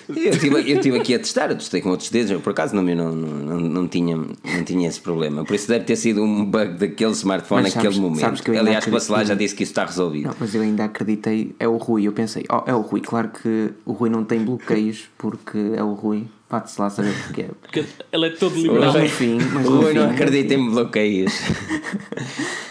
Eu 0.08 0.30
estive 0.30 0.70
eu 0.70 0.80
tive 0.80 0.98
aqui 0.98 1.14
a 1.14 1.18
testar, 1.18 1.50
eu 1.50 1.56
testei 1.56 1.80
com 1.80 1.90
outros 1.90 2.10
dedos, 2.10 2.30
eu, 2.30 2.40
por 2.40 2.50
acaso 2.50 2.74
não, 2.74 2.82
não, 2.82 3.12
não, 3.12 3.60
não, 3.60 3.88
tinha, 3.88 4.16
não 4.16 4.64
tinha 4.64 4.88
esse 4.88 5.00
problema. 5.00 5.44
Por 5.44 5.54
isso 5.54 5.68
deve 5.68 5.84
ter 5.84 5.96
sido 5.96 6.22
um 6.22 6.44
bug 6.44 6.74
daquele 6.74 7.12
smartphone 7.12 7.70
sabes, 7.70 7.74
naquele 7.74 8.00
momento. 8.00 8.50
Aliás, 8.58 8.86
o 8.86 9.12
lá 9.12 9.24
já 9.24 9.34
disse 9.34 9.54
que 9.54 9.62
isso 9.62 9.72
está 9.72 9.84
resolvido. 9.84 10.28
Não, 10.28 10.36
mas 10.38 10.54
eu 10.54 10.62
ainda 10.62 10.84
acreditei, 10.84 11.54
é 11.58 11.66
o 11.66 11.76
Rui, 11.76 12.06
eu 12.06 12.12
pensei, 12.12 12.44
oh, 12.50 12.62
é 12.66 12.74
o 12.74 12.80
Rui, 12.80 13.00
claro 13.00 13.28
que 13.28 13.70
o 13.84 13.92
Rui 13.92 14.10
não 14.10 14.24
tem 14.24 14.44
bloqueios 14.44 15.08
porque 15.18 15.58
é 15.74 15.82
o 15.82 15.94
Rui. 15.94 16.26
Pode-se 16.48 16.78
lá 16.78 16.90
saber 16.90 17.14
porquê. 17.24 17.46
Porque 17.62 17.84
ele 18.12 18.26
é 18.26 18.30
todo 18.30 18.54
liberal. 18.54 18.92
Mas 18.92 19.02
no 19.02 19.08
fim, 19.08 19.38
mas 19.54 19.66
o 19.66 19.80
Rui 19.80 19.94
não 19.94 20.10
acredita 20.10 20.52
em 20.52 20.70
bloqueios. 20.70 21.32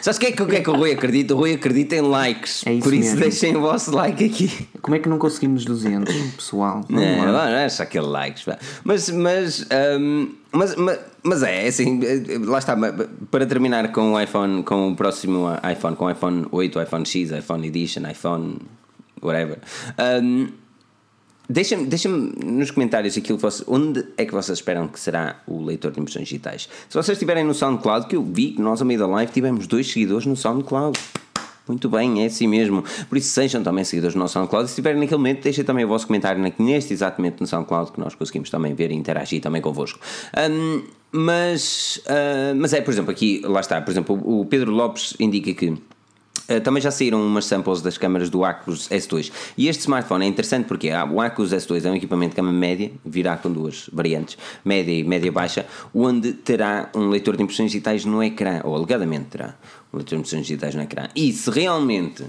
Sabes 0.02 0.18
o 0.18 0.20
que, 0.20 0.28
é 0.28 0.32
que, 0.32 0.46
que 0.46 0.56
é 0.56 0.62
que 0.62 0.70
o 0.70 0.76
Rui 0.76 0.92
acredita? 0.92 1.34
O 1.34 1.38
Rui 1.38 1.54
acredita 1.54 1.96
em 1.96 2.02
likes. 2.02 2.66
É 2.68 2.74
isso 2.74 2.84
Por 2.84 2.94
isso 2.94 3.16
mesmo. 3.16 3.20
deixem 3.22 3.56
o 3.56 3.62
vosso 3.62 3.96
like 3.96 4.24
aqui. 4.24 4.68
Como 4.82 4.96
é 4.96 5.00
que 5.00 5.10
não 5.10 5.18
conseguimos 5.18 5.66
200, 5.66 6.16
pessoal? 6.36 6.82
Não, 6.88 7.02
não, 7.02 7.26
não, 7.26 7.34
não 7.34 7.58
é 7.58 7.68
só 7.70 7.82
aquele 7.84 8.06
likes. 8.06 8.46
Mas, 8.84 9.10
mas, 9.10 9.68
um, 10.00 10.30
mas, 10.52 10.76
mas, 10.76 11.00
mas 11.24 11.44
é, 11.44 11.68
assim, 11.68 12.00
lá 12.46 12.60
está. 12.60 12.78
Para 13.32 13.46
terminar 13.48 13.92
com 13.92 14.14
o 14.14 14.22
iPhone, 14.22 14.62
com 14.62 14.92
o 14.92 14.96
próximo 14.96 15.48
iPhone, 15.72 15.96
com 15.96 16.06
o 16.06 16.12
iPhone 16.12 16.46
8, 16.52 16.82
iPhone 16.82 17.06
X, 17.06 17.32
iPhone 17.32 17.68
Edition, 17.68 18.08
iPhone 18.08 18.60
whatever. 19.22 19.58
Um, 20.22 20.50
Deixem-me 21.52 21.86
deixem 21.86 22.10
nos 22.10 22.72
comentários 22.72 23.18
aquilo 23.18 23.38
vocês, 23.38 23.68
onde 23.68 24.06
é 24.16 24.26
que 24.26 24.32
vocês 24.32 24.58
esperam 24.58 24.88
que 24.88 24.98
será 24.98 25.42
o 25.46 25.62
leitor 25.62 25.92
de 25.92 26.00
impressões 26.00 26.30
digitais. 26.30 26.70
Se 26.88 26.96
vocês 26.96 27.18
estiverem 27.18 27.44
no 27.44 27.54
SoundCloud, 27.54 28.08
que 28.08 28.16
eu 28.16 28.24
vi 28.24 28.52
que 28.52 28.62
nós, 28.62 28.82
a 28.82 28.86
meio 28.86 28.98
da 28.98 29.08
live, 29.08 29.34
tivemos 29.34 29.68
dois 29.68 29.92
seguidores 29.92 30.26
no 30.26 30.38
SoundCloud. 30.38 30.98
Muito 31.68 31.90
bem, 31.90 32.24
é 32.24 32.28
assim 32.28 32.48
mesmo. 32.48 32.86
Por 33.10 33.18
isso, 33.18 33.28
sejam 33.30 33.62
também 33.62 33.84
seguidores 33.84 34.14
do 34.14 34.20
nosso 34.20 34.34
SoundCloud. 34.34 34.70
Se 34.70 34.72
estiverem 34.72 35.02
naquele 35.02 35.18
momento, 35.18 35.44
deixem 35.44 35.66
também 35.66 35.84
o 35.84 35.90
vosso 35.90 36.08
comentário 36.08 36.42
neste 36.58 36.94
exatamente 36.94 37.42
no 37.42 37.48
SoundCloud, 37.48 37.92
que 37.92 38.00
nós 38.00 38.16
conseguimos 38.16 38.50
também 38.50 38.74
ver 38.74 38.90
e 38.90 38.96
interagir 38.96 39.42
também 39.42 39.62
convosco. 39.62 40.00
Um, 40.50 40.84
mas, 41.12 42.02
uh, 42.06 42.56
mas 42.56 42.72
é, 42.72 42.80
por 42.80 42.92
exemplo, 42.92 43.12
aqui, 43.12 43.42
lá 43.44 43.60
está, 43.60 43.82
por 43.82 43.92
exemplo, 43.92 44.22
o 44.24 44.46
Pedro 44.46 44.72
Lopes 44.72 45.16
indica 45.20 45.54
que 45.54 45.78
também 46.64 46.82
já 46.82 46.92
saíram 46.92 47.22
umas 47.26 47.46
samples 47.46 47.82
das 47.82 47.98
câmaras 47.98 48.30
do 48.30 48.44
Acus 48.44 48.88
S2 48.90 49.32
e 49.58 49.68
este 49.68 49.82
smartphone 49.82 50.26
é 50.26 50.28
interessante 50.28 50.66
porque 50.66 50.90
ah, 50.90 51.06
o 51.06 51.22
Acus 51.22 51.52
S2 51.52 51.86
é 51.86 51.92
um 51.92 51.96
equipamento 51.96 52.32
de 52.32 52.36
câmara 52.36 52.56
média, 52.56 52.92
virá 53.06 53.38
com 53.38 53.52
duas 53.52 53.90
variantes, 53.92 54.38
média 54.64 54.92
e 54.92 55.04
média 55.04 55.32
baixa, 55.32 55.66
onde 55.94 56.34
terá 56.34 56.90
um 56.96 57.10
leitor 57.10 57.38
de 57.38 57.44
impressões 57.44 57.72
digitais 57.72 58.06
no 58.06 58.24
ecrã, 58.24 58.62
ou 58.64 58.76
alegadamente 58.76 59.26
terá 59.26 59.56
um 59.94 59.98
leitor 59.98 60.16
de 60.16 60.22
impressões 60.22 60.46
digitais 60.46 60.76
no 60.76 60.82
ecrã. 60.82 61.08
E 61.16 61.32
se 61.32 61.50
realmente 61.50 62.26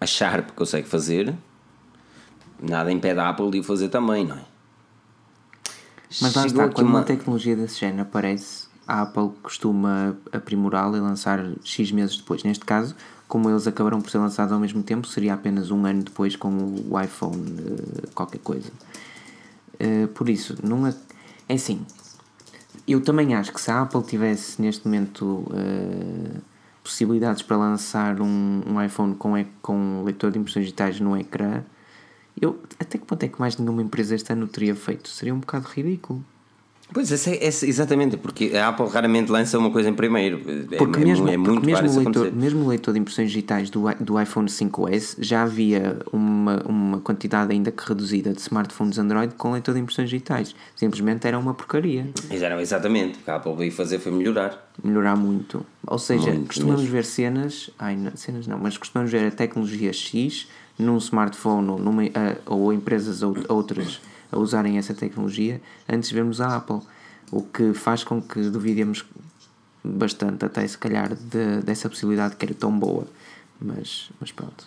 a 0.00 0.06
Sharp 0.06 0.50
consegue 0.56 0.88
fazer, 0.88 1.34
nada 2.60 2.90
impede 2.90 3.20
a 3.20 3.28
Apple 3.28 3.50
de 3.50 3.60
o 3.60 3.62
fazer 3.62 3.88
também, 3.88 4.24
não 4.24 4.36
é? 4.36 4.52
Mas 6.20 6.34
lá 6.34 6.46
está, 6.46 6.68
quando 6.68 6.88
uma... 6.88 6.98
uma 6.98 7.04
tecnologia 7.04 7.56
desse 7.56 7.80
género 7.80 8.02
aparece 8.02 8.61
a 8.92 9.00
Apple 9.00 9.30
costuma 9.42 10.14
aprimorá-la 10.30 10.98
e 10.98 11.00
lançar 11.00 11.40
X 11.64 11.90
meses 11.90 12.18
depois. 12.18 12.44
Neste 12.44 12.62
caso, 12.62 12.94
como 13.26 13.48
eles 13.48 13.66
acabaram 13.66 14.02
por 14.02 14.10
ser 14.10 14.18
lançados 14.18 14.52
ao 14.52 14.60
mesmo 14.60 14.82
tempo, 14.82 15.06
seria 15.06 15.32
apenas 15.32 15.70
um 15.70 15.86
ano 15.86 16.02
depois 16.02 16.36
com 16.36 16.50
o 16.90 17.00
iPhone 17.00 17.40
uh, 17.42 18.10
qualquer 18.14 18.40
coisa. 18.40 18.70
Uh, 19.80 20.08
por 20.08 20.28
isso, 20.28 20.58
não 20.62 20.86
é, 20.86 20.94
é 21.48 21.54
assim. 21.54 21.86
eu 22.86 23.00
também 23.00 23.34
acho 23.34 23.50
que 23.50 23.62
se 23.62 23.70
a 23.70 23.80
Apple 23.80 24.02
tivesse 24.02 24.60
neste 24.60 24.84
momento 24.84 25.24
uh, 25.24 26.42
possibilidades 26.84 27.42
para 27.42 27.56
lançar 27.56 28.20
um, 28.20 28.60
um 28.66 28.82
iPhone 28.82 29.14
com, 29.14 29.42
com 29.62 30.02
leitor 30.04 30.30
de 30.30 30.38
impressões 30.38 30.66
digitais 30.66 31.00
no 31.00 31.16
ecrã, 31.16 31.62
eu, 32.38 32.62
até 32.78 32.98
que 32.98 33.06
ponto 33.06 33.22
é 33.22 33.28
que 33.28 33.40
mais 33.40 33.56
nenhuma 33.56 33.80
empresa 33.80 34.14
este 34.14 34.30
ano 34.34 34.46
teria 34.46 34.76
feito? 34.76 35.08
Seria 35.08 35.34
um 35.34 35.40
bocado 35.40 35.66
ridículo. 35.66 36.22
Pois, 36.92 37.10
esse 37.10 37.30
é, 37.30 37.46
esse- 37.46 37.66
exatamente, 37.68 38.16
porque 38.16 38.52
a 38.56 38.68
Apple 38.68 38.86
raramente 38.88 39.30
lança 39.30 39.58
uma 39.58 39.70
coisa 39.70 39.88
em 39.88 39.94
primeiro. 39.94 40.40
É, 40.70 40.76
Porque 40.76 41.00
é, 41.00 41.04
mesmo, 41.04 41.28
é 41.28 41.36
muito 41.36 41.54
porque 41.60 41.66
mesmo, 41.66 41.88
o 41.90 42.04
leitor, 42.04 42.32
mesmo 42.32 42.64
o 42.64 42.68
leitor 42.68 42.92
de 42.94 43.00
impressões 43.00 43.28
digitais 43.30 43.70
do, 43.70 43.84
do 44.00 44.20
iPhone 44.20 44.48
5S 44.48 45.16
já 45.18 45.42
havia 45.42 45.98
uma, 46.12 46.62
uma 46.66 47.00
quantidade 47.00 47.52
ainda 47.52 47.70
que 47.70 47.82
reduzida 47.88 48.32
de 48.32 48.40
smartphones 48.40 48.98
Android 48.98 49.34
com 49.34 49.52
leitor 49.52 49.74
de 49.74 49.80
impressões 49.80 50.10
digitais. 50.10 50.54
Simplesmente 50.76 51.26
era 51.26 51.38
uma 51.38 51.54
porcaria. 51.54 52.06
Era 52.30 52.60
exatamente, 52.60 53.18
o 53.18 53.22
que 53.22 53.30
a 53.30 53.36
Apple 53.36 53.54
veio 53.56 53.72
fazer 53.72 53.98
foi 53.98 54.12
melhorar. 54.12 54.70
Melhorar 54.82 55.16
muito. 55.16 55.64
Ou 55.86 55.98
seja, 55.98 56.30
Muito 56.30 56.48
costumamos 56.48 56.80
mesmo. 56.82 56.94
ver 56.94 57.04
cenas. 57.04 57.70
Ai, 57.78 57.96
não, 57.96 58.14
cenas 58.16 58.46
não, 58.46 58.58
mas 58.58 58.76
costumamos 58.76 59.10
ver 59.10 59.26
a 59.26 59.30
tecnologia 59.30 59.92
X 59.92 60.46
num 60.78 60.96
smartphone 60.98 61.68
ou, 61.70 61.78
numa, 61.78 62.02
ah, 62.14 62.36
ou 62.46 62.72
empresas 62.72 63.22
ou, 63.22 63.36
outras 63.48 64.00
a 64.32 64.38
usarem 64.38 64.78
essa 64.78 64.94
tecnologia 64.94 65.60
antes 65.88 66.08
de 66.08 66.14
vermos 66.14 66.40
a 66.40 66.56
Apple. 66.56 66.80
O 67.30 67.42
que 67.42 67.72
faz 67.74 68.02
com 68.02 68.20
que 68.20 68.40
duvidemos 68.50 69.04
bastante, 69.84 70.44
até 70.44 70.66
se 70.66 70.76
calhar, 70.78 71.14
de- 71.14 71.60
dessa 71.64 71.88
possibilidade 71.88 72.36
que 72.36 72.44
era 72.44 72.54
tão 72.54 72.76
boa. 72.76 73.06
Mas, 73.60 74.10
mas 74.20 74.32
pronto. 74.32 74.66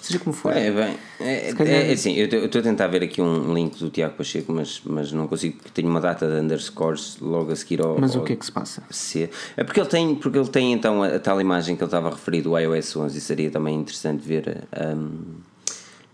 Seja 0.00 0.18
como 0.18 0.32
for. 0.34 0.52
É, 0.56 0.68
bem, 0.70 0.96
é, 1.20 1.50
Se 1.50 1.54
calhar- 1.54 1.74
é, 1.74 1.88
é 1.90 1.92
assim, 1.92 2.14
eu 2.14 2.26
estou 2.46 2.58
a 2.60 2.62
tentar 2.64 2.88
ver 2.88 3.04
aqui 3.04 3.22
um 3.22 3.54
link 3.54 3.78
do 3.78 3.88
Tiago 3.88 4.16
Pacheco, 4.16 4.52
mas, 4.52 4.82
mas 4.84 5.12
não 5.12 5.28
consigo, 5.28 5.58
porque 5.58 5.70
tenho 5.70 5.88
uma 5.88 6.00
data 6.00 6.26
de 6.28 6.40
underscores 6.40 7.18
logo 7.20 7.52
a 7.52 7.56
seguir 7.56 7.80
ao. 7.80 8.00
Mas 8.00 8.16
o 8.16 8.18
ao 8.18 8.24
que 8.24 8.32
é 8.32 8.36
que 8.36 8.44
se 8.44 8.50
passa? 8.50 8.82
C. 8.90 9.30
É 9.56 9.62
porque 9.62 9.78
ele 9.78 9.88
tem, 9.88 10.14
porque 10.16 10.36
ele 10.38 10.48
tem 10.48 10.72
então 10.72 11.04
a, 11.04 11.06
a 11.06 11.20
tal 11.20 11.40
imagem 11.40 11.76
que 11.76 11.82
ele 11.84 11.86
estava 11.86 12.08
a 12.08 12.10
referir 12.10 12.42
do 12.42 12.58
iOS 12.58 12.96
11 12.96 13.16
e 13.16 13.20
seria 13.20 13.48
também 13.50 13.76
interessante 13.78 14.26
ver, 14.26 14.64
um, 14.96 15.20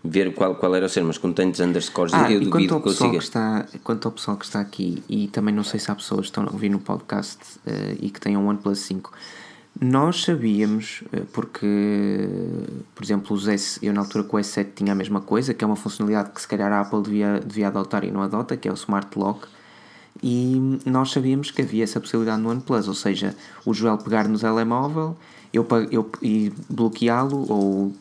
ver 0.09 0.33
qual, 0.33 0.55
qual 0.55 0.75
era 0.75 0.87
o 0.87 0.89
ser, 0.89 1.03
mas 1.03 1.17
com 1.17 1.31
tantos 1.31 1.59
underscores 1.59 2.13
Ah, 2.13 2.31
eu 2.31 2.41
e 2.41 2.45
duvido 2.45 2.77
que 2.77 2.81
consiga. 2.81 3.17
está, 3.17 3.65
quanto 3.83 4.07
ao 4.07 4.11
pessoal 4.11 4.37
que 4.37 4.45
está 4.45 4.59
aqui, 4.59 5.03
e 5.07 5.27
também 5.27 5.53
não 5.53 5.63
sei 5.63 5.79
se 5.79 5.91
há 5.91 5.95
pessoas 5.95 6.21
que 6.21 6.25
estão 6.27 6.45
a 6.45 6.51
ouvir 6.51 6.69
no 6.69 6.79
podcast 6.79 7.37
eh, 7.65 7.95
e 8.01 8.09
que 8.09 8.19
tenham 8.19 8.45
OnePlus 8.47 8.79
5, 8.79 9.11
nós 9.79 10.23
sabíamos, 10.23 11.03
eh, 11.13 11.21
porque, 11.31 12.27
por 12.95 13.03
exemplo, 13.03 13.35
os 13.35 13.47
S, 13.47 13.79
eu 13.85 13.93
na 13.93 14.01
altura 14.01 14.23
com 14.23 14.37
o 14.37 14.39
S7 14.39 14.67
tinha 14.75 14.93
a 14.93 14.95
mesma 14.95 15.21
coisa, 15.21 15.53
que 15.53 15.63
é 15.63 15.67
uma 15.67 15.75
funcionalidade 15.75 16.31
que 16.31 16.41
se 16.41 16.47
calhar 16.47 16.71
a 16.71 16.81
Apple 16.81 17.03
devia, 17.03 17.39
devia 17.45 17.67
adotar 17.67 18.03
e 18.03 18.09
não 18.09 18.23
adota, 18.23 18.57
que 18.57 18.67
é 18.67 18.71
o 18.71 18.75
Smart 18.75 19.07
Lock, 19.17 19.47
e 20.23 20.79
nós 20.85 21.11
sabíamos 21.11 21.51
que 21.51 21.61
havia 21.61 21.83
essa 21.83 21.99
possibilidade 21.99 22.41
no 22.41 22.49
OnePlus, 22.49 22.87
ou 22.87 22.95
seja, 22.95 23.35
o 23.63 23.73
Joel 23.73 23.99
pegar 23.99 24.27
no 24.27 24.39
telemóvel 24.39 25.15
eu, 25.53 25.65
eu, 25.91 26.09
e 26.21 26.51
bloqueá-lo 26.69 27.45
ou 27.49 27.93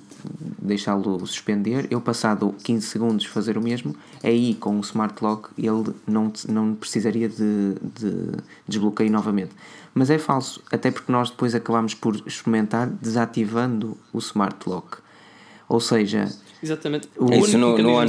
deixá-lo 0.61 1.19
suspender, 1.27 1.87
eu 1.91 2.01
passado 2.01 2.55
15 2.65 2.87
segundos 2.87 3.25
fazer 3.27 3.57
o 3.57 3.63
mesmo, 3.63 3.95
aí 4.23 4.55
com 4.55 4.77
o 4.77 4.81
Smart 4.81 5.15
Lock 5.23 5.49
ele 5.59 5.95
não, 6.07 6.33
não 6.49 6.75
precisaria 6.75 7.29
de, 7.29 7.75
de 7.99 8.33
desbloqueio 8.67 9.11
novamente. 9.11 9.51
Mas 9.95 10.11
é 10.11 10.19
falso, 10.19 10.63
até 10.71 10.91
porque 10.91 11.11
nós 11.11 11.31
depois 11.31 11.55
acabámos 11.55 11.95
por 11.95 12.17
experimentar 12.27 12.87
desativando 12.89 13.97
o 14.13 14.19
Smart 14.19 14.57
Lock. 14.69 14.99
Ou 15.69 15.81
seja, 15.81 16.29
Exatamente. 16.63 17.09
O- 17.17 17.27
Isso 17.33 17.57
único 17.57 17.59
no, 17.59 17.69
no 17.69 18.01
não, 18.01 18.07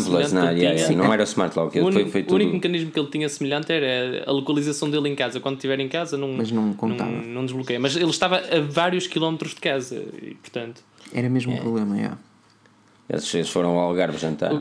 que 0.47 0.53
ele 0.53 0.63
yeah, 0.63 0.95
não 0.95 1.13
era 1.13 1.21
o 1.21 1.25
Smart 1.25 1.55
Lock, 1.57 1.77
O 1.77 1.83
foi, 1.83 1.91
único, 1.93 2.09
foi 2.11 2.21
o 2.21 2.23
tudo. 2.23 2.35
único 2.35 2.53
mecanismo 2.53 2.89
que 2.89 2.99
ele 2.99 3.09
tinha 3.09 3.29
semelhante 3.29 3.71
era 3.71 4.23
a 4.27 4.31
localização 4.31 4.89
dele 4.89 5.07
em 5.09 5.15
casa. 5.15 5.39
Quando 5.39 5.55
estiver 5.57 5.79
em 5.79 5.87
casa, 5.87 6.17
não, 6.17 6.33
Mas 6.33 6.51
não 6.51 6.73
contava. 6.73 7.11
não, 7.11 7.21
não 7.21 7.45
desbloqueia. 7.45 7.79
Mas 7.79 7.95
ele 7.95 8.09
estava 8.09 8.37
a 8.37 8.59
vários 8.61 9.05
quilómetros 9.05 9.53
de 9.53 9.61
casa 9.61 10.03
e, 10.21 10.33
portanto, 10.35 10.81
era 11.13 11.29
mesmo 11.29 11.51
É. 11.51 11.55
um 11.55 11.59
problema. 11.59 12.17
Eles, 13.09 13.33
eles 13.33 13.49
foram 13.49 13.69
ao 13.71 13.79
Algarve 13.89 14.17
jantar. 14.17 14.51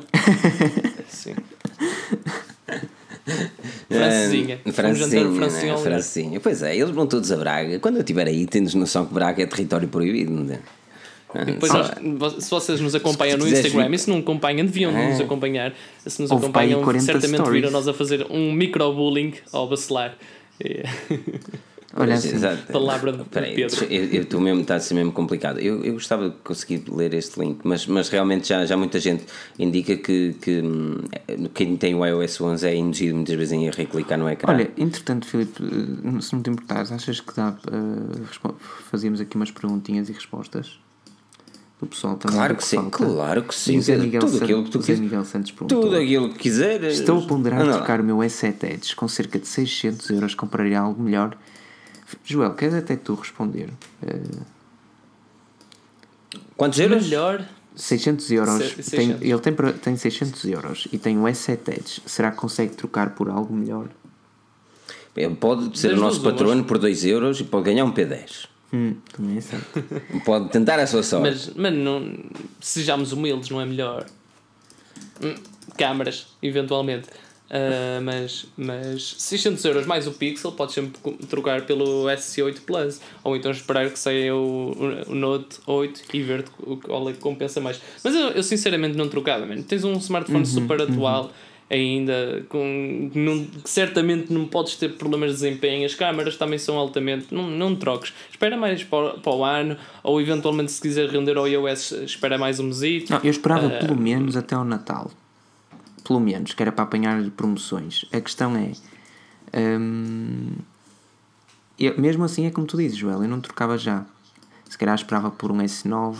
sim. 1.08 1.34
Francesinha. 3.88 4.58
Francesinha, 4.72 5.30
francesinha 5.34 5.72
né? 5.76 5.78
Francesinha. 5.82 6.40
Pois 6.40 6.62
é, 6.62 6.76
eles 6.76 6.90
vão 6.90 7.06
todos 7.06 7.30
a 7.30 7.36
Braga. 7.36 7.78
Quando 7.78 7.96
eu 7.96 8.00
estiver 8.00 8.26
aí, 8.26 8.46
tendes 8.46 8.74
noção 8.74 9.04
que 9.06 9.12
Braga 9.12 9.42
é 9.42 9.46
território 9.46 9.88
proibido, 9.88 10.30
não 10.32 10.54
é? 10.54 10.58
Ah, 11.34 11.44
Depois, 11.44 11.70
nós- 11.72 12.42
se 12.44 12.50
vocês 12.50 12.80
nos 12.80 12.94
acompanham 12.94 13.36
no 13.36 13.46
Instagram, 13.46 13.88
vir- 13.88 13.94
e 13.94 13.98
se 13.98 14.08
não 14.08 14.18
acompanham, 14.18 14.64
deviam 14.64 14.96
É. 14.96 15.10
nos 15.10 15.20
acompanhar. 15.20 15.74
Se 16.06 16.22
nos 16.22 16.30
Houve 16.30 16.46
acompanham, 16.46 16.82
40 16.82 17.04
certamente 17.04 17.40
stories. 17.40 17.52
viram 17.60 17.70
nós 17.70 17.86
a 17.86 17.92
fazer 17.92 18.26
um 18.30 18.50
microbullying 18.52 19.34
ao 19.52 19.68
bacelar. 19.68 20.16
Olha 21.96 22.14
assim, 22.14 22.34
exato. 22.34 22.70
Palavra 22.70 23.12
de 23.12 23.22
Espera 23.22 23.46
aí, 23.46 23.54
Pedro. 23.54 23.84
eu 23.90 24.22
estou 24.22 24.40
mesmo, 24.40 24.60
está 24.60 24.74
a 24.76 24.80
ser 24.80 24.92
mesmo 24.94 25.10
complicado. 25.10 25.58
Eu, 25.58 25.82
eu 25.82 25.94
gostava 25.94 26.28
de 26.28 26.36
conseguir 26.44 26.84
ler 26.92 27.14
este 27.14 27.40
link, 27.40 27.60
mas, 27.64 27.86
mas 27.86 28.10
realmente 28.10 28.46
já, 28.46 28.64
já 28.66 28.76
muita 28.76 29.00
gente 29.00 29.24
indica 29.58 29.96
que, 29.96 30.34
que 30.40 30.60
hum, 30.60 30.98
quem 31.54 31.76
tem 31.78 31.94
o 31.94 32.04
iOS 32.04 32.40
11 32.42 32.66
é 32.68 32.76
induzido 32.76 33.14
muitas 33.14 33.34
vezes 33.34 33.52
em 33.52 33.66
erro 33.66 33.80
e 33.80 33.86
clicar 33.86 34.18
no 34.18 34.28
ecrã. 34.28 34.52
Olha, 34.52 34.70
entretanto, 34.76 35.26
Filipe, 35.26 35.62
eh, 35.62 36.20
se 36.20 36.34
não 36.34 36.42
te 36.42 36.50
importares, 36.50 36.92
achas 36.92 37.20
que 37.20 37.34
dá 37.34 37.56
eh, 37.66 38.22
respo- 38.28 38.54
fazíamos 38.90 39.18
aqui 39.20 39.36
umas 39.36 39.50
perguntinhas 39.50 40.10
e 40.10 40.12
respostas 40.12 40.78
do 41.80 41.86
pessoal 41.86 42.16
também? 42.16 42.36
claro 42.36 42.54
do 42.54 42.58
que 42.58 42.64
sim, 42.66 42.76
falta? 42.76 42.90
claro 42.98 43.42
que 43.44 43.54
sim. 43.54 43.78
O 43.78 43.82
Zé 43.82 43.96
Miguel, 43.96 44.20
tudo 44.20 44.36
San- 44.36 44.44
aquilo 44.44 44.64
que 44.64 44.70
tu 44.70 44.78
o 44.78 44.82
Zé 44.82 44.86
quiseres. 44.88 45.00
Miguel 45.00 45.24
Santos 45.24 45.52
perguntou. 45.52 45.80
Tudo 45.80 45.96
aquilo 45.96 46.28
que 46.34 46.38
quiseres. 46.38 46.98
Estou 47.00 47.20
a 47.20 47.26
ponderar 47.26 47.62
trocar 47.64 48.00
o 48.00 48.04
meu 48.04 48.18
S7 48.18 48.64
Edge 48.74 48.94
com 48.94 49.08
cerca 49.08 49.38
de 49.38 49.46
600 49.46 50.10
euros, 50.10 50.34
compraria 50.34 50.78
algo 50.80 51.02
melhor. 51.02 51.34
Joel, 52.24 52.54
queres 52.54 52.74
até 52.74 52.96
tu 52.96 53.14
responder? 53.14 53.68
Eh, 54.02 54.20
Quantos 56.56 56.78
euros? 56.78 57.04
Melhor. 57.04 57.46
600 57.76 58.30
euros, 58.32 58.54
Se- 58.64 58.90
tem- 58.90 59.06
600. 59.16 59.22
ele 59.22 59.38
tem, 59.38 59.54
tem 59.78 59.96
600 59.96 60.44
euros 60.46 60.88
e 60.92 60.98
tem 60.98 61.16
o 61.18 61.22
S7 61.28 61.68
Edge. 61.68 62.02
Será 62.06 62.30
que 62.32 62.36
consegue 62.36 62.74
trocar 62.74 63.10
por 63.14 63.28
algo 63.30 63.54
melhor? 63.54 63.88
Ele 65.16 65.34
pode 65.36 65.78
ser 65.78 65.88
Das 65.90 65.98
o 65.98 66.00
nosso 66.00 66.20
patrono 66.22 66.64
por 66.64 66.78
2 66.78 67.04
euros 67.04 67.40
e 67.40 67.44
pode 67.44 67.64
ganhar 67.66 67.84
um 67.84 67.92
P10. 67.92 68.46
Hum, 68.72 68.96
também 69.12 69.38
é 69.38 69.40
certo. 69.40 69.82
Pode 70.26 70.50
tentar 70.50 70.78
a 70.78 70.86
sua 70.86 71.02
sorte. 71.02 71.22
Mas, 71.28 71.50
mas 71.56 71.72
não, 71.74 72.16
sejamos 72.60 73.12
humildes, 73.12 73.48
não 73.48 73.60
é 73.60 73.64
melhor? 73.64 74.04
Hum, 75.22 75.34
Câmaras, 75.76 76.26
eventualmente. 76.42 77.08
Ah, 77.50 78.00
mas, 78.02 78.46
mas 78.56 79.14
600 79.18 79.64
euros 79.64 79.86
mais 79.86 80.06
o 80.06 80.12
Pixel, 80.12 80.52
podes 80.52 80.74
sempre 80.74 80.92
trocar 81.28 81.62
pelo 81.66 82.04
S8 82.06 82.60
Plus. 82.66 83.00
Ou 83.24 83.36
então 83.36 83.50
esperar 83.50 83.88
que 83.90 83.98
saia 83.98 84.34
o, 84.34 85.04
o 85.08 85.14
Note 85.14 85.58
8 85.66 86.02
e 86.12 86.22
ver 86.22 86.44
o 86.60 86.76
qual 86.76 87.08
é 87.08 87.12
que 87.12 87.18
compensa 87.20 87.60
mais. 87.60 87.80
Mas 88.04 88.14
eu, 88.14 88.28
eu 88.32 88.42
sinceramente 88.42 88.96
não 88.98 89.08
trocava, 89.08 89.46
mano. 89.46 89.62
Tens 89.62 89.82
um 89.84 89.94
smartphone 89.94 90.44
super 90.44 90.82
atual 90.82 91.30
ainda 91.70 92.46
com 92.48 93.10
não, 93.14 93.44
que 93.44 93.68
certamente 93.68 94.32
não 94.32 94.46
podes 94.46 94.76
ter 94.76 94.94
problemas 94.94 95.28
de 95.32 95.34
desempenho 95.36 95.84
as 95.84 95.94
câmaras 95.94 96.34
também 96.34 96.58
são 96.58 96.78
altamente 96.78 97.26
não, 97.30 97.46
não 97.50 97.76
troques 97.76 98.10
espera 98.30 98.56
mais 98.56 98.82
para, 98.84 99.16
o- 99.16 99.20
para 99.20 99.32
o 99.34 99.44
ano 99.44 99.76
ou 100.02 100.18
eventualmente 100.18 100.72
se 100.72 100.80
quiser 100.80 101.10
render 101.10 101.36
ao 101.36 101.46
iOS 101.46 101.92
espera 102.06 102.38
mais 102.38 102.58
um 102.58 102.64
mesito 102.68 103.12
Não, 103.12 103.20
eu 103.22 103.30
esperava 103.30 103.66
Ah. 103.66 103.78
pelo 103.80 103.94
menos 104.00 104.34
até 104.34 104.54
ao 104.54 104.64
Natal. 104.64 105.10
Pelo 106.08 106.18
menos, 106.20 106.54
que 106.54 106.62
era 106.62 106.72
para 106.72 106.84
apanhar 106.84 107.22
promoções. 107.36 108.04
A 108.12 108.20
questão 108.20 108.56
é. 108.56 108.72
hum, 109.78 110.52
eu- 111.78 111.98
mesmo 112.00 112.24
assim 112.24 112.46
é 112.46 112.50
como 112.50 112.66
tu 112.66 112.76
dizes, 112.78 112.96
Joel, 112.96 113.22
eu 113.22 113.28
não 113.28 113.40
trocava 113.40 113.76
já. 113.78 114.04
Se 114.68 114.76
calhar 114.76 114.94
esperava 114.94 115.30
por 115.30 115.52
um 115.52 115.58
S9. 115.58 116.16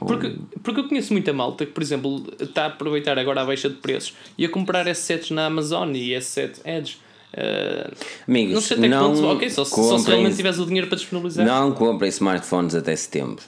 Ou, 0.00 0.06
Porque, 0.08 0.36
porque 0.62 0.80
eu 0.80 0.88
conheço 0.88 1.12
muita 1.12 1.32
malta 1.32 1.64
que, 1.64 1.72
por 1.72 1.82
exemplo, 1.82 2.26
está 2.40 2.64
a 2.64 2.66
aproveitar 2.66 3.18
agora 3.18 3.42
a 3.42 3.44
baixa 3.46 3.68
de 3.68 3.76
preços 3.76 4.14
e 4.36 4.44
a 4.44 4.48
comprar 4.48 4.86
S7s 4.86 5.30
na 5.30 5.46
Amazon 5.46 5.94
e 5.94 6.10
S7 6.14 6.60
Edge. 6.64 6.98
Ah, 7.36 7.90
Amigos, 8.28 8.54
não 8.54 8.60
sei 8.62 8.76
até 8.78 8.88
que 8.88 8.94
não 8.94 9.12
ponto. 9.14 9.26
Ok, 9.28 9.50
só, 9.50 9.64
se- 9.64 9.70
só 9.70 9.82
se 9.82 9.88
comprem- 9.90 10.04
realmente 10.16 10.36
tiveres 10.36 10.58
o 10.58 10.66
dinheiro 10.66 10.86
para 10.88 10.96
disponibilizar. 10.96 11.46
Não 11.46 11.72
comprem 11.72 12.08
smartphones 12.10 12.74
até 12.74 12.94
setembro. 12.96 13.42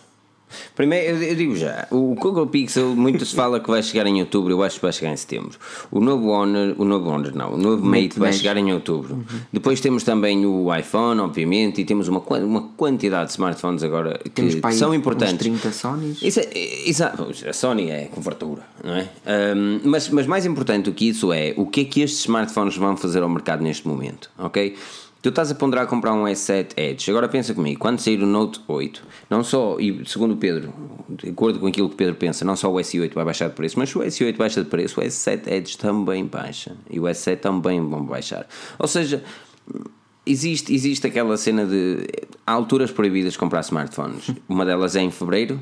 Primeiro, 0.74 1.22
eu, 1.22 1.34
digo 1.34 1.56
já, 1.56 1.86
o 1.90 2.14
Google 2.14 2.46
Pixel, 2.46 2.94
muito 2.94 3.24
se 3.24 3.34
fala 3.34 3.60
que 3.60 3.68
vai 3.68 3.82
chegar 3.82 4.06
em 4.06 4.20
outubro, 4.20 4.52
eu 4.52 4.62
acho 4.62 4.76
que 4.76 4.82
vai 4.82 4.92
chegar 4.92 5.12
em 5.12 5.16
setembro. 5.16 5.58
O 5.90 6.00
novo 6.00 6.28
Honor, 6.28 6.74
o 6.78 6.84
novo 6.84 7.10
Honor 7.10 7.34
não, 7.34 7.54
o 7.54 7.56
novo 7.56 7.84
Mate, 7.84 8.02
Mate 8.02 8.18
vai 8.18 8.30
10. 8.30 8.40
chegar 8.40 8.56
em 8.56 8.72
outubro. 8.72 9.24
Depois 9.52 9.80
temos 9.80 10.02
também 10.02 10.44
o 10.46 10.74
iPhone, 10.74 11.20
obviamente, 11.20 11.80
e 11.80 11.84
temos 11.84 12.08
uma, 12.08 12.20
uma 12.20 12.62
quantidade 12.76 13.26
de 13.26 13.32
smartphones 13.32 13.82
agora 13.82 14.18
que, 14.18 14.30
temos 14.30 14.54
que 14.54 14.72
são 14.72 14.94
importantes. 14.94 15.38
30 15.38 15.72
Sonys. 15.72 16.22
Isso 16.22 16.40
é, 16.40 16.88
exato, 16.88 17.26
a 17.48 17.52
Sony 17.52 17.90
é 17.90 18.04
com 18.06 18.22
fartura, 18.22 18.62
não 18.82 18.94
é? 18.94 19.08
Ahm, 19.26 19.80
mas, 19.84 20.08
mas 20.08 20.26
mais 20.26 20.46
importante 20.46 20.84
do 20.84 20.92
que 20.92 21.08
isso 21.08 21.32
é 21.32 21.54
o 21.56 21.66
que 21.66 21.80
é 21.82 21.84
que 21.84 22.00
estes 22.00 22.20
smartphones 22.20 22.76
vão 22.76 22.96
fazer 22.96 23.22
ao 23.22 23.28
mercado 23.28 23.62
neste 23.62 23.86
momento, 23.86 24.30
ok? 24.38 24.76
Tu 25.20 25.30
estás 25.30 25.50
a 25.50 25.54
ponderar 25.54 25.86
comprar 25.88 26.12
um 26.12 26.24
S7 26.24 26.74
Edge. 26.76 27.10
Agora 27.10 27.28
pensa 27.28 27.52
comigo, 27.52 27.80
quando 27.80 27.98
sair 27.98 28.22
o 28.22 28.26
Note 28.26 28.60
8, 28.68 29.02
não 29.28 29.42
só, 29.42 29.76
e 29.80 30.04
segundo 30.06 30.34
o 30.34 30.36
Pedro, 30.36 30.72
de 31.08 31.30
acordo 31.30 31.58
com 31.58 31.66
aquilo 31.66 31.88
que 31.88 31.94
o 31.94 31.98
Pedro 31.98 32.14
pensa, 32.14 32.44
não 32.44 32.54
só 32.54 32.70
o 32.72 32.76
S8 32.76 33.12
vai 33.14 33.24
baixar 33.24 33.48
de 33.48 33.54
preço, 33.54 33.78
mas 33.78 33.90
se 33.90 33.98
o 33.98 34.00
S8 34.00 34.36
baixa 34.36 34.62
de 34.62 34.70
preço, 34.70 35.00
o 35.00 35.02
S7 35.02 35.48
Edge 35.48 35.76
também 35.76 36.24
baixa. 36.24 36.76
E 36.88 37.00
o 37.00 37.02
S7 37.02 37.38
também 37.40 37.80
vão 37.80 38.04
baixar. 38.04 38.46
Ou 38.78 38.86
seja, 38.86 39.24
existe, 40.24 40.72
existe 40.72 41.06
aquela 41.06 41.36
cena 41.36 41.66
de 41.66 42.06
há 42.46 42.52
alturas 42.52 42.90
proibidas 42.90 43.32
de 43.32 43.38
comprar 43.38 43.60
smartphones. 43.60 44.30
Uma 44.48 44.64
delas 44.64 44.94
é 44.94 45.00
em 45.00 45.10
fevereiro 45.10 45.60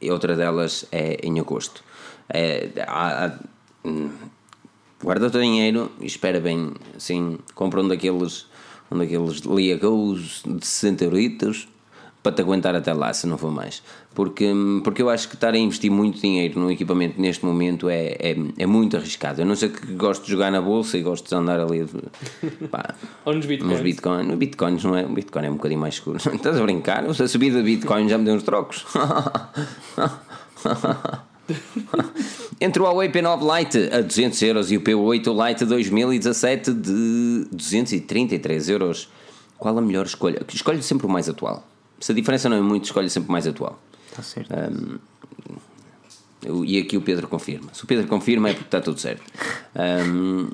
e 0.00 0.10
outra 0.10 0.34
delas 0.34 0.86
é 0.90 1.18
em 1.22 1.38
agosto. 1.38 1.84
É, 2.28 2.70
há, 2.86 3.26
há, 3.26 3.38
hum, 3.84 4.10
guarda 5.02 5.26
o 5.26 5.30
teu 5.30 5.40
dinheiro 5.40 5.90
e 6.00 6.06
espera 6.06 6.40
bem, 6.40 6.72
assim, 6.96 7.38
compra 7.54 7.80
um 7.80 7.88
daqueles, 7.88 8.46
um 8.90 8.98
daqueles 8.98 9.40
Liagos 9.40 10.42
de 10.44 10.66
60 10.66 11.04
euritos 11.04 11.68
para 12.22 12.32
te 12.32 12.42
aguentar 12.42 12.74
até 12.74 12.92
lá, 12.92 13.12
se 13.14 13.26
não 13.26 13.38
for 13.38 13.50
mais. 13.50 13.82
Porque, 14.14 14.52
porque 14.84 15.00
eu 15.00 15.08
acho 15.08 15.28
que 15.28 15.36
estar 15.36 15.54
a 15.54 15.58
investir 15.58 15.90
muito 15.90 16.20
dinheiro 16.20 16.60
no 16.60 16.70
equipamento 16.70 17.20
neste 17.20 17.44
momento 17.44 17.88
é, 17.88 18.16
é, 18.18 18.36
é 18.58 18.66
muito 18.66 18.96
arriscado. 18.96 19.40
Eu 19.40 19.46
não 19.46 19.56
sei 19.56 19.70
que 19.70 19.94
gosto 19.94 20.24
de 20.24 20.30
jogar 20.30 20.50
na 20.50 20.60
bolsa 20.60 20.98
e 20.98 21.02
gosto 21.02 21.28
de 21.28 21.34
andar 21.34 21.60
ali. 21.60 21.86
Pá, 22.70 22.94
Ou 23.24 23.34
nos 23.34 23.46
bitcoins. 23.46 23.72
nos 23.72 23.80
bitcoins. 23.80 24.26
No 24.26 24.36
bitcoins 24.36 24.84
não 24.84 24.96
é. 24.96 25.06
O 25.06 25.10
bitcoin 25.10 25.46
é 25.46 25.50
um 25.50 25.54
bocadinho 25.54 25.80
mais 25.80 25.94
escuro. 25.94 26.18
Estás 26.18 26.58
a 26.58 26.62
brincar? 26.62 27.04
A 27.06 27.28
subida 27.28 27.58
de 27.58 27.64
bitcoin 27.64 28.08
já 28.08 28.18
me 28.18 28.24
deu 28.24 28.34
uns 28.34 28.42
trocos. 28.42 28.84
Entre 32.60 32.82
o 32.82 32.84
Huawei 32.86 33.08
P9 33.10 33.58
Lite 33.58 33.90
a 33.92 34.00
200 34.02 34.42
euros 34.42 34.70
e 34.72 34.76
o 34.76 34.80
P8 34.82 35.48
Lite 35.48 35.64
2017 35.64 36.72
de 36.74 37.46
233 37.50 38.68
euros, 38.68 39.08
qual 39.58 39.76
a 39.78 39.80
melhor 39.80 40.04
escolha? 40.06 40.42
Escolhe 40.52 40.82
sempre 40.82 41.06
o 41.06 41.10
mais 41.10 41.28
atual. 41.28 41.66
Se 41.98 42.12
a 42.12 42.14
diferença 42.14 42.48
não 42.48 42.56
é 42.56 42.60
muito, 42.60 42.84
escolhe 42.84 43.08
sempre 43.10 43.28
o 43.28 43.32
mais 43.32 43.46
atual. 43.46 43.78
Está 44.10 44.22
certo. 44.22 44.52
Eu- 46.44 46.64
E 46.64 46.78
aqui 46.78 46.96
o 46.96 47.02
Pedro 47.02 47.28
confirma. 47.28 47.72
Se 47.72 47.84
o 47.84 47.86
Pedro 47.86 48.06
confirma 48.06 48.48
é 48.48 48.52
porque 48.52 48.66
está 48.66 48.80
tudo 48.80 48.98
certo. 49.00 49.22
Um, 49.76 50.48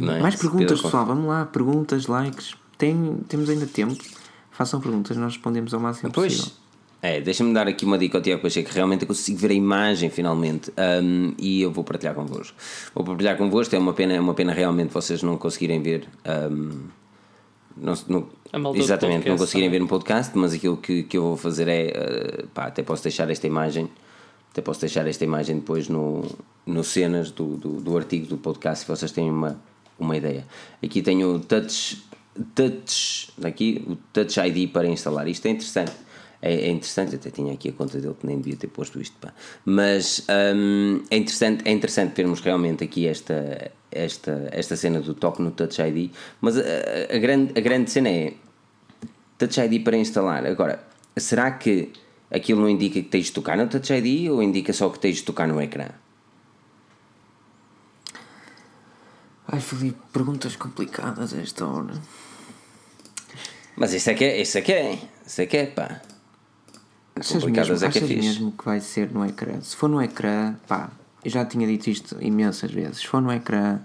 não 0.00 0.12
é? 0.14 0.20
Mais 0.20 0.36
perguntas, 0.36 0.80
pessoal. 0.80 1.06
Vamos 1.06 1.26
lá. 1.26 1.46
Perguntas, 1.46 2.06
likes. 2.06 2.54
Tem, 2.76 3.18
temos 3.28 3.48
ainda 3.48 3.66
tempo. 3.66 4.02
Façam 4.50 4.80
perguntas, 4.80 5.16
nós 5.16 5.32
respondemos 5.32 5.72
ao 5.74 5.80
máximo 5.80 6.10
Pois, 6.12 6.36
possível. 6.36 6.58
É, 7.04 7.20
deixa-me 7.20 7.52
dar 7.52 7.68
aqui 7.68 7.84
uma 7.84 7.98
dica 7.98 8.16
ao 8.16 8.22
Tiago 8.22 8.40
Pacheco, 8.40 8.70
que 8.70 8.74
realmente 8.74 9.02
eu 9.02 9.08
consigo 9.08 9.36
ver 9.36 9.50
a 9.50 9.54
imagem 9.54 10.08
finalmente 10.08 10.72
um, 11.02 11.34
e 11.38 11.60
eu 11.60 11.70
vou 11.70 11.84
partilhar 11.84 12.14
convosco. 12.14 12.56
Vou 12.94 13.04
partilhar 13.04 13.36
convosco, 13.36 13.76
é 13.76 13.78
uma 13.78 13.92
pena, 13.92 14.14
é 14.14 14.20
uma 14.20 14.32
pena 14.32 14.54
realmente 14.54 14.88
vocês 14.90 15.22
não 15.22 15.36
conseguirem 15.36 15.82
ver. 15.82 16.08
um, 16.50 16.88
não, 17.76 17.94
não- 18.08 18.28
exatamente, 18.74 19.28
não 19.28 19.36
podcast 19.36 19.38
conseguirem 19.38 19.68
também. 19.68 19.70
ver 19.70 19.78
no 19.80 19.86
podcast, 19.86 20.32
mas 20.34 20.54
aquilo 20.54 20.78
que, 20.78 21.02
que 21.02 21.18
eu 21.18 21.24
vou 21.24 21.36
fazer 21.36 21.68
é. 21.68 21.92
uh, 22.42 22.46
pá, 22.54 22.68
até 22.68 22.82
posso 22.82 23.02
deixar 23.02 23.28
esta 23.30 23.46
imagem. 23.46 23.86
Até 24.50 24.62
posso 24.62 24.80
deixar 24.80 25.06
esta 25.06 25.24
imagem 25.24 25.56
depois 25.56 25.90
no, 25.90 26.24
no 26.64 26.82
cenas 26.82 27.30
do, 27.30 27.58
do, 27.58 27.80
do 27.82 27.98
artigo 27.98 28.28
do 28.28 28.38
podcast 28.38 28.86
se 28.86 28.90
vocês 28.90 29.12
têm 29.12 29.30
uma, 29.30 29.60
uma 29.98 30.16
ideia. 30.16 30.46
Aqui 30.82 31.02
tenho 31.02 31.34
o 31.34 31.40
touch, 31.40 32.02
touch, 32.54 33.30
aqui 33.44 33.84
o 33.86 33.94
Touch 34.10 34.40
ID 34.40 34.70
para 34.72 34.86
instalar. 34.88 35.28
Isto 35.28 35.44
é 35.48 35.50
interessante. 35.50 36.03
É, 36.46 36.52
é 36.66 36.68
interessante, 36.70 37.16
até 37.16 37.30
tinha 37.30 37.54
aqui 37.54 37.70
a 37.70 37.72
conta 37.72 37.98
dele 37.98 38.14
que 38.20 38.26
nem 38.26 38.36
devia 38.38 38.54
ter 38.56 38.66
posto 38.68 39.00
isto. 39.00 39.16
Pá. 39.18 39.32
Mas 39.64 40.26
hum, 40.54 41.02
é, 41.10 41.16
interessante, 41.16 41.62
é 41.66 41.72
interessante 41.72 42.14
vermos 42.14 42.40
realmente 42.40 42.84
aqui 42.84 43.06
esta, 43.06 43.70
esta, 43.90 44.48
esta 44.52 44.76
cena 44.76 45.00
do 45.00 45.14
toque 45.14 45.40
no 45.40 45.50
Touch 45.52 45.80
ID. 45.80 46.10
Mas 46.42 46.58
a, 46.58 46.60
a- 46.60 47.16
a 47.16 47.18
grande, 47.18 47.58
a 47.58 47.62
grande 47.62 47.90
cena 47.90 48.10
é 48.10 48.34
Touch 49.38 49.58
ID 49.58 49.82
para 49.82 49.96
instalar. 49.96 50.44
Agora, 50.44 50.84
será 51.16 51.50
que 51.52 51.90
aquilo 52.30 52.60
não 52.60 52.68
indica 52.68 53.00
que 53.00 53.08
tens 53.08 53.26
de 53.26 53.32
tocar 53.32 53.56
no 53.56 53.66
Touch 53.66 53.90
ID 53.94 54.30
ou 54.30 54.42
indica 54.42 54.72
só 54.74 54.90
que 54.90 54.98
tens 54.98 55.16
de 55.16 55.22
tocar 55.22 55.48
no 55.48 55.58
ecrã? 55.62 55.88
Ai, 59.48 59.60
Filipe, 59.60 59.98
perguntas 60.12 60.56
complicadas 60.56 61.32
a 61.32 61.40
esta 61.40 61.64
hora. 61.66 61.94
Mas 63.76 63.92
isso 63.94 64.10
é 64.10 64.14
que 64.14 64.24
é, 64.24 64.40
isso 64.42 64.58
é 64.58 64.60
que 64.60 64.72
é, 64.72 64.98
isso 65.26 65.40
é 65.40 65.46
que 65.46 65.56
é, 65.56 65.66
pá. 65.66 66.00
Achas, 67.16 67.32
Complicadas 67.42 67.68
mesmo, 67.70 67.86
é 67.86 67.90
que 67.90 67.98
é 67.98 68.00
fixe. 68.00 68.14
mesmo 68.28 68.52
que 68.52 68.64
vai 68.64 68.80
ser 68.80 69.10
no 69.12 69.24
ecrã? 69.24 69.60
Se 69.60 69.76
for 69.76 69.88
no 69.88 70.02
ecrã, 70.02 70.54
pá, 70.66 70.90
eu 71.24 71.30
já 71.30 71.44
tinha 71.44 71.66
dito 71.66 71.88
isto 71.88 72.16
imensas 72.20 72.70
vezes. 72.72 72.98
Se 72.98 73.06
for 73.06 73.22
no 73.22 73.32
ecrã, 73.32 73.78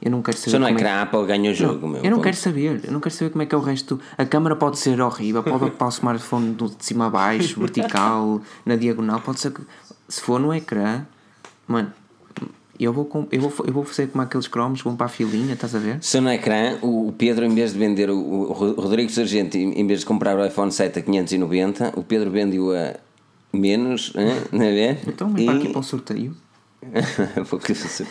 eu 0.00 0.10
não 0.12 0.22
quero 0.22 0.36
saber. 0.36 0.50
Se 0.52 0.58
não 0.58 0.66
é 0.68 0.70
como 0.70 0.78
ecrã, 0.80 0.90
a 0.92 1.02
Apple 1.02 1.26
ganha 1.26 1.50
o 1.50 1.54
jogo, 1.54 1.88
meu. 1.88 1.96
Eu 1.98 2.04
não 2.04 2.18
ponto. 2.18 2.22
quero 2.24 2.36
saber, 2.36 2.80
eu 2.84 2.92
não 2.92 3.00
quero 3.00 3.14
saber 3.14 3.30
como 3.30 3.42
é 3.42 3.46
que 3.46 3.54
é 3.54 3.58
o 3.58 3.60
resto. 3.60 4.00
A 4.16 4.24
câmara 4.24 4.54
pode 4.54 4.78
ser 4.78 5.00
horrível, 5.00 5.42
pode 5.42 5.64
ocupar 5.64 5.88
o 5.88 5.90
smartphone 5.90 6.52
do- 6.54 6.68
de 6.70 6.84
cima 6.84 7.06
a 7.06 7.10
baixo, 7.10 7.58
vertical, 7.58 8.40
na 8.64 8.76
diagonal, 8.76 9.20
pode 9.20 9.40
ser. 9.40 9.52
Se 10.08 10.20
for 10.20 10.38
no 10.38 10.54
ecrã, 10.54 11.04
mano, 11.66 11.92
eu 12.84 12.92
vou, 12.92 13.08
eu 13.32 13.40
vou, 13.40 13.52
eu 13.66 13.72
vou 13.72 13.84
fazer 13.84 14.08
como 14.08 14.22
aqueles 14.22 14.46
cromos, 14.48 14.80
vão 14.82 14.94
para 14.96 15.06
a 15.06 15.08
filinha, 15.08 15.54
estás 15.54 15.74
a 15.74 15.78
ver? 15.78 15.98
Se 16.00 16.20
no 16.20 16.30
ecrã, 16.30 16.76
o 16.82 17.12
Pedro, 17.16 17.44
em 17.44 17.54
vez 17.54 17.72
de 17.72 17.78
vender 17.78 18.10
o, 18.10 18.16
o 18.18 18.52
Ro- 18.52 18.72
Rodrigo 18.80 19.10
Sargento, 19.10 19.56
em 19.56 19.86
vez 19.86 20.00
de 20.00 20.06
comprar 20.06 20.36
o 20.38 20.44
iPhone 20.44 20.70
7 20.72 20.98
a 20.98 21.02
590, 21.02 21.92
o 21.96 22.02
Pedro 22.02 22.30
vende-o 22.30 22.72
a 22.72 22.94
menos, 23.52 24.12
não 24.52 24.62
é? 24.62 24.98
Então, 25.06 25.28
vem 25.32 25.46
para 25.46 25.54
aqui 25.56 25.68
para 25.70 25.80
o 25.80 25.82
sorteio. 25.82 26.36
Vou 27.50 27.58
que 27.58 27.74
fazer. 27.74 28.06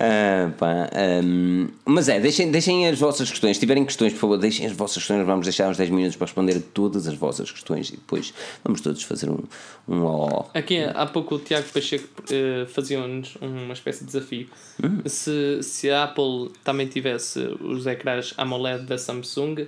Ah, 0.00 0.52
pá, 0.56 0.88
hum, 1.24 1.68
mas 1.84 2.08
é, 2.08 2.20
deixem, 2.20 2.50
deixem 2.50 2.86
as 2.86 2.98
vossas 2.98 3.28
questões. 3.28 3.56
Se 3.56 3.60
tiverem 3.60 3.84
questões, 3.84 4.12
por 4.12 4.20
favor, 4.20 4.38
deixem 4.38 4.66
as 4.66 4.72
vossas 4.72 4.98
questões. 4.98 5.26
Vamos 5.26 5.44
deixar 5.44 5.68
uns 5.68 5.76
10 5.76 5.90
minutos 5.90 6.16
para 6.16 6.26
responder 6.26 6.56
a 6.56 6.60
todas 6.72 7.08
as 7.08 7.14
vossas 7.14 7.50
questões 7.50 7.88
e 7.88 7.96
depois 7.96 8.32
vamos 8.62 8.80
todos 8.80 9.02
fazer 9.02 9.28
um, 9.28 9.42
um 9.88 10.04
ó. 10.04 10.44
Aqui 10.54 10.78
há 10.84 11.06
pouco 11.06 11.34
o 11.34 11.38
Tiago 11.38 11.66
Pacheco 11.72 12.08
eh, 12.30 12.66
fazia-nos 12.66 13.36
uma 13.40 13.72
espécie 13.72 14.00
de 14.00 14.06
desafio. 14.06 14.48
Hum. 14.82 15.00
Se, 15.04 15.62
se 15.62 15.90
a 15.90 16.04
Apple 16.04 16.50
também 16.62 16.86
tivesse 16.86 17.40
os 17.60 17.86
ecrãs 17.86 18.32
AMOLED 18.36 18.84
da 18.84 18.98
Samsung, 18.98 19.66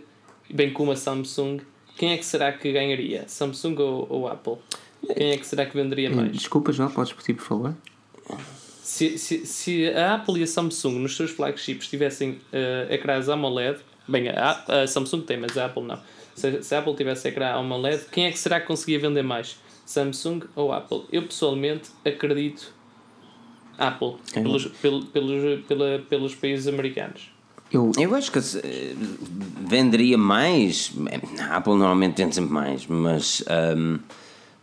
bem 0.48 0.72
como 0.72 0.92
a 0.92 0.96
Samsung, 0.96 1.60
quem 1.96 2.12
é 2.12 2.16
que 2.16 2.24
será 2.24 2.52
que 2.52 2.72
ganharia? 2.72 3.24
Samsung 3.26 3.76
ou, 3.78 4.06
ou 4.08 4.28
Apple? 4.28 4.58
Quem 5.16 5.30
é 5.32 5.36
que 5.36 5.46
será 5.46 5.66
que 5.66 5.76
venderia 5.76 6.10
mais? 6.10 6.32
Desculpa, 6.32 6.72
João, 6.72 6.90
podes 6.90 7.12
repetir, 7.12 7.34
por 7.36 7.44
favor? 7.44 7.74
Se, 8.82 9.16
se, 9.18 9.46
se 9.46 9.88
a 9.90 10.14
Apple 10.16 10.40
e 10.40 10.42
a 10.42 10.46
Samsung 10.46 10.98
nos 10.98 11.16
seus 11.16 11.30
flagships 11.30 11.86
tivessem 11.88 12.40
eh, 12.52 12.88
ecrãs 12.90 13.28
AMOLED, 13.28 13.78
bem, 14.08 14.28
a, 14.28 14.64
a 14.82 14.86
Samsung 14.86 15.22
tem, 15.22 15.38
mas 15.38 15.56
a 15.56 15.66
Apple 15.66 15.84
não. 15.84 15.98
Se, 16.34 16.62
se 16.62 16.74
a 16.74 16.78
Apple 16.80 16.94
tivesse 16.96 17.28
ecrã 17.28 17.52
AMOLED, 17.54 18.06
quem 18.10 18.26
é 18.26 18.30
que 18.32 18.38
será 18.38 18.60
que 18.60 18.66
conseguia 18.66 18.98
vender 18.98 19.22
mais? 19.22 19.56
Samsung 19.86 20.40
ou 20.56 20.72
Apple? 20.72 21.02
Eu 21.12 21.22
pessoalmente 21.22 21.90
acredito 22.04 22.72
Apple, 23.78 24.14
pelos, 24.34 24.66
pel- 24.66 25.04
pelos, 25.12 25.64
pela, 25.66 25.98
pelos 26.08 26.34
países 26.34 26.66
americanos. 26.66 27.30
Eu, 27.72 27.92
Eu 27.98 28.14
acho 28.16 28.30
que 28.32 28.38
eh, 28.38 28.94
venderia 29.68 30.18
mais. 30.18 30.92
A 31.48 31.56
Apple 31.56 31.74
normalmente 31.74 32.16
vende 32.16 32.34
sempre 32.34 32.52
mais, 32.52 32.86
mas. 32.86 33.44
hum, 33.76 33.98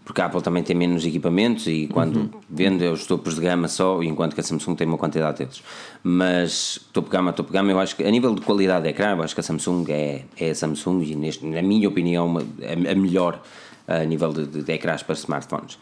porque 0.07 0.21
a 0.21 0.25
Apple 0.27 0.41
também 0.41 0.63
tem 0.63 0.73
menos 0.73 1.05
equipamentos 1.05 1.67
e 1.67 1.85
quando 1.91 2.29
vende 2.49 2.85
é 2.85 2.89
os 2.89 3.05
topos 3.05 3.35
de 3.35 3.41
gama 3.41 3.67
só, 3.67 4.01
enquanto 4.01 4.33
que 4.35 4.39
a 4.39 4.43
Samsung 4.43 4.73
tem 4.73 4.87
uma 4.87 4.97
quantidade 4.97 5.39
deles. 5.39 5.61
Mas 6.01 6.79
topo 6.93 7.09
de 7.09 7.17
gama, 7.17 7.33
topo 7.33 7.49
de 7.51 7.53
gama, 7.57 7.71
eu 7.71 7.79
acho 7.79 7.93
que 7.93 8.05
a 8.05 8.09
nível 8.09 8.33
de 8.33 8.39
qualidade 8.41 8.83
de 8.83 8.89
ecrã, 8.89 9.17
eu 9.17 9.21
acho 9.21 9.33
que 9.35 9.41
a 9.41 9.43
Samsung 9.43 9.83
é, 9.89 10.23
é 10.37 10.51
a 10.51 10.55
Samsung 10.55 11.01
e, 11.03 11.13
neste, 11.13 11.45
na 11.45 11.61
minha 11.61 11.89
opinião, 11.89 12.37
a, 12.37 12.91
a 12.91 12.95
melhor 12.95 13.41
a 13.85 14.05
nível 14.05 14.31
de, 14.31 14.47
de, 14.47 14.63
de 14.63 14.71
ecrãs 14.73 15.03
para 15.03 15.13
smartphones. 15.15 15.77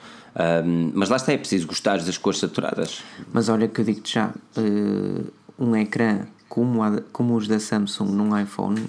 Hum, 0.65 0.91
mas 0.95 1.09
lá 1.09 1.17
está, 1.17 1.31
é 1.31 1.37
preciso 1.37 1.67
gostar 1.67 1.97
das 1.99 2.17
cores 2.17 2.39
saturadas. 2.39 3.03
Mas 3.31 3.47
olha 3.47 3.67
que 3.67 3.79
eu 3.81 3.85
digo-te 3.85 4.15
já, 4.15 4.31
eh, 4.57 5.21
um 5.59 5.75
ecrã 5.75 6.21
como, 6.49 6.81
a- 6.81 7.01
como 7.13 7.35
os 7.35 7.47
da 7.47 7.59
Samsung 7.59 8.11
num 8.11 8.35
iPhone 8.39 8.85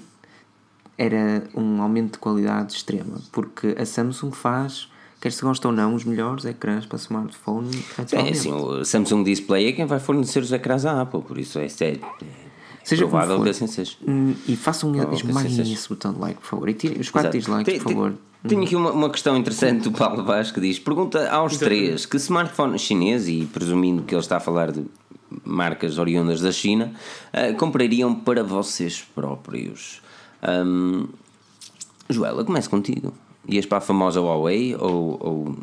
era 0.97 1.43
um 1.55 1.79
aumento 1.81 2.13
de 2.13 2.17
qualidade 2.19 2.73
extrema, 2.73 3.19
porque 3.31 3.75
a 3.79 3.85
Samsung 3.85 4.31
faz, 4.31 4.87
quer 5.21 5.31
se 5.31 5.41
gosta 5.41 5.67
ou 5.67 5.73
não, 5.73 5.95
os 5.95 6.03
melhores 6.03 6.45
ecrãs 6.45 6.85
para 6.85 6.97
smartphone 6.97 7.69
É 8.11 8.29
assim, 8.29 8.51
o 8.51 8.83
Samsung 8.85 9.23
Display 9.23 9.67
é 9.67 9.71
quem 9.71 9.85
vai 9.85 9.99
fornecer 9.99 10.39
os 10.39 10.51
ecrãs 10.51 10.85
à 10.85 11.01
Apple, 11.01 11.21
por 11.21 11.37
isso 11.37 11.59
é, 11.59 11.65
é, 11.65 11.91
é 11.91 11.99
Seja 12.83 13.05
provável 13.05 13.43
que 13.43 13.49
assim 13.49 13.67
seja. 13.67 13.97
Hum, 14.07 14.33
E 14.47 14.55
façam 14.55 14.91
esmaguem 15.11 15.59
assim 15.59 15.73
esse 15.73 15.89
botão 15.89 16.13
de 16.13 16.19
like, 16.19 16.39
por 16.39 16.47
favor. 16.47 16.69
E 16.69 16.73
tirem 16.73 17.01
os 17.01 17.09
4 17.09 17.37
Exato. 17.37 17.37
dislikes, 17.37 17.83
por 17.83 17.91
favor. 17.91 18.13
Tenho 18.47 18.63
aqui 18.63 18.75
uma, 18.77 18.91
uma 18.91 19.09
questão 19.09 19.35
interessante 19.35 19.81
do 19.81 19.91
Paulo 19.91 20.23
Vaz 20.23 20.51
que 20.51 20.61
diz: 20.61 20.79
pergunta 20.79 21.29
aos 21.29 21.57
três 21.57 22.05
que 22.05 22.15
smartphone 22.15 22.79
chinês, 22.79 23.27
e 23.27 23.45
presumindo 23.51 24.03
que 24.03 24.15
ele 24.15 24.21
está 24.21 24.37
a 24.37 24.39
falar 24.39 24.71
de 24.71 24.85
marcas 25.43 25.97
oriundas 25.97 26.39
da 26.39 26.51
China, 26.51 26.93
ah, 27.33 27.51
comprariam 27.57 28.15
para 28.15 28.41
vocês 28.41 29.05
próprios. 29.13 30.01
Ahm, 30.41 31.07
Joela, 32.09 32.45
começo 32.45 32.69
contigo. 32.69 33.13
Ias 33.47 33.65
para 33.65 33.77
a 33.77 33.81
famosa 33.81 34.19
Huawei 34.21 34.75
ou, 34.75 35.17
ou 35.21 35.55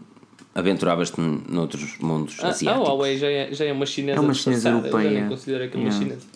aventuravas-te 0.55 1.21
noutros 1.21 1.99
mundos 1.99 2.39
A, 2.41 2.47
a 2.47 2.51
asiáticos? 2.51 2.89
Huawei 2.89 3.19
já 3.19 3.27
é, 3.31 3.53
já 3.53 3.65
é 3.65 3.73
uma 3.73 3.87
chinesa 3.87 4.19
É 4.19 4.21
uma 4.21 4.35
chinesa 4.35 4.71
disfarçada, 4.71 4.87
Eu 4.89 4.93
já 4.93 4.99
europeia. 4.99 5.21
nem 5.21 5.29
considero 5.29 5.65
aquilo 5.65 5.83
uma 5.83 5.91
Yeah. 5.91 6.05
chinesa. 6.07 6.27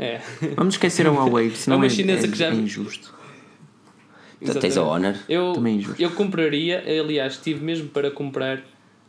É. 0.00 0.20
Vamos 0.56 0.74
esquecer 0.74 1.06
a 1.06 1.10
Huawei, 1.10 1.50
senão 1.54 1.76
uma 1.76 1.86
é, 1.86 1.90
chinesa 1.90 2.26
é- 2.26 2.30
que 2.30 2.36
já- 2.38 2.48
é 2.48 2.54
injusto. 2.54 3.14
Tens 4.40 4.50
a 4.56 4.66
Exatamente. 4.66 4.78
Honor. 4.78 5.16
Eu, 5.28 5.52
Também 5.52 5.74
é 5.74 5.76
injusto. 5.78 6.00
eu 6.02 6.10
compraria, 6.12 6.84
aliás, 7.00 7.36
tive 7.38 7.64
mesmo 7.64 7.88
para 7.88 8.08
comprar 8.10 8.62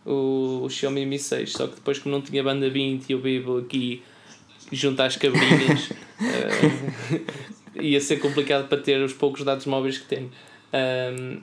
o, 0.05 0.61
o 0.63 0.69
Xiaomi 0.69 1.05
Mi 1.05 1.19
6, 1.19 1.51
só 1.51 1.67
que 1.67 1.75
depois, 1.75 1.99
como 1.99 2.15
não 2.15 2.21
tinha 2.21 2.43
banda 2.43 2.67
20 2.69 3.07
e 3.09 3.13
eu 3.13 3.21
vivo 3.21 3.59
aqui 3.59 4.01
junto 4.71 4.99
às 5.01 5.15
cabrinhas, 5.17 5.91
eh, 6.19 7.21
ia 7.81 8.01
ser 8.01 8.17
complicado 8.17 8.67
para 8.67 8.79
ter 8.79 8.99
os 9.03 9.13
poucos 9.13 9.43
dados 9.43 9.67
móveis 9.67 9.99
que 9.99 10.05
tenho. 10.07 10.31
Ahm, 10.73 11.41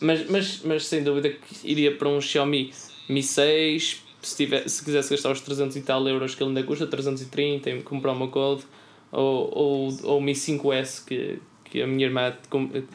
mas, 0.00 0.28
mas, 0.28 0.60
mas 0.64 0.86
sem 0.86 1.02
dúvida 1.02 1.30
que 1.30 1.38
iria 1.64 1.94
para 1.94 2.08
um 2.08 2.20
Xiaomi 2.20 2.72
Mi 3.08 3.22
6. 3.22 4.02
Se, 4.22 4.36
tiver, 4.36 4.68
se 4.68 4.84
quisesse 4.84 5.10
gastar 5.10 5.30
os 5.30 5.40
300 5.40 5.76
e 5.76 5.82
tal 5.82 6.06
euros 6.08 6.34
que 6.34 6.42
ele 6.42 6.50
ainda 6.50 6.62
custa, 6.64 6.86
330, 6.86 7.70
e 7.70 7.82
comprar 7.82 8.12
uma 8.12 8.26
Gold, 8.26 8.64
ou, 9.12 9.52
ou, 9.56 9.98
ou 10.02 10.18
o 10.18 10.20
Mi 10.20 10.32
5S 10.32 11.04
que, 11.06 11.38
que 11.64 11.80
a 11.80 11.86
minha 11.86 12.06
irmã 12.06 12.34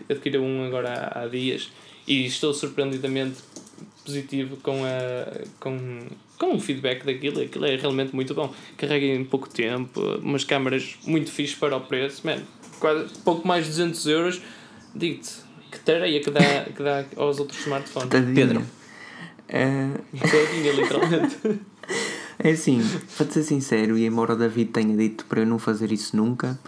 adquiriu 0.09 0.43
um 0.43 0.65
agora 0.65 0.91
há, 0.91 1.23
há 1.23 1.27
dias 1.27 1.71
e 2.05 2.25
estou 2.25 2.53
surpreendidamente 2.53 3.37
positivo 4.03 4.57
com, 4.57 4.83
a, 4.83 5.45
com, 5.59 5.99
com 6.37 6.55
o 6.55 6.59
feedback 6.59 7.05
daquilo. 7.05 7.41
Aquilo 7.41 7.65
é 7.65 7.75
realmente 7.75 8.13
muito 8.13 8.33
bom. 8.33 8.53
Carrega 8.77 9.05
em 9.05 9.23
pouco 9.23 9.49
tempo, 9.49 10.01
umas 10.17 10.43
câmaras 10.43 10.97
muito 11.05 11.31
fixe 11.31 11.55
para 11.55 11.77
o 11.77 11.81
preço, 11.81 12.25
man, 12.25 12.41
quase 12.79 13.13
pouco 13.19 13.47
mais 13.47 13.65
de 13.65 13.71
200 13.71 14.07
euros. 14.07 14.41
Digo-te 14.93 15.50
que 15.71 15.79
tareia 15.79 16.21
que 16.21 16.29
dá, 16.29 16.65
que 16.65 16.83
dá 16.83 17.05
aos 17.15 17.39
outros 17.39 17.59
smartphones. 17.61 18.09
Tadinha. 18.09 18.35
Pedro. 18.35 18.65
Eh, 19.47 19.89
Tadinha, 20.19 20.73
literalmente. 20.73 21.37
É 22.43 22.51
assim, 22.51 22.81
para 23.15 23.27
te 23.27 23.33
ser 23.35 23.43
sincero, 23.43 23.95
e 23.95 24.05
embora 24.05 24.33
o 24.33 24.35
David 24.35 24.71
tenha 24.71 24.97
dito 24.97 25.25
para 25.25 25.41
eu 25.41 25.45
não 25.45 25.59
fazer 25.59 25.91
isso 25.91 26.17
nunca, 26.17 26.59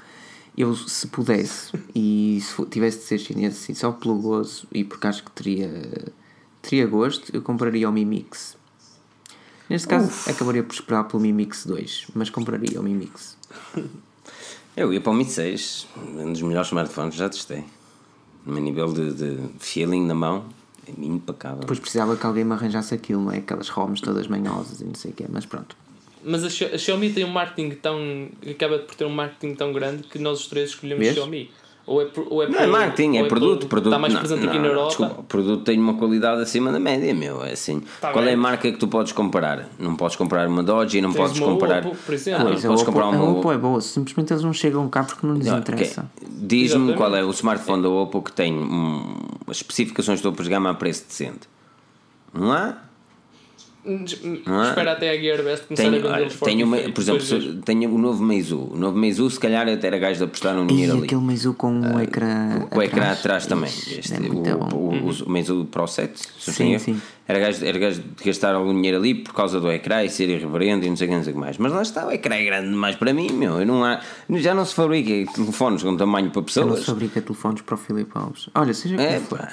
eu 0.55 0.75
se 0.75 1.07
pudesse 1.07 1.71
e 1.95 2.39
se 2.41 2.65
tivesse 2.67 2.99
de 2.99 3.03
ser 3.05 3.17
chinês 3.17 3.55
assim, 3.55 3.73
só 3.73 3.91
pelo 3.91 4.19
gozo 4.19 4.67
e 4.71 4.83
porque 4.83 5.07
acho 5.07 5.23
que 5.23 5.31
teria, 5.31 6.13
teria 6.61 6.85
gosto, 6.85 7.35
eu 7.35 7.41
compraria 7.41 7.89
o 7.89 7.91
Mi 7.91 8.05
Mix. 8.05 8.55
Neste 9.67 9.87
caso, 9.87 10.29
acabaria 10.29 10.61
por 10.61 10.73
esperar 10.73 11.05
pelo 11.05 11.23
Mi 11.23 11.33
Mix 11.33 11.65
2, 11.65 12.07
mas 12.13 12.29
compraria 12.29 12.79
o 12.79 12.83
Mi 12.83 12.93
Mix. 12.93 13.35
Eu 14.77 14.93
ia 14.93 15.01
para 15.01 15.11
o 15.11 15.15
Mi 15.15 15.25
6, 15.25 15.87
um 15.97 16.31
dos 16.31 16.41
melhores 16.43 16.67
smartphones 16.67 17.13
que 17.13 17.19
já 17.19 17.29
testei. 17.29 17.63
No 18.45 18.59
nível 18.59 18.91
de, 18.91 19.13
de 19.13 19.37
feeling 19.59 20.05
na 20.05 20.13
mão, 20.13 20.45
é 20.87 20.91
impecável. 21.05 21.59
Depois 21.59 21.79
precisava 21.79 22.15
que 22.17 22.25
alguém 22.25 22.43
me 22.43 22.53
arranjasse 22.53 22.93
aquilo, 22.93 23.21
não 23.21 23.31
é? 23.31 23.37
Aquelas 23.37 23.69
ROMs 23.69 24.01
todas 24.01 24.27
manhosas 24.27 24.81
e 24.81 24.85
não 24.85 24.95
sei 24.95 25.11
o 25.11 25.13
quê, 25.13 25.25
mas 25.29 25.45
pronto. 25.45 25.75
Mas 26.23 26.43
a, 26.43 26.47
a 26.47 26.77
Xiaomi 26.77 27.11
tem 27.11 27.25
um 27.25 27.31
marketing 27.31 27.75
tão. 27.75 28.29
acaba 28.49 28.79
por 28.79 28.95
ter 28.95 29.05
um 29.05 29.09
marketing 29.09 29.55
tão 29.55 29.73
grande 29.73 30.03
que 30.03 30.17
nós 30.19 30.41
os 30.41 30.47
três 30.47 30.69
escolhemos 30.69 31.03
Vês? 31.03 31.15
Xiaomi. 31.15 31.51
Ou 31.85 32.01
é, 32.01 32.05
por- 32.05 32.25
ou 32.29 32.41
é 32.41 32.47
Não 32.47 32.59
é 32.59 32.65
marketing, 32.67 33.17
ou 33.19 33.25
é 33.25 33.27
produto. 33.27 33.67
produto 33.67 33.89
Está 33.89 33.99
mais 33.99 34.13
não, 34.13 34.21
presente 34.21 34.41
não, 34.43 34.49
aqui 34.49 34.59
na 34.59 34.67
Europa. 34.67 34.87
Desculpa, 34.87 35.19
o 35.19 35.23
produto 35.23 35.63
tem 35.65 35.77
uma 35.77 35.95
qualidade 35.95 36.41
acima 36.41 36.71
da 36.71 36.79
média, 36.79 37.13
meu. 37.13 37.43
É 37.43 37.51
assim. 37.51 37.81
Tá 37.99 38.11
Qual 38.11 38.23
é 38.23 38.27
a 38.27 38.31
bem. 38.31 38.37
marca 38.37 38.71
que 38.71 38.77
tu 38.77 38.87
podes 38.87 39.11
comparar? 39.11 39.67
Não 39.77 39.93
podes 39.97 40.15
comparar 40.15 40.47
uma 40.47 40.63
Dodge 40.63 40.99
e 40.99 41.01
não 41.01 41.11
Tens 41.11 41.17
podes 41.21 41.39
uma 41.41 41.47
comparar. 41.51 41.85
Oppo, 41.85 41.97
por 42.05 42.13
exemplo. 42.13 42.41
Ah, 42.41 42.45
Pois, 42.51 42.63
a 42.63 42.67
podes 42.69 42.81
Oppo, 42.83 42.91
comprar 42.93 43.05
a 43.07 43.09
uma. 43.09 43.31
Oppo 43.31 43.51
é 43.51 43.57
boa, 43.57 43.81
simplesmente 43.81 44.31
eles 44.31 44.43
não 44.43 44.53
chegam 44.53 44.87
cá 44.87 45.03
porque 45.03 45.27
não 45.27 45.35
lhes 45.35 45.47
interessa. 45.47 46.05
Diz-me 46.21 46.65
Exatamente. 46.65 46.97
qual 46.97 47.15
é 47.17 47.23
o 47.25 47.29
smartphone 47.31 47.83
da 47.83 47.89
Oppo 47.89 48.21
que 48.21 48.31
tem 48.31 48.53
hum, 48.53 49.15
as 49.49 49.57
especificações 49.57 50.19
de 50.19 50.23
topo 50.23 50.41
de 50.41 50.49
gama 50.49 50.69
a 50.69 50.73
preço 50.73 51.03
decente. 51.05 51.49
Não 52.33 52.51
há? 52.53 52.69
é? 52.69 52.75
Espera 53.85 54.93
até 54.93 55.09
a 55.09 55.15
Gearbest 55.17 55.65
começar 55.67 55.83
a 55.87 55.89
Tenho, 55.91 56.01
vender 56.03 56.13
olha, 56.13 56.27
os 56.27 56.39
tenho 56.39 56.65
uma- 56.65 56.77
por 56.77 56.87
e 56.87 57.01
exemplo, 57.01 57.61
tenho 57.63 57.93
o 57.93 57.97
novo 57.97 58.23
Meizu. 58.23 58.69
O 58.71 58.77
novo 58.77 58.97
Meizu, 58.97 59.29
se 59.29 59.39
calhar 59.39 59.67
até 59.67 59.87
era 59.87 59.97
gajo 59.97 60.19
de 60.19 60.23
apostar 60.23 60.57
um 60.57 60.63
E 60.63 60.67
dinheiro 60.67 60.93
ali. 60.93 61.03
aquele 61.03 61.21
Meizu 61.21 61.53
com 61.53 61.79
o 61.79 61.99
ecrã 61.99 62.61
Com 62.69 62.79
o 62.79 62.81
ecrã 62.81 63.11
atrás 63.11 63.45
também. 63.45 63.69
é 63.69 63.99
Este, 63.99 64.19
muito 64.21 64.49
o, 64.49 64.57
bom. 64.57 64.69
o, 64.77 65.09
o, 65.09 65.23
o 65.25 65.29
Meizu 65.29 65.65
Pro 65.69 65.85
7, 65.87 66.17
se 66.17 66.47
não 66.49 66.53
Sim, 66.55 66.79
sim. 66.79 67.01
Era 67.27 67.39
gajo, 67.39 67.65
era 67.65 67.79
gajo 67.79 68.01
de 68.01 68.23
gastar 68.25 68.53
algum 68.53 68.73
dinheiro 68.73 68.97
ali 68.97 69.15
por 69.15 69.33
causa 69.33 69.59
do 69.59 69.71
ecrã 69.71 70.03
e 70.03 70.09
ser 70.09 70.27
irreverente 70.29 70.85
e 70.85 70.89
não 70.89 70.95
sei 70.97 71.07
o 71.07 71.09
que, 71.11 71.15
não 71.15 71.23
sei 71.23 71.31
o 71.31 71.35
que 71.35 71.41
mais. 71.41 71.57
Mas 71.57 71.71
lá 71.71 71.81
está, 71.81 72.05
o 72.07 72.11
ecrã 72.11 72.35
é 72.35 72.43
grande 72.43 72.67
demais 72.69 72.95
para 72.97 73.13
mim, 73.13 73.31
meu. 73.31 73.59
Eu 73.59 73.65
não 73.65 73.83
há, 73.83 74.01
já 74.31 74.53
não 74.53 74.65
se 74.65 74.73
fabrica 74.75 75.31
telefones 75.33 75.83
com 75.83 75.95
tamanho 75.95 76.29
para 76.31 76.39
Eu 76.39 76.41
não 76.41 76.45
pessoas. 76.45 76.79
se 76.81 76.85
fabrica 76.85 77.21
telefones 77.21 77.61
para 77.61 77.75
o 77.75 77.77
Filipe 77.77 78.11
Alves. 78.13 78.49
Olha, 78.53 78.73
seja 78.73 78.95
É, 79.01 79.15
como 79.15 79.27
for. 79.27 79.49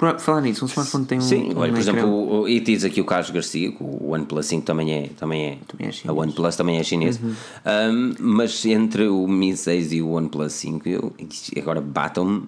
Por 0.00 0.18
falar 0.18 0.40
nisso, 0.40 0.64
um 0.64 0.68
smartphone 0.68 1.04
tem 1.04 1.18
um. 1.18 1.20
Sim, 1.20 1.52
um 1.54 1.58
olha, 1.58 1.72
por 1.72 1.78
ecrã- 1.78 1.92
exemplo, 1.92 2.08
o, 2.08 2.40
o, 2.40 2.48
e 2.48 2.58
diz 2.58 2.84
aqui 2.84 3.02
o 3.02 3.04
Carlos 3.04 3.28
Garcia, 3.28 3.70
que 3.70 3.82
o 3.82 4.12
OnePlus 4.12 4.46
5 4.46 4.64
também 4.64 4.92
é, 4.94 5.08
também 5.08 5.44
é, 5.44 5.58
Também 5.68 5.86
é 5.86 5.90
a 5.90 5.92
chinês. 5.92 6.10
Uhum. 6.16 6.18
OnePlus 6.22 6.56
também 6.56 6.78
é 6.78 6.82
chinês. 6.82 7.20
Um, 7.22 8.14
mas 8.18 8.64
entre 8.64 9.08
o 9.08 9.28
Mi 9.28 9.54
6 9.54 9.92
e 9.92 10.00
o 10.00 10.12
OnePlus 10.12 10.54
5, 10.54 10.88
eu, 10.88 11.12
agora 11.58 11.82
batam-me, 11.82 12.44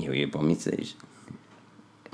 eu 0.00 0.14
ia 0.14 0.28
para 0.28 0.40
o 0.40 0.44
Mi 0.44 0.54
6. 0.54 0.96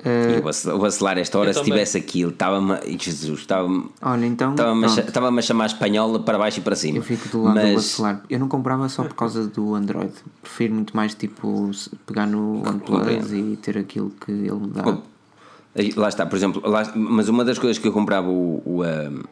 Eh, 0.04 0.36
E 0.36 0.38
o 0.38 0.42
Bacelar- 0.42 0.76
o 0.76 0.80
Bacelar, 0.80 1.18
esta 1.18 1.38
hora, 1.38 1.50
Eu 1.50 1.54
se 1.54 1.60
também. 1.60 1.72
tivesse 1.72 1.98
aquilo, 1.98 2.30
estava-me. 2.30 2.78
Jesus, 2.98 3.40
estava-me. 3.40 3.86
Olha, 4.02 4.26
então. 4.26 4.52
Estava-me 4.52 5.38
a, 5.38 5.42
chamar 5.42 5.66
espanhola 5.66 6.20
para 6.20 6.38
baixo 6.38 6.60
e 6.60 6.62
para 6.62 6.74
cima. 6.76 6.98
eu 6.98 7.02
fico 7.02 7.28
do 7.28 7.42
lado 7.42 7.54
do 7.54 7.62
mas, 7.62 7.74
vacilar. 7.74 8.22
Eu 8.30 8.38
não 8.38 8.48
comprava 8.48 8.88
só 8.88 9.02
por 9.04 9.14
causa 9.14 9.46
do 9.46 9.74
Android. 9.74 10.12
Prefiro 10.42 10.74
muito 10.74 10.96
mais, 10.96 11.14
tipo, 11.14 11.70
pegar 12.06 12.26
no 12.26 12.62
OnePlus 12.66 13.32
e 13.32 13.58
ter 13.60 13.76
aquilo 13.78 14.10
que 14.24 14.30
ele 14.32 14.52
me 14.54 14.68
dá. 14.68 14.98
Lá 15.96 16.08
está, 16.08 16.26
por 16.26 16.36
exemplo, 16.36 16.60
lá- 16.68 16.90
mas 16.96 17.28
uma 17.28 17.44
das 17.44 17.58
coisas 17.58 17.78
que 17.78 17.86
eu 17.86 17.92
comprava 17.92 18.28
o, 18.28 18.60
o, 18.64 18.82
um, 18.84 19.22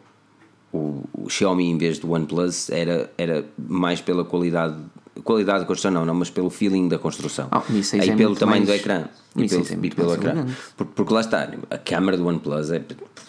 o, 0.72 1.04
o 1.24 1.28
Xiaomi 1.28 1.64
em 1.68 1.76
vez 1.76 1.98
do 1.98 2.12
OnePlus 2.12 2.70
era, 2.70 3.10
era 3.18 3.44
mais 3.68 4.00
pela 4.00 4.24
qualidade, 4.24 4.76
qualidade 5.22 5.60
da 5.60 5.64
construção, 5.66 5.90
não, 5.90 6.04
não, 6.06 6.14
mas 6.14 6.30
pelo 6.30 6.50
feeling 6.50 6.88
da 6.88 6.98
construção. 6.98 7.48
Ah, 7.50 7.62
o 7.68 7.72
Mi 7.72 7.82
6 7.84 8.02
Aí 8.02 8.10
é 8.10 8.16
pelo 8.16 8.34
tamanho 8.36 8.64
mais- 8.66 8.68
do 8.68 8.74
ecrã. 8.74 9.04
E 9.36 9.48
pelo, 9.48 9.64
6 9.64 9.70
é 9.72 9.86
e 9.86 9.90
pelo 9.90 10.14
ecrã. 10.14 10.30
elegante. 10.32 10.56
Por- 10.76 10.86
Porque 10.86 11.12
lá 11.14 11.20
está, 11.20 11.48
a 11.70 11.78
câmara 11.78 12.16
do 12.16 12.26
OnePlus 12.26 12.70
é. 12.70 12.82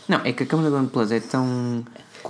Não, 0.07 0.21
é 0.23 0.31
que 0.33 0.43
a 0.43 0.45
câmera 0.45 0.69
do 0.69 0.77
OnePlus 0.77 1.11
é 1.11 1.19
tão 1.19 1.83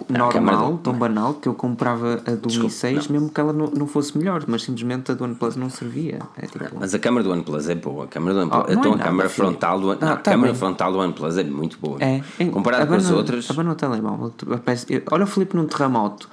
Não, 0.08 0.30
a 0.30 0.34
normal, 0.34 0.72
do- 0.74 0.78
tão 0.80 0.94
banal, 0.94 1.34
que 1.34 1.48
eu 1.50 1.54
comprava 1.54 2.22
a 2.26 2.32
do 2.32 2.48
Mi 2.62 2.70
6 2.70 3.08
mesmo 3.08 3.30
que 3.30 3.40
ela 3.40 3.52
não, 3.54 3.68
não 3.68 3.88
fosse 3.88 4.18
melhor, 4.18 4.44
mas 4.48 4.64
simplesmente 4.64 5.12
a 5.12 5.16
do 5.16 5.24
OnePlus 5.24 5.56
não 5.56 5.70
servia. 5.70 6.20
É 6.38 6.46
tipo. 6.46 6.66
Mas 6.80 6.94
a 6.94 7.00
câmara 7.00 7.24
do 7.24 7.32
OnePlus 7.32 7.70
é 7.70 7.76
boa. 7.76 8.06
A 8.06 8.08
câmara 8.08 8.34
do 8.36 8.42
OnePlus, 8.42 8.66
Oh, 8.70 8.74
não 8.74 8.80
então 8.80 8.94
é 8.94 9.26
a 9.26 9.30
filho. 9.30 9.30
frontal 9.30 9.80
do, 9.80 9.88
não, 9.88 9.94
Ah, 10.02 10.12
a 10.14 10.16
tá 10.18 10.32
câmara 10.32 10.52
bem. 10.52 10.60
frontal 10.60 10.92
do 10.92 11.00
OnePlus 11.00 11.38
é 11.38 11.44
muito 11.44 11.78
boa. 11.80 11.98
É, 12.02 12.22
Comparado 12.52 12.88
com 12.88 12.94
as 12.94 13.10
outras. 13.12 13.50
Abana 13.50 13.72
o 13.72 13.76
telemóvel. 13.76 14.34
Olha 15.12 15.24
o 15.24 15.28
Filipe 15.28 15.56
num 15.56 15.66
terremoto. 15.66 16.30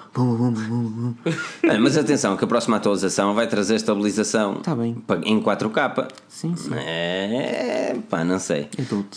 É, 1.63 1.79
mas 1.79 1.97
atenção, 1.97 2.37
que 2.37 2.45
a 2.45 2.47
próxima 2.47 2.77
atualização 2.77 3.35
vai 3.35 3.47
trazer 3.47 3.75
estabilização 3.77 4.57
Tá 4.57 4.75
bem. 4.75 4.97
em 5.25 5.41
4K. 5.41 6.09
Sim, 6.29 6.55
sim. 6.57 6.71
É, 6.75 7.97
pá, 8.09 8.25
não 8.25 8.39
sei. 8.39 8.69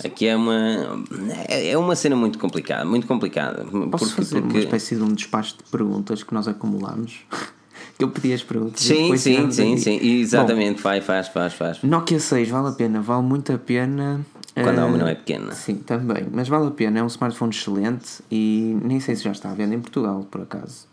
Aqui 0.03 0.27
é 0.27 0.35
uma 0.35 1.03
é 1.47 1.69
é 1.71 1.77
uma 1.77 1.95
cena 1.95 2.15
muito 2.15 2.39
complicada, 2.39 2.85
muito 2.85 3.05
complicada. 3.07 3.63
Posso 3.91 4.05
porque, 4.07 4.15
fazer 4.15 4.38
porque- 4.41 4.57
uma 4.57 4.63
espécie 4.63 4.95
de 4.95 5.03
um 5.03 5.13
despacho 5.13 5.57
de 5.57 5.63
perguntas 5.71 6.23
que 6.23 6.33
nós 6.33 6.47
acumulamos? 6.47 7.25
que 7.97 8.03
eu 8.03 8.09
pedi 8.09 8.33
as 8.33 8.43
perguntas. 8.43 8.81
Sim, 8.81 9.15
sim, 9.17 9.51
sim, 9.51 9.77
sim, 9.77 9.99
exatamente, 10.01 10.81
vai, 10.81 11.01
faz, 11.01 11.27
faz, 11.27 11.53
faz. 11.53 11.83
Nokia 11.83 12.19
6 12.19 12.49
vale 12.49 12.69
a 12.69 12.71
pena, 12.71 13.01
vale 13.01 13.23
muito 13.23 13.51
a 13.51 13.57
pena. 13.57 14.25
Quando 14.53 14.79
a 14.79 14.81
eh, 14.81 14.85
alma 14.85 14.97
não 14.97 15.07
é 15.07 15.15
pequena. 15.15 15.53
Sim, 15.53 15.75
também. 15.75 16.25
Mas 16.31 16.47
vale 16.47 16.67
a 16.67 16.71
pena, 16.71 16.99
é 16.99 17.03
um 17.03 17.07
smartphone 17.07 17.51
excelente 17.51 18.21
e 18.31 18.77
nem 18.83 18.99
sei 18.99 19.15
se 19.15 19.23
já 19.23 19.31
está 19.31 19.51
à 19.51 19.53
venda 19.53 19.75
em 19.75 19.81
Portugal, 19.81 20.25
por 20.29 20.41
acaso. 20.41 20.87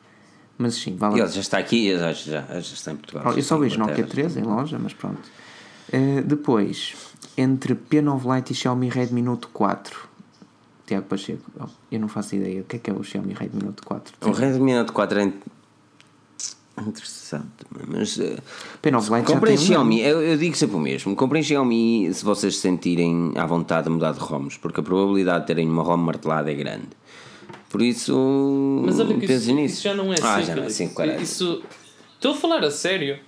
Mas 0.59 0.75
sim, 0.75 0.97
vale 0.97 1.19
E 1.19 1.21
a 1.21 1.25
ele 1.25 1.33
já 1.33 1.41
está 1.41 1.59
aqui, 1.59 1.97
já, 1.97 2.13
já, 2.13 2.41
já 2.43 2.59
está 2.59 2.93
em 2.93 2.97
Portugal. 2.97 3.33
Eu 3.37 3.43
só 3.43 3.59
vejo 3.59 3.79
Nokia 3.79 3.95
Inglaterra. 3.95 4.29
3 4.29 4.37
em 4.39 4.43
loja, 4.43 4.79
mas 4.81 4.93
pronto. 4.93 5.21
Eh, 5.93 6.23
depois, 6.23 6.95
entre 7.37 7.75
P9 7.75 8.35
Lite 8.35 8.53
e 8.53 8.57
Xiaomi 8.57 8.89
Redmi 8.89 9.23
Note 9.23 9.47
4. 9.49 10.06
Tiago 10.87 11.07
Pacheco, 11.07 11.43
oh, 11.61 11.67
eu 11.91 11.99
não 12.01 12.09
faço 12.09 12.37
ideia. 12.37 12.61
O 12.61 12.65
que 12.65 12.77
é 12.77 12.79
que 12.79 12.91
é 12.91 12.93
o 12.93 13.03
Xiaomi 13.03 13.35
Redmi 13.35 13.63
Note 13.63 13.83
4? 13.83 14.15
O 14.29 14.31
Redmi 14.33 14.73
Note 14.75 14.93
4 14.93 15.19
é 15.19 15.25
in- 15.25 15.33
interessante, 16.87 17.47
mas 17.89 18.19
eh, 18.21 18.37
P9 18.83 19.01
Lite 19.01 19.29
já 19.29 19.35
comprem 19.35 19.57
Xiaomi, 19.57 20.01
eu, 20.01 20.23
eu 20.23 20.37
digo 20.37 20.55
sempre 20.57 20.77
o 20.77 20.81
mesmo. 20.81 21.17
Comprem 21.17 21.43
Xiaomi 21.43 22.13
se 22.13 22.25
vocês 22.25 22.55
se 22.57 22.61
sentirem 22.61 23.33
à 23.37 23.47
vontade 23.47 23.85
de 23.85 23.91
mudar 23.91 24.13
de 24.13 24.21
ROMs, 24.21 24.59
porque 24.59 24.81
a 24.81 24.83
probabilidade 24.83 25.41
de 25.41 25.47
terem 25.47 25.69
uma 25.69 25.83
ROM 25.83 25.97
martelada 25.97 26.51
é 26.51 26.55
grande. 26.55 26.89
Por 27.69 27.83
isso, 27.83 28.83
Mas 28.85 29.01
olha 29.01 29.19
que 29.19 29.25
isso, 29.27 29.53
nisso. 29.53 29.75
isso 29.75 29.83
já 29.83 29.95
não 29.95 30.13
é 30.13 30.17
ah, 30.23 30.37
assim. 30.37 30.47
já 30.47 30.55
não 30.57 30.63
é 30.63 30.67
assim. 30.67 30.85
Estou 32.15 32.33
a 32.33 32.35
falar 32.35 32.65
a 32.65 32.71
sério. 32.71 33.19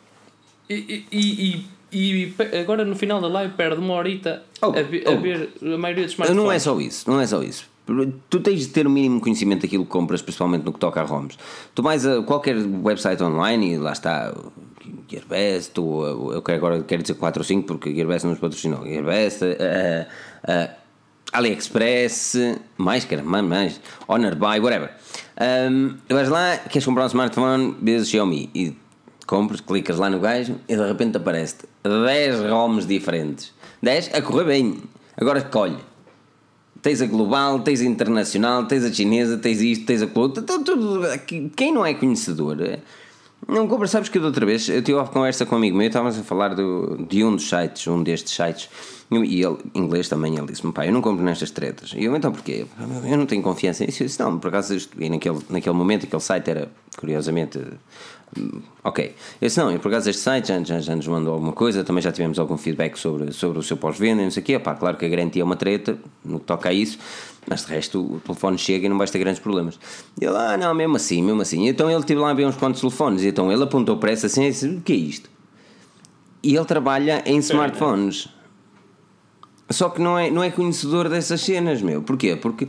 E, 0.70 1.04
e, 1.10 1.16
e, 1.56 1.66
e- 1.92 2.34
agora 2.60 2.84
no 2.84 2.94
final 2.96 3.20
da 3.20 3.28
live 3.28 3.54
perde 3.54 3.80
uma 3.80 3.94
horita 3.94 4.42
Oh, 4.60 4.66
a, 4.66 4.82
ver, 4.82 5.06
a 5.06 5.12
oh. 5.12 5.20
ver 5.20 5.50
a 5.62 5.78
maioria 5.78 6.04
dos 6.04 6.16
Não 6.18 6.26
smartphones. 6.26 6.52
é 6.54 6.58
só 6.58 6.80
isso, 6.80 7.10
não 7.10 7.20
é 7.20 7.26
só 7.26 7.42
isso. 7.42 7.66
Tu 8.28 8.40
tens 8.40 8.60
de 8.60 8.68
ter 8.68 8.86
o 8.86 8.90
mínimo 8.90 9.18
conhecimento 9.20 9.62
daquilo 9.62 9.84
que 9.84 9.90
compras, 9.90 10.20
principalmente 10.20 10.62
no 10.62 10.72
que 10.74 10.78
toca 10.78 11.00
a 11.00 11.04
ROMs. 11.04 11.38
Tu 11.74 11.82
vais 11.82 12.04
a 12.06 12.22
qualquer 12.22 12.56
website 12.56 13.22
online 13.22 13.74
e 13.74 13.78
lá 13.78 13.92
está 13.92 14.34
Gearbest, 15.08 15.78
ou 15.80 16.34
eu 16.34 16.42
quero 16.42 16.58
agora 16.58 16.82
quero 16.82 17.00
dizer 17.02 17.14
4 17.14 17.40
ou 17.40 17.44
5 17.44 17.66
porque 17.66 17.94
Gearbest 17.94 18.24
não 18.24 18.32
nos 18.32 18.40
patrocinou. 18.40 18.84
Gearbest, 18.84 19.42
a, 19.42 20.52
a, 20.52 20.70
AliExpress, 21.32 22.36
mais, 22.76 23.04
cara, 23.04 23.22
mais, 23.22 23.44
mais, 23.44 23.80
Honor 24.06 24.34
Buy, 24.34 24.60
whatever. 24.60 24.90
Um, 25.70 25.96
vais 26.08 26.28
lá, 26.28 26.56
queres 26.58 26.84
comprar 26.84 27.04
um 27.04 27.06
smartphone, 27.06 27.74
vezes 27.80 28.10
Xiaomi 28.10 28.50
e 28.54 28.76
compras, 29.28 29.60
clicas 29.60 29.98
lá 29.98 30.08
no 30.08 30.18
gajo 30.18 30.56
e 30.66 30.74
de 30.74 30.84
repente 30.84 31.18
aparece-te 31.18 31.66
10 31.84 32.50
ROMs 32.50 32.86
diferentes. 32.88 33.52
10 33.82 34.14
a 34.14 34.22
correr 34.22 34.44
bem. 34.44 34.82
Agora 35.16 35.38
escolhe. 35.38 35.76
Tens 36.80 37.02
a 37.02 37.06
global, 37.06 37.60
tens 37.60 37.82
a 37.82 37.84
internacional, 37.84 38.64
tens 38.64 38.84
a 38.84 38.92
chinesa, 38.92 39.36
tens 39.36 39.60
isto, 39.60 39.84
tens 39.84 40.00
a 40.00 40.06
tudo, 40.06 40.42
tudo, 40.42 41.02
Quem 41.54 41.72
não 41.72 41.84
é 41.84 41.92
conhecedor 41.92 42.56
não 43.46 43.68
compra. 43.68 43.86
Sabes 43.86 44.08
que 44.08 44.18
da 44.18 44.26
outra 44.26 44.44
vez 44.44 44.68
eu 44.68 44.82
tive 44.82 44.98
uma 44.98 45.06
conversa 45.06 45.44
com 45.46 45.54
um 45.54 45.58
amigo 45.58 45.76
meu, 45.76 45.86
estávamos 45.86 46.18
a 46.18 46.22
falar 46.22 46.54
do, 46.54 47.06
de 47.08 47.22
um 47.22 47.36
dos 47.36 47.48
sites, 47.48 47.86
um 47.86 48.02
destes 48.02 48.34
sites, 48.34 48.68
e 49.10 49.42
ele, 49.42 49.56
inglês 49.74 50.08
também, 50.08 50.36
ele 50.36 50.46
disse-me: 50.46 50.72
pai, 50.72 50.88
eu 50.88 50.92
não 50.92 51.00
compro 51.00 51.24
nestas 51.24 51.50
tretas. 51.50 51.92
E 51.96 52.04
eu, 52.04 52.16
então 52.16 52.32
porquê? 52.32 52.66
Eu 53.08 53.16
não 53.16 53.26
tenho 53.26 53.42
confiança 53.42 53.84
nisso. 53.84 54.02
Eu 54.02 54.06
disse: 54.06 54.20
não, 54.20 54.38
por 54.38 54.48
acaso, 54.48 54.76
e 54.98 55.08
naquele, 55.08 55.38
naquele 55.48 55.74
momento, 55.74 56.06
aquele 56.06 56.22
site 56.22 56.50
era, 56.50 56.68
curiosamente, 56.96 57.60
Ok. 58.84 59.14
Eu 59.40 59.48
disse, 59.48 59.58
não, 59.58 59.74
e 59.74 59.78
por 59.78 59.88
acaso 59.88 60.10
este 60.10 60.22
site 60.22 60.48
já, 60.48 60.62
já, 60.62 60.80
já, 60.80 60.96
nos 60.96 61.06
mandou 61.06 61.32
alguma 61.32 61.52
coisa, 61.52 61.82
também 61.82 62.02
já 62.02 62.12
tivemos 62.12 62.38
algum 62.38 62.56
feedback 62.56 62.96
sobre, 62.96 63.32
sobre 63.32 63.58
o 63.58 63.62
seu 63.62 63.76
pós-venda 63.76 64.22
e 64.22 64.24
não 64.24 64.30
sei 64.30 64.42
o 64.42 64.46
quê. 64.46 64.58
Pá, 64.58 64.74
claro 64.74 64.96
que 64.96 65.04
a 65.04 65.08
garantia 65.08 65.42
é 65.42 65.44
uma 65.44 65.56
treta, 65.56 65.98
no 66.24 66.38
que 66.38 66.46
toca 66.46 66.68
a 66.68 66.72
isso, 66.72 66.98
mas 67.48 67.64
de 67.64 67.72
resto 67.72 68.00
o 68.00 68.20
telefone 68.20 68.58
chega 68.58 68.86
e 68.86 68.88
não 68.88 68.98
vais 68.98 69.10
ter 69.10 69.18
grandes 69.18 69.40
problemas. 69.40 69.78
E 70.20 70.24
ele, 70.24 70.36
ah, 70.36 70.56
não, 70.56 70.74
mesmo 70.74 70.96
assim, 70.96 71.22
mesmo 71.22 71.40
assim. 71.40 71.64
E 71.66 71.68
então 71.68 71.90
ele 71.90 72.02
teve 72.04 72.20
lá 72.20 72.30
a 72.30 72.34
ver 72.34 72.46
uns 72.46 72.56
quantos 72.56 72.80
telefones, 72.80 73.22
e 73.22 73.28
então 73.28 73.50
ele 73.50 73.62
apontou 73.62 73.96
para 73.96 74.12
essa 74.12 74.26
assim 74.26 74.44
e 74.44 74.50
disse, 74.50 74.68
o 74.68 74.80
que 74.80 74.92
é 74.92 74.96
isto? 74.96 75.30
E 76.42 76.54
ele 76.54 76.64
trabalha 76.64 77.22
em 77.26 77.38
smartphones. 77.38 78.28
Só 79.70 79.90
que 79.90 80.00
não 80.00 80.18
é, 80.18 80.30
não 80.30 80.42
é 80.42 80.50
conhecedor 80.50 81.08
dessas 81.08 81.40
cenas, 81.40 81.82
meu. 81.82 82.00
Porquê? 82.02 82.36
Porque 82.36 82.68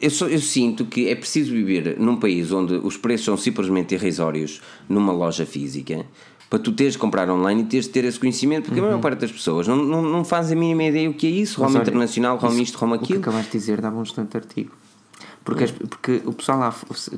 eu, 0.00 0.10
só, 0.10 0.26
eu, 0.26 0.40
sinto 0.40 0.84
que 0.84 1.08
é 1.08 1.14
preciso 1.14 1.52
viver 1.52 1.98
num 1.98 2.16
país 2.16 2.52
onde 2.52 2.74
os 2.74 2.96
preços 2.96 3.24
são 3.24 3.36
simplesmente 3.36 3.94
irrisórios 3.94 4.60
numa 4.88 5.12
loja 5.12 5.46
física 5.46 6.04
para 6.48 6.58
tu 6.58 6.72
teres 6.72 6.92
de 6.92 6.98
comprar 6.98 7.28
online 7.28 7.62
e 7.62 7.64
teres 7.64 7.86
de 7.86 7.92
ter 7.92 8.04
esse 8.04 8.18
conhecimento, 8.20 8.66
porque 8.66 8.80
uhum. 8.80 8.86
a 8.86 8.90
maior 8.90 9.00
parte 9.00 9.20
das 9.20 9.32
pessoas 9.32 9.66
não, 9.66 9.76
não, 9.76 10.02
não 10.02 10.24
faz 10.24 10.52
a 10.52 10.54
mínima 10.54 10.84
ideia 10.84 11.10
o 11.10 11.14
que 11.14 11.26
é 11.26 11.30
isso, 11.30 11.60
Roma 11.60 11.80
internacional, 11.80 12.36
Roma 12.36 12.60
isto, 12.60 12.76
Roma 12.78 12.96
aquilo. 12.96 13.18
O 13.18 13.22
que 13.22 13.28
acabaste 13.28 13.52
de 13.52 13.58
dizer 13.58 13.80
dava 13.80 13.98
um 13.98 14.02
excelente 14.02 14.36
artigo. 14.36 14.70
Porque, 15.44 15.64
uhum. 15.64 15.88
porque 15.88 16.22
o 16.24 16.32
pessoal 16.32 16.58
lá, 16.58 16.74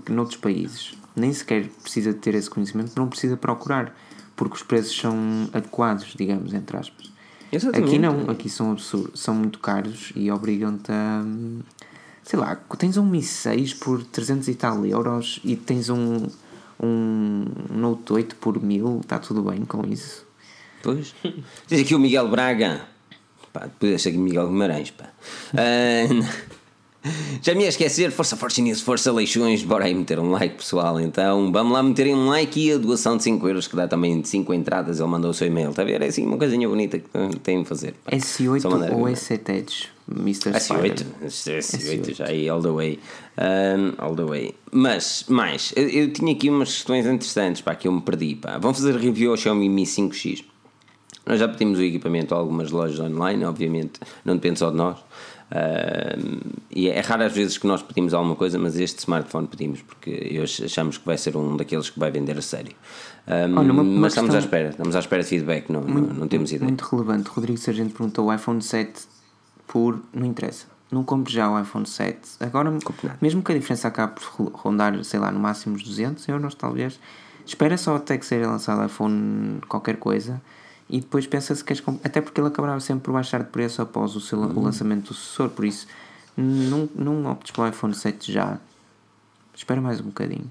noutros 0.09 0.39
países, 0.39 0.95
nem 1.15 1.33
sequer 1.33 1.69
precisa 1.83 2.13
de 2.13 2.19
ter 2.19 2.35
esse 2.35 2.49
conhecimento, 2.49 2.93
não 2.97 3.09
precisa 3.09 3.37
procurar, 3.37 3.95
porque 4.35 4.55
os 4.55 4.63
preços 4.63 4.97
são 4.97 5.15
adequados, 5.53 6.15
digamos, 6.17 6.55
entre 6.55 6.77
aspas. 6.77 7.11
Exatamente. 7.51 7.89
Aqui 7.89 7.99
não, 7.99 8.31
aqui 8.31 8.49
são 8.49 8.73
absurdos, 8.73 9.21
são 9.21 9.35
muito 9.35 9.59
caros 9.59 10.13
e 10.15 10.31
obrigam-te 10.31 10.93
a 10.93 11.25
sei 12.29 12.39
lá, 12.39 12.55
tens 12.77 12.99
um 12.99 13.07
Mi 13.07 13.23
6 13.23 13.73
por 13.73 14.05
300 14.05 14.49
e 14.49 14.55
tal 14.55 14.85
euros 14.85 15.41
e 15.43 15.57
tens 15.57 15.89
um, 15.89 16.27
um 16.79 17.47
Note 17.71 18.13
8 18.13 18.37
por 18.37 18.63
1000, 18.63 19.01
está 19.01 19.19
tudo 19.19 19.41
bem 19.41 19.65
com 19.65 19.87
isso? 19.87 20.27
Pois. 20.83 21.15
Diz 21.67 21.81
aqui 21.81 21.95
o 21.95 21.99
Miguel 21.99 22.29
Braga. 22.29 22.83
Pá, 23.51 23.67
ser 23.99 24.11
aqui 24.11 24.19
Miguel 24.19 24.47
Guimarães, 24.47 24.91
pá. 24.91 25.09
Uh, 25.55 26.49
já 27.43 27.55
me 27.55 27.63
ia 27.63 27.69
esquecer, 27.69 28.11
força, 28.11 28.37
força 28.37 28.61
nisso, 28.61 28.85
força 28.85 29.13
leixões, 29.13 29.63
bora 29.63 29.85
aí 29.85 29.95
meter 29.95 30.19
um 30.19 30.31
like 30.31 30.57
pessoal, 30.57 31.01
então 31.01 31.51
vamos 31.53 31.73
lá 31.73 31.83
meterem 31.83 32.15
um 32.15 32.29
like 32.29 32.61
e 32.61 32.73
a 32.73 32.79
doação 32.79 33.17
de 33.17 33.23
5 33.25 33.47
euros 33.49 33.67
que 33.67 33.77
dá 33.77 33.87
também 33.87 34.21
de 34.21 34.29
5 34.29 34.53
entradas, 34.55 35.01
ele 35.01 35.09
mandou 35.09 35.31
o 35.31 35.35
seu 35.35 35.47
e-mail, 35.47 35.71
está 35.71 35.83
a 35.83 35.85
ver? 35.85 36.03
É 36.03 36.07
assim 36.07 36.27
uma 36.27 36.37
coisinha 36.37 36.69
bonita 36.69 36.99
que 36.99 37.09
tem 37.43 37.63
de 37.63 37.69
fazer. 37.69 37.95
Pá. 38.05 38.13
S8 38.13 38.65
ou 38.93 39.05
S7 39.07 39.49
Edge? 39.51 39.99
Mr. 40.11 40.53
S8, 40.53 41.05
S8, 41.23 41.59
S8, 41.59 42.15
já 42.15 42.27
aí 42.27 42.49
all 42.49 42.63
the 42.63 42.71
way, 42.71 42.99
um, 43.37 43.93
all 43.99 44.17
the 44.17 44.25
way. 44.25 44.55
Mas, 44.73 45.27
mais, 45.29 45.73
eu, 45.77 45.87
eu, 45.87 46.13
tinha 46.13 46.33
aqui 46.33 46.49
umas 46.49 46.73
questões 46.73 47.05
interessantes, 47.05 47.61
pá, 47.61 47.75
que 47.75 47.87
eu 47.87 47.93
me 47.93 48.01
perdi, 48.01 48.35
pá. 48.35 48.57
Vamos 48.59 48.79
fazer 48.79 48.97
review 48.97 49.33
ao 49.33 49.37
Xiaomi 49.37 49.69
Mi 49.69 49.85
5X. 49.85 50.45
Nós 51.27 51.39
já 51.39 51.47
pedimos 51.47 51.79
o 51.79 51.83
equipamento 51.83 52.35
a 52.35 52.39
algumas 52.39 52.71
lojas 52.71 52.99
online, 52.99 53.45
obviamente, 53.45 54.01
não 54.25 54.35
depende 54.35 54.59
só 54.59 54.71
de 54.71 54.77
nós. 54.77 54.97
Uh, 55.51 56.59
e 56.71 56.89
é 56.89 57.01
raro 57.01 57.25
às 57.25 57.33
vezes 57.33 57.57
que 57.57 57.67
nós 57.67 57.83
pedimos 57.83 58.13
alguma 58.13 58.37
coisa, 58.37 58.59
mas 58.59 58.79
este 58.79 58.99
smartphone 58.99 59.47
pedimos 59.47 59.81
porque 59.81 60.39
achamos 60.65 60.99
que 60.99 61.07
vai 61.07 61.17
ser 61.17 61.37
um 61.37 61.57
daqueles 61.57 61.89
que 61.89 61.99
vai 61.99 62.11
vender 62.11 62.37
a 62.37 62.43
sério. 62.43 62.73
Um, 63.27 63.59
Olha, 63.59 63.73
uma, 63.73 63.83
uma 63.83 64.01
mas 64.01 64.13
estamos 64.13 64.35
à 64.35 64.39
espera, 64.39 64.69
estamos 64.71 64.95
à 64.95 64.99
espera 64.99 65.23
de 65.23 65.29
feedback, 65.29 65.71
não, 65.71 65.83
muito, 65.83 66.09
não, 66.09 66.21
não, 66.21 66.29
temos 66.29 66.53
ideia. 66.53 66.69
Muito 66.69 66.83
relevante. 66.83 67.31
Rodrigo 67.31 67.59
Sargento 67.59 67.95
perguntou: 67.95 68.27
o 68.27 68.35
iPhone 68.35 68.61
7 68.61 68.93
por. 69.67 70.01
Não 70.13 70.27
interessa. 70.27 70.67
Não 70.91 71.05
compre 71.05 71.33
já 71.33 71.51
o 71.51 71.61
iPhone 71.61 71.87
7. 71.87 72.19
Agora, 72.41 72.73
mesmo 73.21 73.43
que 73.43 73.53
a 73.53 73.55
diferença 73.55 73.89
acabe 73.89 74.15
por 74.15 74.51
rondar, 74.53 75.03
sei 75.05 75.21
lá, 75.21 75.31
no 75.31 75.39
máximo 75.39 75.75
uns 75.75 75.83
200 75.83 76.27
euros, 76.29 76.55
talvez, 76.55 76.99
espera 77.45 77.77
só 77.77 77.97
até 77.97 78.17
que 78.17 78.25
seja 78.25 78.47
lançado 78.47 78.85
iPhone 78.87 79.61
qualquer 79.69 79.97
coisa 79.97 80.41
e 80.89 81.01
depois 81.01 81.27
pensa 81.27 81.55
se 81.55 81.63
queres 81.63 81.81
comprar. 81.81 82.07
Até 82.07 82.21
porque 82.21 82.41
ele 82.41 82.49
acabará 82.49 82.79
sempre 82.81 83.05
por 83.05 83.13
baixar 83.13 83.43
de 83.43 83.51
preço 83.51 83.83
após 83.83 84.17
o, 84.17 84.21
seu, 84.21 84.39
uhum. 84.39 84.59
o 84.59 84.63
lançamento 84.63 85.09
do 85.09 85.15
sucessor, 85.15 85.51
por 85.51 85.65
isso 85.65 85.87
não, 86.37 86.89
não 86.95 87.31
optes 87.31 87.51
pelo 87.51 87.69
iPhone 87.69 87.95
7 87.95 88.33
já. 88.33 88.59
Espera 89.55 89.81
mais 89.81 90.01
um 90.01 90.05
bocadinho. 90.05 90.51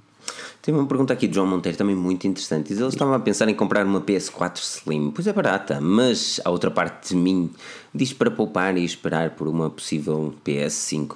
Tem 0.61 0.73
uma 0.76 0.85
pergunta 0.85 1.14
aqui 1.14 1.27
de 1.27 1.35
João 1.35 1.47
Monteiro 1.47 1.77
também 1.77 1.95
muito 1.95 2.27
interessante. 2.27 2.73
Eles 2.73 2.93
estavam 2.93 3.14
a 3.14 3.19
pensar 3.19 3.47
em 3.47 3.55
comprar 3.55 3.85
uma 3.85 4.01
PS4 4.01 4.59
Slim. 4.59 5.11
Pois 5.11 5.26
é 5.26 5.31
barata, 5.31 5.80
mas 5.80 6.41
a 6.43 6.49
outra 6.49 6.69
parte 6.69 7.09
de 7.09 7.15
mim 7.15 7.49
diz 7.95 8.11
para 8.11 8.30
poupar 8.30 8.77
e 8.77 8.84
esperar 8.84 9.31
por 9.31 9.47
uma 9.47 9.69
possível 9.69 10.35
PS5 10.45 11.15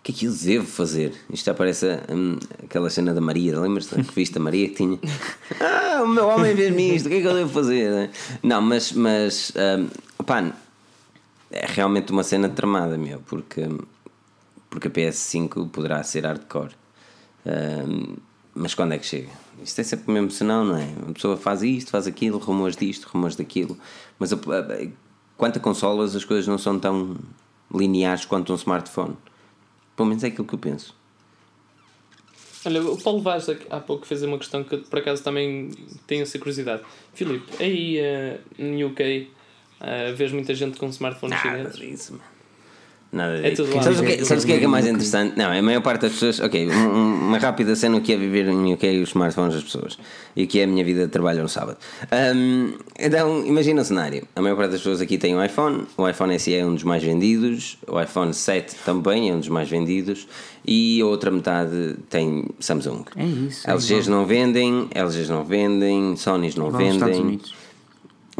o 0.00 0.02
que 0.02 0.12
é 0.12 0.14
que 0.14 0.24
eu 0.24 0.32
devo 0.32 0.66
fazer? 0.66 1.14
Isto 1.30 1.44
já 1.44 1.54
parece 1.54 1.86
hum, 2.10 2.38
aquela 2.64 2.88
cena 2.88 3.12
da 3.12 3.20
Maria, 3.20 3.60
lembras-te 3.60 3.94
da 3.94 4.02
revista 4.02 4.40
Maria 4.40 4.66
que 4.68 4.76
tinha? 4.76 4.98
ah, 5.60 6.02
o 6.02 6.08
meu 6.08 6.26
homem 6.26 6.56
fez-me 6.56 6.96
isto, 6.96 7.06
o 7.06 7.08
que 7.10 7.16
é 7.16 7.20
que 7.20 7.26
eu 7.26 7.34
devo 7.34 7.52
fazer? 7.52 8.10
Não, 8.42 8.62
mas, 8.62 8.92
mas 8.92 9.52
um, 10.18 10.24
pá, 10.24 10.54
é 11.50 11.66
realmente 11.66 12.12
uma 12.12 12.22
cena 12.22 12.48
tramada, 12.48 12.96
meu, 12.96 13.20
porque, 13.26 13.68
porque 14.70 14.88
a 14.88 14.90
PS5 14.90 15.68
poderá 15.68 16.02
ser 16.02 16.24
hardcore. 16.24 16.70
Um, 17.44 18.16
mas 18.54 18.74
quando 18.74 18.92
é 18.92 18.98
que 18.98 19.04
chega? 19.04 19.28
Isto 19.62 19.82
é 19.82 19.84
sempre 19.84 20.10
o 20.10 20.12
mesmo 20.12 20.30
senão, 20.30 20.64
não 20.64 20.76
é? 20.78 20.88
Uma 21.02 21.12
pessoa 21.12 21.36
faz 21.36 21.62
isto, 21.62 21.90
faz 21.90 22.06
aquilo, 22.06 22.38
rumores 22.38 22.74
disto, 22.74 23.06
rumores 23.12 23.36
daquilo, 23.36 23.76
mas 24.18 24.32
a, 24.32 24.36
a, 24.36 24.88
quanto 25.36 25.58
a 25.58 25.60
consolas 25.60 26.16
as 26.16 26.24
coisas 26.24 26.46
não 26.46 26.56
são 26.56 26.78
tão 26.78 27.18
lineares 27.74 28.24
quanto 28.24 28.50
um 28.50 28.56
smartphone. 28.56 29.14
Pelo 30.00 30.08
menos 30.08 30.24
é 30.24 30.28
aquilo 30.28 30.46
que 30.46 30.54
eu 30.54 30.58
penso. 30.58 30.96
Olha, 32.64 32.82
o 32.82 32.96
Paulo 32.96 33.20
Vaz 33.20 33.48
há 33.68 33.80
pouco 33.80 34.06
fez 34.06 34.22
uma 34.22 34.38
questão 34.38 34.64
que 34.64 34.78
por 34.78 34.98
acaso 34.98 35.22
também 35.22 35.70
tenho 36.06 36.22
essa 36.22 36.38
curiosidade. 36.38 36.82
Filipe, 37.12 37.62
aí 37.62 37.98
uh, 38.00 38.40
no 38.58 38.86
UK 38.86 39.30
uh, 39.78 40.16
vês 40.16 40.32
muita 40.32 40.54
gente 40.54 40.78
com 40.78 40.86
smartphones 40.86 41.38
chineses? 41.38 41.76
Disso, 41.76 42.12
mano. 42.12 42.24
Nada 43.12 43.44
é 43.44 43.50
tudo 43.50 43.72
sabes, 43.82 43.98
o 43.98 44.04
que, 44.04 44.24
sabes 44.24 44.44
o 44.44 44.46
que 44.46 44.52
é 44.52 44.58
que 44.58 44.64
é 44.64 44.68
mais 44.68 44.86
interessante? 44.86 45.36
Não, 45.36 45.50
a 45.50 45.60
maior 45.60 45.82
parte 45.82 46.02
das 46.02 46.12
pessoas. 46.12 46.38
Ok, 46.38 46.68
uma 46.70 47.38
rápida 47.38 47.74
cena 47.74 47.96
o 47.96 48.00
que 48.00 48.12
é 48.12 48.16
viver 48.16 48.46
em 48.46 48.72
UK 48.72 48.86
e 48.86 49.02
os 49.02 49.08
smartphones 49.08 49.54
das 49.54 49.64
pessoas. 49.64 49.98
E 50.36 50.44
o 50.44 50.46
que 50.46 50.60
é 50.60 50.64
a 50.64 50.66
minha 50.66 50.84
vida 50.84 51.06
de 51.06 51.08
trabalho 51.08 51.42
no 51.42 51.48
sábado. 51.48 51.76
Um, 52.36 52.74
então, 52.96 53.44
imagina 53.44 53.82
o 53.82 53.84
cenário: 53.84 54.28
a 54.36 54.40
maior 54.40 54.54
parte 54.54 54.70
das 54.70 54.80
pessoas 54.80 55.00
aqui 55.00 55.18
tem 55.18 55.34
um 55.34 55.44
iPhone, 55.44 55.86
o 55.96 56.08
iPhone 56.08 56.38
SE 56.38 56.54
é 56.54 56.64
um 56.64 56.74
dos 56.74 56.84
mais 56.84 57.02
vendidos, 57.02 57.78
o 57.88 58.00
iPhone 58.00 58.32
7 58.32 58.76
também 58.84 59.28
é 59.28 59.34
um 59.34 59.40
dos 59.40 59.48
mais 59.48 59.68
vendidos, 59.68 60.28
e 60.64 61.00
a 61.00 61.06
outra 61.06 61.32
metade 61.32 61.96
tem 62.08 62.44
Samsung. 62.60 63.04
É 63.16 63.24
isso. 63.24 63.68
É 63.68 63.72
LGs 63.72 64.08
não 64.08 64.24
vendem, 64.24 64.88
LGs 64.94 65.28
não 65.28 65.44
vendem, 65.44 66.14
Sonys 66.14 66.54
não 66.54 66.70
vendem. 66.70 67.40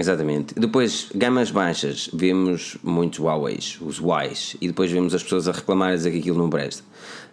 Exatamente. 0.01 0.55
Depois, 0.55 1.11
gamas 1.15 1.51
baixas, 1.51 2.09
vemos 2.13 2.79
muitos 2.83 3.19
Huawei, 3.19 3.59
os 3.83 3.99
Ys, 3.99 4.57
e 4.61 4.69
depois 4.69 4.91
vemos 4.91 5.15
as 5.15 5.23
pessoas 5.23 5.47
a 5.47 5.53
reclamar 5.53 5.95
dizer 5.95 6.11
que 6.11 6.19
aquilo 6.19 6.39
não 6.39 6.49
presta. 6.49 6.83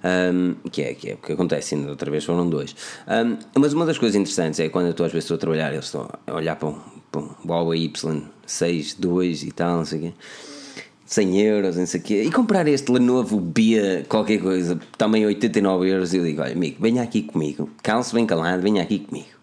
Um, 0.03 0.56
que, 0.69 0.81
é, 0.81 0.94
que 0.94 1.11
é 1.11 1.14
o 1.14 1.18
que 1.18 1.31
acontece, 1.31 1.76
ainda 1.76 1.89
outra 1.89 2.11
vez 2.11 2.26
foram 2.26 2.48
dois. 2.49 2.76
Um, 3.07 3.38
mas 3.60 3.73
uma 3.73 3.85
das 3.85 3.98
coisas 3.98 4.15
interessantes 4.15 4.60
é 4.60 4.68
quando 4.68 4.88
eu 4.88 4.91
estou 4.91 5.06
às 5.06 5.11
vezes 5.11 5.23
estou 5.23 5.35
a 5.35 5.39
trabalhar, 5.39 5.72
eles 5.72 5.85
estão 5.85 6.10
a 6.27 6.34
olhar 6.34 6.57
para 6.57 6.68
um, 6.68 6.80
para 7.10 7.22
um 7.22 7.30
Huawei 7.45 7.89
Y6, 7.89 8.95
2 8.99 9.44
e 9.44 9.52
tal, 9.52 9.77
não 9.77 9.85
sei 9.85 9.99
o 9.99 10.02
quê. 10.02 10.14
100 11.06 11.41
euros, 11.41 11.77
não 11.77 11.85
sei 11.85 12.02
o 12.02 12.03
quê, 12.03 12.23
e 12.23 12.31
comprar 12.31 12.68
este 12.68 12.91
Lenovo 12.91 13.39
Bia 13.39 14.06
qualquer 14.10 14.39
coisa, 14.39 14.77
também 14.98 15.26
89 15.26 15.89
euros, 15.89 16.14
e 16.14 16.18
eu 16.18 16.23
digo, 16.26 16.41
olha 16.41 16.52
amigo, 16.52 16.76
venha 16.81 17.02
aqui 17.02 17.22
comigo, 17.22 17.69
calce 17.81 18.14
bem 18.14 18.26
calado, 18.26 18.61
venha 18.61 18.84
aqui 18.84 18.99
comigo. 18.99 19.36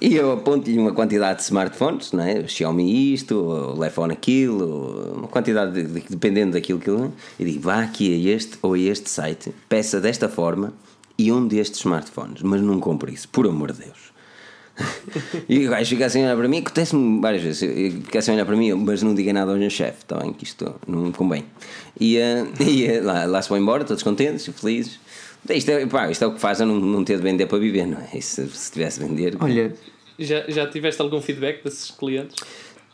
E 0.00 0.14
eu 0.14 0.32
aponto-lhe 0.32 0.78
uma 0.78 0.92
quantidade 0.92 1.38
de 1.38 1.44
smartphones, 1.44 2.12
não 2.12 2.24
é? 2.24 2.46
Xiaomi 2.46 3.12
isto, 3.14 3.34
o 3.76 3.84
iPhone 3.84 4.12
aquilo, 4.12 5.14
uma 5.16 5.28
quantidade 5.28 5.72
de, 5.72 5.82
de, 5.82 6.06
dependendo 6.08 6.52
daquilo 6.52 6.78
que 6.78 6.90
ele. 6.90 7.10
E 7.38 7.44
digo, 7.44 7.60
vá 7.60 7.82
aqui 7.82 8.12
a 8.12 8.34
este 8.34 8.58
ou 8.62 8.74
a 8.74 8.78
este 8.78 9.10
site, 9.10 9.52
peça 9.68 10.00
desta 10.00 10.28
forma 10.28 10.72
e 11.18 11.30
um 11.32 11.46
destes 11.46 11.80
smartphones, 11.80 12.42
mas 12.42 12.60
não 12.60 12.80
compre 12.80 13.12
isso, 13.12 13.28
por 13.28 13.46
amor 13.46 13.72
de 13.72 13.84
Deus. 13.84 14.14
e 15.48 15.66
o 15.66 15.70
gajo 15.70 15.88
fica 15.88 16.06
assim 16.06 16.22
a 16.22 16.26
olhar 16.26 16.36
para 16.36 16.48
mim, 16.48 16.58
acontece-me 16.58 17.20
várias 17.20 17.42
vezes, 17.42 17.60
fica 18.04 18.18
assim 18.18 18.32
a 18.32 18.34
olhar 18.34 18.44
para 18.44 18.56
mim, 18.56 18.72
mas 18.74 19.02
não 19.02 19.14
diga 19.14 19.32
nada 19.32 19.52
ao 19.52 19.56
meu 19.56 19.70
chefe, 19.70 19.98
está 20.02 20.16
bem? 20.16 20.32
Que 20.32 20.44
isto 20.44 20.74
não 20.86 21.04
me 21.04 21.12
convém. 21.12 21.44
E, 21.98 22.18
uh, 22.18 22.62
e 22.62 22.98
uh, 22.98 23.04
lá, 23.04 23.24
lá 23.24 23.40
se 23.40 23.48
vão 23.48 23.58
embora, 23.58 23.84
todos 23.84 24.02
contentes 24.02 24.46
felizes. 24.46 24.98
Isto 25.50 25.70
é, 25.70 25.86
pá, 25.86 26.10
isto 26.10 26.24
é 26.24 26.26
o 26.26 26.32
que 26.32 26.40
faz 26.40 26.60
a 26.60 26.66
não, 26.66 26.76
não 26.76 27.04
ter 27.04 27.16
de 27.16 27.22
vender 27.22 27.46
para 27.46 27.58
viver, 27.58 27.86
não 27.86 27.98
é? 27.98 28.20
Se, 28.20 28.46
se 28.48 28.72
tivesse 28.72 29.00
de 29.00 29.06
vender. 29.06 29.36
Olha, 29.40 29.74
Já, 30.18 30.44
já 30.48 30.66
tiveste 30.66 31.00
algum 31.02 31.20
feedback 31.20 31.62
desses 31.62 31.90
clientes? 31.90 32.36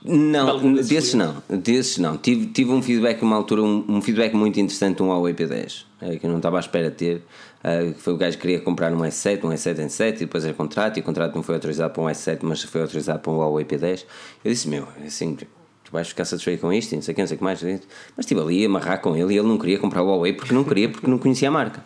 Não, 0.02 0.72
desses 0.72 0.88
desses 0.88 1.14
não, 1.14 1.42
desses 1.48 1.98
não. 1.98 2.16
Tive, 2.16 2.46
tive 2.46 2.70
um 2.70 2.80
feedback 2.82 3.22
uma 3.22 3.36
altura, 3.36 3.62
um, 3.62 3.84
um 3.86 4.00
feedback 4.00 4.34
muito 4.34 4.58
interessante 4.58 4.96
de 4.96 5.02
um 5.02 5.08
Huawei 5.08 5.34
P10, 5.34 5.84
eh, 6.00 6.16
que 6.16 6.24
eu 6.24 6.30
não 6.30 6.38
estava 6.38 6.56
à 6.56 6.60
espera 6.60 6.90
de 6.90 6.96
ter. 6.96 7.22
que 7.94 8.00
foi 8.00 8.14
o 8.14 8.16
gajo 8.16 8.36
que 8.38 8.42
queria 8.42 8.60
comprar 8.60 8.92
um 8.94 9.00
S7, 9.00 9.44
um 9.44 9.50
S7 9.50 9.78
em 9.78 9.88
7 9.90 10.16
e 10.16 10.18
depois 10.20 10.44
era 10.44 10.54
contrato, 10.54 10.96
e 10.96 11.00
o 11.00 11.02
contrato 11.02 11.34
não 11.34 11.42
foi 11.42 11.54
autorizado 11.54 11.92
para 11.92 12.02
um 12.02 12.06
S7, 12.06 12.38
mas 12.40 12.62
foi 12.62 12.80
autorizado 12.80 13.18
para 13.18 13.30
um 13.30 13.36
Huawei 13.36 13.66
P10. 13.66 14.06
Eu 14.42 14.50
disse: 14.50 14.66
Meu, 14.68 14.88
assim, 15.04 15.34
tu 15.34 15.46
vais 15.92 16.08
ficar 16.08 16.24
satisfeito 16.24 16.62
com 16.62 16.72
isto, 16.72 16.94
não 16.94 17.02
sei 17.02 17.12
o 17.12 17.14
que, 17.14 17.20
não 17.20 17.28
sei 17.28 17.34
o 17.34 17.38
que 17.38 17.44
mais. 17.44 17.62
Mas 17.62 17.80
estive 18.20 18.40
ali 18.40 18.64
a 18.64 18.68
amarrar 18.68 19.02
com 19.02 19.14
ele 19.14 19.34
e 19.34 19.38
ele 19.38 19.46
não 19.46 19.58
queria 19.58 19.78
comprar 19.78 20.02
o 20.02 20.06
Huawei 20.06 20.32
porque 20.32 20.54
não 20.54 20.64
queria, 20.64 20.88
porque 20.88 21.06
não 21.06 21.18
conhecia 21.18 21.48
a 21.48 21.52
marca. 21.52 21.84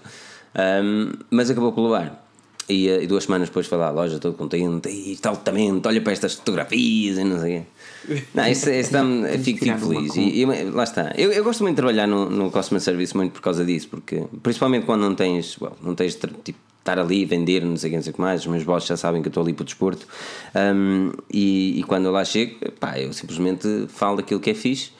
Ahm, 0.54 1.12
mas 1.30 1.50
acabou 1.50 1.72
por 1.72 1.82
levar. 1.82 2.24
E, 2.68 2.88
eh, 2.88 3.02
e 3.02 3.06
duas 3.06 3.24
semanas 3.24 3.48
depois 3.48 3.66
foi 3.66 3.76
lá 3.76 3.88
à 3.88 3.90
loja, 3.90 4.18
todo 4.18 4.34
contente, 4.34 4.88
e 4.88 5.12
está 5.12 5.28
altamente, 5.30 5.86
olha 5.86 6.00
para 6.00 6.12
estas 6.12 6.34
fotografias 6.34 7.18
e 7.18 7.24
não 7.24 7.40
sei 7.40 7.58
o 7.58 7.60
quê. 7.60 7.66
Não, 8.34 8.46
isso, 8.46 8.68
isso 8.68 8.92
dá-me, 8.92 9.32
eu 9.32 9.38
fico, 9.38 9.64
fico 9.64 9.78
feliz. 9.78 10.14
E, 10.14 10.42
e 10.42 10.44
lá 10.70 10.84
está. 10.84 11.12
Eu, 11.16 11.32
eu 11.32 11.42
gosto 11.42 11.62
muito 11.62 11.74
de 11.74 11.82
trabalhar 11.82 12.06
no, 12.06 12.28
no 12.28 12.50
Customer 12.50 12.80
Service 12.80 13.16
muito 13.16 13.32
por 13.32 13.40
causa 13.40 13.64
disso, 13.64 13.88
porque 13.88 14.24
principalmente 14.42 14.84
quando 14.84 15.00
não 15.00 15.14
tens, 15.14 15.58
well, 15.58 15.74
não 15.82 15.94
tens 15.94 16.14
de, 16.14 16.26
tipo, 16.44 16.58
estar 16.80 16.98
ali 16.98 17.22
e 17.22 17.24
vender, 17.24 17.64
não 17.64 17.78
sei 17.78 17.88
o 17.88 17.90
que, 17.92 17.96
não 17.96 18.02
sei 18.02 18.12
o 18.12 18.14
que 18.14 18.20
mais, 18.20 18.42
os 18.42 18.46
meus 18.46 18.62
bosses 18.62 18.86
já 18.86 18.96
sabem 18.96 19.22
que 19.22 19.28
eu 19.28 19.30
estou 19.30 19.42
ali 19.42 19.54
para 19.54 19.62
o 19.62 19.64
desporto. 19.64 20.06
Um, 20.54 21.12
e, 21.32 21.80
e 21.80 21.82
quando 21.84 22.04
eu 22.04 22.12
lá 22.12 22.24
chego, 22.26 22.70
pá, 22.72 22.98
eu 22.98 23.10
simplesmente 23.14 23.86
falo 23.88 24.18
daquilo 24.18 24.40
que 24.40 24.50
é 24.50 24.54
fixe 24.54 24.90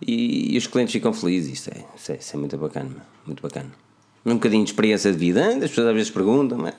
e, 0.00 0.54
e 0.54 0.58
os 0.58 0.66
clientes 0.66 0.92
ficam 0.92 1.12
felizes. 1.12 1.52
Isto 1.52 1.70
é, 1.70 1.84
isso 1.94 2.12
é, 2.12 2.16
isso 2.16 2.34
é 2.34 2.38
muito 2.38 2.56
bacana, 2.56 2.96
muito 3.26 3.42
bacana. 3.42 3.83
Um 4.26 4.34
bocadinho 4.34 4.64
de 4.64 4.70
experiência 4.70 5.12
de 5.12 5.18
vida, 5.18 5.48
as 5.48 5.68
pessoas 5.70 5.88
às 5.88 5.94
vezes 5.94 6.10
perguntam, 6.10 6.56
mas 6.58 6.74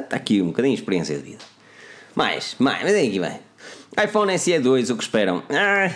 está 0.00 0.16
aqui 0.16 0.40
um 0.40 0.46
bocadinho 0.48 0.74
de 0.74 0.80
experiência 0.80 1.16
de 1.16 1.22
vida. 1.22 1.38
Mais, 2.14 2.54
mais, 2.58 2.82
mas 2.82 2.92
é 2.94 3.02
aqui 3.02 3.18
vai. 3.18 3.40
iPhone 4.04 4.38
SE 4.38 4.58
2, 4.58 4.90
o 4.90 4.96
que 4.96 5.02
esperam? 5.02 5.42
Ah, 5.50 5.92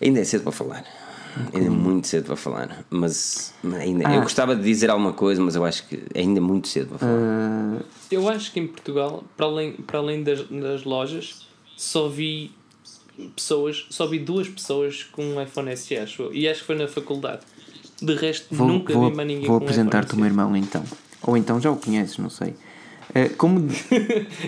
ainda 0.00 0.20
é 0.20 0.24
cedo 0.24 0.42
para 0.42 0.52
falar. 0.52 0.84
Ainda 1.52 1.66
é 1.66 1.70
muito 1.70 2.06
cedo 2.06 2.26
para 2.26 2.36
falar. 2.36 2.84
Mas 2.90 3.52
ainda, 3.80 4.04
eu 4.04 4.20
Ah. 4.20 4.22
gostava 4.22 4.54
de 4.54 4.62
dizer 4.62 4.88
alguma 4.88 5.12
coisa, 5.12 5.42
mas 5.42 5.54
eu 5.56 5.64
acho 5.64 5.86
que 5.88 6.02
ainda 6.14 6.38
é 6.38 6.42
muito 6.42 6.68
cedo 6.68 6.88
para 6.90 6.98
falar. 6.98 7.12
ah, 7.12 7.82
Eu 8.10 8.28
acho 8.28 8.52
que 8.52 8.60
em 8.60 8.66
Portugal, 8.66 9.24
para 9.36 9.46
além, 9.46 9.72
para 9.72 9.98
além 9.98 10.22
das, 10.22 10.42
das 10.48 10.84
lojas, 10.84 11.46
só 11.76 12.08
vi 12.08 12.52
pessoas, 13.34 13.86
só 13.90 14.06
vi 14.06 14.18
duas 14.18 14.48
pessoas 14.48 15.02
com 15.04 15.22
um 15.24 15.42
iPhone 15.42 15.76
SE, 15.76 15.96
acho 15.96 16.22
eu. 16.22 16.34
E 16.34 16.48
acho 16.48 16.60
que 16.60 16.66
foi 16.66 16.76
na 16.76 16.86
faculdade. 16.88 17.40
De 18.04 18.14
resto, 18.14 18.46
vou, 18.50 18.68
nunca 18.68 18.92
vou, 18.92 19.10
vi 19.10 19.16
mais 19.16 19.28
ninguém 19.28 19.46
vou 19.46 19.56
apresentar-te 19.56 20.06
o 20.12 20.16
iPhone 20.16 20.20
meu 20.22 20.30
irmão 20.30 20.56
então. 20.56 20.84
Ou 21.22 21.36
então 21.36 21.60
já 21.60 21.70
o 21.70 21.76
conheces, 21.76 22.18
não 22.18 22.30
sei. 22.30 22.54
Ah, 23.16 23.28
como. 23.36 23.60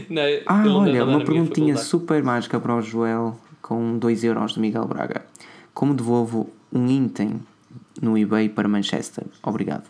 Não, 0.09 0.23
Ah, 0.47 0.65
olha, 0.67 1.05
uma 1.05 1.21
perguntinha 1.25 1.77
super 1.77 2.23
mágica 2.25 2.59
para 2.59 2.75
o 2.75 2.83
Joel 2.83 3.39
com 3.63 3.97
2 3.99 4.25
euros 4.25 4.55
de 4.55 4.61
Miguel 4.61 4.87
Braga. 4.87 5.25
Como 5.73 5.95
devolvo 5.95 6.51
um 6.73 6.91
item 6.91 7.41
no 8.03 8.17
eBay 8.19 8.49
para 8.49 8.67
Manchester? 8.67 9.25
Obrigado. 9.43 9.85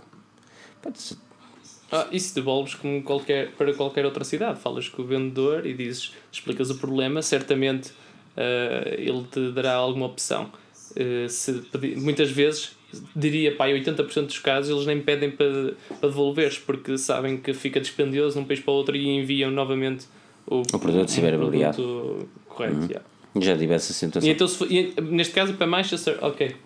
Ah, 1.90 2.08
isso 2.10 2.34
devolves 2.34 2.74
como 2.74 3.02
qualquer, 3.02 3.52
para 3.52 3.72
qualquer 3.72 4.04
outra 4.04 4.24
cidade. 4.24 4.58
Falas 4.60 4.88
com 4.88 5.02
o 5.02 5.06
vendedor 5.06 5.64
e 5.64 5.72
dizes, 5.72 6.12
explicas 6.32 6.68
o 6.70 6.74
problema, 6.76 7.22
certamente 7.22 7.92
ah, 8.36 8.88
ele 8.98 9.24
te 9.30 9.52
dará 9.52 9.74
alguma 9.74 10.06
opção. 10.06 10.50
Ah, 10.98 11.28
se 11.28 11.52
pedi- 11.72 11.96
muitas 11.96 12.30
vezes, 12.30 12.75
diria 13.14 13.54
pá, 13.54 13.68
em 13.68 13.74
80% 13.82 14.26
dos 14.26 14.38
casos, 14.38 14.70
eles 14.70 14.86
nem 14.86 15.00
pedem 15.00 15.30
para, 15.30 15.74
para 16.00 16.08
devolveres 16.08 16.58
porque 16.58 16.96
sabem 16.98 17.36
que 17.36 17.52
fica 17.52 17.80
dispendioso 17.80 18.36
de 18.36 18.42
um 18.42 18.44
país 18.46 18.60
para 18.60 18.72
o 18.72 18.74
outro 18.76 18.96
e 18.96 19.08
enviam 19.08 19.50
novamente 19.50 20.06
o, 20.46 20.62
O 20.72 20.78
produto, 20.78 21.10
se 21.10 21.20
produto 21.20 22.28
correto. 22.48 22.86
yeah. 22.90 23.02
Já 23.38 23.56
tive 23.58 23.74
essa 23.74 23.92
E 23.92 23.94
situação. 23.94 24.30
então, 24.30 24.48
se 24.48 24.56
for- 24.56 24.70
e, 24.72 24.94
neste 25.00 25.34
caso, 25.34 25.54
para 25.54 25.66
Manchester, 25.66 26.16
ok, 26.22 26.56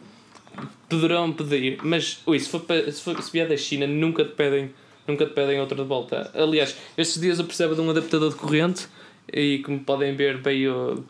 poderão 0.89 1.33
pedir, 1.33 1.79
mas 1.83 2.21
ui, 2.27 2.39
se, 2.39 2.49
for 2.49 2.61
para, 2.61 2.91
se, 2.93 3.01
for, 3.03 3.21
se 3.23 3.31
vier 3.33 3.49
da 3.49 3.57
China, 3.57 3.87
nunca 3.87 4.25
te 4.25 4.33
pedem, 4.33 4.71
nunca 5.07 5.27
te 5.27 5.33
pedem 5.33 5.61
outra 5.61 5.77
de 5.83 5.89
volta. 5.89 6.31
Aliás, 6.35 6.77
estes 6.97 7.21
dias 7.21 7.39
eu 7.39 7.45
percebo 7.45 7.75
de 7.75 7.81
um 7.81 7.91
adaptador 7.91 8.31
de 8.31 8.37
corrente 8.37 8.87
e, 9.33 9.59
como 9.65 9.81
podem 9.81 10.15
ver, 10.15 10.37
veio, 10.39 11.05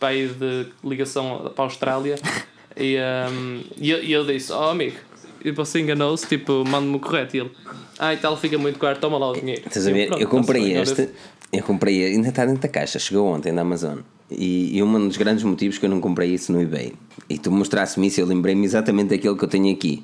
veio 0.00 0.30
de 0.34 0.66
ligação 0.84 1.50
para 1.54 1.64
a 1.64 1.66
Austrália 1.66 2.16
e, 2.76 2.96
um, 3.30 3.60
e, 3.78 3.90
eu, 3.90 4.02
e 4.04 4.12
eu 4.12 4.24
disse: 4.26 4.52
Oh 4.52 4.70
amigo, 4.70 4.96
e 5.44 5.50
você 5.50 5.80
enganou-se, 5.80 6.26
tipo, 6.26 6.64
manda-me 6.66 6.96
o 6.96 7.00
correto. 7.00 7.36
E 7.36 7.40
ele: 7.40 7.50
Ah, 7.98 8.12
e 8.14 8.16
tal, 8.16 8.36
fica 8.36 8.58
muito 8.58 8.78
caro, 8.78 8.98
toma 8.98 9.18
lá 9.18 9.30
o 9.30 9.34
dinheiro. 9.34 9.62
Estás 9.66 9.86
a 9.86 9.90
E 9.90 9.94
ver? 9.94 10.12
Eu 10.20 10.28
comprei 10.28 10.72
este, 10.76 11.08
eu 11.52 11.62
comprei, 11.62 12.04
ainda 12.06 12.28
está 12.28 12.44
dentro 12.44 12.62
da 12.62 12.68
caixa, 12.68 12.98
chegou 12.98 13.26
ontem 13.28 13.54
da 13.54 13.62
Amazon. 13.62 13.98
E, 14.30 14.76
e 14.76 14.82
um 14.82 15.06
dos 15.06 15.16
grandes 15.16 15.44
motivos 15.44 15.78
que 15.78 15.86
eu 15.86 15.90
não 15.90 16.00
comprei 16.00 16.30
isso 16.34 16.52
no 16.52 16.60
eBay, 16.60 16.92
e 17.30 17.38
tu 17.38 17.50
mostrasse-me 17.52 18.08
isso, 18.08 18.20
eu 18.20 18.26
lembrei-me 18.26 18.64
exatamente 18.64 19.10
daquilo 19.10 19.36
que 19.36 19.44
eu 19.44 19.48
tenho 19.48 19.72
aqui. 19.72 20.02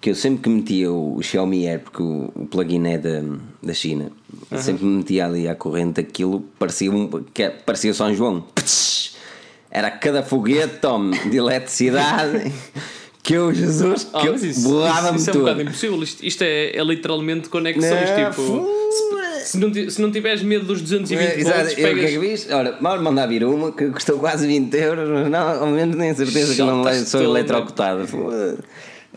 Que 0.00 0.10
eu 0.10 0.14
sempre 0.14 0.42
que 0.42 0.48
metia 0.50 0.92
o 0.92 1.22
Xiaomi 1.22 1.66
Air, 1.66 1.80
porque 1.80 2.02
o, 2.02 2.30
o 2.34 2.46
plugin 2.46 2.84
é 2.86 2.98
da, 2.98 3.22
da 3.62 3.72
China, 3.72 4.10
eu 4.50 4.58
sempre 4.58 4.84
me 4.84 4.96
metia 4.98 5.26
ali 5.26 5.48
à 5.48 5.54
corrente 5.54 6.00
aquilo, 6.00 6.40
parecia, 6.58 6.90
um, 6.90 7.08
que 7.32 7.44
é- 7.44 7.50
parecia 7.50 7.94
São 7.94 8.12
João. 8.14 8.42
Ptsh! 8.54 9.15
Era 9.70 9.90
cada 9.90 10.22
foguete, 10.22 10.78
tome, 10.80 11.18
de 11.28 11.36
eletricidade, 11.36 12.52
que 13.22 13.34
eu, 13.34 13.52
Jesus, 13.52 14.04
que 14.04 14.10
Ah, 14.14 14.24
eu 14.26 14.32
mas 14.32 14.42
isso, 14.44 14.68
borrava-me 14.68 15.16
isso, 15.18 15.22
isso 15.22 15.30
é 15.30 15.34
um 15.34 15.40
bocado 15.44 15.62
impossível. 15.62 16.02
Isto, 16.02 16.24
isto 16.26 16.42
é, 16.42 16.76
é 16.76 16.82
literalmente 16.84 17.48
conexões. 17.48 18.10
Não, 18.10 18.30
tipo, 18.30 18.68
se, 18.90 19.50
se, 19.50 19.58
não, 19.58 19.90
se 19.90 20.00
não 20.02 20.10
tiveres 20.12 20.42
medo 20.42 20.64
dos 20.64 20.80
220 20.80 21.18
É, 21.28 21.40
exato, 21.40 21.56
volts, 21.58 21.72
eu, 21.72 21.72
o 21.72 21.76
que 21.76 21.82
é 21.82 21.94
pegas. 22.06 22.10
que 22.10 22.20
fiz? 22.20 22.50
Ora, 22.52 22.78
vamos 22.80 23.02
mandar 23.02 23.26
vir 23.26 23.44
uma 23.44 23.72
que 23.72 23.90
custou 23.90 24.18
quase 24.18 24.46
20 24.46 24.74
euros, 24.74 25.08
mas 25.10 25.28
não, 25.30 25.48
ao 25.60 25.66
menos 25.66 25.96
tenho 25.96 26.16
certeza 26.16 26.54
que 26.54 26.62
não 26.62 26.84
sou 27.04 27.20
todo, 27.20 27.30
eletrocutado. 27.36 28.06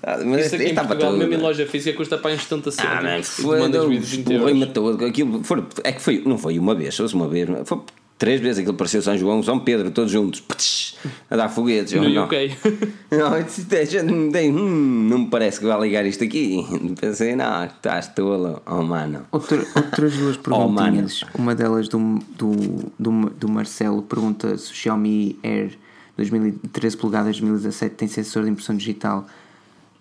Ah, 0.01 0.17
Mas 0.25 0.45
Isto 0.45 0.55
aqui 0.55 0.69
em 0.69 0.75
Portugal, 0.75 1.11
mesmo 1.13 1.33
em 1.33 1.37
loja 1.37 1.65
física, 1.67 1.95
custa 1.97 2.17
para 2.17 2.33
uns 2.33 2.43
70 2.43 2.69
Ah, 2.79 3.01
man, 3.01 3.21
cêntimos. 3.21 3.37
e 3.39 3.41
tu 3.43 3.47
mandas 3.59 3.85
vir 3.87 3.99
de 3.99 4.05
20 4.17 4.23
porrei-me 4.25 4.59
euros. 4.61 4.73
todo. 4.73 5.05
Aquilo 5.05 5.43
foi, 5.43 5.63
é 5.83 5.91
que 5.91 6.01
foi, 6.01 6.23
não 6.25 6.37
foi 6.37 6.57
uma 6.57 6.73
vez, 6.73 6.95
foi 6.95 7.05
uma 7.13 7.27
vez, 7.27 7.49
foi 7.65 7.79
três 8.19 8.39
vezes 8.41 8.59
aquilo 8.59 8.75
pareceu 8.75 9.01
São 9.01 9.17
João, 9.17 9.41
São 9.41 9.59
Pedro, 9.59 9.89
todos 9.89 10.11
juntos, 10.11 10.41
ptsh, 10.41 10.97
a 11.31 11.35
dar 11.35 11.49
foguetes. 11.49 11.93
Eu, 11.93 12.03
No 12.03 12.09
não, 12.09 12.25
UK. 12.25 12.51
não, 13.09 13.35
é, 13.35 14.49
hum, 14.51 15.07
não 15.09 15.19
me 15.19 15.27
parece 15.27 15.59
que 15.59 15.65
vai 15.65 15.79
ligar 15.81 16.05
isto 16.05 16.23
aqui. 16.23 16.63
Pensei, 16.99 17.35
não, 17.35 17.63
estás 17.65 18.07
tolo, 18.07 18.61
oh 18.67 18.83
mano. 18.83 19.25
Outra, 19.31 19.57
outras 19.75 20.13
duas 20.17 20.35
Oh, 20.37 20.41
perguntinhas. 20.41 21.23
Uma 21.33 21.55
delas 21.55 21.87
do, 21.87 22.19
do, 22.37 22.51
do, 22.99 23.29
do 23.31 23.49
Marcelo 23.49 24.03
pergunta 24.03 24.55
se 24.57 24.71
o 24.71 24.75
Xiaomi 24.75 25.39
Air 25.43 25.71
2013 26.17 26.97
polegadas 26.97 27.39
2017 27.39 27.95
tem 27.95 28.07
sensor 28.07 28.43
de 28.43 28.49
impressão 28.51 28.75
digital. 28.75 29.25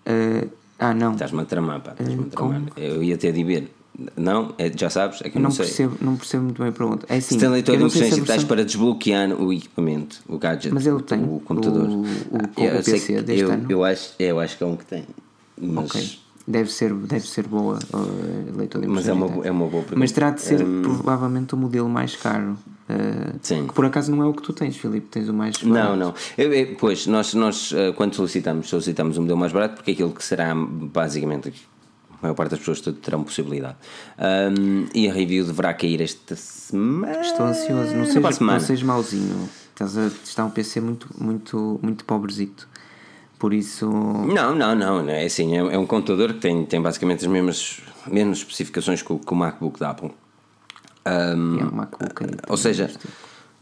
Ah, 0.05 0.45
ah, 0.79 0.93
não. 0.93 1.13
Estás-me 1.13 1.41
a 1.41 1.45
tramar, 1.45 1.81
pá, 1.81 1.91
estás-me 1.91 2.15
a 2.23 2.25
Eh, 2.25 2.29
tramar. 2.29 2.61
Eu 2.77 3.01
ia 3.03 3.17
ter 3.17 3.31
de 3.31 3.43
ver. 3.43 3.71
Não, 4.15 4.53
é, 4.57 4.71
já 4.75 4.89
sabes, 4.89 5.21
é 5.21 5.29
que 5.29 5.37
eu 5.37 5.41
não, 5.41 5.49
não, 5.49 5.55
sei. 5.55 5.65
percebo, 5.65 5.97
não 6.01 6.15
percebo 6.15 6.43
muito 6.43 6.59
bem 6.61 6.69
a 6.69 6.71
pergunta. 6.71 7.05
É 7.09 7.17
assim, 7.17 7.35
não 7.35 7.41
se 7.41 7.45
a 7.45 7.59
impressões 7.59 8.09
digitais 8.15 8.43
para 8.43 8.63
desbloquear 8.65 9.31
o 9.41 9.51
equipamento, 9.53 10.21
o 10.27 10.37
gadget, 10.37 10.73
Mas 10.73 10.85
ele 10.87 11.01
tem 11.01 11.23
o 11.23 11.39
computador. 11.39 11.87
o- 11.89 12.01
o- 12.01 12.05
Ah, 12.33 12.61
o 12.61 12.63
eu 12.63 12.83
PC 12.83 13.21
deste 13.21 13.41
eu, 13.43 13.51
ano? 13.51 13.65
Eu 13.69 13.83
acho, 13.83 14.13
eu 14.19 14.39
acho 14.39 14.57
que 14.57 14.63
é 14.63 14.67
um 14.67 14.75
que 14.75 14.85
tem. 14.85 15.03
Mas, 15.61 15.85
Ok. 15.91 16.19
Deve 16.47 16.71
ser, 16.71 16.91
deve 16.95 17.27
ser 17.27 17.45
boa 17.47 17.77
uh, 17.93 18.57
leitor 18.57 18.81
de 18.81 18.87
mas 18.87 19.07
é, 19.07 19.13
uma, 19.13 19.45
é 19.45 19.51
uma 19.51 19.67
boa 19.67 19.83
pergunta. 19.83 19.99
Mas 19.99 20.11
terá 20.11 20.31
de 20.31 20.41
ser 20.41 20.63
Hum, 20.63 20.81
provavelmente 20.81 21.53
o 21.53 21.57
modelo 21.57 21.87
mais 21.87 22.15
caro. 22.15 22.57
uh, 22.89 23.37
Sim. 23.43 23.67
Que 23.67 23.73
por 23.75 23.85
acaso 23.85 24.09
não 24.09 24.23
é 24.23 24.25
o 24.25 24.33
que 24.33 24.41
tu 24.41 24.51
tens, 24.51 24.75
Filipe. 24.75 25.05
Tens 25.11 25.29
o 25.29 25.33
mais. 25.33 25.61
Não, 25.61 25.73
barato. 25.73 25.97
não. 25.97 26.13
Eu- 26.35 26.51
eu- 26.51 26.75
pois, 26.79 27.05
nós, 27.05 27.35
nós 27.35 27.71
eh, 27.71 27.91
quando 27.91 28.15
solicitamos, 28.15 28.67
solicitamos 28.67 29.15
um 29.19 29.21
modelo 29.21 29.37
mais 29.37 29.51
barato 29.51 29.75
porque 29.75 29.91
é 29.91 29.93
aquilo 29.93 30.09
que 30.11 30.23
será 30.25 30.55
basicamente 30.55 31.53
a 32.19 32.23
maior 32.23 32.35
parte 32.35 32.51
das 32.51 32.59
pessoas 32.59 32.81
terão 33.01 33.23
possibilidade. 33.23 33.75
Ahm, 34.17 34.87
e 34.93 35.09
a 35.09 35.13
review 35.13 35.45
deverá 35.45 35.73
cair 35.73 36.01
esta 36.01 36.35
semana. 36.35 37.21
Estou 37.21 37.45
ansioso. 37.45 37.95
Não 37.95 38.05
sejas, 38.05 38.35
semana. 38.35 38.59
não 38.59 38.65
sejas 38.65 38.83
mauzinho. 38.83 39.49
Estás 39.71 39.97
a 39.97 40.09
testar 40.09 40.45
um 40.45 40.49
PC 40.49 40.81
muito, 40.81 41.07
muito, 41.17 41.79
muito 41.81 42.03
pobrezito. 42.03 42.67
Por 43.37 43.53
isso. 43.53 43.89
Não, 43.89 44.53
não, 44.53 44.75
não, 44.75 45.01
não 45.01 45.09
é 45.09 45.23
assim, 45.23 45.55
é, 45.55 45.59
é 45.59 45.77
um 45.77 45.85
computador 45.85 46.33
que 46.33 46.39
tem, 46.39 46.65
tem 46.65 46.81
basicamente 46.81 47.23
as 47.25 47.31
mesmas, 47.31 47.79
mesmas 48.05 48.39
especificações 48.39 49.01
que 49.01 49.13
o, 49.13 49.17
que 49.19 49.31
o 49.31 49.35
MacBook 49.35 49.79
da 49.79 49.91
Apple. 49.91 50.11
Ahm, 51.05 51.59
É 51.59 51.63
um 51.63 51.71
MacBook 51.71 52.25
aí. 52.25 52.31
ou 52.49 52.57
seja, 52.57 52.91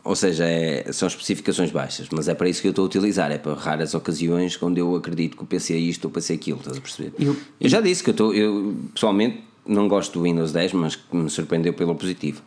ou 0.07 0.15
seja 0.15 0.45
é- 0.45 0.91
são 0.93 1.07
especificações 1.07 1.69
baixas, 1.71 2.07
mas 2.11 2.27
é 2.27 2.33
para 2.33 2.47
isso 2.47 2.61
que 2.61 2.67
eu 2.67 2.71
estou 2.71 2.83
a 2.83 2.85
utilizar, 2.87 3.29
é 3.31 3.37
para 3.37 3.53
raras 3.53 3.93
ocasiões 3.93 4.55
quando 4.55 4.77
eu 4.77 4.95
acredito 4.95 5.35
que 5.35 5.43
o 5.43 5.45
PC 5.45 5.73
é 5.73 5.77
isto 5.77 6.05
ou 6.05 6.09
o 6.11 6.13
PC 6.13 6.33
é 6.33 6.35
aquilo, 6.37 6.59
estás 6.59 6.77
a 6.77 6.81
perceber? 6.81 7.13
Eu- 7.19 7.35
Eu 7.59 7.69
já 7.69 7.81
disse 7.81 8.03
que 8.03 8.09
eu, 8.09 8.13
estou, 8.13 8.33
eu 8.33 8.75
pessoalmente 8.93 9.43
não 9.65 9.87
gosto 9.87 10.13
do 10.17 10.23
Windows 10.23 10.51
10, 10.53 10.71
mas 10.73 10.95
que 10.95 11.15
me 11.15 11.29
surpreendeu 11.29 11.73
pelo 11.73 11.93
positivo. 11.95 12.41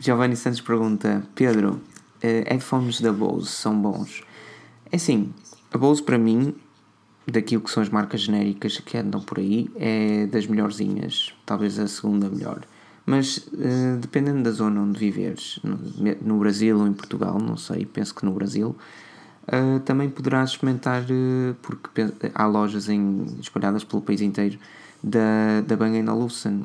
Giovanni 0.00 0.36
Santos 0.36 0.60
pergunta: 0.60 1.22
Pedro, 1.34 1.80
eh, 2.22 2.44
headphones 2.48 3.00
da 3.00 3.12
Bose 3.12 3.48
são 3.48 3.80
bons? 3.80 4.22
É 4.90 4.96
assim, 4.96 5.32
a 5.72 5.78
Bose 5.78 6.02
para 6.02 6.18
mim 6.18 6.54
daquilo 7.26 7.62
que 7.62 7.70
são 7.70 7.80
as 7.82 7.88
marcas 7.88 8.22
genéricas 8.22 8.78
que 8.78 8.96
andam 8.96 9.20
por 9.20 9.38
aí, 9.38 9.70
é 9.76 10.26
das 10.26 10.46
melhorzinhas, 10.46 11.32
talvez 11.46 11.78
a 11.78 11.86
segunda 11.86 12.28
melhor. 12.28 12.60
Mas 13.10 13.38
uh, 13.38 13.96
dependendo 14.00 14.44
da 14.44 14.52
zona 14.52 14.80
onde 14.80 14.96
viveres, 14.96 15.58
no, 15.64 15.76
no, 16.22 16.38
Brasil 16.38 16.78
ou 16.78 16.86
em 16.86 16.92
Portugal, 16.92 17.40
não 17.40 17.56
sei, 17.56 17.84
penso 17.84 18.14
que 18.14 18.24
no 18.24 18.30
Brasil, 18.30 18.76
uh, 19.48 19.80
também 19.80 20.08
poderás 20.08 20.50
experimentar, 20.50 21.02
uh, 21.02 21.56
porque 21.60 22.06
há 22.32 22.46
lojas 22.46 22.88
em, 22.88 23.26
espalhadas 23.40 23.82
pelo 23.82 24.00
país 24.00 24.20
inteiro 24.20 24.60
da, 25.02 25.60
da 25.66 25.76
Bang 25.76 26.08
Olufsen. 26.08 26.64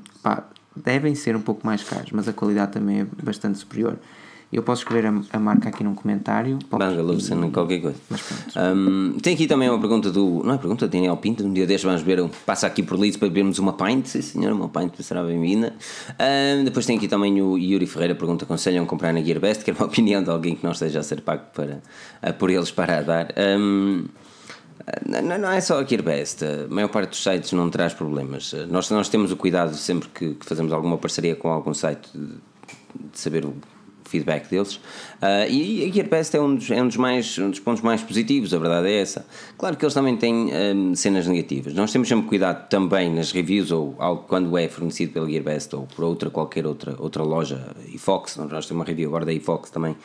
Devem 0.76 1.16
ser 1.16 1.36
um 1.36 1.42
pouco 1.42 1.66
mais 1.66 1.84
caros, 1.84 2.12
mas 2.12 2.28
a 2.28 2.34
qualidade 2.34 2.74
também 2.74 3.00
é 3.00 3.08
bastante 3.24 3.58
superior. 3.58 3.98
Eu 4.54 4.62
posso 4.64 4.84
escrever 4.84 5.08
a, 5.08 5.38
a 5.38 5.40
marca 5.40 5.70
aqui 5.70 5.84
num 5.84 5.96
comentário. 5.96 6.60
Banga 6.70 7.02
Lufsen, 7.02 7.52
qualquer 7.52 7.82
coisa. 7.82 7.98
Um, 8.56 9.18
tem 9.22 9.34
aqui 9.34 9.48
também 9.48 9.70
uma 9.70 9.80
pergunta 9.80 10.12
do. 10.12 10.44
Não 10.44 10.54
é 10.54 10.58
pergunta, 10.58 10.88
Daniel 10.88 11.18
Pinto. 11.18 11.44
Um 11.44 11.52
dia 11.52 11.66
destes 11.66 11.84
vamos 11.84 12.02
ver. 12.04 12.24
Passa 12.46 12.68
aqui 12.68 12.84
por 12.84 12.98
Leeds 12.98 13.18
para 13.18 13.28
bebermos 13.28 13.60
uma 13.60 13.74
pint. 13.74 14.06
Sim, 14.06 14.22
senhor, 14.22 14.54
uma 14.54 14.70
pint 14.70 15.02
será 15.02 15.24
bem-vinda. 15.24 15.74
Um, 16.20 16.64
depois 16.64 16.86
tem 16.86 16.98
aqui 16.98 17.08
também 17.08 17.42
o 17.42 17.58
Yuri 17.58 17.88
Ferreira. 17.88 18.16
Pergunta: 18.16 18.46
aconselham 18.46 18.86
comprar 18.86 19.12
na 19.12 19.22
Gearbest? 19.22 19.64
Que 19.64 19.72
é 19.72 19.74
uma 19.74 19.86
opinião 19.88 20.24
de 20.24 20.30
alguém 20.30 20.56
que 20.56 20.64
não 20.64 20.72
esteja 20.72 21.00
a 21.00 21.04
ser 21.04 21.22
pago 21.22 21.44
para, 21.54 21.82
a, 22.22 22.32
por 22.32 22.50
eles 22.50 22.72
para 22.72 23.02
dar. 23.02 23.34
Um, 23.38 24.06
não, 25.06 25.40
não, 25.40 25.52
é 25.52 25.60
só 25.60 25.80
a 25.80 25.84
Gearbest, 25.84 26.44
a 26.44 26.68
maior 26.72 26.90
parte 26.90 27.10
dos 27.10 27.24
sites 27.24 27.52
não 27.54 27.70
traz 27.70 27.94
problemas. 27.94 28.54
Nós, 28.70 28.90
nós 28.92 29.10
temos 29.10 29.32
o 29.32 29.36
cuidado 29.36 29.74
sempre 29.74 30.08
que, 30.10 30.36
que 30.36 30.46
fazemos 30.46 30.72
alguma 30.72 30.98
parceria 30.98 31.36
com 31.36 31.50
algum 31.50 31.74
site 31.74 32.08
de, 32.14 32.28
de 33.12 33.20
saber 33.20 33.46
o 33.46 33.56
feedback 34.10 34.50
deles. 34.50 34.76
Uh, 34.76 35.50
e 35.50 35.86
a 35.90 35.94
GearBest 35.94 36.36
é 36.36 36.42
um 36.42 36.56
dos, 36.56 36.72
é 36.72 36.82
um 36.82 36.88
dos, 36.88 36.98
mais, 36.98 37.38
um 37.38 37.50
dos 37.50 37.60
pontos 37.60 37.82
mais 37.82 38.02
positivos, 38.02 38.54
a 38.54 38.60
verdade 38.60 38.88
é 38.88 39.02
essa. 39.02 39.26
Claro 39.58 39.76
que 39.76 39.86
eles 39.86 39.94
também 39.94 40.16
têm 40.18 40.52
um, 40.54 40.96
cenas 40.96 41.28
negativas. 41.28 41.74
Nós 41.74 41.92
temos 41.92 42.08
sempre 42.08 42.28
cuidado 42.28 42.68
também 42.70 43.14
nas 43.14 43.32
reviews 43.32 43.72
ou 43.72 43.96
algo 44.00 44.24
quando 44.28 44.58
é 44.58 44.68
fornecido 44.68 45.14
pela 45.14 45.30
GearBest 45.30 45.76
ou 45.76 45.84
por 45.84 46.06
outra, 46.06 46.30
qualquer 46.30 46.66
outra, 46.66 46.96
outra 47.00 47.24
loja, 47.24 47.76
iFox, 47.94 48.38
nós 48.38 48.66
temos 48.66 48.72
uma 48.72 48.86
review 48.86 49.10
agora 49.10 49.26
da 49.26 49.34
iFox 49.34 49.70
também, 49.70 49.96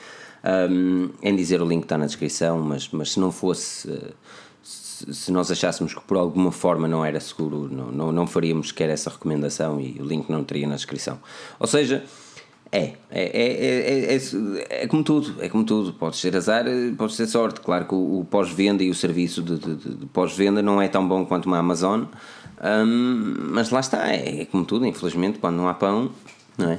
um, 0.70 1.10
em 1.22 1.36
dizer 1.36 1.60
o 1.60 1.66
link 1.66 1.82
está 1.82 1.98
na 1.98 2.06
descrição, 2.06 2.58
mas, 2.60 2.88
mas 2.90 3.12
se 3.12 3.20
não 3.20 3.30
fosse. 3.30 3.88
Uh, 3.88 4.14
se 4.62 5.32
nós 5.32 5.50
achássemos 5.50 5.94
que 5.94 6.00
por 6.02 6.18
alguma 6.18 6.52
forma 6.52 6.86
não 6.86 7.02
era 7.04 7.18
seguro, 7.20 7.68
não, 7.72 7.90
não, 7.90 8.12
não 8.12 8.26
faríamos 8.26 8.68
sequer 8.68 8.90
essa 8.90 9.08
recomendação 9.08 9.80
e 9.80 9.98
o 10.00 10.04
link 10.04 10.28
não 10.28 10.44
teria 10.44 10.66
na 10.66 10.74
descrição. 10.74 11.18
Ou 11.58 11.66
seja, 11.66 12.04
é, 12.72 12.92
é, 13.10 13.22
é, 13.24 14.16
é, 14.16 14.82
é, 14.82 14.86
como 14.86 15.02
tudo, 15.02 15.42
é 15.42 15.48
como 15.48 15.64
tudo. 15.64 15.92
Pode 15.92 16.16
ser 16.16 16.36
azar, 16.36 16.64
pode 16.96 17.14
ser 17.14 17.26
sorte. 17.26 17.60
Claro 17.60 17.86
que 17.86 17.94
o, 17.94 18.20
o 18.20 18.24
pós-venda 18.24 18.84
e 18.84 18.90
o 18.90 18.94
serviço 18.94 19.42
de, 19.42 19.58
de, 19.58 19.74
de, 19.74 20.06
pós-venda 20.06 20.62
não 20.62 20.80
é 20.80 20.86
tão 20.86 21.06
bom 21.06 21.24
quanto 21.24 21.46
uma 21.46 21.58
Amazon, 21.58 22.04
hum, 22.62 23.34
mas 23.50 23.70
lá 23.70 23.80
está, 23.80 24.06
é, 24.08 24.44
como 24.44 24.64
tudo. 24.64 24.86
Infelizmente, 24.86 25.40
quando 25.40 25.56
não 25.56 25.68
há 25.68 25.74
pão, 25.74 26.12
não 26.56 26.70
é? 26.70 26.78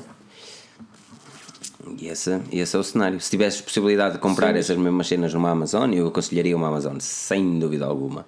E 1.99 2.07
esse, 2.07 2.39
esse 2.53 2.75
é 2.75 2.79
o 2.79 2.83
cenário. 2.83 3.19
Se 3.19 3.29
tivesses 3.29 3.59
possibilidade 3.59 4.13
de 4.13 4.19
comprar 4.19 4.53
Sim. 4.53 4.59
essas 4.59 4.77
mesmas 4.77 5.07
cenas 5.07 5.33
numa 5.33 5.49
Amazon, 5.49 5.91
eu 5.91 6.07
aconselharia 6.07 6.55
uma 6.55 6.67
Amazon, 6.67 6.97
sem 6.99 7.59
dúvida 7.59 7.85
alguma. 7.85 8.25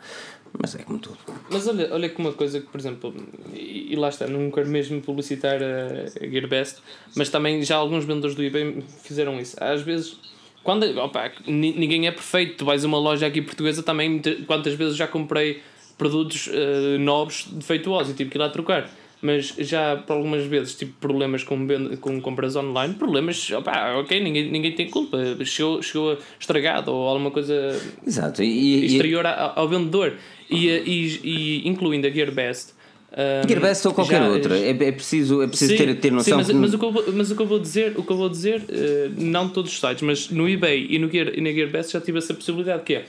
Mas 0.59 0.75
é 0.75 0.83
como 0.83 0.99
tudo. 0.99 1.17
Mas 1.49 1.67
olha, 1.67 1.89
olha 1.91 2.09
que 2.09 2.19
uma 2.19 2.31
coisa 2.31 2.59
que, 2.59 2.67
por 2.67 2.79
exemplo, 2.79 3.13
e, 3.53 3.93
e 3.93 3.95
lá 3.95 4.09
está, 4.09 4.27
não 4.27 4.51
quero 4.51 4.69
mesmo 4.69 5.01
publicitar 5.01 5.59
a, 5.61 6.23
a 6.23 6.27
Gearbest, 6.29 6.77
mas 7.15 7.29
também 7.29 7.63
já 7.63 7.75
alguns 7.75 8.05
vendedores 8.05 8.35
do 8.35 8.43
eBay 8.43 8.83
fizeram 9.03 9.39
isso. 9.39 9.57
Às 9.59 9.81
vezes, 9.81 10.17
quando 10.63 10.83
opa, 10.99 11.31
ninguém 11.47 12.07
é 12.07 12.11
perfeito, 12.11 12.57
tu 12.57 12.65
vais 12.65 12.85
a 12.85 12.87
uma 12.87 12.99
loja 12.99 13.25
aqui 13.25 13.41
portuguesa 13.41 13.81
também, 13.81 14.21
quantas 14.45 14.73
vezes 14.75 14.95
já 14.95 15.07
comprei 15.07 15.61
produtos 15.97 16.47
uh, 16.47 16.99
novos 16.99 17.47
defeituosos 17.51 18.13
e 18.13 18.15
tive 18.15 18.29
que 18.29 18.37
ir 18.37 18.39
lá 18.39 18.49
trocar 18.49 18.89
mas 19.23 19.55
já 19.57 19.95
por 19.95 20.17
algumas 20.17 20.43
vezes 20.43 20.75
tive 20.75 20.91
problemas 20.99 21.45
com, 21.45 21.65
com 22.01 22.19
compras 22.19 22.57
online, 22.57 22.93
problemas, 22.93 23.49
opa, 23.51 23.95
ok, 23.95 24.19
ninguém, 24.21 24.51
ninguém 24.51 24.73
tem 24.73 24.89
culpa, 24.89 25.17
chegou, 25.45 25.81
chegou 25.81 26.17
estragado 26.37 26.91
ou 26.91 27.07
alguma 27.07 27.31
coisa 27.31 27.81
Exato. 28.05 28.43
E, 28.43 28.85
exterior 28.85 29.23
e, 29.23 29.27
ao, 29.29 29.59
ao 29.59 29.69
vendedor. 29.69 30.13
E, 30.49 30.67
e, 30.67 31.19
e 31.23 31.67
incluindo 31.67 32.07
a 32.07 32.09
GearBest. 32.09 32.73
Um, 33.11 33.47
GearBest 33.47 33.87
ou 33.87 33.93
qualquer 33.93 34.21
já, 34.21 34.27
outra, 34.27 34.57
é, 34.57 34.69
é 34.69 34.91
preciso, 34.91 35.41
é 35.43 35.47
preciso 35.47 35.71
sim, 35.71 35.77
ter, 35.77 35.95
ter 35.99 36.11
noção. 36.11 36.31
Sim, 36.31 36.37
mas, 36.37 36.47
que... 36.47 36.53
mas, 36.53 36.73
o 36.73 36.79
que 36.79 36.85
eu 36.85 36.91
vou, 36.91 37.13
mas 37.13 37.31
o 37.31 37.35
que 37.35 37.41
eu 37.41 37.45
vou 37.45 37.59
dizer, 37.59 37.93
o 37.95 38.03
que 38.03 38.11
eu 38.11 38.17
vou 38.17 38.29
dizer 38.29 38.61
uh, 38.61 39.21
não 39.21 39.49
todos 39.49 39.71
os 39.71 39.79
sites, 39.79 40.01
mas 40.01 40.29
no 40.29 40.49
eBay 40.49 40.87
e, 40.89 40.97
no 40.97 41.09
Gear, 41.11 41.31
e 41.35 41.41
na 41.41 41.51
GearBest 41.51 41.93
já 41.93 42.01
tive 42.01 42.17
essa 42.17 42.33
possibilidade 42.33 42.83
que 42.83 42.95
é 42.95 43.05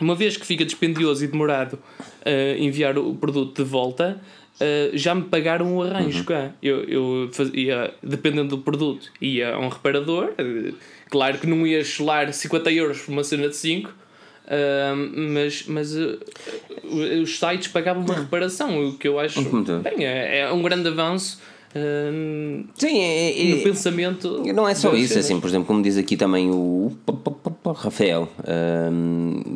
uma 0.00 0.14
vez 0.14 0.36
que 0.36 0.46
fica 0.46 0.64
dispendioso 0.64 1.24
e 1.24 1.26
demorado 1.26 1.74
uh, 1.74 2.58
enviar 2.58 2.96
o 2.98 3.14
produto 3.14 3.62
de 3.62 3.68
volta, 3.68 4.20
Uh, 4.60 4.96
já 4.96 5.14
me 5.14 5.22
pagaram 5.22 5.76
o 5.76 5.82
arranjo 5.82 6.18
uhum. 6.18 6.24
cá. 6.24 6.52
Eu, 6.62 6.84
eu 6.84 7.30
fazia, 7.32 7.92
dependendo 8.02 8.56
do 8.56 8.58
produto, 8.58 9.10
ia 9.20 9.54
a 9.54 9.58
um 9.58 9.68
reparador. 9.68 10.34
Claro 11.10 11.38
que 11.38 11.46
não 11.46 11.66
ia 11.66 11.82
chelar 11.82 12.32
50 12.32 12.70
euros 12.70 13.00
por 13.00 13.12
uma 13.12 13.24
cena 13.24 13.48
de 13.48 13.56
5, 13.56 13.92
uh, 14.52 14.96
mas, 15.16 15.64
mas 15.66 15.94
os 15.94 17.38
sites 17.38 17.68
pagavam 17.68 18.04
uma 18.04 18.14
reparação, 18.14 18.88
o 18.88 18.98
que 18.98 19.08
eu 19.08 19.18
acho 19.18 19.40
bem, 19.82 20.04
é, 20.04 20.40
é 20.40 20.52
um 20.52 20.62
grande 20.62 20.88
avanço. 20.88 21.40
Sim, 22.74 23.00
é, 23.00 23.50
é, 23.50 23.54
no 23.54 23.62
pensamento. 23.62 24.42
Não 24.54 24.68
é 24.68 24.74
só 24.74 24.92
isso, 24.94 25.18
assim, 25.18 25.40
por 25.40 25.48
exemplo, 25.48 25.66
como 25.66 25.82
diz 25.82 25.96
aqui 25.96 26.18
também 26.18 26.50
o 26.50 26.92
Rafael, 27.74 28.28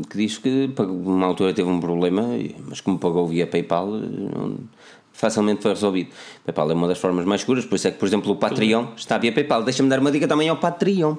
que 0.09 0.17
diz 0.17 0.39
que 0.39 0.71
uma 0.79 1.27
altura 1.27 1.53
teve 1.53 1.69
um 1.69 1.79
problema, 1.79 2.27
mas 2.67 2.81
como 2.81 2.99
pagou 2.99 3.27
via 3.27 3.47
PayPal, 3.47 3.87
não, 3.87 4.57
facilmente 5.17 5.63
foi 5.63 5.73
resolvido. 5.73 6.11
PayPal 6.45 6.71
é 6.71 6.75
uma 6.75 6.89
das 6.89 6.99
formas 6.99 7.25
mais 7.25 7.41
seguras, 7.41 7.65
por 7.65 7.77
isso 7.77 7.89
é 7.89 7.91
que, 7.91 7.99
por 7.99 8.07
exemplo, 8.07 8.33
o 8.33 8.37
Patreon 8.37 8.87
está 8.97 9.19
via 9.19 9.33
PayPal. 9.33 9.63
Deixa-me 9.63 9.89
dar 9.89 9.99
uma 9.99 10.11
dica 10.11 10.29
também 10.29 10.49
ao 10.49 10.57
Patreon, 10.57 11.17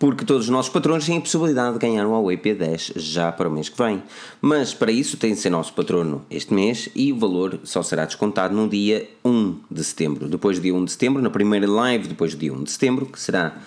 porque 0.00 0.24
todos 0.24 0.44
os 0.44 0.48
nossos 0.48 0.72
patronos 0.72 1.04
têm 1.04 1.18
a 1.18 1.20
possibilidade 1.20 1.74
de 1.74 1.78
ganhar 1.78 2.06
um 2.06 2.12
Huawei 2.12 2.38
P10 2.38 2.92
já 2.96 3.30
para 3.30 3.50
o 3.50 3.52
mês 3.52 3.68
que 3.68 3.76
vem. 3.76 4.02
Mas 4.40 4.72
para 4.72 4.90
isso 4.90 5.18
tem 5.18 5.34
de 5.34 5.38
ser 5.38 5.50
nosso 5.50 5.74
patrono 5.74 6.24
este 6.30 6.54
mês 6.54 6.88
e 6.96 7.12
o 7.12 7.18
valor 7.18 7.60
só 7.64 7.82
será 7.82 8.06
descontado 8.06 8.54
no 8.56 8.66
dia 8.66 9.06
1 9.22 9.60
de 9.70 9.84
setembro. 9.84 10.26
Depois 10.26 10.58
do 10.58 10.62
dia 10.62 10.74
1 10.74 10.86
de 10.86 10.92
setembro, 10.92 11.20
na 11.20 11.28
primeira 11.28 11.70
live 11.70 12.08
depois 12.08 12.34
do 12.34 12.40
dia 12.40 12.50
1 12.50 12.64
de 12.64 12.70
setembro, 12.70 13.04
que 13.04 13.20
será 13.20 13.58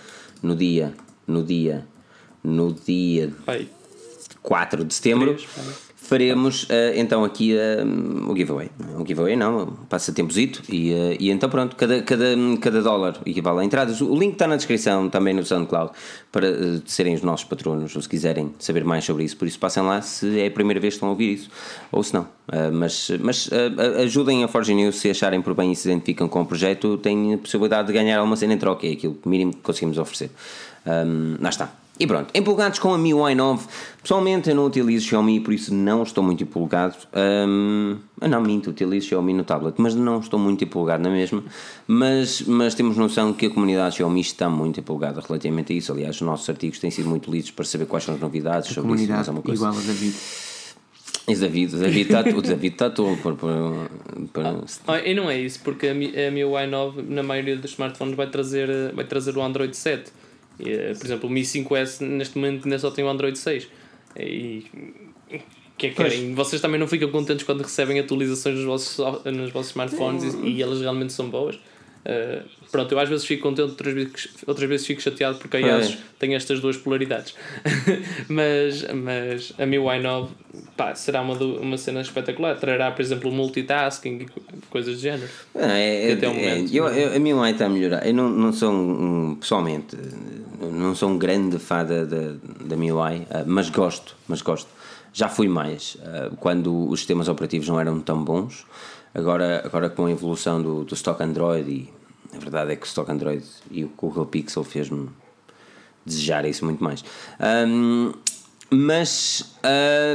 no 0.41 0.55
dia. 0.55 0.95
no 1.27 1.43
dia. 1.43 1.85
no 2.43 2.73
dia. 2.73 3.31
Pai. 3.45 3.69
4 4.41 4.83
de 4.83 4.93
setembro. 4.93 5.35
3, 5.35 5.47
faremos 6.13 6.63
uh, 6.65 6.93
então 6.93 7.23
aqui 7.23 7.55
uh, 7.55 8.31
o 8.31 8.37
giveaway. 8.37 8.69
O 8.99 9.03
giveaway 9.03 9.35
não, 9.35 9.65
passatempozito 9.89 10.61
e, 10.71 10.93
uh, 10.93 11.17
e 11.19 11.31
então 11.31 11.49
pronto, 11.49 11.75
cada, 11.75 12.03
cada, 12.03 12.35
cada 12.61 12.83
dólar 12.83 13.19
equivale 13.25 13.61
a 13.61 13.63
entradas. 13.63 13.99
O 13.99 14.15
link 14.15 14.33
está 14.33 14.45
na 14.45 14.55
descrição 14.55 15.09
também 15.09 15.33
no 15.33 15.43
SoundCloud 15.43 15.91
para 16.31 16.51
uh, 16.51 16.81
serem 16.85 17.15
os 17.15 17.23
nossos 17.23 17.45
patronos 17.45 17.95
ou 17.95 18.01
se 18.01 18.07
quiserem 18.07 18.53
saber 18.59 18.83
mais 18.83 19.03
sobre 19.03 19.23
isso. 19.23 19.35
Por 19.35 19.47
isso 19.47 19.57
passem 19.57 19.81
lá 19.81 20.03
se 20.03 20.39
é 20.39 20.45
a 20.45 20.51
primeira 20.51 20.79
vez 20.79 20.93
que 20.93 20.97
estão 20.97 21.09
a 21.09 21.11
ouvir 21.13 21.33
isso 21.33 21.49
ou 21.91 22.03
se 22.03 22.13
não. 22.13 22.27
mas 22.71 23.09
mas 23.19 23.49
ajudem 24.03 24.43
a 24.43 24.47
Forge 24.47 24.75
News 24.75 24.97
se 24.97 25.09
acharem 25.09 25.41
por 25.41 25.55
bem 25.55 25.71
e 25.71 25.75
se 25.75 25.89
identificam 25.89 26.27
com 26.27 26.41
o 26.41 26.45
projeto, 26.45 26.95
têm 26.99 27.33
a 27.33 27.37
possibilidade 27.39 27.87
de 27.87 27.93
ganhar 27.93 28.19
alguma 28.19 28.35
cena 28.35 28.53
em 28.53 28.57
troca, 28.57 28.85
é 28.85 28.91
aquilo 28.91 29.17
mínimo 29.25 29.53
que 29.53 29.61
conseguimos 29.61 29.97
oferecer. 29.97 30.29
Um, 30.85 31.37
lá 31.41 31.49
está. 31.49 31.82
E 31.99 32.07
pronto, 32.07 32.31
empolgados 32.33 32.79
com 32.79 32.91
a 32.93 32.97
MIUI 32.97 33.35
9. 33.35 33.67
Pessoalmente 34.01 34.49
eu 34.49 34.55
não 34.55 34.65
utilizo 34.65 35.07
Xiaomi, 35.07 35.39
por 35.39 35.53
isso 35.53 35.73
não 35.73 36.01
estou 36.01 36.23
muito 36.23 36.43
empolgado. 36.43 36.95
Um, 37.15 37.97
não 38.19 38.41
minto, 38.41 38.71
utilizo 38.71 39.09
Xiaomi 39.09 39.33
no 39.33 39.43
tablet, 39.43 39.75
mas 39.77 39.93
não 39.93 40.19
estou 40.19 40.39
muito 40.39 40.63
empolgado 40.63 41.03
na 41.03 41.11
mesma. 41.11 41.43
Mas, 41.87 42.41
mas 42.41 42.73
temos 42.73 42.97
noção 42.97 43.31
que 43.31 43.45
a 43.45 43.49
comunidade 43.49 43.97
Xiaomi 43.97 44.21
está 44.21 44.49
muito 44.49 44.79
empolgada 44.79 45.21
relativamente 45.21 45.71
a 45.71 45.75
isso. 45.75 45.91
Aliás, 45.91 46.15
os 46.15 46.21
nossos 46.23 46.49
artigos 46.49 46.79
têm 46.79 46.89
sido 46.89 47.07
muito 47.07 47.31
lidos 47.31 47.51
para 47.51 47.63
saber 47.63 47.85
quais 47.85 48.03
são 48.03 48.15
as 48.15 48.19
novidades 48.19 48.71
a 48.71 48.73
sobre 48.73 48.89
comunidade 48.89 49.21
isso. 49.21 49.27
Mas 49.27 49.27
é 49.27 49.31
uma 49.31 49.41
coisa. 49.41 49.63
Igual 49.63 49.77
a 49.77 49.85
David. 49.85 50.15
E 51.25 51.35
David, 51.35 51.77
David 51.77 52.01
está, 52.01 52.19
o 52.19 52.41
David 52.41 52.73
está 52.73 52.89
todo 52.89 53.15
por, 53.21 53.35
por, 53.35 53.89
por... 54.33 54.43
Ah, 54.87 54.99
e 54.99 55.13
não 55.13 55.29
é 55.29 55.39
isso, 55.39 55.61
porque 55.63 55.87
a 55.87 55.93
MIUI 55.93 56.67
9 56.67 57.01
na 57.03 57.23
maioria 57.23 57.55
dos 57.55 57.71
smartphones 57.71 58.15
vai 58.15 58.29
trazer, 58.29 58.93
vai 58.93 59.05
trazer 59.05 59.37
o 59.37 59.41
Android 59.41 59.77
7 59.77 60.11
e, 60.11 60.22
por 60.57 61.05
exemplo, 61.05 61.29
o 61.29 61.31
Mi 61.31 61.41
5S 61.41 62.01
neste 62.01 62.37
momento 62.37 62.65
ainda 62.65 62.79
só 62.79 62.91
tem 62.91 63.03
o 63.03 63.09
Android 63.09 63.37
6. 63.37 63.67
E 64.19 64.65
que 65.83 65.87
é 65.87 65.89
que 65.89 65.95
querem? 65.95 66.33
Vocês 66.33 66.61
também 66.61 66.79
não 66.79 66.87
ficam 66.87 67.09
contentes 67.09 67.45
quando 67.45 67.61
recebem 67.61 67.99
atualizações 67.99 68.55
nos 68.55 68.65
vossos, 68.65 69.25
nos 69.25 69.51
vossos 69.51 69.71
smartphones 69.71 70.33
e, 70.35 70.47
e 70.47 70.61
elas 70.61 70.79
realmente 70.79 71.11
são 71.11 71.29
boas? 71.29 71.59
Uh, 72.05 72.43
pronto, 72.71 72.91
eu 72.91 72.99
às 72.99 73.07
vezes 73.07 73.25
fico 73.25 73.43
contente, 73.43 73.69
outras 73.69 73.93
vezes, 73.93 74.29
outras 74.45 74.69
vezes 74.69 74.85
fico 74.85 75.01
chateado 75.01 75.37
porque 75.37 75.57
a 75.57 75.59
IAS 75.59 75.97
tem 76.19 76.35
estas 76.35 76.59
duas 76.59 76.75
polaridades. 76.75 77.33
mas, 78.27 78.85
mas 78.93 79.53
a 79.57 79.65
MIUI 79.65 80.01
9 80.01 80.33
pá, 80.75 80.93
será 80.95 81.21
uma, 81.21 81.35
uma 81.35 81.77
cena 81.77 82.01
espetacular. 82.01 82.57
Trará, 82.57 82.91
por 82.91 83.01
exemplo, 83.01 83.31
multitasking 83.31 84.27
e 84.27 84.61
coisas 84.69 84.95
do 84.95 85.01
género. 85.01 85.29
É, 85.55 86.09
é, 86.09 86.13
até 86.13 86.27
o 86.27 86.33
momento, 86.33 86.73
é, 86.73 86.77
eu, 86.77 86.87
eu, 86.87 87.15
a 87.15 87.19
MIUI 87.19 87.51
está 87.51 87.65
a 87.65 87.69
melhorar. 87.69 88.05
Eu 88.05 88.13
não, 88.13 88.29
não 88.29 88.51
sou 88.51 88.71
um, 88.71 89.35
pessoalmente 89.39 89.97
não 90.71 90.95
sou 90.95 91.09
um 91.09 91.17
grande 91.17 91.59
fã 91.59 91.83
da, 91.85 92.05
da, 92.05 92.35
da 92.61 92.75
MIUI, 92.75 93.19
uh, 93.21 93.27
mas 93.45 93.69
gosto, 93.69 94.15
mas 94.27 94.41
gosto. 94.41 94.69
Já 95.11 95.29
fui 95.29 95.47
mais, 95.47 95.95
uh, 95.95 96.35
quando 96.37 96.89
os 96.89 96.99
sistemas 96.99 97.27
operativos 97.27 97.67
não 97.67 97.79
eram 97.79 97.99
tão 97.99 98.23
bons. 98.23 98.65
Agora, 99.13 99.61
agora 99.63 99.89
com 99.89 100.05
a 100.05 100.11
evolução 100.11 100.61
do, 100.61 100.83
do 100.83 100.95
stock 100.95 101.21
Android, 101.21 101.69
e 101.69 101.92
a 102.35 102.39
verdade 102.39 102.71
é 102.71 102.75
que 102.75 102.83
o 102.83 102.87
stock 102.87 103.11
Android 103.11 103.43
e 103.69 103.83
o 103.83 103.91
Google 103.95 104.25
Pixel 104.25 104.63
fez-me 104.63 105.09
desejar 106.05 106.45
isso 106.45 106.65
muito 106.65 106.83
mais. 106.83 107.03
Um, 107.67 108.11
mas 108.69 109.55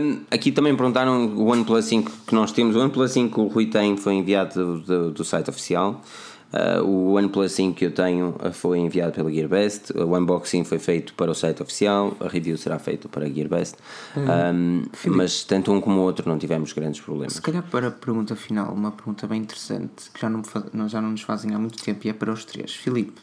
um, 0.03 0.20
aqui 0.31 0.51
também 0.51 0.74
perguntaram 0.74 1.27
o 1.27 1.47
OnePlus 1.47 1.85
5 1.85 2.11
que 2.27 2.35
nós 2.35 2.51
temos. 2.51 2.74
O 2.74 2.81
OnePlus 2.81 3.12
5 3.12 3.40
o 3.40 3.47
Rui 3.47 3.66
tem 3.66 3.97
foi 3.97 4.15
enviado 4.15 4.55
do, 4.55 4.81
do, 4.81 5.11
do 5.12 5.24
site 5.24 5.49
oficial. 5.49 6.03
Uh, 6.51 6.83
o 6.83 7.12
OnePlus 7.12 7.53
5 7.53 7.77
que 7.77 7.85
eu 7.85 7.91
tenho 7.91 8.35
uh, 8.43 8.51
foi 8.51 8.79
enviado 8.79 9.12
pela 9.12 9.31
GearBest, 9.31 9.93
o 9.95 10.16
unboxing 10.16 10.65
foi 10.65 10.79
feito 10.79 11.12
para 11.12 11.31
o 11.31 11.35
site 11.35 11.62
oficial, 11.62 12.16
a 12.20 12.27
review 12.27 12.57
será 12.57 12.79
feita 12.79 13.07
para 13.07 13.27
a 13.27 13.29
GearBest, 13.29 13.77
um, 14.16 14.83
mas 15.05 15.45
tanto 15.45 15.70
um 15.70 15.79
como 15.79 16.01
o 16.01 16.03
outro 16.03 16.27
não 16.27 16.39
tivemos 16.39 16.73
grandes 16.73 17.03
problemas. 17.03 17.35
Se 17.35 17.43
calhar 17.43 17.62
para 17.65 17.89
a 17.89 17.91
pergunta 17.91 18.35
final, 18.35 18.73
uma 18.73 18.91
pergunta 18.91 19.27
bem 19.27 19.43
interessante 19.43 20.11
que 20.11 20.19
já 20.19 20.31
não, 20.31 20.43
já 20.89 21.03
não 21.03 21.11
nos 21.11 21.20
fazem 21.20 21.55
há 21.55 21.59
muito 21.59 21.83
tempo 21.83 22.07
e 22.07 22.11
é 22.11 22.15
para 22.15 22.33
os 22.33 22.47
três. 22.47 22.75
Filipe, 22.75 23.20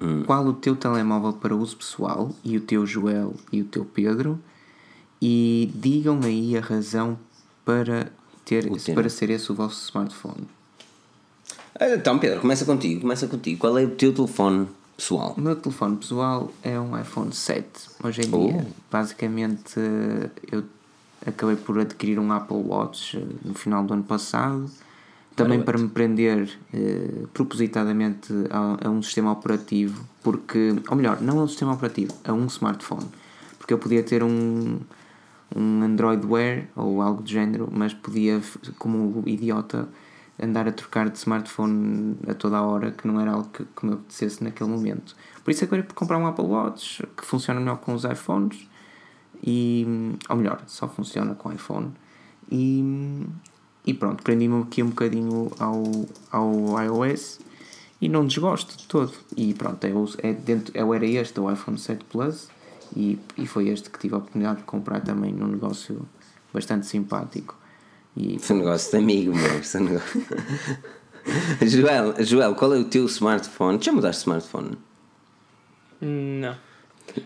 hum. 0.00 0.22
qual 0.24 0.46
o 0.46 0.52
teu 0.52 0.76
telemóvel 0.76 1.32
para 1.32 1.54
uso 1.54 1.76
pessoal 1.76 2.30
e 2.44 2.56
o 2.56 2.60
teu 2.60 2.86
Joel 2.86 3.34
e 3.50 3.60
o 3.60 3.64
teu 3.64 3.84
Pedro? 3.84 4.38
E 5.20 5.68
digam 5.74 6.20
aí 6.22 6.56
a 6.56 6.60
razão 6.60 7.18
para, 7.64 8.12
ter, 8.44 8.70
para 8.94 9.08
ser 9.08 9.30
esse 9.30 9.50
o 9.50 9.54
vosso 9.56 9.82
smartphone. 9.86 10.55
Então, 11.80 12.18
Pedro, 12.18 12.40
começa 12.40 12.64
contigo. 12.64 13.02
Começa 13.02 13.26
contigo. 13.26 13.60
Qual 13.60 13.78
é 13.78 13.84
o 13.84 13.90
teu 13.90 14.12
telefone 14.12 14.66
pessoal? 14.96 15.34
O 15.36 15.40
meu 15.40 15.56
telefone 15.56 15.96
pessoal 15.96 16.50
é 16.62 16.78
um 16.80 16.98
iPhone 16.98 17.32
7. 17.32 17.66
Hoje 18.02 18.22
em 18.22 18.34
oh. 18.34 18.46
dia, 18.46 18.66
basicamente, 18.90 19.78
eu 20.50 20.64
acabei 21.26 21.56
por 21.56 21.78
adquirir 21.78 22.18
um 22.18 22.32
Apple 22.32 22.56
Watch 22.56 23.16
eh, 23.16 23.22
no 23.44 23.54
final 23.54 23.84
do 23.84 23.92
ano 23.92 24.04
passado. 24.04 24.70
Também 25.34 25.62
para 25.62 25.76
me 25.76 25.88
prender 25.88 26.48
eh, 26.72 27.26
propositadamente 27.34 28.32
a, 28.48 28.88
a, 28.88 28.90
um 28.90 29.02
sistema 29.02 29.32
operativo, 29.32 30.02
porque, 30.22 30.74
ou 30.88 30.96
melhor, 30.96 31.20
não 31.20 31.38
a 31.38 31.42
um 31.42 31.48
sistema 31.48 31.74
operativo, 31.74 32.14
a 32.24 32.32
um 32.32 32.46
smartphone. 32.46 33.06
Porque 33.58 33.74
eu 33.74 33.76
podia 33.76 34.02
ter 34.02 34.22
um, 34.22 34.78
um 35.54 35.82
Android 35.82 36.24
Wear 36.24 36.68
ou 36.74 37.02
algo 37.02 37.22
do 37.22 37.28
género, 37.28 37.68
mas 37.70 37.92
podia, 37.92 38.40
como 38.78 39.22
idiota, 39.26 39.86
andar 40.42 40.68
a 40.68 40.72
trocar 40.72 41.08
de 41.08 41.18
smartphone 41.18 42.16
a 42.28 42.34
toda 42.34 42.58
a 42.58 42.62
hora, 42.62 42.90
que 42.90 43.06
não 43.06 43.20
era 43.20 43.32
algo 43.32 43.48
que, 43.48 43.64
que 43.64 43.86
me 43.86 43.94
apetecesse 43.94 44.42
naquele 44.44 44.70
momento. 44.70 45.16
Por 45.42 45.50
isso 45.50 45.64
acabei 45.64 45.82
por 45.82 45.94
comprar 45.94 46.18
um 46.18 46.26
Apple 46.26 46.44
Watch 46.44 47.02
que 47.16 47.24
funciona 47.24 47.60
melhor 47.60 47.78
com 47.78 47.94
os 47.94 48.04
iPhones, 48.04 48.66
e, 49.42 49.86
ou 50.28 50.36
melhor, 50.36 50.62
só 50.66 50.88
funciona 50.88 51.34
com 51.34 51.52
iPhone. 51.52 51.92
E, 52.50 53.26
e 53.84 53.94
pronto, 53.94 54.22
prendi-me 54.22 54.62
aqui 54.62 54.82
um 54.82 54.88
bocadinho 54.88 55.50
ao, 55.58 55.82
ao 56.30 56.82
iOS 56.82 57.40
e 58.00 58.08
não 58.08 58.26
desgosto 58.26 58.76
de 58.76 58.86
todo. 58.86 59.12
E 59.36 59.54
pronto, 59.54 59.84
é, 59.84 59.90
é 60.22 60.32
dentro, 60.32 60.72
é, 60.76 60.96
era 60.96 61.06
este 61.06 61.38
o 61.40 61.50
iPhone 61.50 61.78
7 61.78 62.04
Plus 62.04 62.48
e, 62.94 63.18
e 63.36 63.46
foi 63.46 63.68
este 63.68 63.90
que 63.90 63.98
tive 63.98 64.14
a 64.14 64.18
oportunidade 64.18 64.58
de 64.58 64.64
comprar 64.64 65.00
também 65.00 65.32
num 65.32 65.48
negócio 65.48 66.06
bastante 66.52 66.86
simpático. 66.86 67.56
E, 68.16 68.36
Esse 68.36 68.54
negócio 68.54 68.90
de 68.90 68.96
amigo, 68.96 69.34
meu. 69.34 69.58
Esse 69.58 69.78
negócio. 69.78 70.26
Joel, 71.66 72.14
Joel, 72.24 72.54
qual 72.54 72.74
é 72.74 72.78
o 72.78 72.84
teu 72.84 73.04
smartphone? 73.06 73.78
Já 73.82 73.92
mudaste 73.92 74.20
de 74.20 74.22
smartphone? 74.22 74.78
Não. 76.00 76.56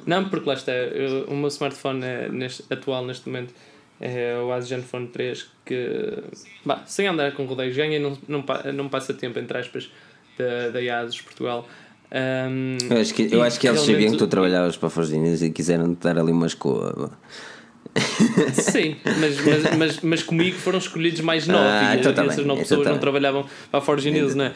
Não, 0.06 0.28
porque 0.28 0.48
lá 0.48 0.54
está. 0.54 0.72
Eu, 0.72 1.24
o 1.24 1.36
meu 1.36 1.48
smartphone 1.48 2.04
é 2.04 2.28
neste, 2.28 2.64
atual 2.70 3.04
neste 3.04 3.28
momento 3.28 3.52
é 4.00 4.34
o 4.38 4.50
Asus 4.50 4.70
Zenfone 4.70 5.08
3 5.08 5.46
que, 5.64 6.24
bah, 6.64 6.82
sem 6.86 7.06
andar 7.06 7.32
com 7.32 7.44
rodeios, 7.44 7.76
ganha 7.76 8.00
não, 8.00 8.16
não, 8.26 8.44
não 8.72 8.88
passa 8.88 9.12
tempo, 9.12 9.38
entre 9.38 9.58
aspas, 9.58 9.90
da, 10.38 10.70
da 10.70 11.00
Asus 11.00 11.20
Portugal. 11.20 11.68
Um, 12.10 12.78
eu 12.90 13.00
acho 13.00 13.14
que, 13.14 13.28
eu 13.30 13.42
acho 13.42 13.60
que 13.60 13.68
eles 13.68 13.82
sabiam 13.82 14.10
que 14.10 14.16
tu 14.16 14.26
trabalhavas 14.26 14.76
para 14.76 14.88
a 14.88 14.90
Forginas 14.90 15.42
e 15.42 15.50
quiseram 15.50 15.96
dar 16.00 16.18
ali 16.18 16.32
uma 16.32 16.46
escola. 16.46 17.12
Sim, 18.54 18.96
mas, 19.04 19.44
mas, 19.44 19.76
mas, 19.76 20.00
mas, 20.00 20.22
comigo 20.22 20.56
foram 20.56 20.78
escolhidos 20.78 21.20
mais 21.20 21.46
nove 21.46 21.64
ah, 21.64 21.96
então 21.96 22.12
tá 22.12 22.24
e 22.24 22.28
essas 22.28 22.46
nove 22.46 22.60
então 22.60 22.62
pessoas 22.62 22.84
tá 22.84 22.92
não 22.92 22.98
trabalhavam 22.98 23.44
para 23.70 23.78
a 23.78 23.82
Forge 23.82 24.10
News, 24.10 24.34
não 24.34 24.44
é? 24.44 24.52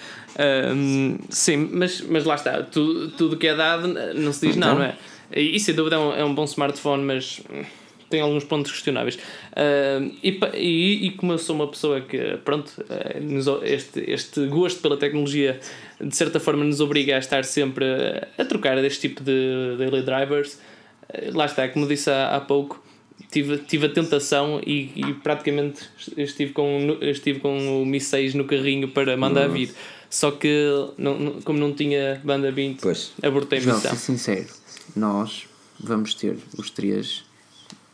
Um, 0.72 1.18
sim, 1.28 1.56
mas, 1.56 2.00
mas 2.02 2.24
lá 2.24 2.36
está, 2.36 2.62
tudo, 2.62 3.08
tudo 3.10 3.36
que 3.36 3.48
é 3.48 3.54
dado 3.54 3.88
não 3.88 4.32
se 4.32 4.46
diz 4.46 4.56
então? 4.56 4.70
não, 4.70 4.78
não 4.78 4.84
é? 4.84 4.96
E 5.34 5.58
sem 5.58 5.74
dúvida 5.74 5.96
é 5.96 5.98
um, 5.98 6.12
é 6.14 6.24
um 6.24 6.34
bom 6.34 6.44
smartphone, 6.44 7.02
mas 7.02 7.42
tem 8.08 8.20
alguns 8.20 8.44
pontos 8.44 8.70
questionáveis. 8.70 9.16
Uh, 9.16 10.14
e, 10.22 10.38
e, 10.54 11.06
e, 11.06 11.10
como 11.12 11.32
eu 11.32 11.38
sou 11.38 11.56
uma 11.56 11.66
pessoa 11.66 12.00
que, 12.00 12.38
pronto, 12.44 12.70
uh, 12.82 13.64
este, 13.64 14.04
este 14.08 14.46
gosto 14.46 14.80
pela 14.80 14.96
tecnologia 14.96 15.58
de 16.00 16.14
certa 16.14 16.38
forma 16.38 16.64
nos 16.64 16.80
obriga 16.80 17.16
a 17.16 17.18
estar 17.18 17.44
sempre 17.44 17.84
a, 17.84 18.42
a 18.42 18.44
trocar 18.44 18.80
deste 18.80 19.08
tipo 19.08 19.22
de 19.22 19.76
daily 19.78 20.02
drivers, 20.02 20.54
uh, 20.54 21.36
lá 21.36 21.46
está, 21.46 21.68
como 21.68 21.88
disse 21.88 22.10
há, 22.10 22.36
há 22.36 22.40
pouco 22.40 22.83
tive, 23.30 23.58
tive 23.58 23.86
a 23.86 23.88
tentação 23.88 24.60
e, 24.64 24.92
e, 24.94 25.14
praticamente 25.14 25.88
estive 26.16 26.52
com, 26.52 26.98
estive 27.00 27.40
com 27.40 27.82
o 27.82 27.86
Mi 27.86 28.00
6 28.00 28.34
no 28.34 28.44
carrinho 28.44 28.88
para 28.88 29.16
mandar 29.16 29.48
vir. 29.48 29.74
Só 30.08 30.30
que, 30.30 30.68
não, 30.96 31.40
como 31.42 31.58
não 31.58 31.72
tinha 31.72 32.20
banda 32.24 32.52
20, 32.52 32.80
pois. 32.80 33.12
abortei-me 33.20 33.66
então. 33.66 33.80
ser 33.80 33.96
sincero, 33.96 34.48
nós 34.94 35.46
vamos 35.80 36.14
ter 36.14 36.36
os 36.56 36.70
três 36.70 37.24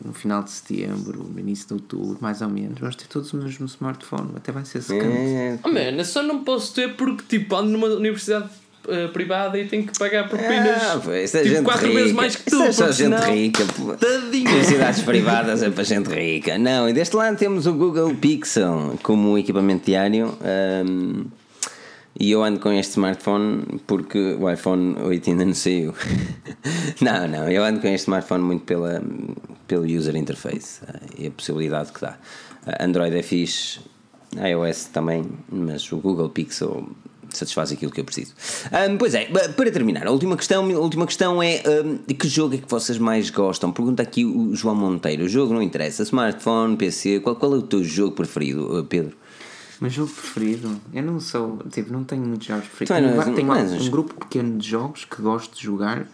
no 0.04 0.12
final 0.12 0.42
de 0.42 0.50
setembro, 0.50 1.22
no 1.22 1.38
início 1.38 1.68
de 1.68 1.74
outubro, 1.74 2.18
mais 2.20 2.40
ou 2.40 2.48
menos, 2.48 2.78
vamos 2.78 2.96
ter 2.96 3.06
todos 3.06 3.32
o 3.32 3.36
mesmo 3.36 3.66
smartphone, 3.66 4.32
até 4.34 4.50
vai 4.50 4.64
ser 4.64 4.82
secante. 4.82 5.14
É. 5.14 5.58
Oh, 5.62 5.68
man, 5.68 6.02
só 6.04 6.22
não 6.22 6.42
posso 6.42 6.74
ter 6.74 6.94
porque 6.94 7.24
tipo 7.28 7.54
ando 7.54 7.70
numa 7.70 7.88
universidade 7.88 8.50
uh, 8.90 9.08
privada 9.10 9.58
e 9.58 9.66
tenho 9.66 9.86
que 9.86 9.98
pagar 9.98 10.28
propinas 10.28 10.82
ah, 10.82 11.00
pois, 11.02 11.34
é 11.34 11.42
tipo, 11.42 11.62
quatro 11.62 11.86
rica. 11.86 11.98
vezes 11.98 12.12
mais 12.12 12.36
que 12.36 12.50
tu. 12.50 12.56
Isso 12.56 12.62
é 12.64 12.72
só 12.72 12.86
gente 12.86 12.96
senão, 12.96 13.34
rica. 13.34 13.64
Tadinho. 13.98 14.50
Universidades 14.50 15.02
privadas 15.02 15.62
é 15.62 15.70
para 15.70 15.84
gente 15.84 16.08
rica. 16.08 16.58
Não, 16.58 16.88
e 16.88 16.92
deste 16.92 17.16
lado 17.16 17.36
temos 17.36 17.66
o 17.66 17.72
Google 17.72 18.14
Pixel 18.14 18.98
como 19.02 19.38
equipamento 19.38 19.86
diário. 19.86 20.36
Um, 20.86 21.26
e 22.18 22.32
eu 22.32 22.44
ando 22.44 22.60
com 22.60 22.70
este 22.72 22.92
smartphone 22.92 23.80
porque 23.86 24.36
o 24.38 24.50
iPhone 24.50 24.96
8 25.00 25.30
ainda 25.30 25.44
não 25.44 25.54
saiu. 25.54 25.94
não, 27.00 27.26
não, 27.26 27.48
eu 27.48 27.64
ando 27.64 27.80
com 27.80 27.88
este 27.88 28.04
smartphone 28.04 28.44
muito 28.44 28.64
pela, 28.64 29.02
pelo 29.66 29.84
user 29.84 30.16
interface 30.16 30.82
uh, 30.82 31.00
e 31.16 31.28
a 31.28 31.30
possibilidade 31.30 31.92
que 31.92 32.00
dá. 32.00 32.18
Uh, 32.66 32.84
Android 32.84 33.16
é 33.16 33.22
fixe, 33.22 33.80
iOS 34.36 34.86
também, 34.86 35.24
mas 35.50 35.90
o 35.92 35.96
Google 35.96 36.28
Pixel 36.28 36.88
satisfaz 37.32 37.72
aquilo 37.72 37.90
que 37.90 38.00
eu 38.00 38.04
preciso. 38.04 38.32
Um, 38.88 38.96
pois 38.96 39.14
é, 39.14 39.26
para 39.26 39.70
terminar, 39.70 40.06
a 40.06 40.10
última 40.10 40.36
questão, 40.36 40.64
a 40.64 40.78
última 40.78 41.06
questão 41.06 41.42
é 41.42 41.62
um, 41.84 41.98
de 42.06 42.14
que 42.14 42.28
jogo 42.28 42.54
é 42.54 42.58
que 42.58 42.70
vocês 42.70 42.98
mais 42.98 43.30
gostam? 43.30 43.72
Pergunta 43.72 44.02
aqui 44.02 44.24
o 44.24 44.54
João 44.54 44.74
Monteiro. 44.74 45.24
O 45.24 45.28
jogo 45.28 45.54
não 45.54 45.62
interessa, 45.62 46.02
smartphone, 46.02 46.76
PC, 46.76 47.20
qual, 47.20 47.36
qual 47.36 47.54
é 47.54 47.58
o 47.58 47.62
teu 47.62 47.82
jogo 47.82 48.12
preferido, 48.12 48.78
uh, 48.78 48.84
Pedro? 48.84 49.16
Meu 49.80 49.90
jogo 49.90 50.12
preferido? 50.12 50.80
Eu 50.92 51.02
não 51.02 51.18
sou, 51.18 51.58
tipo, 51.70 51.90
não 51.90 52.04
tenho 52.04 52.22
muitos 52.22 52.46
jogos 52.46 52.66
preferidos. 52.66 53.24
Tenho, 53.24 53.34
tenho 53.34 53.52
um, 53.52 53.82
um 53.82 53.90
grupo 53.90 54.14
pequeno 54.14 54.58
de 54.58 54.68
jogos 54.68 55.06
que 55.06 55.22
gosto 55.22 55.56
de 55.56 55.62
jogar. 55.62 56.06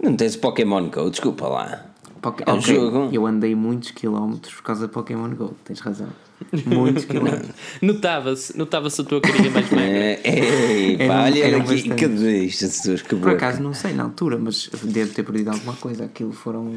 Não 0.00 0.14
tens 0.14 0.36
Pokémon 0.36 0.90
Go, 0.90 1.10
desculpa 1.10 1.48
lá. 1.48 1.86
Poké... 2.20 2.44
É 2.46 2.52
um 2.52 2.58
okay. 2.58 2.74
jogo. 2.74 3.08
Eu 3.10 3.26
andei 3.26 3.54
muitos 3.54 3.90
quilómetros 3.92 4.54
por 4.54 4.62
causa 4.62 4.86
de 4.86 4.92
Pokémon 4.92 5.30
Go, 5.30 5.54
tens 5.64 5.80
razão. 5.80 6.08
Muitos 6.66 7.04
quilómetros. 7.04 7.50
Notava-se, 7.80 8.56
notava-se 8.56 9.00
a 9.00 9.04
tua 9.04 9.20
carinha 9.20 9.50
mais 9.50 9.70
mega. 9.70 10.20
Ei, 10.28 10.96
pá, 11.06 11.24
olha 11.24 11.56
aqui, 11.56 11.88
cadê 11.90 12.44
isto, 12.44 13.04
que 13.04 13.16
Por 13.16 13.30
acaso 13.30 13.62
não 13.62 13.72
sei 13.72 13.92
na 13.92 14.04
altura, 14.04 14.38
mas 14.38 14.70
devo 14.82 15.12
ter 15.14 15.22
perdido 15.22 15.50
alguma 15.50 15.74
coisa. 15.74 16.04
Aquilo 16.04 16.32
foram. 16.32 16.74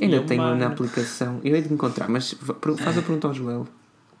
Ainda 0.00 0.16
eu 0.16 0.26
tenho 0.26 0.54
na 0.56 0.66
aplicação. 0.66 1.40
Eu 1.44 1.54
hei 1.54 1.62
de 1.62 1.72
encontrar, 1.72 2.08
mas 2.08 2.34
faz 2.78 2.98
a 2.98 3.02
pergunta 3.02 3.28
ao 3.28 3.34
Joel. 3.34 3.66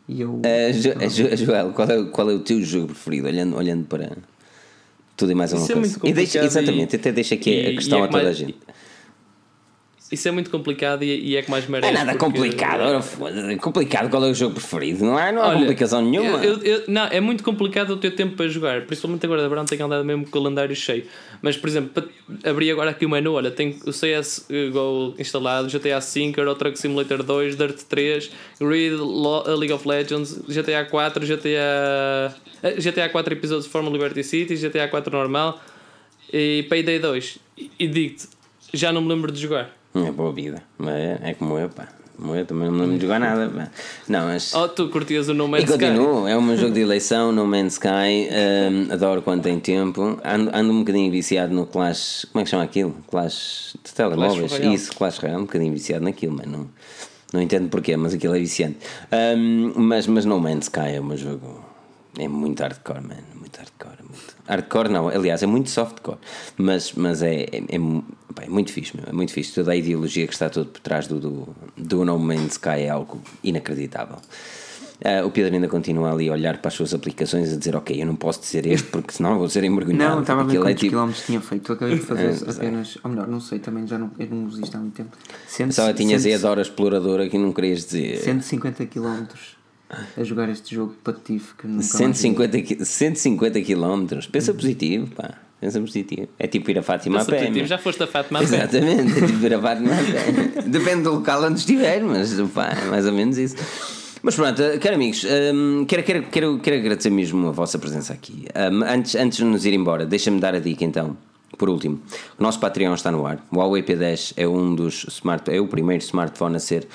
E 0.08 0.20
eu. 0.20 0.34
Uh, 0.34 1.08
jo, 1.08 1.44
Joel, 1.44 1.72
qual 1.72 1.88
é, 1.88 2.04
qual 2.04 2.30
é 2.30 2.34
o 2.34 2.40
teu 2.40 2.62
jogo 2.62 2.88
preferido? 2.88 3.28
Olhando, 3.28 3.56
olhando 3.56 3.84
para 3.84 4.16
tudo 5.16 5.32
e 5.32 5.34
mais 5.34 5.52
alguma 5.52 5.64
Isso 5.64 5.72
é 5.72 6.00
coisa. 6.00 6.00
É 6.02 6.08
e 6.08 6.12
deixa, 6.12 6.44
exatamente, 6.44 6.94
e, 6.94 6.96
até 6.96 7.12
deixa 7.12 7.34
aqui 7.34 7.50
e, 7.50 7.66
a 7.68 7.74
questão 7.74 8.00
é 8.00 8.04
a 8.04 8.08
toda 8.08 8.24
mais, 8.24 8.36
a 8.36 8.38
gente. 8.38 8.56
Isso 10.10 10.26
é 10.26 10.30
muito 10.32 10.50
complicado 10.50 11.04
e, 11.04 11.30
e 11.30 11.36
é 11.36 11.42
que 11.42 11.50
mais 11.50 11.66
merece. 11.68 11.92
É 11.92 11.96
nada 11.96 12.18
porque... 12.18 12.24
complicado, 12.24 13.58
complicado. 13.60 14.10
Qual 14.10 14.24
é 14.24 14.30
o 14.30 14.34
jogo 14.34 14.54
preferido? 14.54 15.04
Não 15.04 15.16
há, 15.16 15.30
não 15.30 15.40
há 15.40 15.48
Olha, 15.48 15.58
complicação 15.60 16.02
nenhuma. 16.02 16.44
Eu, 16.44 16.58
eu, 16.62 16.84
não, 16.88 17.04
é 17.04 17.20
muito 17.20 17.44
complicado 17.44 17.90
o 17.90 17.96
ter 17.96 18.10
tempo 18.10 18.34
para 18.34 18.48
jogar, 18.48 18.82
principalmente 18.86 19.24
agora 19.24 19.42
da 19.42 19.48
Brown 19.48 19.64
tem 19.64 19.80
andado 19.80 20.04
mesmo 20.04 20.24
com 20.24 20.30
o 20.30 20.42
calendário 20.42 20.74
cheio. 20.74 21.04
Mas, 21.40 21.56
por 21.56 21.68
exemplo, 21.68 21.90
para 21.90 22.50
abrir 22.50 22.72
agora 22.72 22.90
aqui 22.90 23.06
o 23.06 23.08
menu, 23.08 23.34
olha, 23.34 23.52
tem 23.52 23.78
o 23.86 23.92
CSGO 23.92 25.14
instalado, 25.16 25.68
GTA 25.68 26.00
V, 26.00 26.32
Euro 26.36 26.54
Truck 26.56 26.76
Simulator 26.76 27.22
2, 27.22 27.56
Dirt 27.56 27.82
3, 27.88 28.30
Read 28.60 28.96
League 29.58 29.72
of 29.72 29.86
Legends, 29.86 30.38
GTA 30.48 30.86
4, 30.90 31.24
GTA. 31.24 32.34
GTA 32.78 33.08
4 33.08 33.32
episódios 33.32 33.64
de 33.64 33.70
Formula 33.70 33.92
Liberty 33.92 34.24
City, 34.24 34.56
GTA 34.56 34.88
4 34.88 35.16
normal 35.16 35.60
e 36.32 36.64
Payday 36.68 36.98
2 36.98 37.38
E, 37.56 37.70
e 37.78 37.88
digo-te, 37.88 38.28
já 38.72 38.92
não 38.92 39.00
me 39.00 39.08
lembro 39.08 39.32
de 39.32 39.40
jogar. 39.40 39.79
É 39.94 40.10
boa 40.12 40.32
vida, 40.32 40.62
mas 40.78 40.94
é, 40.94 41.20
é 41.22 41.34
como 41.34 41.58
eu, 41.58 41.68
pá. 41.68 41.88
Como 42.16 42.34
eu 42.36 42.44
também 42.44 42.66
não 42.66 42.74
me 42.74 42.80
lembro 42.82 42.96
de 42.96 43.02
jogar 43.02 43.18
nada. 43.18 43.48
Pá. 43.48 43.68
Não, 44.06 44.26
mas. 44.26 44.52
Oh, 44.54 44.68
tu 44.68 44.88
curtias 44.90 45.28
o 45.28 45.34
No 45.34 45.46
E 45.46 45.48
Man's 45.48 45.64
Sky? 45.64 45.72
continuo, 45.72 46.28
é 46.28 46.38
meu 46.38 46.56
jogo 46.56 46.74
de 46.74 46.80
eleição, 46.80 47.32
No 47.32 47.46
Man's 47.46 47.72
Sky, 47.74 48.28
hum, 48.30 48.92
adoro 48.92 49.22
quando 49.22 49.42
tem 49.42 49.58
tempo. 49.58 50.18
Ando, 50.22 50.50
ando 50.54 50.70
um 50.72 50.80
bocadinho 50.80 51.10
viciado 51.10 51.54
no 51.54 51.64
Clash. 51.66 52.26
Como 52.30 52.42
é 52.42 52.44
que 52.44 52.50
chama 52.50 52.62
aquilo? 52.62 52.94
Clash 53.08 53.74
de 53.82 53.92
telemóveis. 53.94 54.52
Royale. 54.52 54.74
Isso, 54.74 54.92
Clash 54.94 55.18
Royale, 55.18 55.40
um 55.40 55.46
bocadinho 55.46 55.72
viciado 55.72 56.04
naquilo, 56.04 56.36
mas 56.36 56.46
não, 56.46 56.68
não 57.32 57.40
entendo 57.40 57.68
porquê, 57.70 57.96
mas 57.96 58.12
aquilo 58.12 58.36
é 58.36 58.38
viciante. 58.38 58.76
Hum, 59.36 59.72
mas, 59.76 60.06
mas 60.06 60.24
No 60.26 60.38
Man's 60.38 60.64
Sky 60.66 60.80
é 60.96 61.00
meu 61.00 61.16
jogo. 61.16 61.64
É 62.18 62.28
muito 62.28 62.60
hardcore, 62.60 63.00
mano. 63.00 63.22
Muito 63.34 63.56
hardcore. 63.56 63.99
Hardcore 64.50 64.88
não, 64.88 65.08
aliás, 65.08 65.42
é 65.42 65.46
muito 65.46 65.70
softcore. 65.70 66.18
Mas, 66.56 66.92
mas 66.92 67.22
é, 67.22 67.42
é, 67.44 67.56
é 67.68 67.78
é 68.42 68.48
muito 68.48 68.72
fixe, 68.72 68.96
meu, 68.96 69.04
é 69.08 69.12
muito 69.12 69.32
fixe. 69.32 69.52
Toda 69.54 69.72
a 69.72 69.76
ideologia 69.76 70.26
que 70.26 70.32
está 70.32 70.48
todo 70.48 70.66
por 70.70 70.80
trás 70.80 71.06
do, 71.06 71.18
do, 71.18 71.48
do 71.76 72.04
No 72.04 72.18
Man's 72.18 72.52
Sky 72.52 72.82
é 72.82 72.88
algo 72.90 73.20
inacreditável. 73.42 74.16
Ah, 75.02 75.24
o 75.24 75.30
Pedro 75.30 75.54
ainda 75.54 75.66
continua 75.66 76.12
ali 76.12 76.28
a 76.28 76.32
olhar 76.32 76.58
para 76.58 76.68
as 76.68 76.74
suas 76.74 76.92
aplicações 76.92 77.52
a 77.52 77.56
dizer: 77.56 77.74
Ok, 77.74 78.00
eu 78.00 78.06
não 78.06 78.14
posso 78.14 78.40
dizer 78.42 78.66
este 78.66 78.86
porque 78.88 79.12
senão 79.14 79.38
vou 79.38 79.48
ser 79.48 79.64
envergonhado. 79.64 80.14
Não, 80.16 80.20
estava 80.20 80.42
a 80.42 80.44
ver 80.44 80.56
é 80.56 80.60
quantos 80.60 80.80
tipo- 80.80 80.90
quilómetros 80.90 81.24
tinha 81.26 81.40
feito. 81.40 81.72
Acabei 81.72 81.94
de 81.96 82.02
fazer 82.02 82.26
É, 82.46 82.50
apenas. 82.50 82.98
Ou 83.02 83.10
melhor, 83.10 83.26
não 83.26 83.40
sei, 83.40 83.58
também 83.60 83.86
já 83.86 83.98
não, 83.98 84.10
eu 84.18 84.26
não 84.28 84.44
uso 84.44 84.62
isto 84.62 84.76
há 84.76 84.80
muito 84.80 84.94
tempo. 84.94 85.16
Cento- 85.48 85.72
Só 85.72 85.92
tinhas 85.94 86.22
cento- 86.22 86.32
aí 86.32 86.38
a 86.38 86.38
Dora 86.42 86.60
Exploradora 86.62 87.28
que 87.28 87.38
não 87.38 87.52
querias 87.52 87.84
dizer. 87.86 88.18
150 88.18 88.86
km 88.86 89.24
a 90.16 90.22
jogar 90.24 90.48
este 90.48 90.74
jogo 90.74 90.94
patife 91.02 91.54
que 91.58 91.66
nunca 91.66 91.76
mais 91.82 91.86
150, 91.86 92.62
qui- 92.62 92.84
150 92.84 93.60
km. 93.62 94.06
Pensa 94.30 94.54
positivo, 94.54 95.08
pá. 95.14 95.34
Pensa 95.60 95.78
positivo. 95.80 96.26
É 96.38 96.46
tipo 96.46 96.70
ir 96.70 96.78
a 96.78 96.82
Fátima 96.82 97.18
Pensa 97.18 97.30
a 97.32 97.34
pé. 97.34 97.40
positivo, 97.42 97.66
já 97.66 97.76
foste 97.78 98.02
a 98.02 98.06
Fátima 98.06 98.38
a 98.38 98.42
pé. 98.42 98.48
Exatamente, 98.56 99.18
é 99.22 99.26
tipo 99.26 99.44
ir 99.46 99.54
a 99.54 99.60
Fátima 99.60 99.90
a 99.92 99.96
pé. 99.98 100.62
Depende 100.68 101.02
do 101.02 101.10
local 101.14 101.44
onde 101.44 101.58
estiver, 101.58 102.02
mas 102.02 102.32
pá, 102.54 102.68
é 102.70 102.84
mais 102.86 103.04
ou 103.06 103.12
menos 103.12 103.36
isso. 103.36 103.56
Mas 104.22 104.34
pronto, 104.34 104.62
caros 104.80 104.96
amigos, 104.96 105.24
hum, 105.54 105.84
quero, 105.88 106.02
quero, 106.02 106.22
quero, 106.30 106.58
quero 106.60 106.76
agradecer 106.76 107.10
mesmo 107.10 107.48
a 107.48 107.52
vossa 107.52 107.78
presença 107.78 108.12
aqui. 108.12 108.46
Hum, 108.72 108.82
antes, 108.84 109.14
antes 109.14 109.38
de 109.38 109.44
nos 109.44 109.64
ir 109.66 109.72
embora, 109.74 110.04
deixa-me 110.06 110.38
dar 110.40 110.54
a 110.54 110.60
dica 110.60 110.84
então. 110.84 111.16
Por 111.58 111.68
último, 111.68 112.00
o 112.38 112.42
nosso 112.42 112.60
Patreon 112.60 112.94
está 112.94 113.10
no 113.10 113.26
ar. 113.26 113.44
O 113.50 113.56
Huawei 113.56 113.82
P10 113.82 114.34
é 114.36 114.46
um 114.46 114.74
dos 114.74 115.04
smart, 115.08 115.50
é 115.50 115.60
o 115.60 115.66
primeiro 115.66 116.02
smartphone 116.02 116.56
a 116.56 116.60
ser 116.60 116.86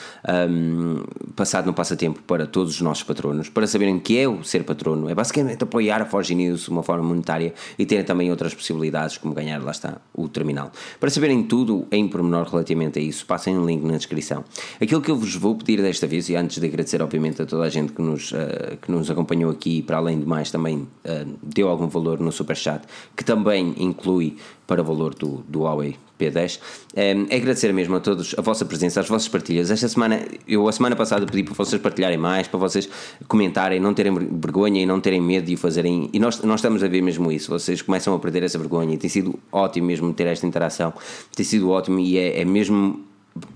hum, 0.50 1.04
passado 1.36 1.66
no 1.66 1.74
passatempo 1.74 2.22
para 2.24 2.48
todos 2.48 2.76
os 2.76 2.82
nossos 2.82 3.04
patronos. 3.04 3.50
Para 3.50 3.68
saberem 3.68 3.98
o 3.98 4.00
que 4.00 4.18
é 4.18 4.28
o 4.28 4.44
ser 4.44 4.64
patrono, 4.64 5.10
é 5.10 5.14
basicamente 5.14 5.64
apoiar 5.64 6.02
a 6.02 6.06
Forge 6.06 6.34
News 6.34 6.64
de 6.64 6.70
uma 6.70 6.84
forma 6.84 7.04
monetária 7.04 7.54
e 7.78 7.86
terem 7.86 8.06
também 8.06 8.32
outras 8.32 8.54
possibilidades, 8.54 9.18
como 9.18 9.34
ganhar, 9.34 9.62
lá 9.62 9.72
está, 9.72 9.98
o 10.14 10.28
terminal. 10.30 10.72
Para 11.00 11.10
saberem 11.10 11.44
tudo 11.44 11.86
em 11.92 12.08
pormenor 12.08 12.48
relativamente 12.48 12.98
a 12.98 13.02
isso, 13.02 13.26
passem 13.26 13.58
um 13.58 13.66
link 13.66 13.84
na 13.84 13.98
descrição. 13.98 14.44
Aquilo 14.82 15.02
que 15.02 15.12
eu 15.12 15.18
vos 15.18 15.36
vou 15.36 15.56
pedir 15.56 15.82
desta 15.82 16.08
vez, 16.08 16.30
e 16.30 16.36
antes 16.36 16.60
de 16.60 16.66
agradecer, 16.66 17.02
obviamente, 17.02 17.42
a 17.42 17.46
toda 17.46 17.64
a 17.64 17.70
gente 17.70 17.92
que 17.92 18.02
nos, 18.02 18.34
eh, 18.34 18.78
que 18.82 18.92
nos 18.92 19.12
acompanhou 19.12 19.52
aqui 19.52 19.80
e, 19.80 19.82
para 19.82 19.98
além 19.98 20.20
de 20.20 20.26
mais, 20.26 20.50
também 20.50 20.88
eh, 21.04 21.26
deu 21.44 21.68
algum 21.68 21.88
valor 21.88 22.20
no 22.20 22.32
Superchat, 22.32 22.86
que 23.16 23.24
também 23.24 23.76
inclui 23.78 24.38
para 24.68 24.82
o 24.82 24.86
valor 24.86 25.14
do, 25.14 25.44
do 25.48 25.62
Huawei 25.62 25.96
P10, 26.20 26.60
é, 26.96 27.12
é 27.12 27.36
agradecer 27.36 27.74
mesmo 27.74 27.96
a 27.96 28.00
todos 28.00 28.34
a 28.38 28.42
vossa 28.42 28.66
presença, 28.66 29.00
as 29.00 29.08
vossas 29.08 29.28
partilhas. 29.28 29.70
Esta 29.70 29.88
semana, 29.88 30.22
eu 30.48 30.68
a 30.68 30.72
semana 30.72 30.96
passada 30.96 31.26
pedi 31.26 31.44
para 31.44 31.54
vocês 31.54 31.82
partilharem 31.82 32.18
mais, 32.18 32.48
para 32.48 32.60
vocês 32.60 32.90
comentarem, 33.28 33.80
não 33.80 33.94
terem 33.94 34.14
ver- 34.14 34.28
vergonha 34.32 34.82
e 34.82 34.86
não 34.86 35.00
terem 35.00 35.22
medo 35.22 35.46
de 35.46 35.56
o 35.56 35.58
fazerem. 35.58 36.10
E 36.14 36.20
nós, 36.20 36.42
nós 36.42 36.60
estamos 36.60 36.84
a 36.84 36.88
ver 36.88 37.02
mesmo 37.02 37.32
isso. 37.32 37.52
Vocês 37.52 37.82
começam 37.82 38.14
a 38.14 38.20
perder 38.20 38.44
essa 38.44 38.58
vergonha 38.58 38.96
e 38.96 38.98
tem 38.98 39.10
sido 39.10 39.38
ótimo 39.52 39.88
mesmo 39.88 40.14
ter 40.14 40.28
esta 40.28 40.48
interação. 40.48 40.94
Tem 41.36 41.46
sido 41.46 41.70
ótimo 41.70 42.00
e 42.00 42.18
é, 42.18 42.42
é 42.42 42.46
mesmo 42.46 43.04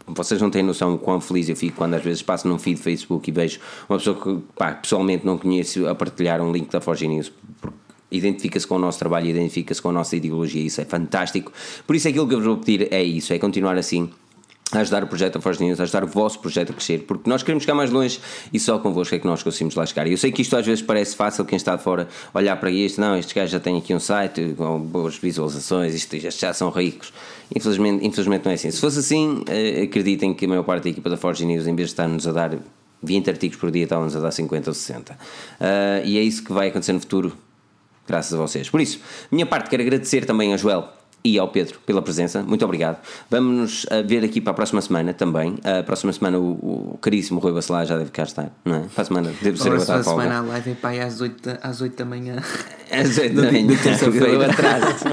vocês 0.06 0.42
não 0.42 0.50
têm 0.50 0.62
noção 0.62 0.96
o 0.96 0.98
quão 0.98 1.22
feliz 1.22 1.48
eu 1.48 1.56
fico 1.56 1.78
quando 1.78 1.94
às 1.94 2.04
vezes 2.04 2.22
passo 2.22 2.48
num 2.48 2.60
feed 2.60 2.78
Facebook 2.78 3.30
e 3.30 3.34
vejo 3.34 3.60
uma 3.88 3.98
pessoa 3.98 4.22
que 4.22 4.38
pá, 4.58 4.74
pessoalmente 4.74 5.26
não 5.26 5.38
conheço 5.38 5.88
a 5.88 5.96
partilhar 5.96 6.42
um 6.42 6.52
link 6.52 6.70
da 6.70 6.82
Forge 6.82 7.08
News 7.08 7.32
identifica-se 8.12 8.68
com 8.68 8.76
o 8.76 8.80
nosso 8.80 9.00
trabalho, 9.00 9.28
identifica-se 9.28 9.82
com 9.82 9.90
a 9.90 9.94
nossa 9.94 10.16
ideologia, 10.16 10.64
isso 10.64 10.82
é 10.82 10.86
fantástico. 10.86 11.52
Por 11.86 11.96
isso 11.96 12.08
aquilo 12.08 12.28
que 12.28 12.34
eu 12.34 12.40
vos 12.40 12.48
vou 12.48 12.58
pedir 12.58 12.92
é 12.92 13.04
isso, 13.04 13.34
é 13.34 13.40
continuar 13.40 13.78
assim 13.78 14.10
a 14.72 14.80
ajudar 14.80 15.04
o 15.04 15.08
projeto 15.08 15.34
da 15.34 15.42
Forge 15.42 15.64
News, 15.64 15.80
a 15.80 15.84
ajudar 15.84 16.04
o 16.04 16.08
vosso 16.08 16.40
projeto 16.40 16.72
a 16.72 16.74
crescer, 16.74 17.00
porque 17.00 17.28
nós 17.28 17.42
queremos 17.42 17.64
chegar 17.64 17.74
mais 17.74 17.90
longe 17.90 18.20
e 18.54 18.60
só 18.60 18.78
convosco 18.78 19.16
é 19.16 19.20
que 19.20 19.26
nós 19.26 19.42
conseguimos 19.42 19.74
lá 19.74 19.86
chegar. 19.86 20.08
Eu 20.08 20.18
sei 20.18 20.32
que 20.32 20.42
isto 20.42 20.56
às 20.56 20.66
vezes 20.66 20.84
parece 20.84 21.16
fácil, 21.16 21.44
quem 21.44 21.58
está 21.58 21.76
de 21.76 21.84
fora 21.84 22.08
olhar 22.34 22.56
para 22.58 22.70
isto, 22.70 23.02
não, 23.02 23.18
estes 23.18 23.34
gajos 23.34 23.52
já 23.52 23.60
têm 23.60 23.78
aqui 23.78 23.94
um 23.96 24.00
site 24.00 24.54
com 24.56 24.80
boas 24.80 25.18
visualizações, 25.18 25.96
isto, 25.96 26.14
estes 26.14 26.40
já 26.40 26.54
são 26.54 26.70
ricos. 26.70 27.12
Infelizmente, 27.56 28.06
infelizmente 28.06 28.46
não 28.46 28.52
é 28.52 28.56
assim. 28.56 28.70
Se 28.70 28.80
fosse 28.80 29.00
assim, 29.00 29.44
eh, 29.48 29.82
acreditem 29.84 30.36
que 30.36 30.46
a 30.46 30.48
maior 30.48 30.64
parte 30.64 30.84
da 30.84 30.90
equipa 30.92 31.10
da 31.10 31.18
Forge 31.18 31.46
News, 31.46 31.66
em 31.66 31.76
vez 31.76 31.90
de 31.90 31.94
estar-nos 31.94 32.28
a 32.28 32.32
dar 32.32 32.56
20 33.02 33.30
artigos 33.30 33.58
por 33.58 33.72
dia, 33.72 33.86
está-nos 33.86 34.16
a 34.16 34.20
dar 34.20 34.32
50 34.32 34.70
ou 34.70 34.74
60. 34.74 35.18
Ah, 35.60 36.02
e 36.06 36.18
é 36.20 36.22
isso 36.22 36.44
que 36.44 36.54
vai 36.54 36.68
acontecer 36.68 36.94
no 36.94 37.00
futuro, 37.00 37.36
graças 38.10 38.34
a 38.34 38.38
vocês. 38.38 38.70
Por 38.70 38.82
isso, 38.82 39.00
minha 39.32 39.46
parte, 39.46 39.70
quero 39.70 39.84
agradecer 39.84 40.26
também 40.26 40.52
ao 40.52 40.58
Joel 40.58 40.99
e 41.24 41.38
ao 41.38 41.48
Pedro 41.48 41.80
pela 41.86 42.02
presença, 42.02 42.44
muito 42.44 42.64
obrigado. 42.64 42.98
Vamos 43.30 43.56
nos 43.56 43.86
ah, 43.90 44.02
ver 44.02 44.24
aqui 44.24 44.40
para 44.40 44.52
a 44.52 44.54
próxima 44.54 44.82
semana 44.82 45.14
também. 45.14 45.58
A 45.64 45.84
próxima 45.84 46.12
semana 46.14 46.40
o, 46.40 46.52
o 46.94 46.98
caríssimo 47.02 47.40
Rui 47.40 47.52
Bacelar 47.52 47.86
já 47.86 47.98
deve 47.98 48.12
cá 48.12 48.24
estar, 48.24 48.52
não 48.64 48.76
é? 48.76 48.80
Para 48.94 49.02
a 49.02 49.06
semana 49.06 49.34
deve 49.42 49.62
ser 49.62 49.70
eu 49.70 49.76
a 49.76 50.04
semana 50.04 50.40
a 50.40 50.42
live 50.42 50.72
é 50.72 50.76
para 50.76 50.90
aí 50.92 51.00
às 51.02 51.22
8 51.22 51.44
da, 51.44 51.60
às 51.62 51.82
8 51.82 51.98
da 51.98 52.06
manhã. 52.06 52.38
Às 52.92 53.18
oito 53.20 53.36
da 53.36 53.52
manhã, 53.52 53.76
atraso. 54.50 55.06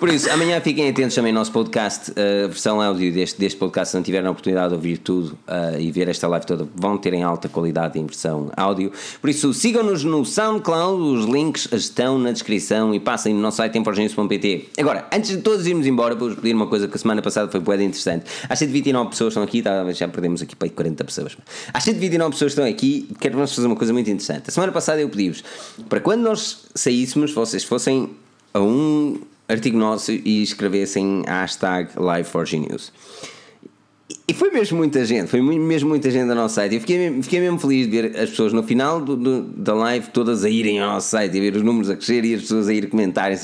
Por 0.00 0.08
isso, 0.08 0.30
amanhã 0.30 0.60
fiquem 0.60 0.88
atentos 0.88 1.14
também 1.14 1.30
ao 1.30 1.38
nosso 1.38 1.52
podcast, 1.52 2.12
a 2.12 2.48
versão 2.48 2.80
áudio 2.80 3.12
deste, 3.12 3.38
deste 3.38 3.58
podcast. 3.58 3.90
Se 3.92 3.96
não 3.96 4.02
tiverem 4.02 4.26
a 4.26 4.30
oportunidade 4.30 4.70
de 4.70 4.74
ouvir 4.74 4.98
tudo 4.98 5.38
ah, 5.46 5.78
e 5.78 5.92
ver 5.92 6.08
esta 6.08 6.26
live 6.26 6.44
toda, 6.44 6.66
vão 6.74 6.96
ter 6.96 7.12
em 7.14 7.22
alta 7.22 7.48
qualidade 7.48 7.98
em 7.98 8.06
versão 8.06 8.50
áudio. 8.56 8.90
Por 9.20 9.30
isso, 9.30 9.52
sigam-nos 9.54 10.02
no 10.02 10.24
SoundCloud, 10.24 11.02
os 11.02 11.24
links 11.26 11.68
estão 11.72 12.18
na 12.18 12.32
descrição 12.32 12.94
e 12.94 12.98
passem 12.98 13.32
no 13.34 13.40
nosso 13.40 13.58
site 13.58 13.72
temporgenis.pt. 13.72 14.69
Agora, 14.78 15.06
antes 15.12 15.30
de 15.30 15.38
todos 15.38 15.66
irmos 15.66 15.86
embora, 15.86 16.14
vou-vos 16.14 16.36
pedir 16.36 16.54
uma 16.54 16.66
coisa 16.66 16.88
que 16.88 16.96
a 16.96 16.98
semana 16.98 17.20
passada 17.20 17.50
foi 17.50 17.60
bué 17.60 17.76
interessante. 17.76 18.24
Às 18.48 18.58
129 18.58 19.10
pessoas 19.10 19.32
estão 19.32 19.42
aqui, 19.42 19.62
tá, 19.62 19.90
já 19.92 20.08
perdemos 20.08 20.42
aqui 20.42 20.56
para 20.56 20.66
aí 20.66 20.70
40 20.70 21.04
pessoas. 21.04 21.36
Às 21.72 21.84
129 21.84 22.32
pessoas 22.32 22.52
estão 22.52 22.64
aqui, 22.64 23.08
quero-vos 23.20 23.54
fazer 23.54 23.66
uma 23.66 23.76
coisa 23.76 23.92
muito 23.92 24.08
interessante. 24.10 24.44
A 24.48 24.50
semana 24.52 24.72
passada 24.72 25.00
eu 25.00 25.08
pedi-vos 25.08 25.42
para 25.88 26.00
quando 26.00 26.22
nós 26.22 26.64
saíssemos, 26.74 27.32
vocês 27.32 27.64
fossem 27.64 28.10
a 28.52 28.60
um 28.60 29.20
artigo 29.48 29.76
nosso 29.76 30.12
e 30.12 30.42
escrevessem 30.42 31.22
hashtag 31.26 31.92
Live4Gnews. 31.94 32.92
E 34.30 34.34
foi 34.34 34.50
mesmo 34.52 34.78
muita 34.78 35.04
gente, 35.04 35.26
foi 35.28 35.40
mesmo 35.42 35.88
muita 35.88 36.08
gente 36.08 36.26
no 36.26 36.36
nosso 36.36 36.54
site. 36.54 36.76
Eu 36.76 36.80
fiquei, 36.80 37.20
fiquei 37.20 37.40
mesmo 37.40 37.58
feliz 37.58 37.88
de 37.88 38.00
ver 38.00 38.16
as 38.16 38.30
pessoas 38.30 38.52
no 38.52 38.62
final 38.62 39.00
do- 39.00 39.16
do- 39.16 39.42
da 39.42 39.74
live 39.74 40.06
todas 40.10 40.44
a 40.44 40.48
irem 40.48 40.78
ao 40.78 40.92
nosso 40.92 41.08
site 41.08 41.36
e 41.36 41.40
ver 41.40 41.56
os 41.56 41.62
números 41.62 41.90
a 41.90 41.96
crescer 41.96 42.24
e 42.24 42.34
as 42.34 42.42
pessoas 42.42 42.68
a 42.68 42.72
ir 42.72 42.88
comentarem. 42.88 43.36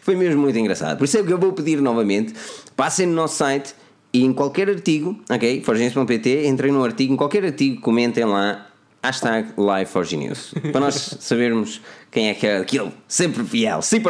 Foi 0.00 0.16
mesmo 0.16 0.40
muito 0.40 0.58
engraçado. 0.58 0.96
Por 0.96 1.04
isso 1.04 1.18
é 1.18 1.22
que 1.22 1.30
eu 1.30 1.38
vou 1.38 1.52
pedir 1.52 1.82
novamente: 1.82 2.32
passem 2.74 3.06
no 3.06 3.12
nosso 3.12 3.36
site 3.36 3.74
e 4.14 4.24
em 4.24 4.32
qualquer 4.32 4.70
artigo, 4.70 5.14
ok? 5.28 5.62
Forgense.pt, 5.62 6.46
entrem 6.46 6.72
no 6.72 6.82
artigo, 6.82 7.12
em 7.12 7.16
qualquer 7.16 7.44
artigo, 7.44 7.80
comentem 7.82 8.24
lá. 8.24 8.66
Hashtag 9.02 9.52
Live4Gnews 9.56 10.72
Para 10.72 10.80
nós 10.80 11.16
sabermos 11.20 11.80
quem 12.10 12.28
é 12.28 12.34
que 12.34 12.46
é 12.46 12.58
aquele 12.58 12.90
sempre 13.06 13.44
fiel, 13.44 13.80
fi. 13.82 14.00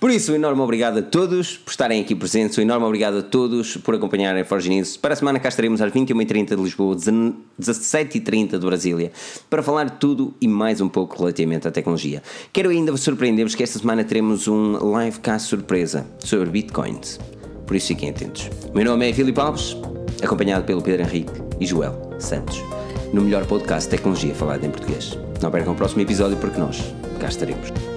Por 0.00 0.10
isso, 0.10 0.32
um 0.32 0.34
enorme 0.34 0.62
obrigado 0.62 0.98
a 0.98 1.02
todos 1.02 1.58
por 1.58 1.70
estarem 1.70 2.00
aqui 2.00 2.14
presentes. 2.14 2.56
Um 2.56 2.62
enorme 2.62 2.86
obrigado 2.86 3.18
a 3.18 3.22
todos 3.22 3.76
por 3.76 3.94
acompanharem 3.94 4.42
Forge 4.42 4.70
News. 4.70 4.96
Para 4.96 5.12
a 5.12 5.16
semana 5.16 5.38
cá 5.38 5.48
estaremos 5.50 5.82
às 5.82 5.92
21h30 5.92 6.56
de 6.56 6.62
Lisboa, 6.62 6.96
17h30 6.96 8.58
de 8.58 8.66
Brasília, 8.66 9.12
para 9.50 9.62
falar 9.62 9.90
tudo 9.90 10.34
e 10.40 10.48
mais 10.48 10.80
um 10.80 10.88
pouco 10.88 11.18
relativamente 11.18 11.68
à 11.68 11.70
tecnologia. 11.70 12.22
Quero 12.52 12.70
ainda 12.70 12.96
surpreender-vos 12.96 13.54
que 13.54 13.62
esta 13.62 13.78
semana 13.78 14.02
teremos 14.02 14.48
um 14.48 14.98
livecast 14.98 15.48
surpresa 15.48 16.06
sobre 16.20 16.48
bitcoins. 16.48 17.20
Por 17.66 17.76
isso 17.76 17.88
fiquem 17.88 18.10
atentos. 18.10 18.48
O 18.72 18.76
meu 18.76 18.84
nome 18.86 19.10
é 19.10 19.12
Filipe 19.12 19.40
Alves, 19.40 19.76
acompanhado 20.22 20.64
pelo 20.64 20.80
Pedro 20.80 21.02
Henrique 21.02 21.32
e 21.60 21.66
Joel 21.66 22.14
Santos, 22.18 22.62
no 23.12 23.20
melhor 23.20 23.44
podcast 23.44 23.90
de 23.90 23.96
tecnologia 23.96 24.34
falado 24.34 24.64
em 24.64 24.70
português. 24.70 25.18
Não 25.42 25.50
percam 25.50 25.74
o 25.74 25.76
próximo 25.76 26.00
episódio 26.00 26.38
porque 26.38 26.58
nós 26.58 26.82
cá 27.16 27.28
estaremos. 27.28 27.95